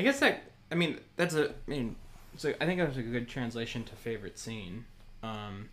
I 0.00 0.02
guess 0.02 0.18
that 0.20 0.42
I 0.72 0.76
mean 0.76 0.98
that's 1.16 1.34
a 1.34 1.50
I 1.50 1.52
mean 1.66 1.96
so 2.38 2.54
I 2.60 2.64
think 2.64 2.78
that 2.80 2.88
was 2.88 2.96
a 2.96 3.02
good 3.02 3.28
translation 3.28 3.84
to 3.84 3.94
favorite 3.96 4.38
scene. 4.38 4.86
Um 5.22 5.68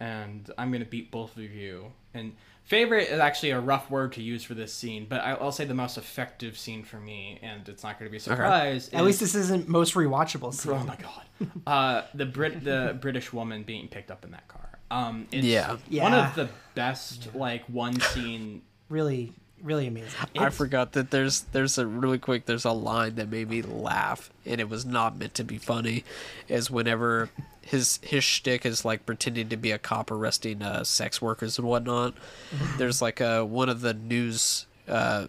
and 0.00 0.50
I'm 0.58 0.72
gonna 0.72 0.84
beat 0.84 1.10
both 1.12 1.36
of 1.36 1.42
you. 1.44 1.92
And 2.14 2.34
favorite 2.64 3.08
is 3.08 3.20
actually 3.20 3.50
a 3.50 3.60
rough 3.60 3.90
word 3.90 4.12
to 4.14 4.22
use 4.22 4.42
for 4.42 4.54
this 4.54 4.74
scene, 4.74 5.06
but 5.08 5.20
I- 5.20 5.34
I'll 5.34 5.52
say 5.52 5.64
the 5.64 5.74
most 5.74 5.96
effective 5.96 6.58
scene 6.58 6.82
for 6.82 6.98
me, 6.98 7.38
and 7.42 7.68
it's 7.68 7.84
not 7.84 7.98
gonna 7.98 8.10
be 8.10 8.16
a 8.16 8.20
surprise. 8.20 8.90
At 8.92 9.04
least 9.04 9.20
this 9.20 9.34
isn't 9.36 9.68
most 9.68 9.94
rewatchable. 9.94 10.52
Scene. 10.52 10.72
Oh 10.72 10.82
my 10.84 10.96
god. 10.96 11.22
Uh, 11.66 12.02
the 12.14 12.26
Brit 12.26 12.64
the 12.64 12.98
British 13.00 13.32
woman 13.32 13.62
being 13.62 13.86
picked 13.88 14.10
up 14.10 14.24
in 14.24 14.32
that 14.32 14.48
car. 14.48 14.68
Um, 14.90 15.26
it's 15.32 15.46
Yeah. 15.46 15.70
one 15.70 15.80
Yeah. 15.88 16.28
of 16.28 16.34
the 16.34 16.48
best 16.74 17.34
like 17.34 17.64
one 17.66 18.00
scene. 18.00 18.62
Really, 18.88 19.32
really 19.62 19.86
amazing. 19.86 20.10
I 20.38 20.50
forgot 20.50 20.92
that 20.92 21.10
there's 21.10 21.40
there's 21.52 21.78
a 21.78 21.86
really 21.86 22.18
quick 22.18 22.46
there's 22.46 22.64
a 22.64 22.72
line 22.72 23.14
that 23.16 23.30
made 23.30 23.48
me 23.48 23.62
laugh 23.62 24.30
and 24.44 24.60
it 24.60 24.68
was 24.68 24.84
not 24.84 25.16
meant 25.16 25.34
to 25.34 25.44
be 25.44 25.58
funny, 25.58 26.04
is 26.48 26.70
whenever 26.70 27.30
his 27.62 28.00
his 28.02 28.24
shtick 28.24 28.66
is 28.66 28.84
like 28.84 29.06
pretending 29.06 29.48
to 29.48 29.56
be 29.56 29.70
a 29.70 29.78
cop 29.78 30.10
arresting 30.10 30.62
uh, 30.62 30.84
sex 30.84 31.22
workers 31.22 31.58
and 31.58 31.66
whatnot. 31.66 32.14
there's 32.78 33.00
like 33.00 33.20
a 33.20 33.44
one 33.44 33.68
of 33.68 33.80
the 33.80 33.94
news 33.94 34.66
uh 34.88 35.26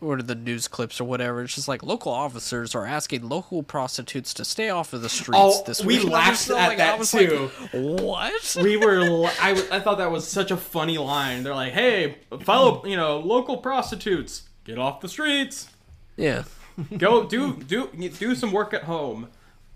one 0.00 0.20
of 0.20 0.26
the 0.26 0.34
news 0.34 0.68
clips 0.68 1.00
or 1.00 1.04
whatever. 1.04 1.42
It's 1.42 1.54
just 1.54 1.68
like 1.68 1.82
local 1.82 2.12
officers 2.12 2.74
are 2.74 2.86
asking 2.86 3.28
local 3.28 3.62
prostitutes 3.62 4.32
to 4.34 4.44
stay 4.44 4.70
off 4.70 4.92
of 4.92 5.02
the 5.02 5.08
streets 5.08 5.30
Oh, 5.42 5.62
this 5.66 5.84
week. 5.84 6.02
And 6.02 6.10
I 6.10 6.12
laughed 6.12 6.38
so, 6.38 6.56
at 6.56 6.68
like, 6.68 6.78
I 6.80 6.86
that 6.86 6.98
was 6.98 7.12
like, 7.14 7.28
too. 7.28 7.48
what? 7.72 8.56
We 8.62 8.76
were. 8.76 9.00
I, 9.40 9.50
I 9.72 9.80
thought 9.80 9.98
that 9.98 10.10
was 10.10 10.26
such 10.26 10.50
a 10.50 10.56
funny 10.56 10.98
line. 10.98 11.42
They're 11.42 11.54
like, 11.54 11.72
"Hey, 11.72 12.18
fellow, 12.42 12.84
you 12.86 12.96
know, 12.96 13.18
local 13.18 13.56
prostitutes, 13.56 14.48
get 14.64 14.78
off 14.78 15.00
the 15.00 15.08
streets. 15.08 15.68
Yeah. 16.16 16.44
Go 16.96 17.24
do 17.24 17.54
do 17.56 17.88
do 18.18 18.34
some 18.36 18.52
work 18.52 18.72
at 18.72 18.84
home. 18.84 19.28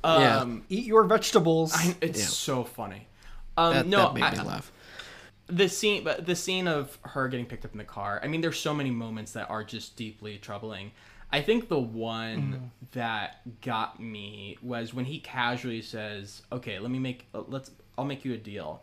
Yeah. 0.05 0.39
Um, 0.39 0.65
Eat 0.69 0.85
your 0.85 1.05
vegetables. 1.05 1.73
I, 1.75 1.97
it's 2.01 2.21
Yeah. 2.21 2.27
so 2.27 2.65
funny. 2.65 3.07
Um, 3.57 3.75
That- 3.75 3.87
no, 3.87 3.99
that 3.99 4.15
made 4.15 4.23
I, 4.25 4.31
me 4.33 4.39
laugh. 4.43 4.73
The 5.57 5.69
scene 5.69 6.03
but 6.03 6.25
the 6.27 6.35
scene 6.35 6.67
of 6.67 6.99
her 7.03 7.29
getting 7.29 7.47
picked 7.47 7.65
up 7.65 7.73
in 7.73 7.79
the 7.79 7.85
car 7.85 8.21
i 8.23 8.27
mean 8.27 8.41
there's 8.41 8.59
so 8.59 8.73
many 8.73 8.91
moments 8.91 9.33
that 9.33 9.49
are 9.51 9.63
just 9.63 9.97
deeply 9.97 10.39
troubling 10.39 10.91
i 11.31 11.41
think 11.41 11.69
the 11.69 11.79
one 11.79 12.71
that 12.93 13.41
got 13.61 14.01
me 14.01 14.57
was 14.63 14.95
when 14.95 15.05
he 15.05 15.19
casually 15.21 15.83
says 15.83 16.43
okay 16.51 16.79
let 16.79 16.91
me 16.91 16.99
make 16.99 17.27
uh, 17.35 17.43
let's 17.49 17.71
i'll 17.99 18.05
make 18.05 18.25
you 18.25 18.33
a 18.33 18.39
deal 18.39 18.83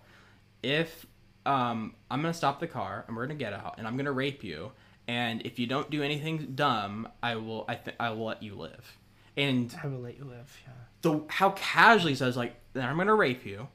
if 0.61 1.05
um 1.45 1.95
i'm 2.11 2.21
gonna 2.21 2.33
stop 2.33 2.59
the 2.59 2.67
car 2.67 3.03
and 3.07 3.15
we're 3.15 3.25
gonna 3.25 3.35
get 3.35 3.53
out 3.53 3.75
and 3.77 3.87
i'm 3.87 3.97
gonna 3.97 4.11
rape 4.11 4.43
you 4.43 4.71
and 5.07 5.41
if 5.45 5.57
you 5.57 5.65
don't 5.65 5.89
do 5.89 6.03
anything 6.03 6.51
dumb 6.55 7.07
i 7.23 7.35
will 7.35 7.65
i 7.67 7.75
th- 7.75 7.95
i 7.99 8.09
will 8.09 8.25
let 8.25 8.43
you 8.43 8.53
live 8.55 8.97
and 9.37 9.73
I 9.81 9.87
will 9.87 9.99
let 9.99 10.17
you 10.17 10.25
live. 10.25 10.59
Yeah. 10.67 10.73
the 11.01 11.23
how 11.29 11.51
casually 11.51 12.15
says 12.15 12.35
like 12.35 12.55
then 12.73 12.83
I'm 12.85 12.97
gonna 12.97 13.15
rape 13.15 13.45
you. 13.45 13.67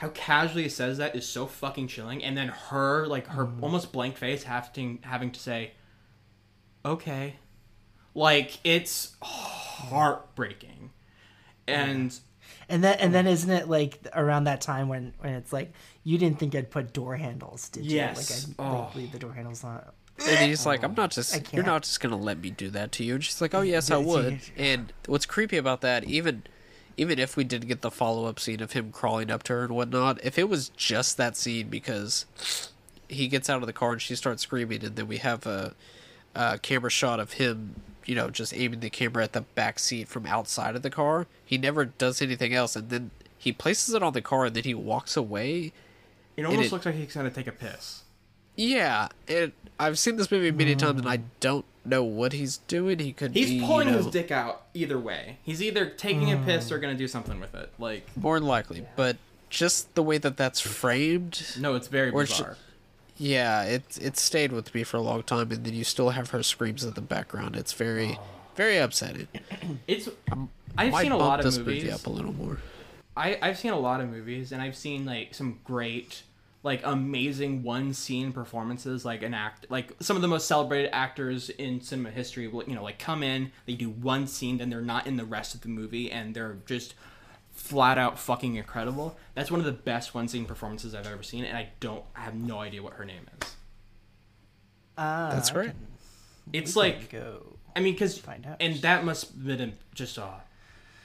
How 0.00 0.08
casually 0.08 0.62
he 0.62 0.68
says 0.70 0.96
that 0.96 1.14
is 1.14 1.28
so 1.28 1.46
fucking 1.46 1.88
chilling, 1.88 2.24
and 2.24 2.34
then 2.36 2.48
her 2.48 3.06
like 3.06 3.26
her 3.26 3.44
mm. 3.44 3.62
almost 3.62 3.92
blank 3.92 4.16
face 4.16 4.44
having 4.44 4.98
having 5.02 5.30
to 5.32 5.38
say, 5.38 5.72
"Okay," 6.84 7.36
like 8.14 8.58
it's 8.64 9.16
heartbreaking, 9.22 10.90
and 11.68 12.18
And 12.68 12.84
then 12.84 12.98
and 12.98 13.10
oh. 13.10 13.12
then 13.12 13.26
isn't 13.26 13.50
it 13.50 13.68
like 13.68 13.98
around 14.14 14.44
that 14.44 14.60
time 14.60 14.88
when 14.88 15.12
when 15.18 15.34
it's 15.34 15.52
like 15.52 15.72
you 16.04 16.18
didn't 16.18 16.38
think 16.38 16.54
I'd 16.54 16.70
put 16.70 16.92
door 16.92 17.16
handles, 17.16 17.68
did 17.68 17.84
you? 17.84 17.96
Yes. 17.96 18.56
Like 18.58 18.66
I'd 18.68 18.72
Oh. 18.72 18.80
like, 18.84 18.94
leave 18.94 19.12
the 19.12 19.18
door 19.18 19.32
handles 19.34 19.64
on. 19.64 19.82
And 20.28 20.38
he's 20.50 20.66
like, 20.66 20.82
I'm 20.82 20.92
oh, 20.92 20.94
not 20.94 21.10
just, 21.10 21.32
you're 21.52 21.64
can't. 21.64 21.82
just 21.82 22.00
gonna 22.00 22.16
let 22.16 22.38
me 22.40 22.50
do 22.50 22.68
that 22.70 22.92
to 22.92 23.04
you. 23.04 23.14
And 23.14 23.24
she's 23.24 23.40
like, 23.40 23.54
Oh 23.54 23.62
yes, 23.62 23.90
I 23.90 23.96
would. 24.10 24.40
And 24.56 24.92
what's 25.06 25.26
creepy 25.26 25.56
about 25.56 25.80
that, 25.80 26.04
even, 26.04 26.44
even 26.96 27.18
if 27.18 27.36
we 27.36 27.44
did 27.44 27.66
get 27.68 27.80
the 27.80 27.90
follow 27.90 28.26
up 28.26 28.38
scene 28.40 28.60
of 28.60 28.72
him 28.72 28.92
crawling 28.92 29.30
up 29.30 29.42
to 29.44 29.52
her 29.54 29.64
and 29.64 29.74
whatnot, 29.74 30.22
if 30.24 30.38
it 30.38 30.48
was 30.48 30.70
just 30.70 31.16
that 31.16 31.36
scene 31.36 31.68
because 31.68 32.26
he 33.08 33.28
gets 33.28 33.48
out 33.50 33.62
of 33.62 33.66
the 33.66 33.72
car 33.72 33.92
and 33.92 34.02
she 34.02 34.14
starts 34.14 34.42
screaming, 34.42 34.84
and 34.84 34.96
then 34.96 35.08
we 35.08 35.18
have 35.18 35.46
a, 35.46 35.74
a 36.34 36.58
camera 36.58 36.90
shot 36.90 37.18
of 37.20 37.34
him, 37.34 37.74
you 38.06 38.14
know, 38.14 38.30
just 38.30 38.54
aiming 38.54 38.80
the 38.80 38.90
camera 38.90 39.24
at 39.24 39.32
the 39.32 39.40
back 39.40 39.78
seat 39.78 40.08
from 40.08 40.26
outside 40.26 40.76
of 40.76 40.82
the 40.82 40.90
car. 40.90 41.26
He 41.44 41.58
never 41.58 41.84
does 41.86 42.20
anything 42.22 42.54
else, 42.54 42.76
and 42.76 42.88
then 42.90 43.10
he 43.36 43.52
places 43.52 43.94
it 43.94 44.02
on 44.02 44.12
the 44.12 44.20
car 44.22 44.44
and 44.46 44.54
then 44.54 44.64
he 44.64 44.74
walks 44.74 45.16
away. 45.16 45.72
it 46.36 46.44
almost 46.44 46.66
it- 46.66 46.72
looks 46.72 46.86
like 46.86 46.94
he's 46.94 47.14
gonna 47.14 47.30
take 47.30 47.46
a 47.46 47.52
piss. 47.52 48.02
Yeah, 48.56 49.08
it, 49.26 49.52
I've 49.78 49.98
seen 49.98 50.16
this 50.16 50.30
movie 50.30 50.50
many 50.50 50.76
times, 50.76 51.00
and 51.00 51.08
I 51.08 51.18
hmm. 51.18 51.24
don't 51.40 51.64
know 51.84 52.02
what 52.02 52.32
he's 52.32 52.58
doing. 52.58 52.98
He 52.98 53.12
could 53.12 53.32
He's 53.32 53.48
be, 53.48 53.54
you 53.54 53.66
pulling 53.66 53.88
his 53.88 54.06
dick 54.06 54.30
out 54.30 54.66
either 54.74 54.98
way. 54.98 55.38
He's 55.42 55.62
either 55.62 55.86
taking 55.86 56.30
a 56.32 56.36
piss 56.36 56.70
or 56.70 56.76
hmm. 56.76 56.82
gonna 56.82 56.94
do 56.94 57.08
something 57.08 57.40
with 57.40 57.54
it. 57.54 57.72
Like 57.78 58.06
more 58.16 58.38
than 58.38 58.48
likely, 58.48 58.86
but 58.96 59.16
just 59.48 59.94
the 59.94 60.02
way 60.02 60.18
that 60.18 60.36
that's 60.36 60.60
framed. 60.60 61.56
No, 61.58 61.74
it's 61.74 61.88
very 61.88 62.10
or 62.10 62.24
ju- 62.24 62.32
bizarre. 62.32 62.56
yeah, 63.16 63.62
it 63.62 63.98
it 64.00 64.16
stayed 64.16 64.52
with 64.52 64.74
me 64.74 64.84
for 64.84 64.96
a 64.96 65.02
long 65.02 65.22
time, 65.22 65.50
and 65.50 65.64
then 65.64 65.74
you 65.74 65.84
still 65.84 66.10
have 66.10 66.30
her 66.30 66.42
screams 66.42 66.84
in 66.84 66.92
the 66.92 67.00
background. 67.00 67.56
It's 67.56 67.72
very, 67.72 68.16
oh. 68.18 68.22
very 68.56 68.78
upsetting. 68.78 69.28
It's 69.86 70.08
um, 70.32 70.50
I've 70.76 70.94
seen 70.96 71.12
a 71.12 71.16
lot 71.16 71.40
of 71.40 71.44
this 71.44 71.58
movies. 71.58 71.84
movie 71.84 71.92
up 71.92 72.06
a 72.06 72.10
little 72.10 72.32
more. 72.32 72.58
I 73.16 73.38
I've 73.42 73.58
seen 73.58 73.72
a 73.72 73.78
lot 73.78 74.00
of 74.00 74.08
movies 74.08 74.52
and 74.52 74.62
I've 74.62 74.76
seen 74.76 75.04
like 75.04 75.34
some 75.34 75.58
great 75.64 76.22
like 76.62 76.80
amazing 76.84 77.62
one 77.62 77.92
scene 77.94 78.32
performances 78.32 79.04
like 79.04 79.22
an 79.22 79.32
act 79.32 79.66
like 79.70 79.92
some 80.00 80.16
of 80.16 80.22
the 80.22 80.28
most 80.28 80.46
celebrated 80.46 80.90
actors 80.94 81.48
in 81.50 81.80
cinema 81.80 82.10
history 82.10 82.46
will 82.48 82.62
you 82.64 82.74
know 82.74 82.82
like 82.82 82.98
come 82.98 83.22
in 83.22 83.50
they 83.66 83.74
do 83.74 83.88
one 83.88 84.26
scene 84.26 84.58
then 84.58 84.68
they're 84.68 84.82
not 84.82 85.06
in 85.06 85.16
the 85.16 85.24
rest 85.24 85.54
of 85.54 85.62
the 85.62 85.68
movie 85.68 86.10
and 86.10 86.34
they're 86.34 86.58
just 86.66 86.94
flat 87.52 87.98
out 87.98 88.18
fucking 88.18 88.54
incredible. 88.56 89.18
That's 89.34 89.50
one 89.50 89.60
of 89.60 89.66
the 89.66 89.72
best 89.72 90.14
one 90.14 90.28
scene 90.28 90.44
performances 90.46 90.94
i've 90.94 91.06
ever 91.06 91.22
seen 91.22 91.44
and 91.44 91.56
i 91.56 91.68
don't 91.80 92.04
i 92.16 92.20
have 92.20 92.34
no 92.34 92.58
idea 92.58 92.82
what 92.82 92.94
her 92.94 93.04
name 93.04 93.22
is. 93.42 93.54
Ah, 94.98 95.30
That's 95.32 95.54
right. 95.54 95.72
It's 96.52 96.76
like 96.76 97.10
go 97.10 97.56
i 97.76 97.80
mean 97.80 97.94
because 97.94 98.18
find 98.18 98.44
out. 98.46 98.56
and 98.60 98.76
that 98.76 99.04
must 99.04 99.28
have 99.28 99.46
been 99.46 99.72
just 99.94 100.18
uh 100.18 100.28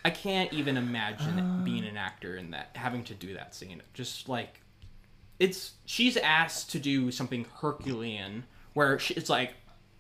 i 0.04 0.10
can't 0.10 0.52
even 0.52 0.76
imagine 0.78 1.62
being 1.64 1.86
an 1.86 1.96
actor 1.96 2.36
in 2.36 2.52
that 2.52 2.70
having 2.76 3.04
to 3.06 3.14
do 3.14 3.34
that 3.36 3.54
scene. 3.56 3.82
Just 3.94 4.28
like 4.28 4.62
it's 5.40 5.74
she's 5.86 6.18
asked 6.18 6.72
to 6.72 6.80
do 6.80 7.12
something 7.12 7.46
herculean 7.62 8.44
where 8.74 9.00
she, 9.00 9.14
it's 9.16 9.30
like 9.30 9.54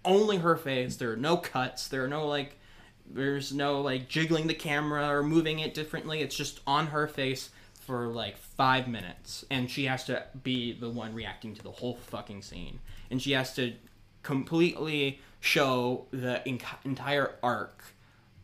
only 0.03 0.37
her 0.37 0.55
face 0.55 0.97
there 0.97 1.11
are 1.11 1.17
no 1.17 1.37
cuts 1.37 1.87
there 1.87 2.03
are 2.03 2.07
no 2.07 2.27
like 2.27 2.57
there's 3.07 3.53
no 3.53 3.81
like 3.81 4.07
jiggling 4.07 4.47
the 4.47 4.53
camera 4.53 5.09
or 5.09 5.23
moving 5.23 5.59
it 5.59 5.73
differently 5.73 6.21
it's 6.21 6.35
just 6.35 6.59
on 6.65 6.87
her 6.87 7.07
face 7.07 7.49
for 7.85 8.07
like 8.07 8.35
five 8.35 8.87
minutes 8.87 9.45
and 9.51 9.69
she 9.69 9.85
has 9.85 10.03
to 10.05 10.23
be 10.41 10.73
the 10.73 10.89
one 10.89 11.13
reacting 11.13 11.53
to 11.53 11.61
the 11.61 11.71
whole 11.71 11.95
fucking 11.95 12.41
scene. 12.41 12.79
And 13.11 13.21
she 13.21 13.33
has 13.33 13.53
to 13.55 13.73
completely 14.23 15.19
show 15.39 16.07
the 16.09 16.45
en- 16.47 16.59
entire 16.83 17.35
arc 17.43 17.83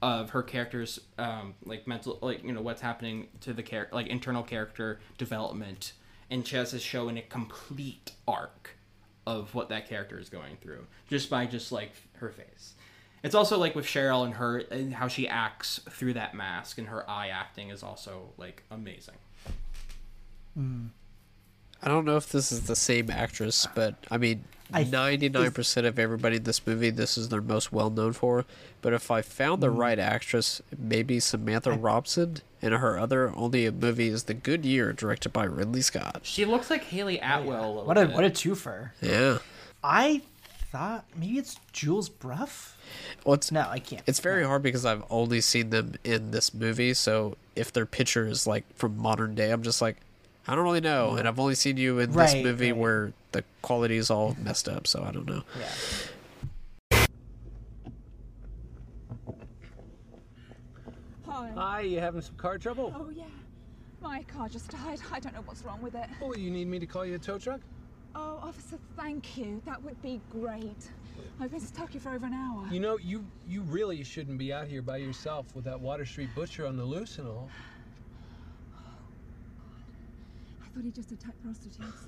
of 0.04 0.30
her 0.32 0.44
character's 0.44 1.00
um, 1.18 1.56
like 1.66 1.88
mental 1.88 2.20
like 2.22 2.44
you 2.44 2.52
know 2.52 2.62
what's 2.62 2.82
happening 2.82 3.28
to 3.40 3.54
the 3.54 3.64
character 3.64 3.96
like 3.96 4.08
internal 4.08 4.44
character 4.44 5.00
development 5.18 5.94
and 6.32 6.48
she 6.48 6.56
has 6.56 6.72
to 6.72 6.80
show 6.80 7.10
in 7.10 7.18
a 7.18 7.22
complete 7.22 8.14
arc 8.28 8.72
of 9.28 9.54
what 9.54 9.70
that 9.70 9.88
character 9.88 10.18
is 10.18 10.30
going 10.30 10.58
through 10.62 10.88
just 11.08 11.30
by 11.30 11.46
just 11.46 11.72
like 11.72 11.92
her 12.14 12.30
face. 12.30 12.74
It's 13.22 13.36
also 13.36 13.60
like 13.60 13.76
with 13.76 13.86
cheryl 13.86 14.26
and 14.26 14.34
her 14.36 14.60
and 14.60 14.94
how 14.96 15.08
she 15.08 15.28
acts 15.28 15.80
through 15.90 16.14
that 16.14 16.34
mask 16.34 16.80
and 16.80 16.88
her 16.88 17.08
eye 17.08 17.28
acting 17.28 17.70
is 17.70 17.84
also 17.84 18.30
like 18.38 18.64
amazing. 18.72 19.16
Hmm. 20.56 20.88
I 21.84 21.88
don't 21.88 22.06
know 22.06 22.18
if 22.18 22.32
this 22.32 22.52
is 22.52 22.62
the 22.62 22.76
same 22.76 23.12
actress, 23.12 23.68
but 23.76 23.96
I 24.10 24.18
mean, 24.18 24.44
I- 24.74 24.84
ninety 24.84 25.30
nine 25.30 25.52
percent 25.52 25.86
of 25.88 25.98
everybody 26.00 26.38
in 26.38 26.44
this 26.44 26.66
movie, 26.66 26.90
this 26.90 27.18
is 27.18 27.30
their 27.30 27.42
most 27.42 27.72
well 27.72 27.90
known 27.90 28.14
for. 28.14 28.46
But 28.82 28.94
if 28.94 29.12
I 29.12 29.22
found 29.22 29.62
the 29.62 29.68
Mm. 29.68 29.78
right 29.78 30.00
actress, 30.00 30.62
maybe 30.78 31.20
Samantha 31.20 31.72
Robson, 31.74 32.38
and 32.62 32.74
her 32.74 32.98
other 33.00 33.32
only 33.36 33.70
movie 33.72 34.08
is 34.10 34.24
The 34.24 34.34
Good 34.34 34.66
Year, 34.66 34.94
directed 34.94 35.34
by 35.34 35.44
Ridley 35.46 35.82
Scott. 35.82 36.22
she 36.24 36.46
looks 36.46 36.70
like 36.70 36.84
hayley 36.86 37.20
atwell 37.20 37.80
a 37.80 37.84
What 37.86 37.98
a 37.98 38.06
bit. 38.06 38.16
what 38.16 38.24
a 38.24 38.30
twofer. 38.30 38.92
Yeah. 39.02 39.40
I 39.84 40.22
thought 40.72 41.06
maybe 41.16 41.38
it's 41.38 41.58
Jules 41.74 42.08
Bruff. 42.10 42.78
Well, 43.26 43.34
it's, 43.36 43.52
No, 43.52 43.68
I 43.70 43.80
can't. 43.80 44.02
It's 44.08 44.20
very 44.20 44.44
hard 44.46 44.64
because 44.64 44.86
I've 44.86 45.04
only 45.10 45.42
seen 45.42 45.70
them 45.70 45.96
in 46.04 46.32
this 46.32 46.54
movie. 46.54 46.94
So 46.94 47.36
if 47.56 47.74
their 47.74 47.86
picture 47.86 48.26
is 48.28 48.48
like 48.48 48.64
from 48.76 48.98
modern 48.98 49.36
day, 49.36 49.52
I'm 49.52 49.64
just 49.64 49.82
like, 49.82 49.98
I 50.48 50.56
don't 50.56 50.64
really 50.64 50.82
know. 50.82 51.16
And 51.16 51.28
I've 51.28 51.40
only 51.40 51.56
seen 51.56 51.78
you 51.78 52.00
in 52.00 52.12
this 52.12 52.34
movie 52.36 52.72
right. 52.72 52.80
where 52.80 53.14
the 53.32 53.44
quality 53.62 53.98
is 53.98 54.10
all 54.10 54.36
messed 54.42 54.68
up. 54.68 54.88
So 54.88 55.04
I 55.04 55.12
don't 55.12 55.28
know. 55.28 55.44
Yeah. 55.60 57.02
Hi. 61.28 61.52
Hi, 61.56 61.82
you 61.82 62.00
having 62.00 62.22
some 62.22 62.36
car 62.36 62.58
trouble? 62.58 62.94
Oh, 62.96 63.10
yeah. 63.10 63.24
My 64.02 64.24
car 64.24 64.50
just 64.50 64.70
died. 64.70 65.00
I 65.12 65.20
don't 65.20 65.34
know 65.34 65.44
what's 65.46 65.64
wrong 65.64 65.82
with 65.82 65.96
it. 65.96 66.08
Oh, 66.22 66.34
you 66.36 66.52
need 66.52 66.68
me 66.68 66.80
to 66.80 66.86
call 66.86 67.06
you 67.06 67.16
a 67.16 67.20
tow 67.20 67.38
truck? 67.38 67.62
Oh, 68.14 68.40
officer, 68.44 68.78
thank 68.98 69.38
you. 69.38 69.62
That 69.66 69.82
would 69.84 70.02
be 70.02 70.20
great. 70.30 70.92
I've 71.40 71.52
been 71.52 71.62
stuck 71.62 71.92
here 71.92 72.02
for 72.02 72.10
over 72.10 72.26
an 72.26 72.34
hour. 72.34 72.68
You 72.70 72.80
know, 72.80 72.98
you 72.98 73.26
you 73.48 73.62
really 73.62 74.04
shouldn't 74.04 74.38
be 74.38 74.52
out 74.52 74.68
here 74.68 74.82
by 74.82 74.98
yourself 74.98 75.56
with 75.56 75.64
that 75.66 75.80
Water 75.80 76.06
Street 76.06 76.30
butcher 76.36 76.68
on 76.68 76.76
the 76.76 76.84
loose 76.84 77.18
and 77.18 77.28
all. 77.28 77.50
Oh, 78.76 80.64
I 80.64 80.76
thought 80.76 80.84
he 80.84 80.92
just 80.92 81.12
attacked 81.12 81.42
prostitutes. 81.44 82.08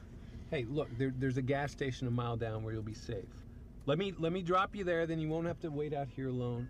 Hey, 0.54 0.68
look, 0.70 0.88
there, 1.00 1.12
there's 1.18 1.38
a 1.38 1.42
gas 1.42 1.72
station 1.72 2.08
a 2.08 2.12
mile 2.12 2.38
down 2.38 2.64
where 2.64 2.76
you'll 2.76 2.84
be 2.84 2.94
safe. 2.94 3.26
Let 3.88 3.98
me 3.98 4.14
let 4.20 4.32
me 4.32 4.44
drop 4.44 4.76
you 4.76 4.84
there, 4.84 5.08
then 5.08 5.20
you 5.20 5.28
won't 5.28 5.48
have 5.48 5.60
to 5.62 5.70
wait 5.70 5.96
out 5.96 6.08
here 6.08 6.28
alone. 6.28 6.68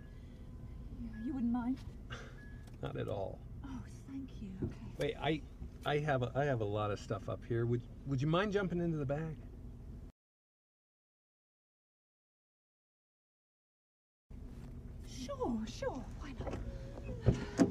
Yeah, 1.02 1.10
you 1.22 1.34
wouldn't 1.34 1.52
mind? 1.52 1.76
Not 2.82 2.96
at 2.96 3.08
all. 3.08 3.38
Oh, 3.62 3.68
thank 4.08 4.30
you. 4.40 4.48
Okay. 4.62 4.74
Wait, 4.96 5.14
I 5.20 5.42
I 5.84 5.98
have 5.98 6.22
a, 6.22 6.32
I 6.34 6.44
have 6.44 6.62
a 6.62 6.64
lot 6.64 6.92
of 6.92 6.98
stuff 6.98 7.28
up 7.28 7.40
here. 7.46 7.66
Would 7.66 7.82
would 8.06 8.22
you 8.22 8.26
mind 8.26 8.54
jumping 8.54 8.80
into 8.80 8.96
the 8.96 9.04
bag? 9.04 9.36
Sure, 15.06 15.62
sure. 15.66 16.02
Why 16.20 16.32
not? 16.40 17.63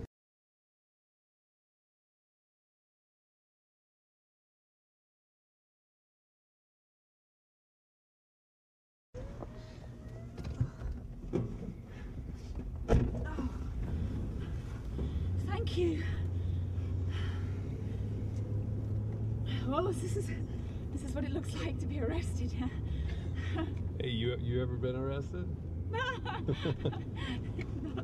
arrested? 25.14 25.48
Not 25.92 26.48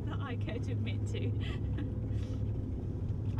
that 0.06 0.20
I 0.22 0.36
care 0.36 0.60
to 0.60 0.72
admit 0.72 1.08
to. 1.08 1.32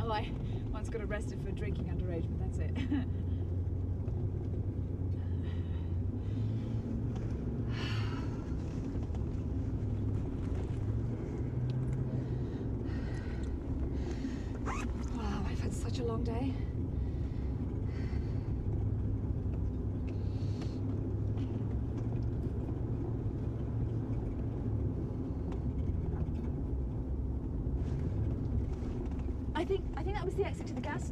oh, 0.00 0.10
I 0.10 0.28
once 0.72 0.88
got 0.88 1.02
arrested 1.02 1.40
for 1.44 1.52
drinking 1.52 1.84
underage, 1.84 2.26
but 2.28 2.40
that's 2.40 2.58
it. 2.58 2.76
wow, 15.14 15.44
I've 15.48 15.60
had 15.60 15.72
such 15.72 16.00
a 16.00 16.04
long 16.04 16.24
day. 16.24 16.52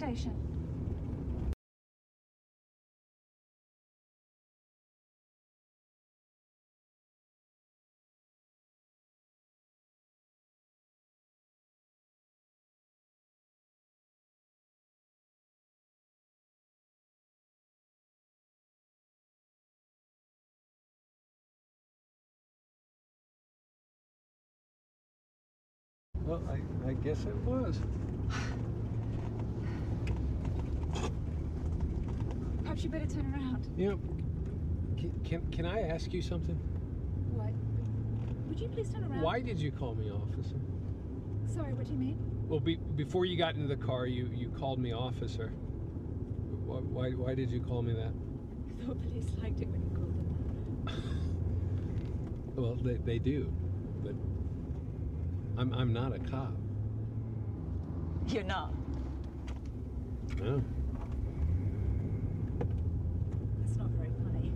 Station. 0.09 0.33
Well, 26.27 26.43
I, 26.51 26.89
I 26.89 26.93
guess 26.95 27.25
it 27.25 27.37
was. 27.47 27.81
You 32.79 32.89
better 32.89 33.07
turn 33.07 33.35
around. 33.35 33.67
You 33.77 33.91
know, 33.91 33.99
can, 34.97 35.21
can, 35.25 35.51
can 35.51 35.67
I 35.67 35.83
ask 35.83 36.13
you 36.13 36.23
something? 36.23 36.55
What? 37.33 37.53
Would 38.49 38.61
you 38.61 38.69
please 38.69 38.89
turn 38.89 39.05
around? 39.05 39.21
Why 39.21 39.41
did 39.41 39.59
you 39.59 39.73
call 39.73 39.95
me 39.95 40.11
officer? 40.11 40.57
Sorry, 41.53 41.75
what 41.75 41.87
do 41.87 41.93
you 41.93 41.99
mean? 41.99 42.19
Well, 42.49 42.61
be, 42.61 42.77
before 42.77 43.25
you 43.25 43.37
got 43.37 43.57
into 43.57 43.69
the 43.69 43.77
car, 43.77 44.07
you, 44.07 44.31
you 44.35 44.49
called 44.51 44.79
me 44.79 44.93
officer. 44.93 45.49
Why, 46.67 46.79
why, 46.79 47.11
why 47.11 47.35
did 47.35 47.51
you 47.51 47.61
call 47.61 47.83
me 47.83 47.95
that? 47.95 48.13
I 48.81 48.87
thought 48.87 49.03
police 49.03 49.27
liked 49.43 49.61
it 49.61 49.69
when 49.69 49.83
you 49.83 49.91
called 49.97 50.17
them 50.17 50.85
that. 50.85 50.95
Well, 52.59 52.75
they, 52.75 52.95
they 52.95 53.19
do, 53.21 53.53
but 54.03 54.15
I'm, 55.57 55.73
I'm 55.73 55.93
not 55.93 56.13
a 56.13 56.19
cop. 56.19 56.53
You're 58.27 58.43
not. 58.43 58.75
No. 60.41 60.61
That's 63.61 63.77
not 63.79 63.91
very 63.91 64.11
funny. 64.25 64.53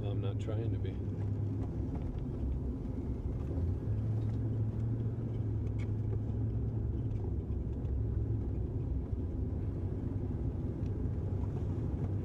Well, 0.00 0.10
I'm 0.10 0.20
not 0.20 0.29
trying 0.40 0.70
to 0.70 0.78
be. 0.78 0.94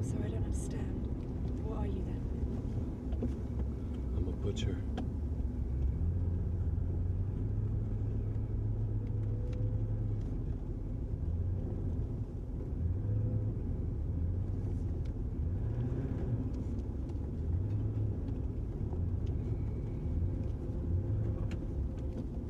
So 0.02 0.16
I 0.24 0.28
don't 0.30 0.46
understand. 0.46 1.08
What 1.66 1.80
are 1.80 1.88
you 1.88 2.04
then? 2.06 2.22
I'm 4.18 4.28
a 4.28 4.32
butcher. 4.32 4.78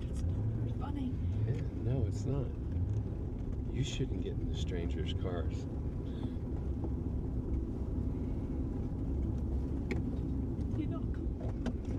That's 0.08 0.24
not 0.24 0.36
very 0.60 0.74
funny. 0.80 1.10
Yeah, 1.48 1.62
no, 1.84 2.06
it's 2.08 2.26
not. 2.26 2.46
You 3.74 3.84
shouldn't 3.84 4.22
get 4.24 4.34
into 4.34 4.58
strangers' 4.58 5.14
cars. 5.22 5.54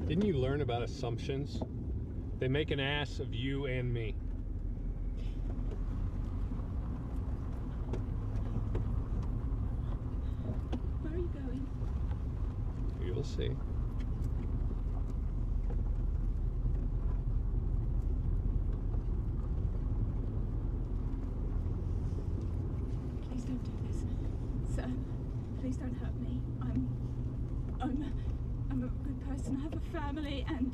You're 0.09 0.37
about 0.61 0.83
assumptions? 0.83 1.61
They 2.39 2.49
make 2.49 2.71
an 2.71 2.81
ass 2.81 3.19
of 3.19 3.35
you 3.35 3.67
and 3.67 3.93
me. 3.93 4.15
Where 11.03 11.13
are 11.13 11.17
you 11.17 11.31
going? 11.33 11.67
You'll 13.05 13.25
see. 13.25 13.51
Please 23.29 23.45
don't 23.45 23.65
do 23.65 23.73
this, 23.87 24.05
sir. 24.75 24.87
Please 25.61 25.77
don't 25.77 25.95
hurt 25.95 26.15
me. 26.21 26.41
I'm, 26.61 26.89
I'm, 27.81 28.13
I'm 28.71 28.83
a 28.83 28.89
good 29.05 29.29
person. 29.29 29.57
I 29.59 29.63
have 29.63 29.73
a 29.73 29.81
family, 29.99 30.45
and 30.49 30.71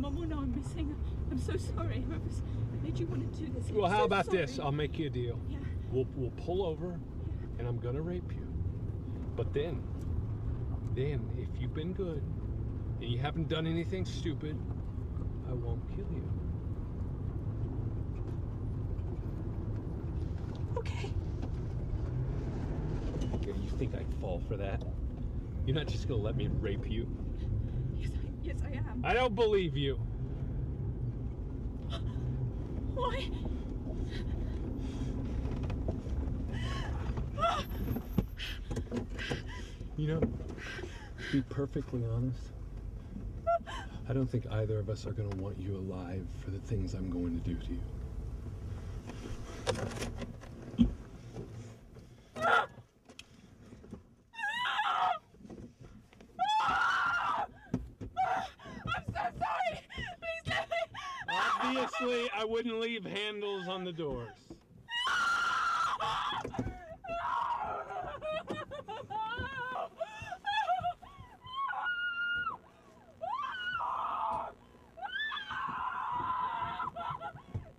uh, 0.00 0.08
someone 0.08 0.20
will 0.20 0.36
know 0.36 0.42
I'm 0.42 0.54
missing. 0.54 0.96
I'm 1.30 1.38
so 1.38 1.56
sorry. 1.56 2.02
Whoever's 2.08 2.42
made 2.82 2.98
you 2.98 3.06
want 3.06 3.32
to 3.32 3.38
do 3.38 3.52
this. 3.52 3.68
I'm 3.68 3.74
Well, 3.76 3.90
how 3.90 3.98
so 3.98 4.04
about 4.04 4.26
sorry. 4.26 4.38
this? 4.38 4.58
I'll 4.58 4.72
make 4.72 4.98
you 4.98 5.06
a 5.06 5.10
deal. 5.10 5.38
Yeah. 5.48 5.58
We'll 5.92 6.06
we'll 6.16 6.30
pull 6.32 6.64
over, 6.64 6.98
and 7.58 7.68
I'm 7.68 7.78
gonna 7.78 8.00
rape 8.02 8.30
you. 8.32 8.46
But 9.36 9.52
then, 9.52 9.82
then 10.94 11.20
if 11.38 11.60
you've 11.60 11.74
been 11.74 11.92
good 11.92 12.22
and 13.00 13.10
you 13.10 13.18
haven't 13.18 13.48
done 13.48 13.66
anything 13.66 14.04
stupid, 14.04 14.56
I 15.48 15.52
won't 15.54 15.86
kill 15.90 16.06
you. 16.12 16.28
Okay. 20.76 21.10
Yeah, 23.46 23.54
you 23.54 23.70
think 23.78 23.94
I'd 23.94 24.06
fall 24.20 24.42
for 24.48 24.56
that? 24.56 24.82
You're 25.66 25.76
not 25.76 25.86
just 25.86 26.08
gonna 26.08 26.22
let 26.22 26.36
me 26.36 26.48
rape 26.60 26.88
you? 26.90 27.06
Yes, 28.42 28.56
I, 28.64 28.76
am. 28.76 29.02
I 29.04 29.14
don't 29.14 29.34
believe 29.34 29.76
you. 29.76 29.96
Why? 32.94 33.30
You 39.96 40.06
know, 40.06 40.20
to 40.20 41.32
be 41.32 41.42
perfectly 41.42 42.02
honest, 42.14 42.40
I 44.08 44.12
don't 44.12 44.26
think 44.26 44.46
either 44.50 44.78
of 44.78 44.88
us 44.88 45.06
are 45.06 45.12
gonna 45.12 45.36
want 45.36 45.58
you 45.58 45.76
alive 45.76 46.26
for 46.42 46.50
the 46.50 46.58
things 46.58 46.94
I'm 46.94 47.10
going 47.10 47.40
to 47.40 47.48
do 47.48 47.54
to 47.54 47.72
you. 47.72 47.80
I'm 58.96 59.04
so 59.06 59.20
sorry. 59.38 59.80
Please 59.94 60.48
let 60.48 60.68
me. 60.68 60.76
Obviously, 61.62 62.30
I 62.36 62.44
wouldn't 62.44 62.80
leave 62.80 63.04
handles 63.04 63.68
on 63.68 63.79
the 63.90 63.96
doors. 63.96 64.28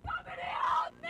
Somebody 0.04 0.42
help 0.42 0.92
me! 1.02 1.08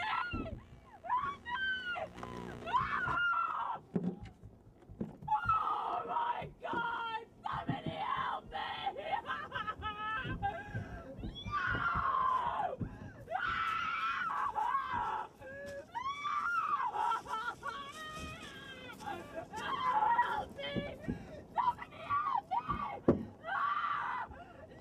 Oh 5.29 6.03
my 6.07 6.47
God! 6.62 7.27
Somebody 7.43 7.91
help 7.91 8.45
me! 8.53 8.59
Help 9.24 9.41
me! 20.57 20.65
Somebody 21.55 22.01
help 22.07 22.45
me! 23.09 23.15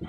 No! 0.00 0.06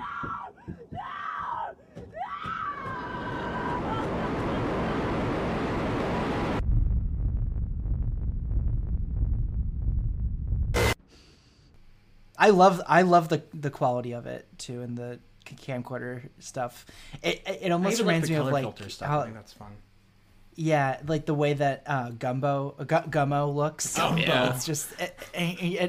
I 12.46 12.50
love 12.50 12.80
I 12.86 13.02
love 13.02 13.28
the 13.28 13.42
the 13.52 13.70
quality 13.70 14.12
of 14.12 14.26
it 14.26 14.46
too, 14.58 14.82
and 14.82 14.96
the 14.98 15.18
camcorder 15.46 16.28
stuff. 16.38 16.84
It 17.22 17.42
it, 17.46 17.58
it 17.62 17.72
almost 17.72 17.94
even 17.94 18.06
like 18.06 18.12
reminds 18.12 18.30
me 18.30 18.36
of 18.36 18.46
like 18.46 18.64
filter 18.64 18.88
stuff. 18.90 19.08
how 19.08 19.20
I 19.20 19.24
think 19.24 19.34
that's 19.36 19.52
fun. 19.52 19.72
yeah, 20.56 21.00
like 21.06 21.26
the 21.26 21.34
way 21.34 21.52
that 21.54 21.82
uh, 21.86 22.10
Gumbo 22.10 22.74
Gu- 22.78 23.10
Gummo 23.10 23.54
looks. 23.54 23.98
Oh, 23.98 24.16
yeah. 24.16 24.54
it's 24.54 24.66
just 24.66 24.90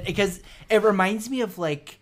because 0.05 0.41
it, 0.69 0.81
reminds 0.83 1.29
me 1.29 1.41
of 1.41 1.57
like 1.57 1.99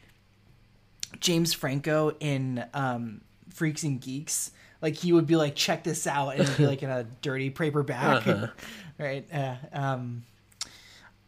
James 1.19 1.53
Franco 1.53 2.15
in 2.19 2.63
um, 2.73 3.21
Freaks 3.49 3.84
and 3.84 3.99
Geeks. 4.01 4.51
Like 4.81 4.95
he 4.95 5.13
would 5.13 5.27
be 5.27 5.35
like, 5.38 5.55
check 5.55 5.84
this 5.84 6.05
out, 6.07 6.30
and 6.31 6.41
it'd 6.41 6.57
be 6.57 6.67
like 6.67 6.84
in 6.84 6.89
a 6.89 7.03
dirty 7.21 7.49
paper 7.49 7.84
bag, 7.84 8.27
Uh-huh. 8.27 8.47
right? 8.99 9.25
Uh, 9.34 9.55
um, 9.71 10.23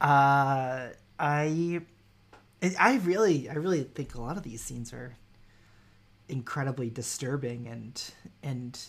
uh, 0.02 0.88
I, 1.20 1.82
I 2.80 2.98
really, 2.98 3.50
I 3.50 3.54
really 3.54 3.84
think 3.84 4.16
a 4.16 4.22
lot 4.22 4.38
of 4.38 4.44
these 4.44 4.62
scenes 4.62 4.94
are 4.94 5.16
incredibly 6.28 6.90
disturbing 6.90 7.68
and 7.68 8.04
and 8.44 8.80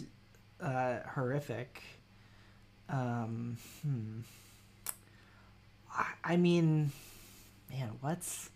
uh, 0.61 0.99
horrific. 1.15 1.83
Um, 2.89 3.57
hmm. 3.83 4.21
I, 5.93 6.07
I 6.25 6.37
mean, 6.37 6.93
man, 7.71 7.91
what's 8.01 8.51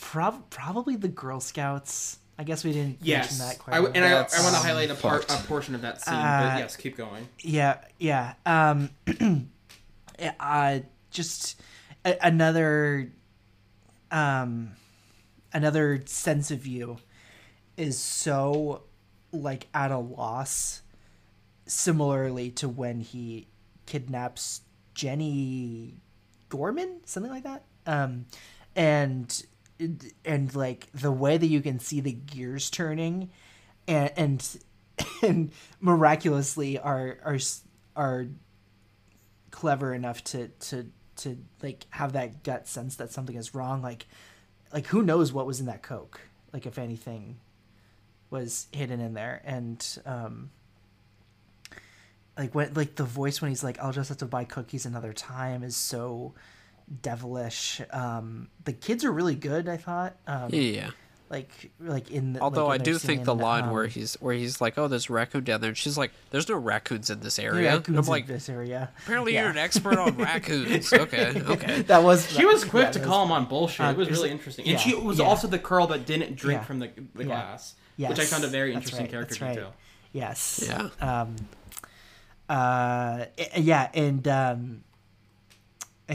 prob- 0.00 0.48
probably 0.50 0.96
the 0.96 1.08
Girl 1.08 1.40
Scouts. 1.40 2.18
I 2.38 2.44
guess 2.44 2.64
we 2.64 2.72
didn't 2.72 2.98
Yes, 3.02 3.38
mention 3.38 3.46
that 3.46 3.58
quite. 3.58 3.74
I, 3.74 3.78
a 3.78 3.84
and 3.84 3.92
bit. 3.92 4.02
I, 4.04 4.16
I 4.16 4.42
want 4.42 4.54
to 4.54 4.62
highlight 4.62 4.90
a 4.90 4.94
part 4.94 5.30
a 5.30 5.36
portion 5.46 5.74
of 5.74 5.82
that 5.82 6.00
scene. 6.00 6.14
Uh, 6.14 6.50
but 6.54 6.58
yes, 6.58 6.76
keep 6.76 6.96
going. 6.96 7.28
Yeah, 7.40 7.78
yeah. 7.98 8.34
Um, 8.46 8.90
uh, 10.40 10.80
just 11.10 11.60
a- 12.04 12.18
another, 12.26 13.12
um, 14.12 14.72
another 15.52 16.02
sense 16.06 16.50
of 16.50 16.66
you 16.66 16.98
is 17.76 17.98
so 17.98 18.84
like 19.32 19.66
at 19.74 19.90
a 19.90 19.98
loss. 19.98 20.82
Similarly 21.66 22.50
to 22.50 22.68
when 22.68 23.00
he 23.00 23.48
kidnaps 23.86 24.62
Jenny 24.94 25.94
Gorman, 26.48 27.00
something 27.06 27.32
like 27.32 27.44
that. 27.44 27.64
Um, 27.86 28.26
and 28.76 29.42
and 30.24 30.54
like 30.54 30.88
the 30.92 31.10
way 31.10 31.38
that 31.38 31.46
you 31.46 31.60
can 31.60 31.78
see 31.78 32.00
the 32.00 32.12
gears 32.12 32.68
turning, 32.68 33.30
and 33.88 34.12
and 34.16 34.58
and 35.22 35.52
miraculously 35.80 36.78
are 36.78 37.18
are 37.24 37.38
are 37.96 38.26
clever 39.50 39.94
enough 39.94 40.22
to 40.24 40.48
to 40.48 40.90
to 41.16 41.36
like 41.62 41.86
have 41.90 42.12
that 42.12 42.42
gut 42.42 42.66
sense 42.68 42.96
that 42.96 43.12
something 43.12 43.36
is 43.36 43.54
wrong. 43.54 43.82
Like 43.82 44.06
like 44.72 44.86
who 44.86 45.02
knows 45.02 45.32
what 45.32 45.46
was 45.46 45.60
in 45.60 45.66
that 45.66 45.82
coke? 45.82 46.20
Like 46.52 46.66
if 46.66 46.78
anything 46.78 47.38
was 48.30 48.66
hidden 48.72 49.00
in 49.00 49.14
there, 49.14 49.42
and 49.44 49.98
um 50.06 50.50
like 52.36 52.54
when 52.54 52.72
like 52.74 52.94
the 52.94 53.04
voice 53.04 53.42
when 53.42 53.50
he's 53.50 53.62
like 53.62 53.78
i'll 53.78 53.92
just 53.92 54.08
have 54.08 54.18
to 54.18 54.24
buy 54.26 54.44
cookies 54.44 54.86
another 54.86 55.12
time 55.12 55.62
is 55.62 55.76
so 55.76 56.32
devilish 57.02 57.80
um 57.90 58.48
the 58.64 58.72
kids 58.72 59.04
are 59.04 59.12
really 59.12 59.34
good 59.34 59.68
i 59.68 59.76
thought 59.76 60.16
um 60.26 60.48
Yeah. 60.50 60.90
Like 61.32 61.70
like 61.80 62.10
in 62.10 62.34
the, 62.34 62.40
Although 62.40 62.66
like 62.66 62.80
I 62.82 62.84
do 62.84 62.98
think 62.98 63.24
the 63.24 63.32
scene, 63.32 63.40
line 63.42 63.70
where 63.70 63.84
um, 63.84 63.90
he's 63.90 64.14
where 64.20 64.34
he's 64.34 64.60
like, 64.60 64.76
"Oh, 64.76 64.86
there's 64.86 65.08
a 65.08 65.12
raccoon 65.14 65.44
down 65.44 65.62
there," 65.62 65.68
and 65.70 65.76
she's 65.76 65.96
like, 65.96 66.12
"There's 66.30 66.48
no 66.48 66.56
raccoons 66.56 67.08
in 67.10 67.20
this 67.20 67.38
area." 67.38 67.68
And 67.70 67.78
raccoons 67.78 67.98
I'm 67.98 68.04
in 68.04 68.10
like, 68.10 68.26
this 68.26 68.48
area 68.50 68.90
apparently 69.02 69.32
Yeah. 69.34 69.42
you're 69.42 69.50
an 69.50 69.56
expert 69.58 69.98
on 69.98 70.16
raccoons. 70.18 70.92
Okay, 70.92 71.32
okay. 71.46 71.82
that 71.82 72.02
was 72.02 72.30
She 72.30 72.44
was 72.44 72.64
quick 72.64 72.84
yeah, 72.84 72.90
to 72.92 72.98
that 72.98 73.08
call 73.08 73.24
him 73.24 73.32
on 73.32 73.46
bullshit. 73.46 73.80
uh, 73.86 73.90
it 73.90 73.96
was 73.96 74.08
it's- 74.08 74.18
really 74.20 74.30
interesting, 74.30 74.64
and 74.66 74.72
yeah, 74.74 74.78
she 74.78 74.94
was 74.94 75.18
yeah. 75.18 75.24
also 75.24 75.48
the 75.48 75.58
girl 75.58 75.86
that 75.88 76.04
didn't 76.06 76.36
drink 76.36 76.60
Yeah. 76.60 76.64
from 76.64 76.78
the, 76.80 76.90
the 77.14 77.22
Yeah. 77.22 77.24
glass, 77.24 77.74
which 77.96 78.20
I 78.20 78.24
found 78.24 78.44
a 78.44 78.48
very 78.48 78.72
that's 78.74 78.84
interesting 78.84 79.04
right, 79.06 79.10
character 79.10 79.34
that's 79.34 79.40
right. 79.42 79.54
detail. 79.54 79.74
Yes. 80.12 80.62
Yeah. 80.68 80.90
Um, 81.22 81.36
uh, 82.48 83.24
yeah, 83.56 83.88
and 83.94 84.28
um, 84.28 84.84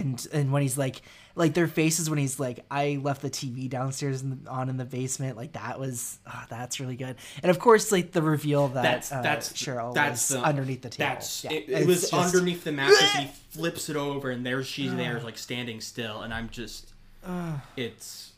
and 0.01 0.27
and 0.33 0.51
when 0.51 0.61
he's 0.61 0.77
like, 0.77 1.01
like 1.35 1.53
their 1.53 1.67
faces 1.67 2.09
when 2.09 2.17
he's 2.19 2.39
like, 2.39 2.65
I 2.71 2.99
left 3.01 3.21
the 3.21 3.29
TV 3.29 3.69
downstairs 3.69 4.21
in 4.21 4.41
the, 4.43 4.49
on 4.49 4.69
in 4.69 4.77
the 4.77 4.85
basement, 4.85 5.37
like 5.37 5.53
that 5.53 5.79
was 5.79 6.17
oh, 6.27 6.43
that's 6.49 6.79
really 6.79 6.95
good. 6.95 7.15
And 7.43 7.49
of 7.49 7.59
course, 7.59 7.91
like 7.91 8.11
the 8.11 8.21
reveal 8.21 8.69
that 8.69 8.81
That's 8.83 9.11
uh, 9.11 9.21
that's 9.21 9.53
Cheryl 9.53 9.93
that's 9.93 10.29
was 10.31 10.39
the, 10.39 10.45
underneath 10.45 10.81
the 10.81 10.89
table. 10.89 11.09
That's 11.13 11.43
Yeah, 11.43 11.51
it, 11.51 11.69
it 11.69 11.87
was 11.87 12.09
just- 12.09 12.13
underneath 12.13 12.63
the 12.63 12.71
mattress, 12.71 13.11
he 13.13 13.27
flips 13.49 13.89
it 13.89 13.95
over, 13.95 14.31
and 14.31 14.45
there 14.45 14.63
she's 14.63 14.95
there, 14.95 15.19
like 15.21 15.37
standing 15.37 15.81
still, 15.81 16.21
and 16.21 16.33
I'm 16.33 16.49
just, 16.49 16.93
Ugh. 17.25 17.59
it's, 17.75 18.31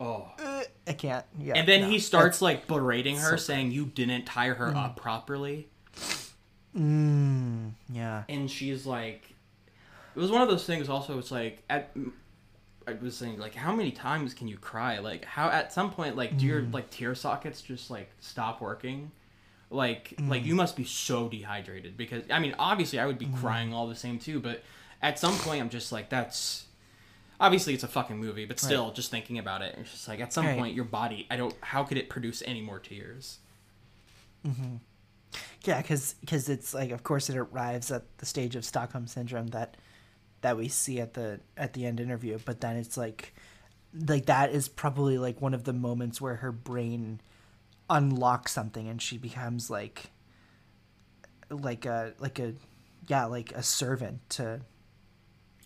oh. 0.00 0.30
I 0.88 0.92
can't. 0.92 1.24
Yeah. 1.38 1.54
and 1.56 1.66
then 1.68 1.80
no, 1.82 1.88
he 1.90 1.98
starts 1.98 2.40
like 2.40 2.66
berating 2.66 3.16
her, 3.16 3.30
so 3.30 3.36
saying 3.36 3.72
you 3.72 3.86
didn't 3.86 4.24
tie 4.26 4.48
her 4.48 4.72
Mm. 4.72 4.76
up 4.84 4.96
properly, 4.96 5.68
Mm, 6.76 7.72
yeah. 7.90 8.24
and 8.28 8.50
she's 8.50 8.84
like, 8.86 9.34
it 10.16 10.18
was 10.18 10.30
one 10.30 10.40
of 10.42 10.48
those 10.48 10.64
things. 10.64 10.88
Also, 10.88 11.18
it's 11.18 11.30
like 11.30 11.62
at. 11.70 11.94
I 12.88 12.92
was 12.94 13.16
saying, 13.16 13.38
like, 13.40 13.54
how 13.56 13.74
many 13.74 13.90
times 13.90 14.32
can 14.32 14.46
you 14.46 14.56
cry? 14.58 15.00
Like, 15.00 15.24
how 15.24 15.48
at 15.48 15.72
some 15.72 15.90
point, 15.90 16.14
like, 16.16 16.38
do 16.38 16.46
your 16.46 16.62
Mm. 16.62 16.72
like 16.72 16.88
tear 16.88 17.14
sockets 17.16 17.60
just 17.60 17.90
like 17.90 18.08
stop 18.20 18.60
working? 18.60 19.10
Like, 19.70 20.14
like 20.20 20.42
Mm. 20.44 20.46
you 20.46 20.54
must 20.54 20.76
be 20.76 20.84
so 20.84 21.28
dehydrated 21.28 21.96
because 21.96 22.22
I 22.30 22.38
mean, 22.38 22.54
obviously, 22.58 23.00
I 23.00 23.06
would 23.06 23.18
be 23.18 23.26
Mhm. 23.26 23.36
crying 23.40 23.74
all 23.74 23.88
the 23.88 23.96
same 23.96 24.18
too. 24.20 24.38
But 24.40 24.62
at 25.02 25.18
some 25.18 25.36
point, 25.38 25.60
I'm 25.60 25.68
just 25.68 25.90
like, 25.90 26.08
that's 26.10 26.66
obviously 27.40 27.74
it's 27.74 27.82
a 27.82 27.88
fucking 27.88 28.16
movie, 28.16 28.44
but 28.46 28.60
still, 28.60 28.86
Right. 28.86 28.94
just 28.94 29.10
thinking 29.10 29.36
about 29.38 29.62
it, 29.62 29.74
it's 29.78 29.90
just 29.90 30.06
like 30.08 30.20
at 30.20 30.32
some 30.32 30.46
Right. 30.46 30.56
point, 30.56 30.74
your 30.76 30.84
body, 30.84 31.26
I 31.28 31.36
don't, 31.36 31.54
how 31.62 31.82
could 31.82 31.98
it 31.98 32.08
produce 32.08 32.40
any 32.46 32.62
more 32.62 32.78
tears? 32.78 33.38
Mm-hmm. 34.46 34.76
Yeah, 35.64 35.82
because 35.82 36.14
because 36.20 36.48
it's 36.48 36.72
like, 36.72 36.92
of 36.92 37.02
course, 37.02 37.28
it 37.28 37.36
arrives 37.36 37.90
at 37.90 38.04
the 38.18 38.26
stage 38.26 38.54
of 38.54 38.64
Stockholm 38.64 39.06
syndrome 39.08 39.48
that 39.48 39.76
that 40.42 40.56
we 40.56 40.68
see 40.68 41.00
at 41.00 41.14
the 41.14 41.40
at 41.56 41.72
the 41.72 41.86
end 41.86 42.00
interview. 42.00 42.38
But 42.44 42.60
then 42.60 42.76
it's 42.76 42.96
like, 42.96 43.34
like 44.06 44.26
that 44.26 44.50
is 44.52 44.68
probably 44.68 45.18
like 45.18 45.40
one 45.40 45.54
of 45.54 45.64
the 45.64 45.72
moments 45.72 46.20
where 46.20 46.36
her 46.36 46.52
brain 46.52 47.20
unlocks 47.88 48.52
something 48.52 48.88
and 48.88 49.00
she 49.00 49.16
becomes 49.18 49.70
like, 49.70 50.10
like 51.50 51.84
a 51.86 52.14
like 52.18 52.38
a, 52.38 52.54
yeah, 53.08 53.24
like 53.26 53.52
a 53.52 53.62
servant 53.62 54.18
to 54.30 54.60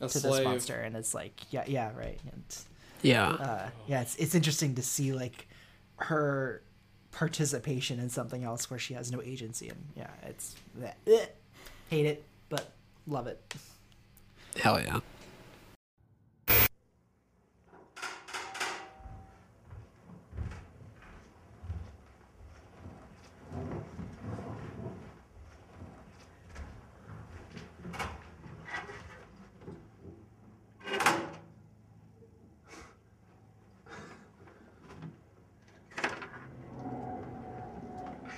A 0.00 0.08
to 0.08 0.20
this 0.20 0.22
slave. 0.22 0.44
monster, 0.44 0.74
and 0.80 0.96
it's 0.96 1.14
like, 1.14 1.40
yeah, 1.52 1.64
yeah, 1.66 1.90
right, 1.96 2.18
and 2.32 2.42
Yeah. 3.02 3.28
uh, 3.30 3.70
yeah, 3.86 4.02
it's 4.02 4.16
it's 4.16 4.34
interesting 4.34 4.74
to 4.76 4.82
see 4.82 5.12
like 5.12 5.48
her 5.96 6.62
participation 7.12 7.98
in 7.98 8.08
something 8.08 8.44
else 8.44 8.70
where 8.70 8.78
she 8.78 8.94
has 8.94 9.10
no 9.10 9.20
agency, 9.22 9.68
and 9.68 9.84
yeah, 9.96 10.10
it's 10.22 10.54
eh, 10.82 11.26
hate 11.90 12.06
it, 12.06 12.24
but 12.50 12.70
love 13.06 13.26
it. 13.26 13.40
Hell 14.56 14.80
yeah. 14.80 15.00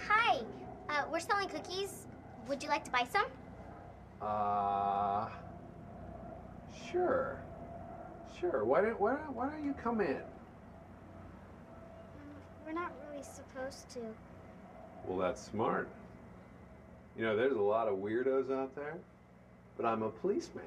Hi, 0.08 0.38
uh, 0.88 1.04
we're 1.10 1.20
selling 1.20 1.48
cookies. 1.48 2.06
Would 2.48 2.62
you 2.62 2.68
like 2.68 2.84
to 2.84 2.90
buy 2.90 3.06
some? 3.10 3.26
Uh, 4.20 5.28
sure. 6.90 7.42
Sure. 8.38 8.64
Why 8.64 8.82
don't, 8.82 9.00
why 9.62 9.62
don't, 9.62 9.62
why 9.62 9.62
don't 9.62 9.64
you 9.64 9.74
come 9.74 10.00
in? 10.00 10.16
Mm, 10.16 10.20
we're 12.66 12.72
not 12.72 12.90
really 13.10 13.22
supposed 13.22 13.88
to. 13.90 14.00
Well, 15.06 15.18
that's 15.18 15.42
smart. 15.42 15.88
You 17.16 17.24
know, 17.24 17.36
there's 17.36 17.56
a 17.56 17.60
lot 17.60 17.88
of 17.88 17.98
weirdos 17.98 18.50
out 18.50 18.74
there, 18.74 18.96
but 19.76 19.84
I'm 19.84 20.02
a 20.02 20.08
policeman, 20.08 20.64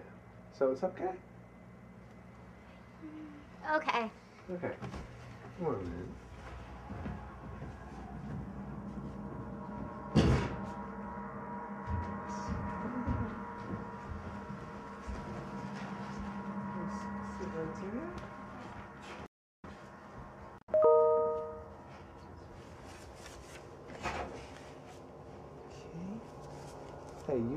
so 0.57 0.71
it's 0.71 0.83
okay. 0.83 1.09
Okay. 3.73 4.11
Okay. 4.53 4.71
Come 5.57 5.67
on, 5.67 5.83
man. 5.83 6.07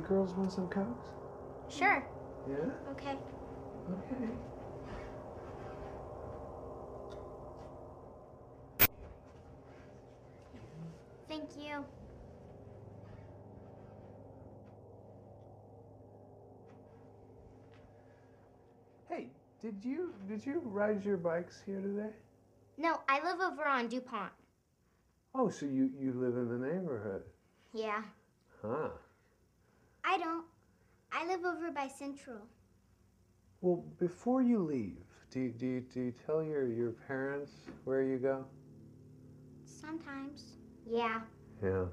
Girls 0.08 0.34
want 0.34 0.50
some 0.50 0.68
cokes? 0.68 1.06
Sure. 1.68 2.04
Yeah? 2.48 2.56
Okay. 2.92 3.16
Okay. 3.90 4.30
Thank 11.28 11.50
you. 11.58 11.84
Hey, 19.10 19.26
did 19.60 19.76
you 19.84 20.14
did 20.26 20.44
you 20.44 20.62
ride 20.64 21.04
your 21.04 21.18
bikes 21.18 21.60
here 21.66 21.80
today? 21.80 22.10
No, 22.78 23.00
I 23.08 23.22
live 23.22 23.40
over 23.40 23.66
on 23.66 23.88
DuPont. 23.88 24.32
Oh, 25.34 25.50
so 25.50 25.66
you, 25.66 25.90
you 26.00 26.12
live 26.14 26.36
in 26.36 26.48
the 26.48 26.66
neighborhood? 26.66 27.22
Yeah. 27.74 28.02
Huh. 28.62 28.88
I 30.04 30.18
don't. 30.18 30.44
I 31.12 31.26
live 31.26 31.44
over 31.44 31.70
by 31.70 31.88
Central. 31.88 32.38
Well, 33.60 33.84
before 33.98 34.42
you 34.42 34.62
leave, 34.62 35.04
do 35.30 35.40
you, 35.40 35.50
do 35.50 35.66
you, 35.66 35.80
do 35.80 36.00
you 36.00 36.14
tell 36.26 36.42
your, 36.42 36.68
your 36.68 36.92
parents 36.92 37.52
where 37.84 38.02
you 38.02 38.18
go? 38.18 38.44
Sometimes. 39.64 40.56
Yeah. 40.86 41.20
Yeah. 41.62 41.84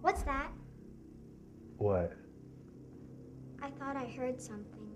What's 0.00 0.22
that? 0.24 0.50
What? 1.78 2.12
I 3.62 3.70
thought 3.70 3.96
I 3.96 4.06
heard 4.06 4.40
something. 4.40 4.88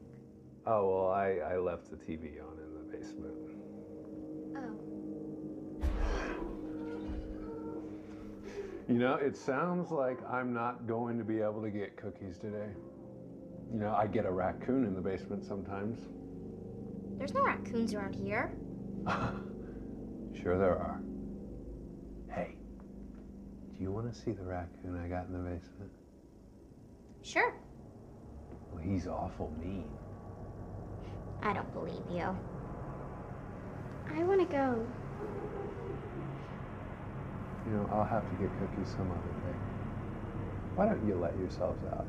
Oh, 0.67 0.89
well, 0.89 1.11
I, 1.11 1.55
I 1.55 1.59
left 1.59 1.91
the 1.91 1.97
TV 1.97 2.41
on 2.43 2.59
in 2.59 2.75
the 2.75 2.97
basement. 2.97 3.35
Oh. 4.57 4.86
You 8.89 8.99
know, 8.99 9.15
it 9.17 9.37
sounds 9.37 9.91
like 9.91 10.19
I'm 10.31 10.53
not 10.53 10.87
going 10.87 11.19
to 11.19 11.25
be 11.25 11.41
able 11.41 11.61
to 11.63 11.71
get 11.71 11.97
cookies 11.97 12.39
today. 12.39 12.69
You 13.73 13.81
know, 13.81 13.93
I 13.93 14.07
get 14.07 14.27
a 14.27 14.31
raccoon 14.31 14.85
in 14.85 14.95
the 14.95 15.01
basement 15.01 15.45
sometimes. 15.45 15.99
There's 17.19 17.35
no 17.35 17.43
raccoons 17.43 17.95
around 17.95 18.15
here. 18.15 18.53
Sure, 20.43 20.59
there 20.59 20.77
are. 20.77 21.01
Hey, 22.31 22.57
do 23.75 23.83
you 23.83 23.91
want 23.91 24.13
to 24.13 24.21
see 24.21 24.33
the 24.33 24.43
raccoon 24.45 25.01
I 25.03 25.09
got 25.09 25.27
in 25.27 25.33
the 25.33 25.39
basement? 25.39 25.91
Sure. 27.23 27.55
Well, 28.71 28.83
he's 28.83 29.07
awful 29.07 29.51
mean. 29.59 29.89
I 31.43 31.55
don't 31.55 31.73
believe 31.73 32.05
you. 32.11 32.37
I 34.15 34.23
want 34.25 34.41
to 34.41 34.47
go. 34.47 34.87
You 37.67 37.73
know, 37.73 37.89
I'll 37.93 38.05
have 38.05 38.23
to 38.23 38.37
get 38.37 38.49
cookies 38.61 38.89
some 38.97 39.11
other 39.11 39.35
day. 39.43 39.57
Why 40.77 40.87
don't 40.87 41.05
you 41.07 41.17
let 41.17 41.37
yourselves 41.37 41.83
out? 41.87 42.07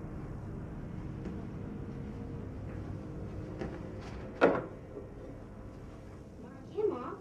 Mark 6.43 6.71
him 6.71 6.91
off. 6.91 7.17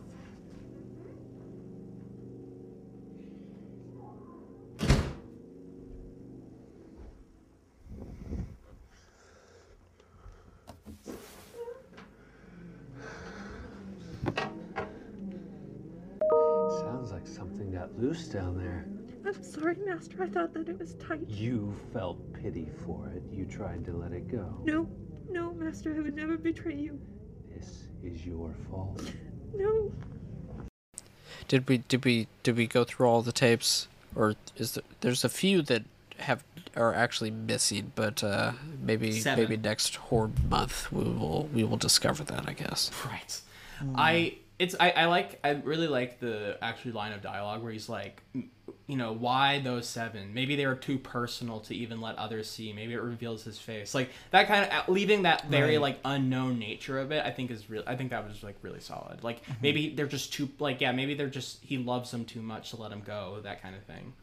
Sounds 16.80 17.12
like 17.12 17.26
something 17.26 17.72
got 17.72 17.85
loose 17.98 18.27
down 18.28 18.59
there. 18.59 18.86
I'm 19.27 19.43
sorry, 19.43 19.77
Master. 19.85 20.23
I 20.23 20.28
thought 20.28 20.55
that 20.55 20.68
it 20.68 20.78
was 20.78 20.94
tight. 20.94 21.28
You 21.28 21.74
felt 21.93 22.18
pity 22.35 22.68
for 22.85 23.09
it. 23.09 23.23
You 23.32 23.44
tried 23.44 23.85
to 23.86 23.93
let 23.93 24.12
it 24.12 24.31
go. 24.31 24.60
No, 24.64 24.89
no, 25.28 25.52
Master. 25.55 25.94
I 25.97 26.01
would 26.01 26.14
never 26.14 26.36
betray 26.36 26.74
you. 26.77 27.01
This 27.55 27.89
is 28.05 28.24
your 28.27 28.55
fault. 28.70 29.02
No. 29.55 29.90
Did 31.48 31.66
we 31.68 31.78
did 31.78 32.05
we 32.05 32.27
did 32.43 32.56
we 32.56 32.66
go 32.66 32.85
through 32.85 33.06
all 33.06 33.23
the 33.23 33.32
tapes, 33.32 33.89
or 34.14 34.35
is 34.56 34.74
there, 34.74 34.85
there's 35.01 35.24
a 35.24 35.28
few 35.31 35.62
that 35.62 35.85
have 36.18 36.44
are 36.77 36.93
actually 36.93 37.31
missing, 37.31 37.93
but 37.94 38.23
uh, 38.23 38.52
maybe 38.82 39.12
Seven. 39.12 39.44
maybe 39.44 39.56
next 39.56 39.97
horror 39.97 40.31
month 40.51 40.93
we 40.93 41.05
will 41.05 41.48
we 41.55 41.64
will 41.64 41.77
discover 41.78 42.23
that 42.24 42.47
I 42.48 42.52
guess. 42.52 42.90
Right. 43.06 43.40
I 43.94 44.39
it's 44.59 44.74
I, 44.78 44.91
I 44.91 45.05
like 45.07 45.39
I 45.45 45.51
really 45.51 45.89
like 45.89 46.20
the 46.20 46.59
actually 46.62 46.93
line 46.93 47.12
of 47.12 47.20
dialogue 47.23 47.62
where 47.62 47.73
he's 47.73 47.89
like, 47.89 48.23
you 48.33 48.97
know, 48.97 49.12
why 49.12 49.61
those 49.61 49.87
seven? 49.87 50.33
Maybe 50.33 50.57
they 50.57 50.66
were 50.66 50.74
too 50.74 50.99
personal 50.99 51.61
to 51.61 51.74
even 51.74 52.01
let 52.01 52.16
others 52.16 52.49
see. 52.49 52.73
Maybe 52.73 52.95
it 52.95 53.03
reveals 53.03 53.45
his 53.45 53.59
face. 53.59 53.95
Like 53.95 54.11
that 54.31 54.47
kind 54.49 54.65
of 54.65 54.70
uh, 54.73 54.83
leaving 54.91 55.23
that 55.23 55.47
very 55.49 55.73
Right. 55.73 55.81
like 55.83 55.99
unknown 56.05 56.59
nature 56.59 56.99
of 56.99 57.12
it. 57.12 57.24
I 57.24 57.31
think 57.33 57.51
is 57.51 57.69
real. 57.69 57.83
I 57.87 57.97
think 57.97 58.11
that 58.11 58.27
was 58.27 58.43
like 58.43 58.57
really 58.62 58.81
solid. 58.81 59.23
Like 59.23 59.43
mm-hmm. 59.43 59.53
maybe 59.61 59.95
they're 59.95 60.07
just 60.07 60.33
too 60.33 60.49
like 60.59 60.81
yeah. 60.81 60.93
Maybe 60.93 61.15
they're 61.15 61.28
just 61.28 61.62
he 61.62 61.77
loves 61.78 62.11
them 62.11 62.24
too 62.24 62.41
much 62.43 62.70
to 62.70 62.77
let 62.77 62.91
him 62.93 63.03
go. 63.05 63.39
That 63.43 63.61
kind 63.62 63.74
of 63.77 63.83
thing. 63.85 64.15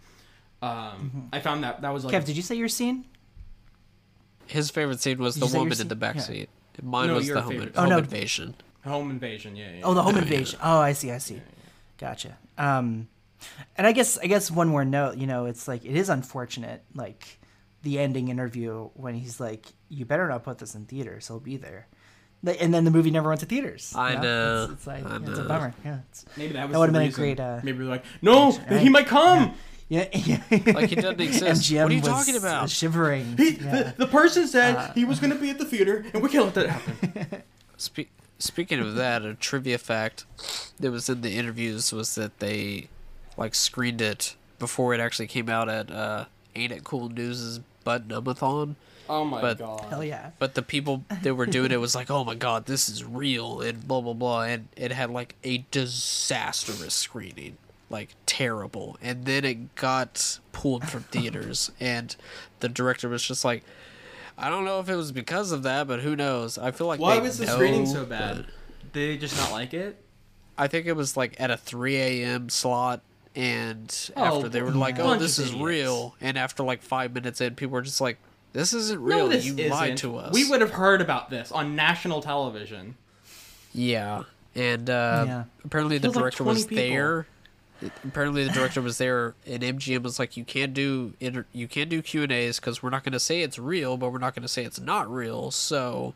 Um, 0.61 0.69
mm-hmm. 0.71 1.19
I 1.33 1.41
found 1.41 1.63
that 1.63 1.81
that 1.81 1.93
was 1.93 2.05
like 2.05 2.15
Kev, 2.15 2.25
did 2.25 2.35
you 2.37 2.41
say 2.41 2.55
your 2.55 2.69
scene? 2.69 3.05
His 4.47 4.69
favorite 4.71 4.99
scene 5.01 5.19
was 5.19 5.35
Did 5.35 5.41
the 5.41 5.45
you 5.45 5.49
say 5.51 5.57
your 5.57 5.63
woman 5.65 5.81
in 5.81 5.87
the 5.89 5.95
back 5.95 6.15
Yeah. 6.15 6.21
seat. 6.21 6.49
Mine 6.81 7.07
No, 7.07 7.15
was 7.15 7.27
the 7.27 7.41
home, 7.41 7.51
favorite. 7.51 7.75
home 7.75 7.85
Oh, 7.85 7.89
no. 7.89 7.97
invasion. 7.99 8.55
Home 8.83 9.09
invasion. 9.11 9.55
Yeah. 9.55 9.71
yeah 9.75 9.81
Oh, 9.83 9.93
the 9.93 10.01
home 10.03 10.17
invasion. 10.25 10.59
Oh, 10.63 10.79
I 10.79 10.93
see. 10.93 11.11
I 11.11 11.17
see. 11.17 11.41
Gotcha. 11.97 12.37
Um, 12.57 13.07
and 13.77 13.85
I 13.87 13.91
guess 13.91 14.17
I 14.17 14.27
guess 14.27 14.49
one 14.51 14.67
more 14.69 14.85
note. 14.85 15.17
You 15.17 15.27
know, 15.27 15.45
it's 15.45 15.67
like 15.67 15.83
it 15.85 15.95
is 15.95 16.09
unfortunate. 16.09 16.83
Like 16.95 17.39
the 17.81 17.99
ending 17.99 18.29
interview 18.29 18.89
when 18.93 19.15
he's 19.15 19.39
like, 19.39 19.65
"You 19.89 20.05
better 20.05 20.27
not 20.27 20.43
put 20.43 20.57
this 20.59 20.75
in 20.75 20.85
theaters. 20.85 21.27
He'll 21.27 21.39
be 21.39 21.57
there." 21.57 21.87
And 22.45 22.73
then 22.73 22.83
the 22.83 22.91
movie 22.91 23.09
never 23.11 23.29
went 23.29 23.39
to 23.39 23.45
theaters. 23.45 23.93
I 23.95 24.15
know. 24.15 24.63
It's, 24.65 24.73
it's 24.73 24.87
like 24.87 25.05
I 25.05 25.15
it's 25.17 25.39
a 25.39 25.43
bummer. 25.43 25.73
Yeah. 25.85 25.99
It's, 26.09 26.25
Maybe 26.35 26.53
that 26.53 26.67
was 26.67 26.73
that 26.73 26.79
would 26.79 26.85
have 26.89 26.93
been 26.93 27.03
reason. 27.03 27.21
a 27.21 27.25
great. 27.25 27.39
Uh, 27.39 27.59
Maybe 27.63 27.77
they're 27.77 27.87
like, 27.87 28.03
no, 28.21 28.51
right? 28.69 28.81
he 28.81 28.89
might 28.89 29.07
come. 29.07 29.53
Yeah. 29.87 30.07
yeah. 30.13 30.41
Like 30.73 30.89
he 30.89 30.95
doesn't 30.95 31.21
exist. 31.21 31.43
and 31.43 31.61
Jim 31.61 31.83
What 31.83 31.91
are 31.91 31.95
you 31.95 32.01
was, 32.01 32.09
talking 32.09 32.35
about? 32.35 32.69
shivering. 32.69 33.37
He, 33.37 33.51
Yeah. 33.51 33.71
the, 33.71 33.93
the 33.99 34.07
person 34.07 34.47
said 34.47 34.75
Uh, 34.75 34.91
he 34.93 35.05
was 35.05 35.19
going 35.21 35.31
to 35.31 35.39
be 35.39 35.51
at 35.51 35.57
the 35.57 35.63
theater, 35.65 36.03
and 36.13 36.21
we 36.21 36.27
can't 36.29 36.45
let 36.45 36.53
that 36.55 36.69
happen. 36.69 37.43
Spe- 37.77 37.99
speaking 38.39 38.79
of 38.79 38.95
that, 38.95 39.23
a 39.23 39.33
trivia 39.35 39.77
fact 39.77 40.25
that 40.79 40.91
was 40.91 41.09
in 41.09 41.21
the 41.21 41.35
interviews 41.35 41.91
was 41.93 42.15
that 42.15 42.39
they 42.39 42.89
like 43.37 43.55
screened 43.55 44.01
it 44.01 44.35
before 44.59 44.93
it 44.93 44.99
actually 44.99 45.27
came 45.27 45.49
out 45.49 45.69
at 45.69 45.91
uh, 45.91 46.25
Ain't 46.55 46.71
It 46.71 46.83
Cool 46.83 47.09
News's 47.09 47.59
Butt-Numb-A-Thon. 47.83 48.75
Oh 49.09 49.25
my 49.25 49.41
But- 49.41 49.59
god! 49.59 49.85
Hell 49.89 50.03
yeah. 50.03 50.31
But 50.39 50.53
the 50.55 50.61
people 50.61 51.03
that 51.23 51.35
were 51.35 51.45
doing 51.45 51.71
it 51.71 51.79
was 51.81 51.93
like, 51.93 52.09
"Oh 52.09 52.23
my 52.23 52.35
god, 52.35 52.67
this 52.67 52.87
is 52.87 53.03
real," 53.03 53.59
and 53.59 53.85
blah 53.85 53.99
blah 53.99 54.13
blah, 54.13 54.43
and 54.43 54.69
it 54.77 54.93
had 54.93 55.09
like 55.09 55.35
a 55.43 55.65
disastrous 55.71 56.93
screening, 56.93 57.57
like 57.89 58.15
terrible. 58.25 58.97
And 59.01 59.25
then 59.25 59.43
it 59.43 59.75
got 59.75 60.39
pulled 60.53 60.87
from 60.87 61.03
theaters, 61.03 61.69
and 61.81 62.15
the 62.61 62.69
director 62.69 63.09
was 63.09 63.27
just 63.27 63.43
like, 63.43 63.63
"I 64.37 64.49
don't 64.49 64.65
know 64.65 64.79
if 64.79 64.89
it 64.89 64.95
was 64.95 65.11
because 65.11 65.51
of 65.51 65.63
that, 65.63 65.87
but 65.87 66.01
who 66.01 66.15
knows?" 66.15 66.57
I 66.57 66.71
feel 66.71 66.87
like 66.87 66.99
Why 66.99 67.15
they 67.15 67.21
was 67.21 67.37
the 67.37 67.45
know, 67.45 67.55
screening 67.55 67.85
so 67.85 68.05
bad? 68.05 68.45
Did 68.91 68.93
they 68.93 69.17
just 69.17 69.37
not 69.37 69.51
like 69.51 69.73
it? 69.73 69.97
I 70.57 70.67
think 70.67 70.85
it 70.85 70.93
was 70.95 71.17
like 71.17 71.35
at 71.39 71.49
a 71.51 71.57
3 71.57 71.95
a.m. 71.97 72.49
slot, 72.49 73.01
and 73.35 74.11
Oh, 74.15 74.23
after 74.37 74.49
they 74.49 74.61
were 74.61 74.71
like, 74.71 74.99
"Oh, 74.99 75.15
this 75.15 75.39
is 75.39 75.49
idiots. 75.49 75.63
real," 75.63 76.15
and 76.21 76.37
after 76.37 76.63
like 76.63 76.81
five 76.83 77.13
minutes 77.13 77.41
in, 77.41 77.55
people 77.55 77.73
were 77.73 77.81
just 77.81 77.99
like, 78.01 78.17
"This 78.53 78.71
isn't 78.73 79.01
real. 79.01 79.17
no, 79.19 79.27
this 79.29 79.45
you 79.45 79.53
isn't. 79.57 79.69
lied 79.71 79.97
to 79.97 80.17
us." 80.17 80.33
We 80.33 80.47
would 80.49 80.61
have 80.61 80.71
heard 80.71 81.01
about 81.01 81.29
this 81.31 81.51
on 81.51 81.75
national 81.75 82.21
television. 82.21 82.95
Yeah, 83.73 84.23
and 84.53 84.87
uh, 84.89 85.23
Yeah. 85.27 85.43
apparently 85.65 85.97
the 85.97 86.07
Killed, 86.07 86.15
like, 86.17 86.21
director 86.23 86.43
was 86.43 86.65
people. 86.67 86.83
there. 86.83 87.27
Apparently 88.05 88.43
the 88.43 88.51
director 88.51 88.81
was 88.81 88.97
there, 88.97 89.35
and 89.45 89.63
MGM 89.63 90.03
was 90.03 90.19
like, 90.19 90.35
"You 90.37 90.43
can't 90.45 90.73
do 90.73 91.13
inter- 91.19 91.45
you 91.53 91.67
can't 91.67 91.89
do 91.89 92.01
Q 92.01 92.23
and 92.23 92.31
A's 92.31 92.59
because 92.59 92.81
we're 92.83 92.89
not 92.89 93.03
going 93.03 93.13
to 93.13 93.19
say 93.19 93.41
it's 93.41 93.57
real, 93.59 93.97
but 93.97 94.11
we're 94.11 94.19
not 94.19 94.35
going 94.35 94.43
to 94.43 94.47
say 94.47 94.63
it's 94.63 94.79
not 94.79 95.11
real." 95.11 95.51
So, 95.51 96.13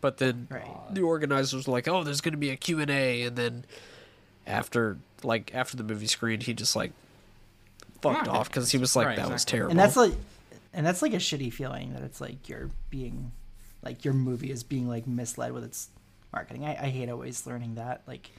but 0.00 0.18
then 0.18 0.48
the 0.90 1.02
organizers 1.02 1.66
were 1.66 1.72
like, 1.72 1.88
"Oh, 1.88 2.02
there's 2.04 2.20
going 2.20 2.32
to 2.32 2.38
be 2.38 2.50
a 2.50 2.56
Q 2.56 2.80
and 2.80 2.90
A," 2.90 3.22
and 3.22 3.36
then 3.36 3.64
after 4.46 4.98
like 5.22 5.54
after 5.54 5.76
the 5.76 5.84
movie 5.84 6.06
screened, 6.06 6.44
he 6.44 6.54
just 6.54 6.74
like 6.76 6.92
fucked 8.00 8.26
Yeah. 8.26 8.32
off 8.32 8.48
because 8.48 8.70
he 8.72 8.78
was 8.78 8.96
like, 8.96 9.06
Right, 9.08 9.16
"That 9.16 9.30
was 9.30 9.44
terrible." 9.44 9.70
And 9.70 9.78
that's 9.78 9.96
like, 9.96 10.12
and 10.72 10.86
that's 10.86 11.02
like 11.02 11.12
a 11.12 11.16
shitty 11.18 11.52
feeling 11.52 11.92
that 11.94 12.02
it's 12.02 12.20
like 12.20 12.48
you're 12.48 12.70
being, 12.90 13.32
like 13.82 14.04
your 14.04 14.14
movie 14.14 14.50
is 14.50 14.62
being 14.62 14.88
like 14.88 15.06
misled 15.06 15.52
with 15.52 15.64
its 15.64 15.88
marketing. 16.32 16.64
I, 16.64 16.70
I 16.86 16.88
hate 16.90 17.08
always 17.10 17.46
learning 17.46 17.74
that, 17.74 18.02
like, 18.06 18.30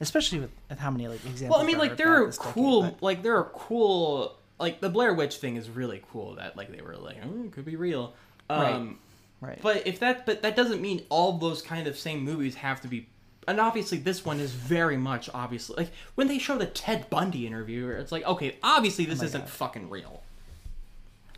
especially 0.00 0.40
with, 0.40 0.50
with 0.68 0.78
how 0.78 0.90
many 0.90 1.08
like 1.08 1.24
examples. 1.24 1.50
Well, 1.50 1.60
I 1.60 1.64
mean, 1.66 1.78
like 1.78 1.92
are 1.92 1.96
there 1.96 2.22
are 2.22 2.26
this 2.26 2.38
decade, 2.38 2.54
cool, 2.54 2.82
but- 2.82 3.02
like 3.02 3.22
there 3.22 3.36
are 3.36 3.50
cool, 3.54 4.36
like 4.58 4.80
the 4.80 4.88
Blair 4.88 5.14
Witch 5.14 5.36
thing 5.36 5.56
is 5.56 5.68
really 5.68 6.02
cool. 6.12 6.34
That 6.36 6.56
like 6.56 6.74
they 6.74 6.82
were 6.82 6.96
like, 6.96 7.16
oh, 7.24 7.44
it 7.44 7.52
could 7.52 7.64
be 7.64 7.76
real. 7.76 8.14
Right. 8.50 8.72
Um, 8.74 8.98
Right. 9.38 9.58
But 9.60 9.86
if 9.86 9.98
that, 10.00 10.24
but 10.24 10.40
that 10.40 10.56
doesn't 10.56 10.80
mean 10.80 11.02
all 11.10 11.32
those 11.36 11.60
kind 11.60 11.86
of 11.86 11.98
same 11.98 12.24
movies 12.24 12.54
have 12.54 12.80
to 12.80 12.88
be. 12.88 13.06
And 13.46 13.60
obviously, 13.60 13.98
this 13.98 14.24
one 14.24 14.40
is 14.40 14.50
very 14.52 14.96
much 14.96 15.28
obviously 15.34 15.76
like 15.76 15.90
when 16.14 16.26
they 16.26 16.38
show 16.38 16.56
the 16.56 16.64
Ted 16.66 17.10
Bundy 17.10 17.46
interview, 17.46 17.88
it's 17.90 18.10
like, 18.10 18.24
okay, 18.24 18.56
obviously 18.62 19.04
this 19.04 19.20
Oh 19.20 19.26
isn't 19.26 19.40
God. 19.42 19.50
fucking 19.50 19.90
real. 19.90 20.22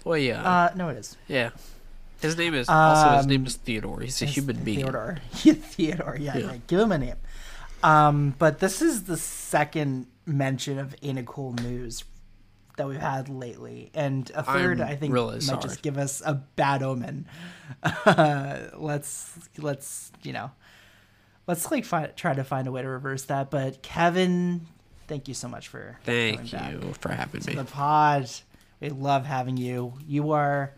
well, 0.05 0.17
yeah, 0.17 0.43
Uh, 0.49 0.71
no, 0.77 0.89
it 0.91 0.97
is. 0.97 1.17
yeah. 1.27 1.51
His 2.21 2.37
name 2.39 2.55
is 2.55 2.69
also 2.69 3.17
his 3.17 3.25
Um, 3.25 3.31
name 3.31 3.47
is 3.47 3.57
Theodore. 3.57 4.01
He's 4.01 4.23
a 4.23 4.27
It's 4.27 4.35
human 4.35 4.63
being. 4.65 4.79
Theodore. 4.79 5.19
Theodore, 5.33 6.17
yeah, 6.21 6.39
Yeah. 6.39 6.47
right. 6.47 6.67
Give 6.69 6.81
him 6.81 6.93
a 6.93 6.99
name. 6.99 7.17
Um, 7.83 8.35
but 8.39 8.59
this 8.59 8.83
is 8.83 9.05
the 9.05 9.17
second 9.17 10.07
mention 10.27 10.79
of 10.79 10.95
Ain't 11.03 11.19
It 11.19 11.27
Cool 11.27 11.53
News 11.55 12.05
that 12.77 12.87
we've 12.89 13.01
had 13.01 13.29
lately, 13.29 13.91
and 13.95 14.31
a 14.35 14.43
3rd 14.43 14.81
I'm 14.81 14.89
I 14.89 14.97
think 14.97 15.13
really 15.13 15.35
might 15.35 15.43
sorry. 15.43 15.63
just 15.63 15.83
give 15.83 15.99
us 15.99 16.23
a 16.25 16.35
bad 16.35 16.83
omen. 16.83 17.27
Uh, 17.83 18.59
let's 18.77 19.37
let's 19.59 20.13
you 20.23 20.33
know. 20.33 20.51
let's 21.47 21.71
like 21.71 21.85
find, 21.85 22.15
try 22.17 22.35
to 22.35 22.45
find 22.45 22.67
a 22.69 22.73
way 22.73 22.83
to 22.83 22.89
reverse 22.89 23.25
that. 23.25 23.51
But 23.51 23.83
Kevin, 23.83 24.67
thank 25.09 25.27
you 25.29 25.35
so 25.35 25.49
much 25.49 25.69
for 25.69 25.99
Thank 26.05 26.53
you 26.53 26.95
for 27.01 27.11
having 27.11 27.43
me. 27.47 27.55
the 27.55 27.65
pod. 27.65 28.31
We 28.81 28.91
love 28.91 29.27
having 29.27 29.57
you. 29.57 29.95
You 30.07 30.31
are, 30.33 30.73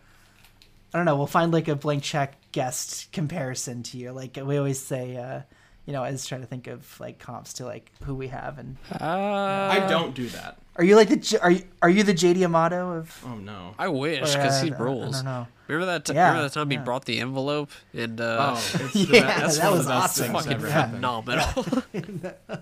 I 0.91 0.97
don't 0.97 1.05
know. 1.05 1.15
We'll 1.17 1.27
find 1.27 1.51
like 1.53 1.67
a 1.67 1.75
blank 1.75 2.01
check 2.01 2.35
guest 2.51 3.11
comparison 3.11 3.83
to 3.83 3.97
you. 3.97 4.11
Like 4.11 4.39
we 4.43 4.57
always 4.57 4.83
say, 4.83 5.17
uh, 5.17 5.41
you 5.85 5.93
know, 5.93 6.03
I 6.03 6.11
was 6.11 6.25
trying 6.25 6.41
to 6.41 6.47
think 6.47 6.67
of 6.67 6.99
like 6.99 7.19
comps 7.19 7.53
to 7.53 7.65
like 7.65 7.91
who 8.03 8.15
we 8.15 8.27
have 8.27 8.57
and. 8.59 8.77
Uh, 8.91 9.05
I 9.05 9.85
don't 9.89 10.13
do 10.15 10.27
that. 10.29 10.57
Are 10.77 10.83
you 10.83 10.95
like 10.95 11.09
the 11.09 11.39
are 11.41 11.51
you 11.51 11.63
are 11.81 11.89
you 11.89 12.03
the 12.03 12.13
JD 12.13 12.43
Amato 12.43 12.93
of? 12.93 13.23
Oh 13.27 13.35
no. 13.35 13.75
I 13.77 13.87
wish 13.89 14.19
because 14.33 14.61
uh, 14.61 14.65
he 14.65 14.71
I- 14.71 14.75
I 14.75 14.79
rules. 14.79 15.15
don't 15.17 15.25
know. 15.25 15.47
Remember 15.67 15.85
that? 15.93 16.05
T- 16.05 16.13
Yeah, 16.13 16.27
remember 16.29 16.43
that 16.49 16.53
time 16.53 16.71
yeah. 16.71 16.79
he 16.79 16.83
brought 16.85 17.05
the 17.05 17.19
envelope 17.19 17.71
and 17.93 18.19
uh, 18.21 18.53
Oh, 18.55 18.57
it's 18.85 18.93
the 18.93 19.07
Yeah, 19.17 19.39
best- 19.39 19.57
that 19.59 19.63
one 19.65 19.73
of 19.73 19.77
was 19.79 19.85
the 19.87 19.91
best 19.91 20.03
awesome. 20.19 20.23
things 20.31 20.45
Fucking 20.45 20.53
ever 20.53 20.69
happened. 20.69 20.95
phenomenal. 20.95 22.61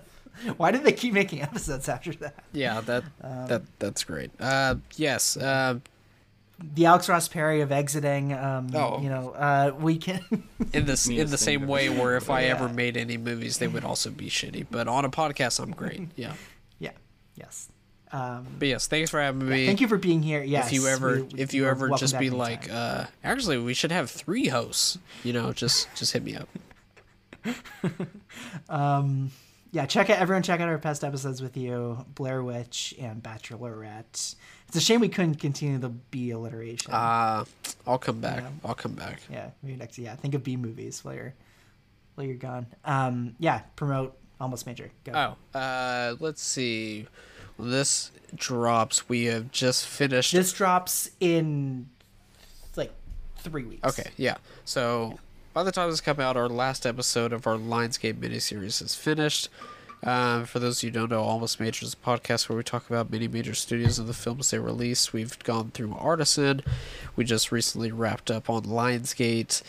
Why 0.56 0.70
did 0.70 0.84
they 0.84 0.92
keep 0.92 1.12
making 1.12 1.42
episodes 1.42 1.88
after 1.88 2.12
that? 2.14 2.34
yeah, 2.52 2.80
that 2.82 3.04
Um, 3.22 3.46
that 3.48 3.62
that's 3.78 4.04
great. 4.04 4.30
Uh, 4.40 4.76
yes. 4.96 5.36
Uh, 5.36 5.78
the 6.62 6.86
Alex 6.86 7.08
Ross 7.08 7.28
Perry 7.28 7.60
of 7.62 7.72
exiting. 7.72 8.32
Um, 8.32 8.68
Oh. 8.74 9.00
you 9.00 9.08
know, 9.08 9.30
uh, 9.30 9.72
we 9.78 9.96
can. 9.98 10.20
in 10.72 10.84
this 10.86 11.08
in 11.10 11.30
the 11.30 11.38
same 11.38 11.66
way 11.66 11.88
ever 11.88 11.98
where 12.00 12.16
if 12.16 12.28
I 12.30 12.44
ever 12.44 12.68
made 12.68 12.96
any 12.96 13.16
movies, 13.16 13.58
they 13.58 13.68
would 13.68 13.84
also 13.84 14.10
be 14.10 14.28
shitty. 14.28 14.66
But 14.70 14.88
on 14.88 15.04
a 15.04 15.10
podcast, 15.10 15.58
I'm 15.60 15.70
great. 15.72 16.08
Yeah. 16.16 16.34
yeah. 16.78 16.92
Yes. 17.36 17.68
Um, 18.12 18.46
But 18.58 18.68
yes, 18.68 18.86
thanks 18.88 19.08
for 19.10 19.20
having 19.20 19.42
Yeah, 19.42 19.46
me. 19.54 19.66
thank 19.66 19.80
you 19.80 19.86
for 19.88 19.96
being 19.96 20.22
here. 20.22 20.42
if 20.42 20.72
you 20.72 20.86
ever, 20.88 21.22
we- 21.22 21.40
if 21.40 21.54
you 21.54 21.66
ever 21.68 21.90
just 21.90 22.18
be 22.18 22.28
like, 22.30 22.68
uh, 22.70 23.04
actually, 23.22 23.58
we 23.58 23.72
should 23.72 23.92
have 23.92 24.10
three 24.10 24.48
hosts. 24.48 24.98
You 25.22 25.32
know, 25.32 25.52
just 25.52 25.88
just 25.94 26.12
hit 26.12 26.22
me 26.24 26.36
up. 26.36 26.48
Um, 28.68 29.30
yeah, 29.72 29.86
check 29.86 30.10
out 30.10 30.18
everyone. 30.18 30.42
Check 30.42 30.60
out 30.60 30.68
our 30.68 30.78
past 30.78 31.04
episodes 31.04 31.40
with 31.40 31.56
you, 31.56 32.04
Blair 32.14 32.42
Witch 32.42 32.94
and 33.00 33.22
Bachelorette. 33.22 34.34
It's 34.70 34.76
a 34.76 34.80
shame 34.80 35.00
we 35.00 35.08
couldn't 35.08 35.34
continue 35.34 35.78
the 35.78 35.88
B 35.88 36.30
alliteration. 36.30 36.92
Uh, 36.92 37.44
I'll 37.88 37.98
come 37.98 38.20
back. 38.20 38.42
Yeah. 38.42 38.50
I'll 38.64 38.76
come 38.76 38.92
back. 38.92 39.18
yeah, 39.28 39.50
maybe 39.64 39.76
next. 39.76 39.98
Yeah, 39.98 40.14
think 40.14 40.32
of 40.34 40.44
B 40.44 40.56
movies 40.56 41.04
while 41.04 41.16
you're 41.16 41.34
while 42.14 42.24
you're 42.24 42.36
gone. 42.36 42.68
Um, 42.84 43.34
yeah, 43.40 43.62
promote 43.74 44.16
almost 44.40 44.66
major. 44.66 44.92
Go. 45.02 45.36
Oh, 45.54 45.58
uh, 45.58 46.14
let's 46.20 46.40
see. 46.40 47.08
This 47.58 48.12
drops, 48.32 49.08
we 49.08 49.24
have 49.24 49.50
just 49.50 49.88
finished. 49.88 50.30
This 50.30 50.52
drops 50.52 51.10
in 51.18 51.88
like 52.76 52.92
three 53.38 53.64
weeks. 53.64 53.84
Okay, 53.88 54.10
yeah. 54.16 54.36
So 54.64 55.18
by 55.52 55.64
the 55.64 55.72
time 55.72 55.90
this 55.90 56.00
comes 56.00 56.20
out, 56.20 56.36
our 56.36 56.48
last 56.48 56.86
episode 56.86 57.32
of 57.32 57.44
our 57.44 57.56
Lionsgate 57.56 58.20
miniseries 58.20 58.80
is 58.80 58.94
finished. 58.94 59.48
Um, 60.02 60.46
for 60.46 60.58
those 60.58 60.78
of 60.78 60.84
you 60.84 60.90
who 60.90 60.98
don't 60.98 61.10
know, 61.10 61.22
Almost 61.22 61.60
Major 61.60 61.84
is 61.84 61.94
a 61.94 61.96
podcast 61.96 62.48
where 62.48 62.56
we 62.56 62.62
talk 62.64 62.88
about 62.88 63.10
many 63.10 63.28
major 63.28 63.54
studios 63.54 63.98
and 63.98 64.08
the 64.08 64.14
films 64.14 64.50
they 64.50 64.58
release. 64.58 65.12
We've 65.12 65.38
gone 65.40 65.72
through 65.72 65.94
Artisan. 65.98 66.62
We 67.16 67.24
just 67.24 67.52
recently 67.52 67.92
wrapped 67.92 68.30
up 68.30 68.48
on 68.48 68.62
Lionsgate. 68.62 69.62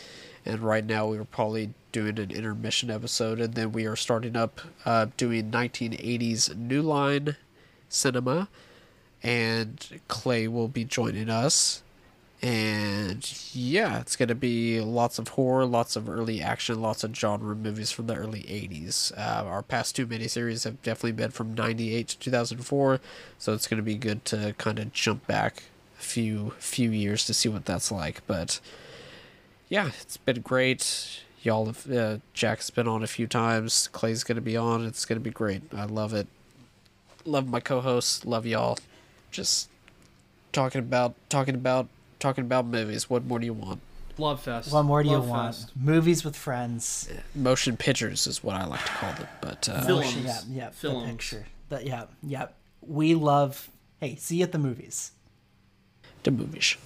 And 0.44 0.60
right 0.60 0.84
now 0.84 1.06
we 1.06 1.18
are 1.18 1.24
probably 1.24 1.74
doing 1.92 2.18
an 2.18 2.30
intermission 2.30 2.90
episode. 2.90 3.40
And 3.40 3.54
then 3.54 3.72
we 3.72 3.84
are 3.86 3.96
starting 3.96 4.34
up 4.34 4.60
uh, 4.86 5.06
doing 5.16 5.50
1980s 5.50 6.56
New 6.56 6.82
Line 6.82 7.36
Cinema. 7.88 8.48
And 9.22 10.00
Clay 10.08 10.48
will 10.48 10.68
be 10.68 10.84
joining 10.84 11.28
us. 11.28 11.81
And 12.42 13.54
yeah, 13.54 14.00
it's 14.00 14.16
going 14.16 14.28
to 14.28 14.34
be 14.34 14.80
lots 14.80 15.20
of 15.20 15.28
horror, 15.28 15.64
lots 15.64 15.94
of 15.94 16.08
early 16.08 16.42
action, 16.42 16.82
lots 16.82 17.04
of 17.04 17.14
genre 17.14 17.54
movies 17.54 17.92
from 17.92 18.08
the 18.08 18.16
early 18.16 18.40
80s. 18.42 19.16
Uh, 19.16 19.46
our 19.46 19.62
past 19.62 19.94
two 19.94 20.08
miniseries 20.08 20.64
have 20.64 20.82
definitely 20.82 21.12
been 21.12 21.30
from 21.30 21.54
98 21.54 22.08
to 22.08 22.18
2004, 22.18 23.00
so 23.38 23.52
it's 23.52 23.68
going 23.68 23.76
to 23.76 23.82
be 23.84 23.94
good 23.94 24.24
to 24.24 24.56
kind 24.58 24.80
of 24.80 24.92
jump 24.92 25.24
back 25.28 25.62
a 25.96 26.02
few 26.02 26.52
few 26.58 26.90
years 26.90 27.24
to 27.26 27.34
see 27.34 27.48
what 27.48 27.64
that's 27.64 27.92
like. 27.92 28.26
But 28.26 28.58
yeah, 29.68 29.90
it's 30.00 30.16
been 30.16 30.40
great. 30.40 31.20
Y'all 31.44 31.66
have, 31.66 31.90
uh, 31.90 32.18
Jack's 32.34 32.70
been 32.70 32.88
on 32.88 33.04
a 33.04 33.06
few 33.06 33.28
times. 33.28 33.88
Clay's 33.92 34.24
going 34.24 34.36
to 34.36 34.42
be 34.42 34.56
on. 34.56 34.84
It's 34.84 35.04
going 35.04 35.18
to 35.18 35.24
be 35.24 35.30
great. 35.30 35.62
I 35.72 35.84
love 35.84 36.12
it. 36.12 36.26
Love 37.24 37.48
my 37.48 37.60
co-hosts. 37.60 38.24
Love 38.24 38.46
y'all. 38.46 38.78
Just 39.30 39.68
talking 40.52 40.80
about 40.80 41.14
talking 41.28 41.54
about 41.54 41.86
talking 42.22 42.44
about 42.44 42.66
movies. 42.66 43.10
What 43.10 43.24
more 43.24 43.38
do 43.38 43.46
you 43.46 43.52
want? 43.52 43.80
Love 44.18 44.42
fest. 44.42 44.72
What 44.72 44.84
more 44.84 45.02
do 45.02 45.08
you 45.08 45.16
Love 45.16 45.28
want? 45.28 45.54
fest. 45.54 45.72
Movies 45.76 46.24
with 46.24 46.36
friends. 46.36 47.08
Motion 47.34 47.76
pictures 47.76 48.26
is 48.26 48.42
what 48.44 48.56
I 48.56 48.64
like 48.66 48.84
to 48.84 48.90
call 48.92 49.12
them. 49.14 49.28
But 49.40 49.68
uh, 49.68 49.84
Motion, 49.88 50.24
yeah, 50.24 50.40
yeah, 50.48 50.70
the 50.80 51.04
picture. 51.06 51.46
The, 51.68 51.84
yeah, 51.84 52.04
yeah. 52.22 52.46
We 52.80 53.14
love. 53.14 53.70
Hey, 54.00 54.16
see 54.16 54.36
you 54.36 54.44
at 54.44 54.52
the 54.52 54.58
movies. 54.58 55.12
the 56.24 56.30
movies. 56.30 56.76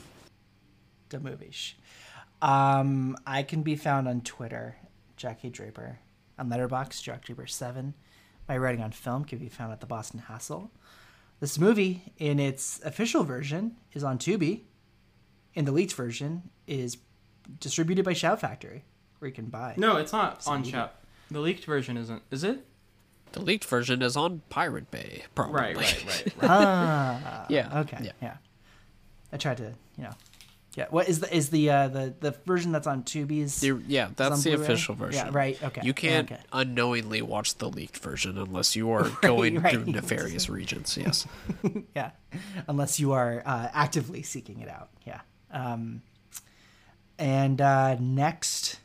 The 1.09 1.21
movies. 1.21 1.75
Um, 2.43 3.17
I 3.27 3.43
can 3.43 3.63
be 3.63 3.77
found 3.77 4.07
on 4.09 4.21
Twitter, 4.21 4.77
Jackie 5.17 5.51
Draper. 5.51 5.99
On 6.39 6.51
Letterboxd, 6.51 7.03
Jack 7.03 7.25
Draper 7.25 7.47
Seven. 7.47 7.95
My 8.49 8.59
writing 8.59 8.83
on 8.83 8.93
film 8.93 9.25
can 9.25 9.39
be 9.39 9.49
found 9.49 9.73
at 9.73 9.81
the 9.81 9.87
Boston 9.87 10.21
Hassle. 10.29 10.71
This 11.41 11.59
movie, 11.59 12.13
in 12.19 12.39
its 12.39 12.81
official 12.85 13.25
version, 13.25 13.77
is 13.95 14.05
on 14.05 14.19
Tubi. 14.19 14.63
In 15.57 15.65
the 15.65 15.73
leaked 15.73 15.95
version, 15.95 16.43
is 16.69 16.99
distributed 17.61 18.05
by 18.05 18.13
Shout 18.13 18.41
Factory, 18.41 18.85
where 19.19 19.29
you 19.29 19.35
can 19.35 19.47
buy. 19.47 19.75
No, 19.77 19.97
it's 19.97 20.13
not 20.13 20.47
on 20.47 20.59
media. 20.61 20.73
chat. 20.73 20.95
The 21.31 21.41
leaked 21.41 21.65
version 21.65 21.97
isn't. 21.97 22.23
Is 22.31 22.45
it? 22.45 22.65
The 23.33 23.41
leaked 23.41 23.65
version 23.65 24.03
is 24.03 24.17
on 24.17 24.43
Pirate 24.51 24.91
Bay, 24.91 25.25
probably. 25.35 25.55
Right, 25.61 25.77
right, 25.77 26.05
right. 26.07 26.35
ah, 26.43 27.47
Yeah, 27.49 27.81
Okay. 27.81 27.99
yeah. 28.03 28.13
Yeah. 28.23 28.37
I 29.33 29.37
tried 29.39 29.57
to, 29.57 29.73
you 29.97 30.05
know. 30.05 30.13
Yeah. 30.77 30.87
What 30.91 31.09
is 31.09 31.21
the 31.21 31.35
is 31.35 31.49
the 31.49 31.71
uh, 31.71 31.89
the 31.89 32.15
the 32.21 32.31
version 32.45 32.71
that's 32.71 32.87
on 32.87 33.03
Tubi's? 33.03 33.59
The- 33.61 33.83
yeah, 33.89 34.11
that's 34.15 34.33
on 34.33 34.41
the 34.43 34.51
Blu-ray? 34.57 34.65
official 34.65 34.95
version. 34.95 35.27
Yeah. 35.27 35.33
Right. 35.33 35.63
Okay. 35.63 35.81
You 35.83 35.95
can't 35.95 36.31
Okay. 36.31 36.41
unknowingly 36.53 37.23
watch 37.23 37.55
the 37.57 37.69
leaked 37.71 37.97
version 37.99 38.37
unless 38.37 38.77
you 38.77 38.91
are 38.91 39.09
going 39.23 39.61
right. 39.63 39.73
through 39.73 39.87
nefarious 39.87 40.51
regions. 40.51 40.97
Yes. 41.01 41.27
yeah. 41.97 42.11
Unless 42.69 43.01
you 43.01 43.13
are 43.13 43.43
uh, 43.47 43.69
actively 43.73 44.23
seeking 44.23 44.61
it 44.61 44.69
out. 44.69 44.91
Yeah. 45.07 45.21
Um, 45.51 46.03
and 47.19 47.61
uh, 47.61 47.97
next 48.01 48.79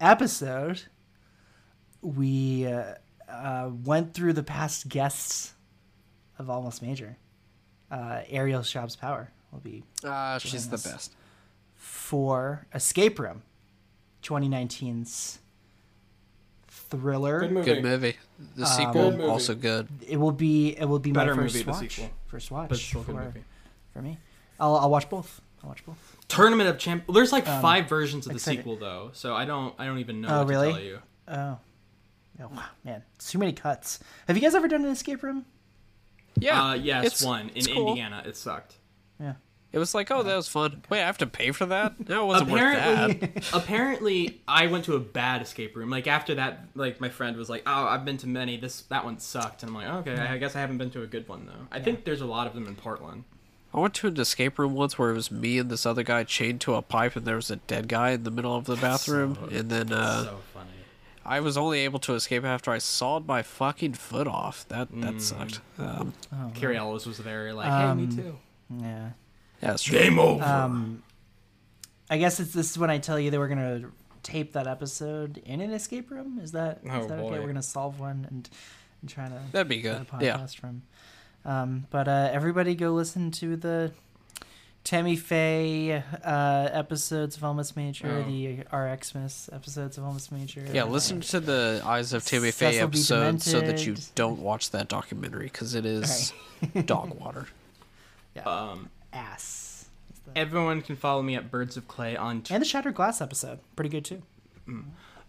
episode, 0.00 0.82
we 2.02 2.66
uh, 2.66 2.94
uh, 3.28 3.70
went 3.84 4.14
through 4.14 4.32
the 4.34 4.42
past 4.42 4.88
guests 4.88 5.54
of 6.38 6.48
Almost 6.50 6.82
Major. 6.82 7.16
Uh, 7.90 8.22
Ariel 8.28 8.62
Schaub's 8.62 8.96
Power 8.96 9.30
will 9.52 9.60
be 9.60 9.84
Uh, 10.02 10.38
she's 10.38 10.68
the 10.68 10.78
best. 10.78 11.12
for 11.74 12.66
Escape 12.74 13.18
Room, 13.18 13.42
2019's 14.22 15.38
thriller. 16.66 17.40
Good 17.40 17.52
movie. 17.52 17.74
Good 17.74 17.82
movie. 17.84 18.16
The 18.56 18.62
Um, 18.64 18.68
sequel 18.68 18.92
Good 19.10 19.18
movie. 19.18 19.30
also 19.30 19.54
good. 19.54 19.88
It 20.08 20.16
will 20.16 20.32
be 20.32 20.70
it 20.76 20.86
will 20.86 20.98
be 20.98 21.12
Better 21.12 21.34
my 21.34 21.42
first 21.42 21.54
movie, 21.54 21.64
the 21.64 21.70
watch. 21.72 21.94
sequel. 21.96 22.10
First 22.26 22.50
watch 22.50 22.68
But 22.68 22.78
still 22.78 23.02
for, 23.02 23.12
good 23.12 23.24
movie. 23.24 23.44
for 23.92 24.02
me. 24.02 24.18
I'll 24.58 24.76
I'll 24.76 24.90
watch 24.90 25.08
both. 25.08 25.40
I'll 25.64 25.68
watch 25.70 25.84
both. 25.86 26.16
Tournament 26.28 26.68
of 26.68 26.78
Champ. 26.78 27.04
There's 27.12 27.32
like 27.32 27.48
Um, 27.48 27.60
five 27.62 27.88
versions 27.88 28.26
of 28.26 28.32
the 28.32 28.36
excited. 28.36 28.58
sequel 28.60 28.76
though, 28.76 29.10
so 29.14 29.34
I 29.34 29.44
don't. 29.46 29.74
I 29.78 29.86
don't 29.86 29.98
even 29.98 30.20
know 30.20 30.28
Oh 30.28 30.38
what 30.40 30.48
really? 30.48 30.68
to 30.68 30.72
tell 30.74 30.82
you. 30.84 30.98
Oh. 31.28 31.58
Oh 32.42 32.48
wow, 32.48 32.64
man, 32.84 33.02
it's 33.14 33.30
too 33.30 33.38
many 33.38 33.52
cuts. 33.52 34.00
Have 34.26 34.36
you 34.36 34.42
guys 34.42 34.54
ever 34.54 34.66
done 34.68 34.84
an 34.84 34.90
escape 34.90 35.22
room? 35.22 35.46
Yeah. 36.36 36.62
Uh, 36.70 36.74
yes, 36.74 37.04
it's- 37.06 37.24
one 37.24 37.50
in 37.54 37.64
cool. 37.64 37.88
Indiana. 37.90 38.22
It 38.26 38.36
sucked. 38.36 38.74
Yeah. 39.20 39.34
It 39.72 39.78
was 39.78 39.92
like, 39.94 40.10
oh, 40.12 40.22
that 40.22 40.36
was 40.36 40.46
fun. 40.46 40.84
Wait, 40.88 41.02
I 41.02 41.06
have 41.06 41.18
to 41.18 41.26
pay 41.26 41.50
for 41.50 41.66
that? 41.66 42.08
No, 42.08 42.22
it 42.22 42.26
wasn't 42.26 42.50
worth 42.50 42.60
apparently, 42.60 43.26
that. 43.26 43.50
apparently, 43.54 44.40
I 44.46 44.68
went 44.68 44.84
to 44.84 44.94
a 44.94 45.00
bad 45.00 45.42
escape 45.42 45.74
room. 45.76 45.90
Like 45.90 46.06
after 46.06 46.34
that, 46.36 46.68
like 46.76 47.00
my 47.00 47.08
friend 47.08 47.36
was 47.36 47.48
like, 47.50 47.62
"Oh, 47.66 47.84
I've 47.86 48.04
been 48.04 48.16
to 48.18 48.28
many. 48.28 48.56
This 48.56 48.82
that 48.82 49.04
one 49.04 49.18
sucked." 49.18 49.62
And 49.64 49.70
I'm 49.70 49.74
like, 49.74 49.88
"Okay, 50.08 50.14
I 50.20 50.38
guess 50.38 50.54
I 50.54 50.60
haven't 50.60 50.78
been 50.78 50.90
to 50.90 51.02
a 51.02 51.06
good 51.08 51.28
one 51.28 51.46
though." 51.46 51.66
I 51.72 51.80
think 51.80 52.04
there's 52.04 52.20
a 52.20 52.26
lot 52.26 52.46
of 52.46 52.54
them 52.54 52.66
in 52.68 52.76
Portland. 52.76 53.24
I 53.74 53.80
went 53.80 53.94
to 53.94 54.06
an 54.06 54.18
escape 54.20 54.58
room 54.58 54.74
once 54.74 54.98
where 54.98 55.10
it 55.10 55.14
was 55.14 55.30
me 55.32 55.58
and 55.58 55.68
this 55.68 55.84
other 55.84 56.04
guy 56.04 56.22
chained 56.24 56.60
to 56.62 56.74
a 56.74 56.82
pipe, 56.82 57.16
and 57.16 57.26
there 57.26 57.34
was 57.36 57.50
a 57.50 57.56
dead 57.56 57.88
guy 57.88 58.10
in 58.10 58.22
the 58.22 58.30
middle 58.30 58.54
of 58.54 58.66
the 58.66 58.76
bathroom. 58.76 59.36
and 59.50 59.68
then 59.68 59.92
uh, 59.92 60.24
so 60.24 60.40
funny. 60.54 60.70
I 61.26 61.40
was 61.40 61.56
only 61.56 61.80
able 61.80 61.98
to 62.00 62.14
escape 62.14 62.44
after 62.44 62.70
I 62.70 62.78
sawed 62.78 63.26
my 63.26 63.42
fucking 63.42 63.94
foot 63.94 64.28
off. 64.28 64.68
That 64.68 64.88
that 65.00 65.14
Mm. 65.14 65.20
sucked. 65.20 65.60
Um, 65.78 66.12
Oh, 66.32 66.52
Cary 66.54 66.76
Elwes 66.76 67.04
was 67.06 67.18
there, 67.18 67.52
like, 67.52 67.66
"Hey, 67.66 67.94
me 67.94 68.04
Um, 68.04 68.08
too." 68.16 68.36
Yeah. 68.70 68.80
yeah, 68.86 69.10
that's 69.60 69.82
true. 69.82 69.98
Game 69.98 70.18
over. 70.20 70.44
Um, 70.44 71.02
I 72.08 72.18
guess 72.18 72.38
it's 72.38 72.52
this 72.52 72.70
is 72.70 72.78
when 72.78 72.90
I 72.90 72.98
tell 72.98 73.18
you 73.18 73.30
that 73.32 73.38
we're 73.38 73.48
gonna 73.48 73.90
tape 74.22 74.52
that 74.52 74.66
episode 74.68 75.38
in 75.38 75.60
an 75.60 75.72
escape 75.72 76.10
room. 76.10 76.38
Is 76.40 76.52
that 76.52 76.78
is 76.84 76.90
Oh, 76.92 77.08
that 77.08 77.18
okay? 77.18 77.20
boy. 77.30 77.40
We're 77.40 77.46
gonna 77.48 77.62
solve 77.62 77.98
one 77.98 78.26
and 78.30 78.48
and 79.00 79.10
try 79.10 79.26
to 79.28 79.38
That'd 79.52 79.68
be 79.68 79.80
good. 79.80 80.06
a 80.12 80.24
Yeah. 80.24 80.46
from. 80.46 80.82
Um, 81.44 81.86
but 81.90 82.08
uh, 82.08 82.30
everybody 82.32 82.74
go 82.74 82.90
listen 82.92 83.30
to 83.32 83.56
the 83.56 83.92
Tammy 84.82 85.16
Faye 85.16 85.92
uh, 86.24 86.68
episodes 86.72 87.36
of 87.36 87.44
Almost 87.44 87.76
Major, 87.76 88.24
Oh. 88.26 88.30
the 88.30 88.64
RX 88.76 89.14
Miss 89.14 89.48
episodes 89.52 89.96
of 89.98 90.04
Almost 90.04 90.30
Major. 90.32 90.64
Yeah, 90.72 90.84
listen 90.84 91.20
to 91.22 91.40
the 91.40 91.82
Eyes 91.84 92.12
of 92.12 92.24
Tammy 92.24 92.50
Faye 92.50 92.72
Cecil 92.72 92.88
B. 92.88 92.98
episode 92.98 93.42
so 93.42 93.60
that 93.60 93.86
you 93.86 93.96
don't 94.14 94.40
watch 94.40 94.70
that 94.70 94.88
documentary 94.88 95.44
because 95.46 95.74
it 95.74 95.86
is 95.86 96.32
dog 96.84 97.18
water. 97.20 97.46
Yeah. 98.36 98.42
Um, 98.42 98.90
ass. 99.12 99.86
Everyone 100.36 100.82
can 100.82 100.96
follow 100.96 101.22
me 101.22 101.36
at 101.36 101.50
Birds 101.50 101.76
of 101.76 101.86
Clay 101.86 102.16
on 102.16 102.42
And 102.50 102.60
the 102.62 102.66
Shattered 102.66 102.94
Glass 102.94 103.20
episode, 103.20 103.60
pretty 103.76 103.90
good 103.90 104.04
too. 104.04 104.22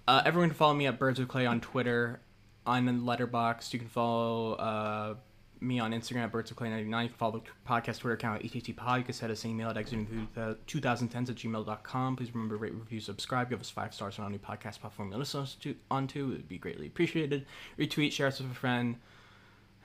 Uh, 0.07 0.21
everyone 0.25 0.49
can 0.49 0.57
follow 0.57 0.73
me 0.73 0.87
at 0.87 0.97
Birds 0.97 1.19
of 1.19 1.27
Clay 1.27 1.45
on 1.45 1.59
Twitter. 1.61 2.19
I'm 2.65 2.87
in 2.87 3.01
Letterboxd. 3.01 3.71
You 3.73 3.79
can 3.79 3.89
follow 3.89 4.53
uh, 4.53 5.13
me 5.61 5.79
on 5.79 5.91
Instagram 5.91 6.23
at 6.23 6.31
Birds 6.31 6.51
of 6.51 6.57
Clay 6.57 6.69
99. 6.69 7.03
You 7.03 7.09
can 7.09 7.17
follow 7.17 7.31
the 7.39 7.41
podcast 7.69 7.99
Twitter 7.99 8.13
account 8.13 8.43
at 8.43 8.55
ETT 8.55 8.75
Pod. 8.75 8.99
You 8.99 9.03
can 9.05 9.13
send 9.13 9.31
us 9.31 9.43
an 9.43 9.51
email 9.51 9.69
at 9.69 9.75
exiting2010s 9.77 11.29
at 11.29 11.35
gmail.com. 11.35 12.15
Please 12.15 12.33
remember 12.33 12.55
to 12.55 12.61
rate, 12.61 12.73
review, 12.73 12.99
subscribe. 12.99 13.49
Give 13.49 13.59
us 13.59 13.69
five 13.69 13.93
stars 13.93 14.19
on 14.19 14.25
any 14.27 14.37
podcast 14.37 14.79
platform 14.81 15.11
you 15.11 15.17
listen 15.17 15.45
to, 15.61 15.75
onto. 15.89 16.25
It 16.25 16.37
would 16.37 16.47
be 16.49 16.57
greatly 16.57 16.87
appreciated. 16.87 17.45
Retweet, 17.79 18.11
share 18.11 18.27
us 18.27 18.39
with 18.39 18.51
a 18.51 18.55
friend. 18.55 18.95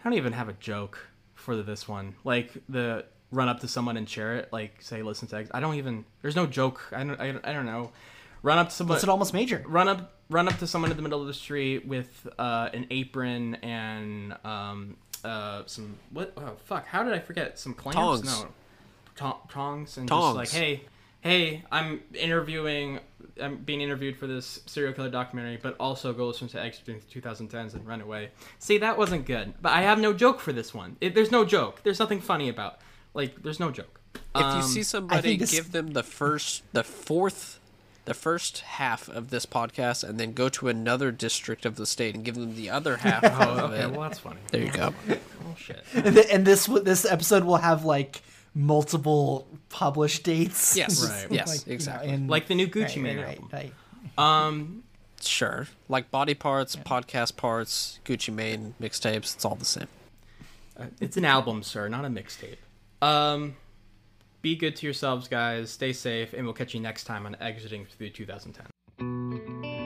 I 0.00 0.04
don't 0.08 0.14
even 0.18 0.32
have 0.32 0.48
a 0.48 0.54
joke 0.54 0.98
for 1.34 1.56
this 1.56 1.86
one. 1.88 2.14
Like 2.24 2.52
the 2.68 3.04
run 3.32 3.48
up 3.48 3.60
to 3.60 3.68
someone 3.68 3.96
and 3.96 4.08
share 4.08 4.36
it. 4.36 4.52
Like 4.52 4.80
say, 4.82 5.02
listen 5.02 5.28
to. 5.28 5.36
Ex- 5.36 5.50
I 5.52 5.60
don't 5.60 5.74
even. 5.76 6.04
There's 6.22 6.36
no 6.36 6.46
joke. 6.46 6.82
I 6.92 7.04
don't. 7.04 7.20
I, 7.20 7.32
don't- 7.32 7.46
I 7.46 7.52
don't 7.52 7.66
know. 7.66 7.92
Run 8.42 8.56
up 8.56 8.70
to 8.70 8.74
someone. 8.74 8.94
Listen 8.94 9.08
to 9.08 9.12
Almost 9.12 9.34
Major. 9.34 9.62
Run 9.66 9.86
up. 9.88 10.14
Run 10.30 10.48
up 10.48 10.58
to 10.60 10.66
someone 10.66 10.90
in 10.90 10.96
the 10.96 11.02
middle 11.02 11.20
of 11.20 11.26
the 11.26 11.34
street 11.34 11.86
with 11.86 12.26
uh, 12.38 12.70
an 12.72 12.86
apron 12.90 13.56
and 13.56 14.34
um, 14.44 14.96
uh, 15.24 15.62
some 15.66 15.96
what? 16.10 16.32
Oh 16.36 16.52
fuck! 16.64 16.86
How 16.86 17.02
did 17.02 17.12
I 17.12 17.18
forget? 17.18 17.58
Some 17.58 17.74
clamps? 17.74 17.96
Tongs. 17.96 18.24
No, 18.26 18.48
To- 19.16 19.48
tongs 19.52 19.96
and 19.98 20.08
Tongs. 20.08 20.36
just 20.38 20.54
like, 20.54 20.62
hey, 20.62 20.82
hey, 21.20 21.64
I'm 21.70 22.00
interviewing. 22.14 23.00
I'm 23.40 23.56
being 23.56 23.80
interviewed 23.80 24.16
for 24.16 24.26
this 24.26 24.60
serial 24.66 24.92
killer 24.92 25.08
documentary, 25.10 25.58
but 25.62 25.74
also 25.80 26.12
go 26.12 26.26
listen 26.26 26.48
to 26.48 26.60
Exiting 26.60 27.00
2010s 27.10 27.74
and 27.74 27.86
run 27.86 28.00
away. 28.02 28.30
See, 28.58 28.78
that 28.78 28.98
wasn't 28.98 29.24
good. 29.24 29.54
But 29.62 29.72
I 29.72 29.82
have 29.82 29.98
no 29.98 30.12
joke 30.12 30.40
for 30.40 30.52
this 30.52 30.74
one. 30.74 30.96
It, 31.00 31.14
there's 31.14 31.30
no 31.30 31.44
joke. 31.46 31.82
There's 31.82 31.98
nothing 32.00 32.20
funny 32.20 32.48
about. 32.50 32.80
Like, 33.14 33.42
there's 33.42 33.58
no 33.60 33.70
joke. 33.70 33.98
If 34.14 34.20
Um, 34.42 34.56
you 34.58 34.62
see 34.62 34.82
somebody, 34.82 35.36
give 35.38 35.72
them 35.72 35.92
the 35.92 36.02
first, 36.02 36.64
the 36.72 36.84
fourth, 36.84 37.59
the 38.10 38.14
first 38.14 38.58
half 38.60 39.08
of 39.08 39.30
this 39.30 39.46
podcast, 39.46 40.02
and 40.02 40.18
then 40.18 40.32
go 40.32 40.48
to 40.48 40.66
another 40.66 41.12
district 41.12 41.64
of 41.64 41.76
the 41.76 41.86
state 41.86 42.12
and 42.16 42.24
give 42.24 42.34
them 42.34 42.56
the 42.56 42.68
other 42.68 42.96
half. 43.06 43.22
Oh, 43.22 43.28
of 43.64 43.70
okay, 43.70 43.84
it. 43.84 43.90
well, 43.92 44.00
that's 44.00 44.18
funny. 44.18 44.40
There 44.50 44.62
you 44.62 44.72
go. 44.72 44.92
Oh 45.42 45.54
shit. 45.56 45.82
And, 45.94 46.44
this 46.46 46.66
this 46.66 47.04
episode 47.04 47.44
will 47.44 47.56
have 47.56 47.84
like 47.84 48.22
multiple 48.54 49.46
published 49.68 50.22
dates. 50.24 50.76
Yes, 50.76 51.08
Right. 51.08 51.26
yes, 51.30 51.48
Like, 51.48 51.66
you 51.66 51.70
know, 51.70 51.74
exactly. 51.74 52.16
Like 52.18 52.46
the 52.48 52.54
new 52.56 52.66
Gucci 52.68 52.96
right, 52.96 52.98
Mane 53.02 53.18
right, 53.18 53.38
album. 53.40 53.48
right, 53.52 53.72
Um, 54.46 54.82
Sure, 55.22 55.66
like 55.88 56.10
body 56.10 56.34
parts, 56.34 56.76
podcast 56.76 57.36
parts, 57.36 57.98
Gucci 58.04 58.32
Mane 58.34 58.74
mixtapes. 58.80 59.34
It's 59.34 59.44
all 59.44 59.54
the 59.56 59.64
same. 59.64 59.88
Uh, 60.78 60.84
it's 61.00 61.16
an 61.16 61.24
album, 61.24 61.62
sir, 61.62 61.88
not 61.88 62.04
a 62.04 62.08
mixtape. 62.08 62.56
Um, 63.02 63.56
be 64.42 64.56
good 64.56 64.76
to 64.76 64.86
yourselves, 64.86 65.28
guys. 65.28 65.70
Stay 65.70 65.92
safe, 65.92 66.32
and 66.32 66.44
we'll 66.44 66.54
catch 66.54 66.74
you 66.74 66.80
next 66.80 67.04
time 67.04 67.26
on 67.26 67.36
Exiting 67.40 67.86
Through 67.86 68.10
2010. 68.10 69.79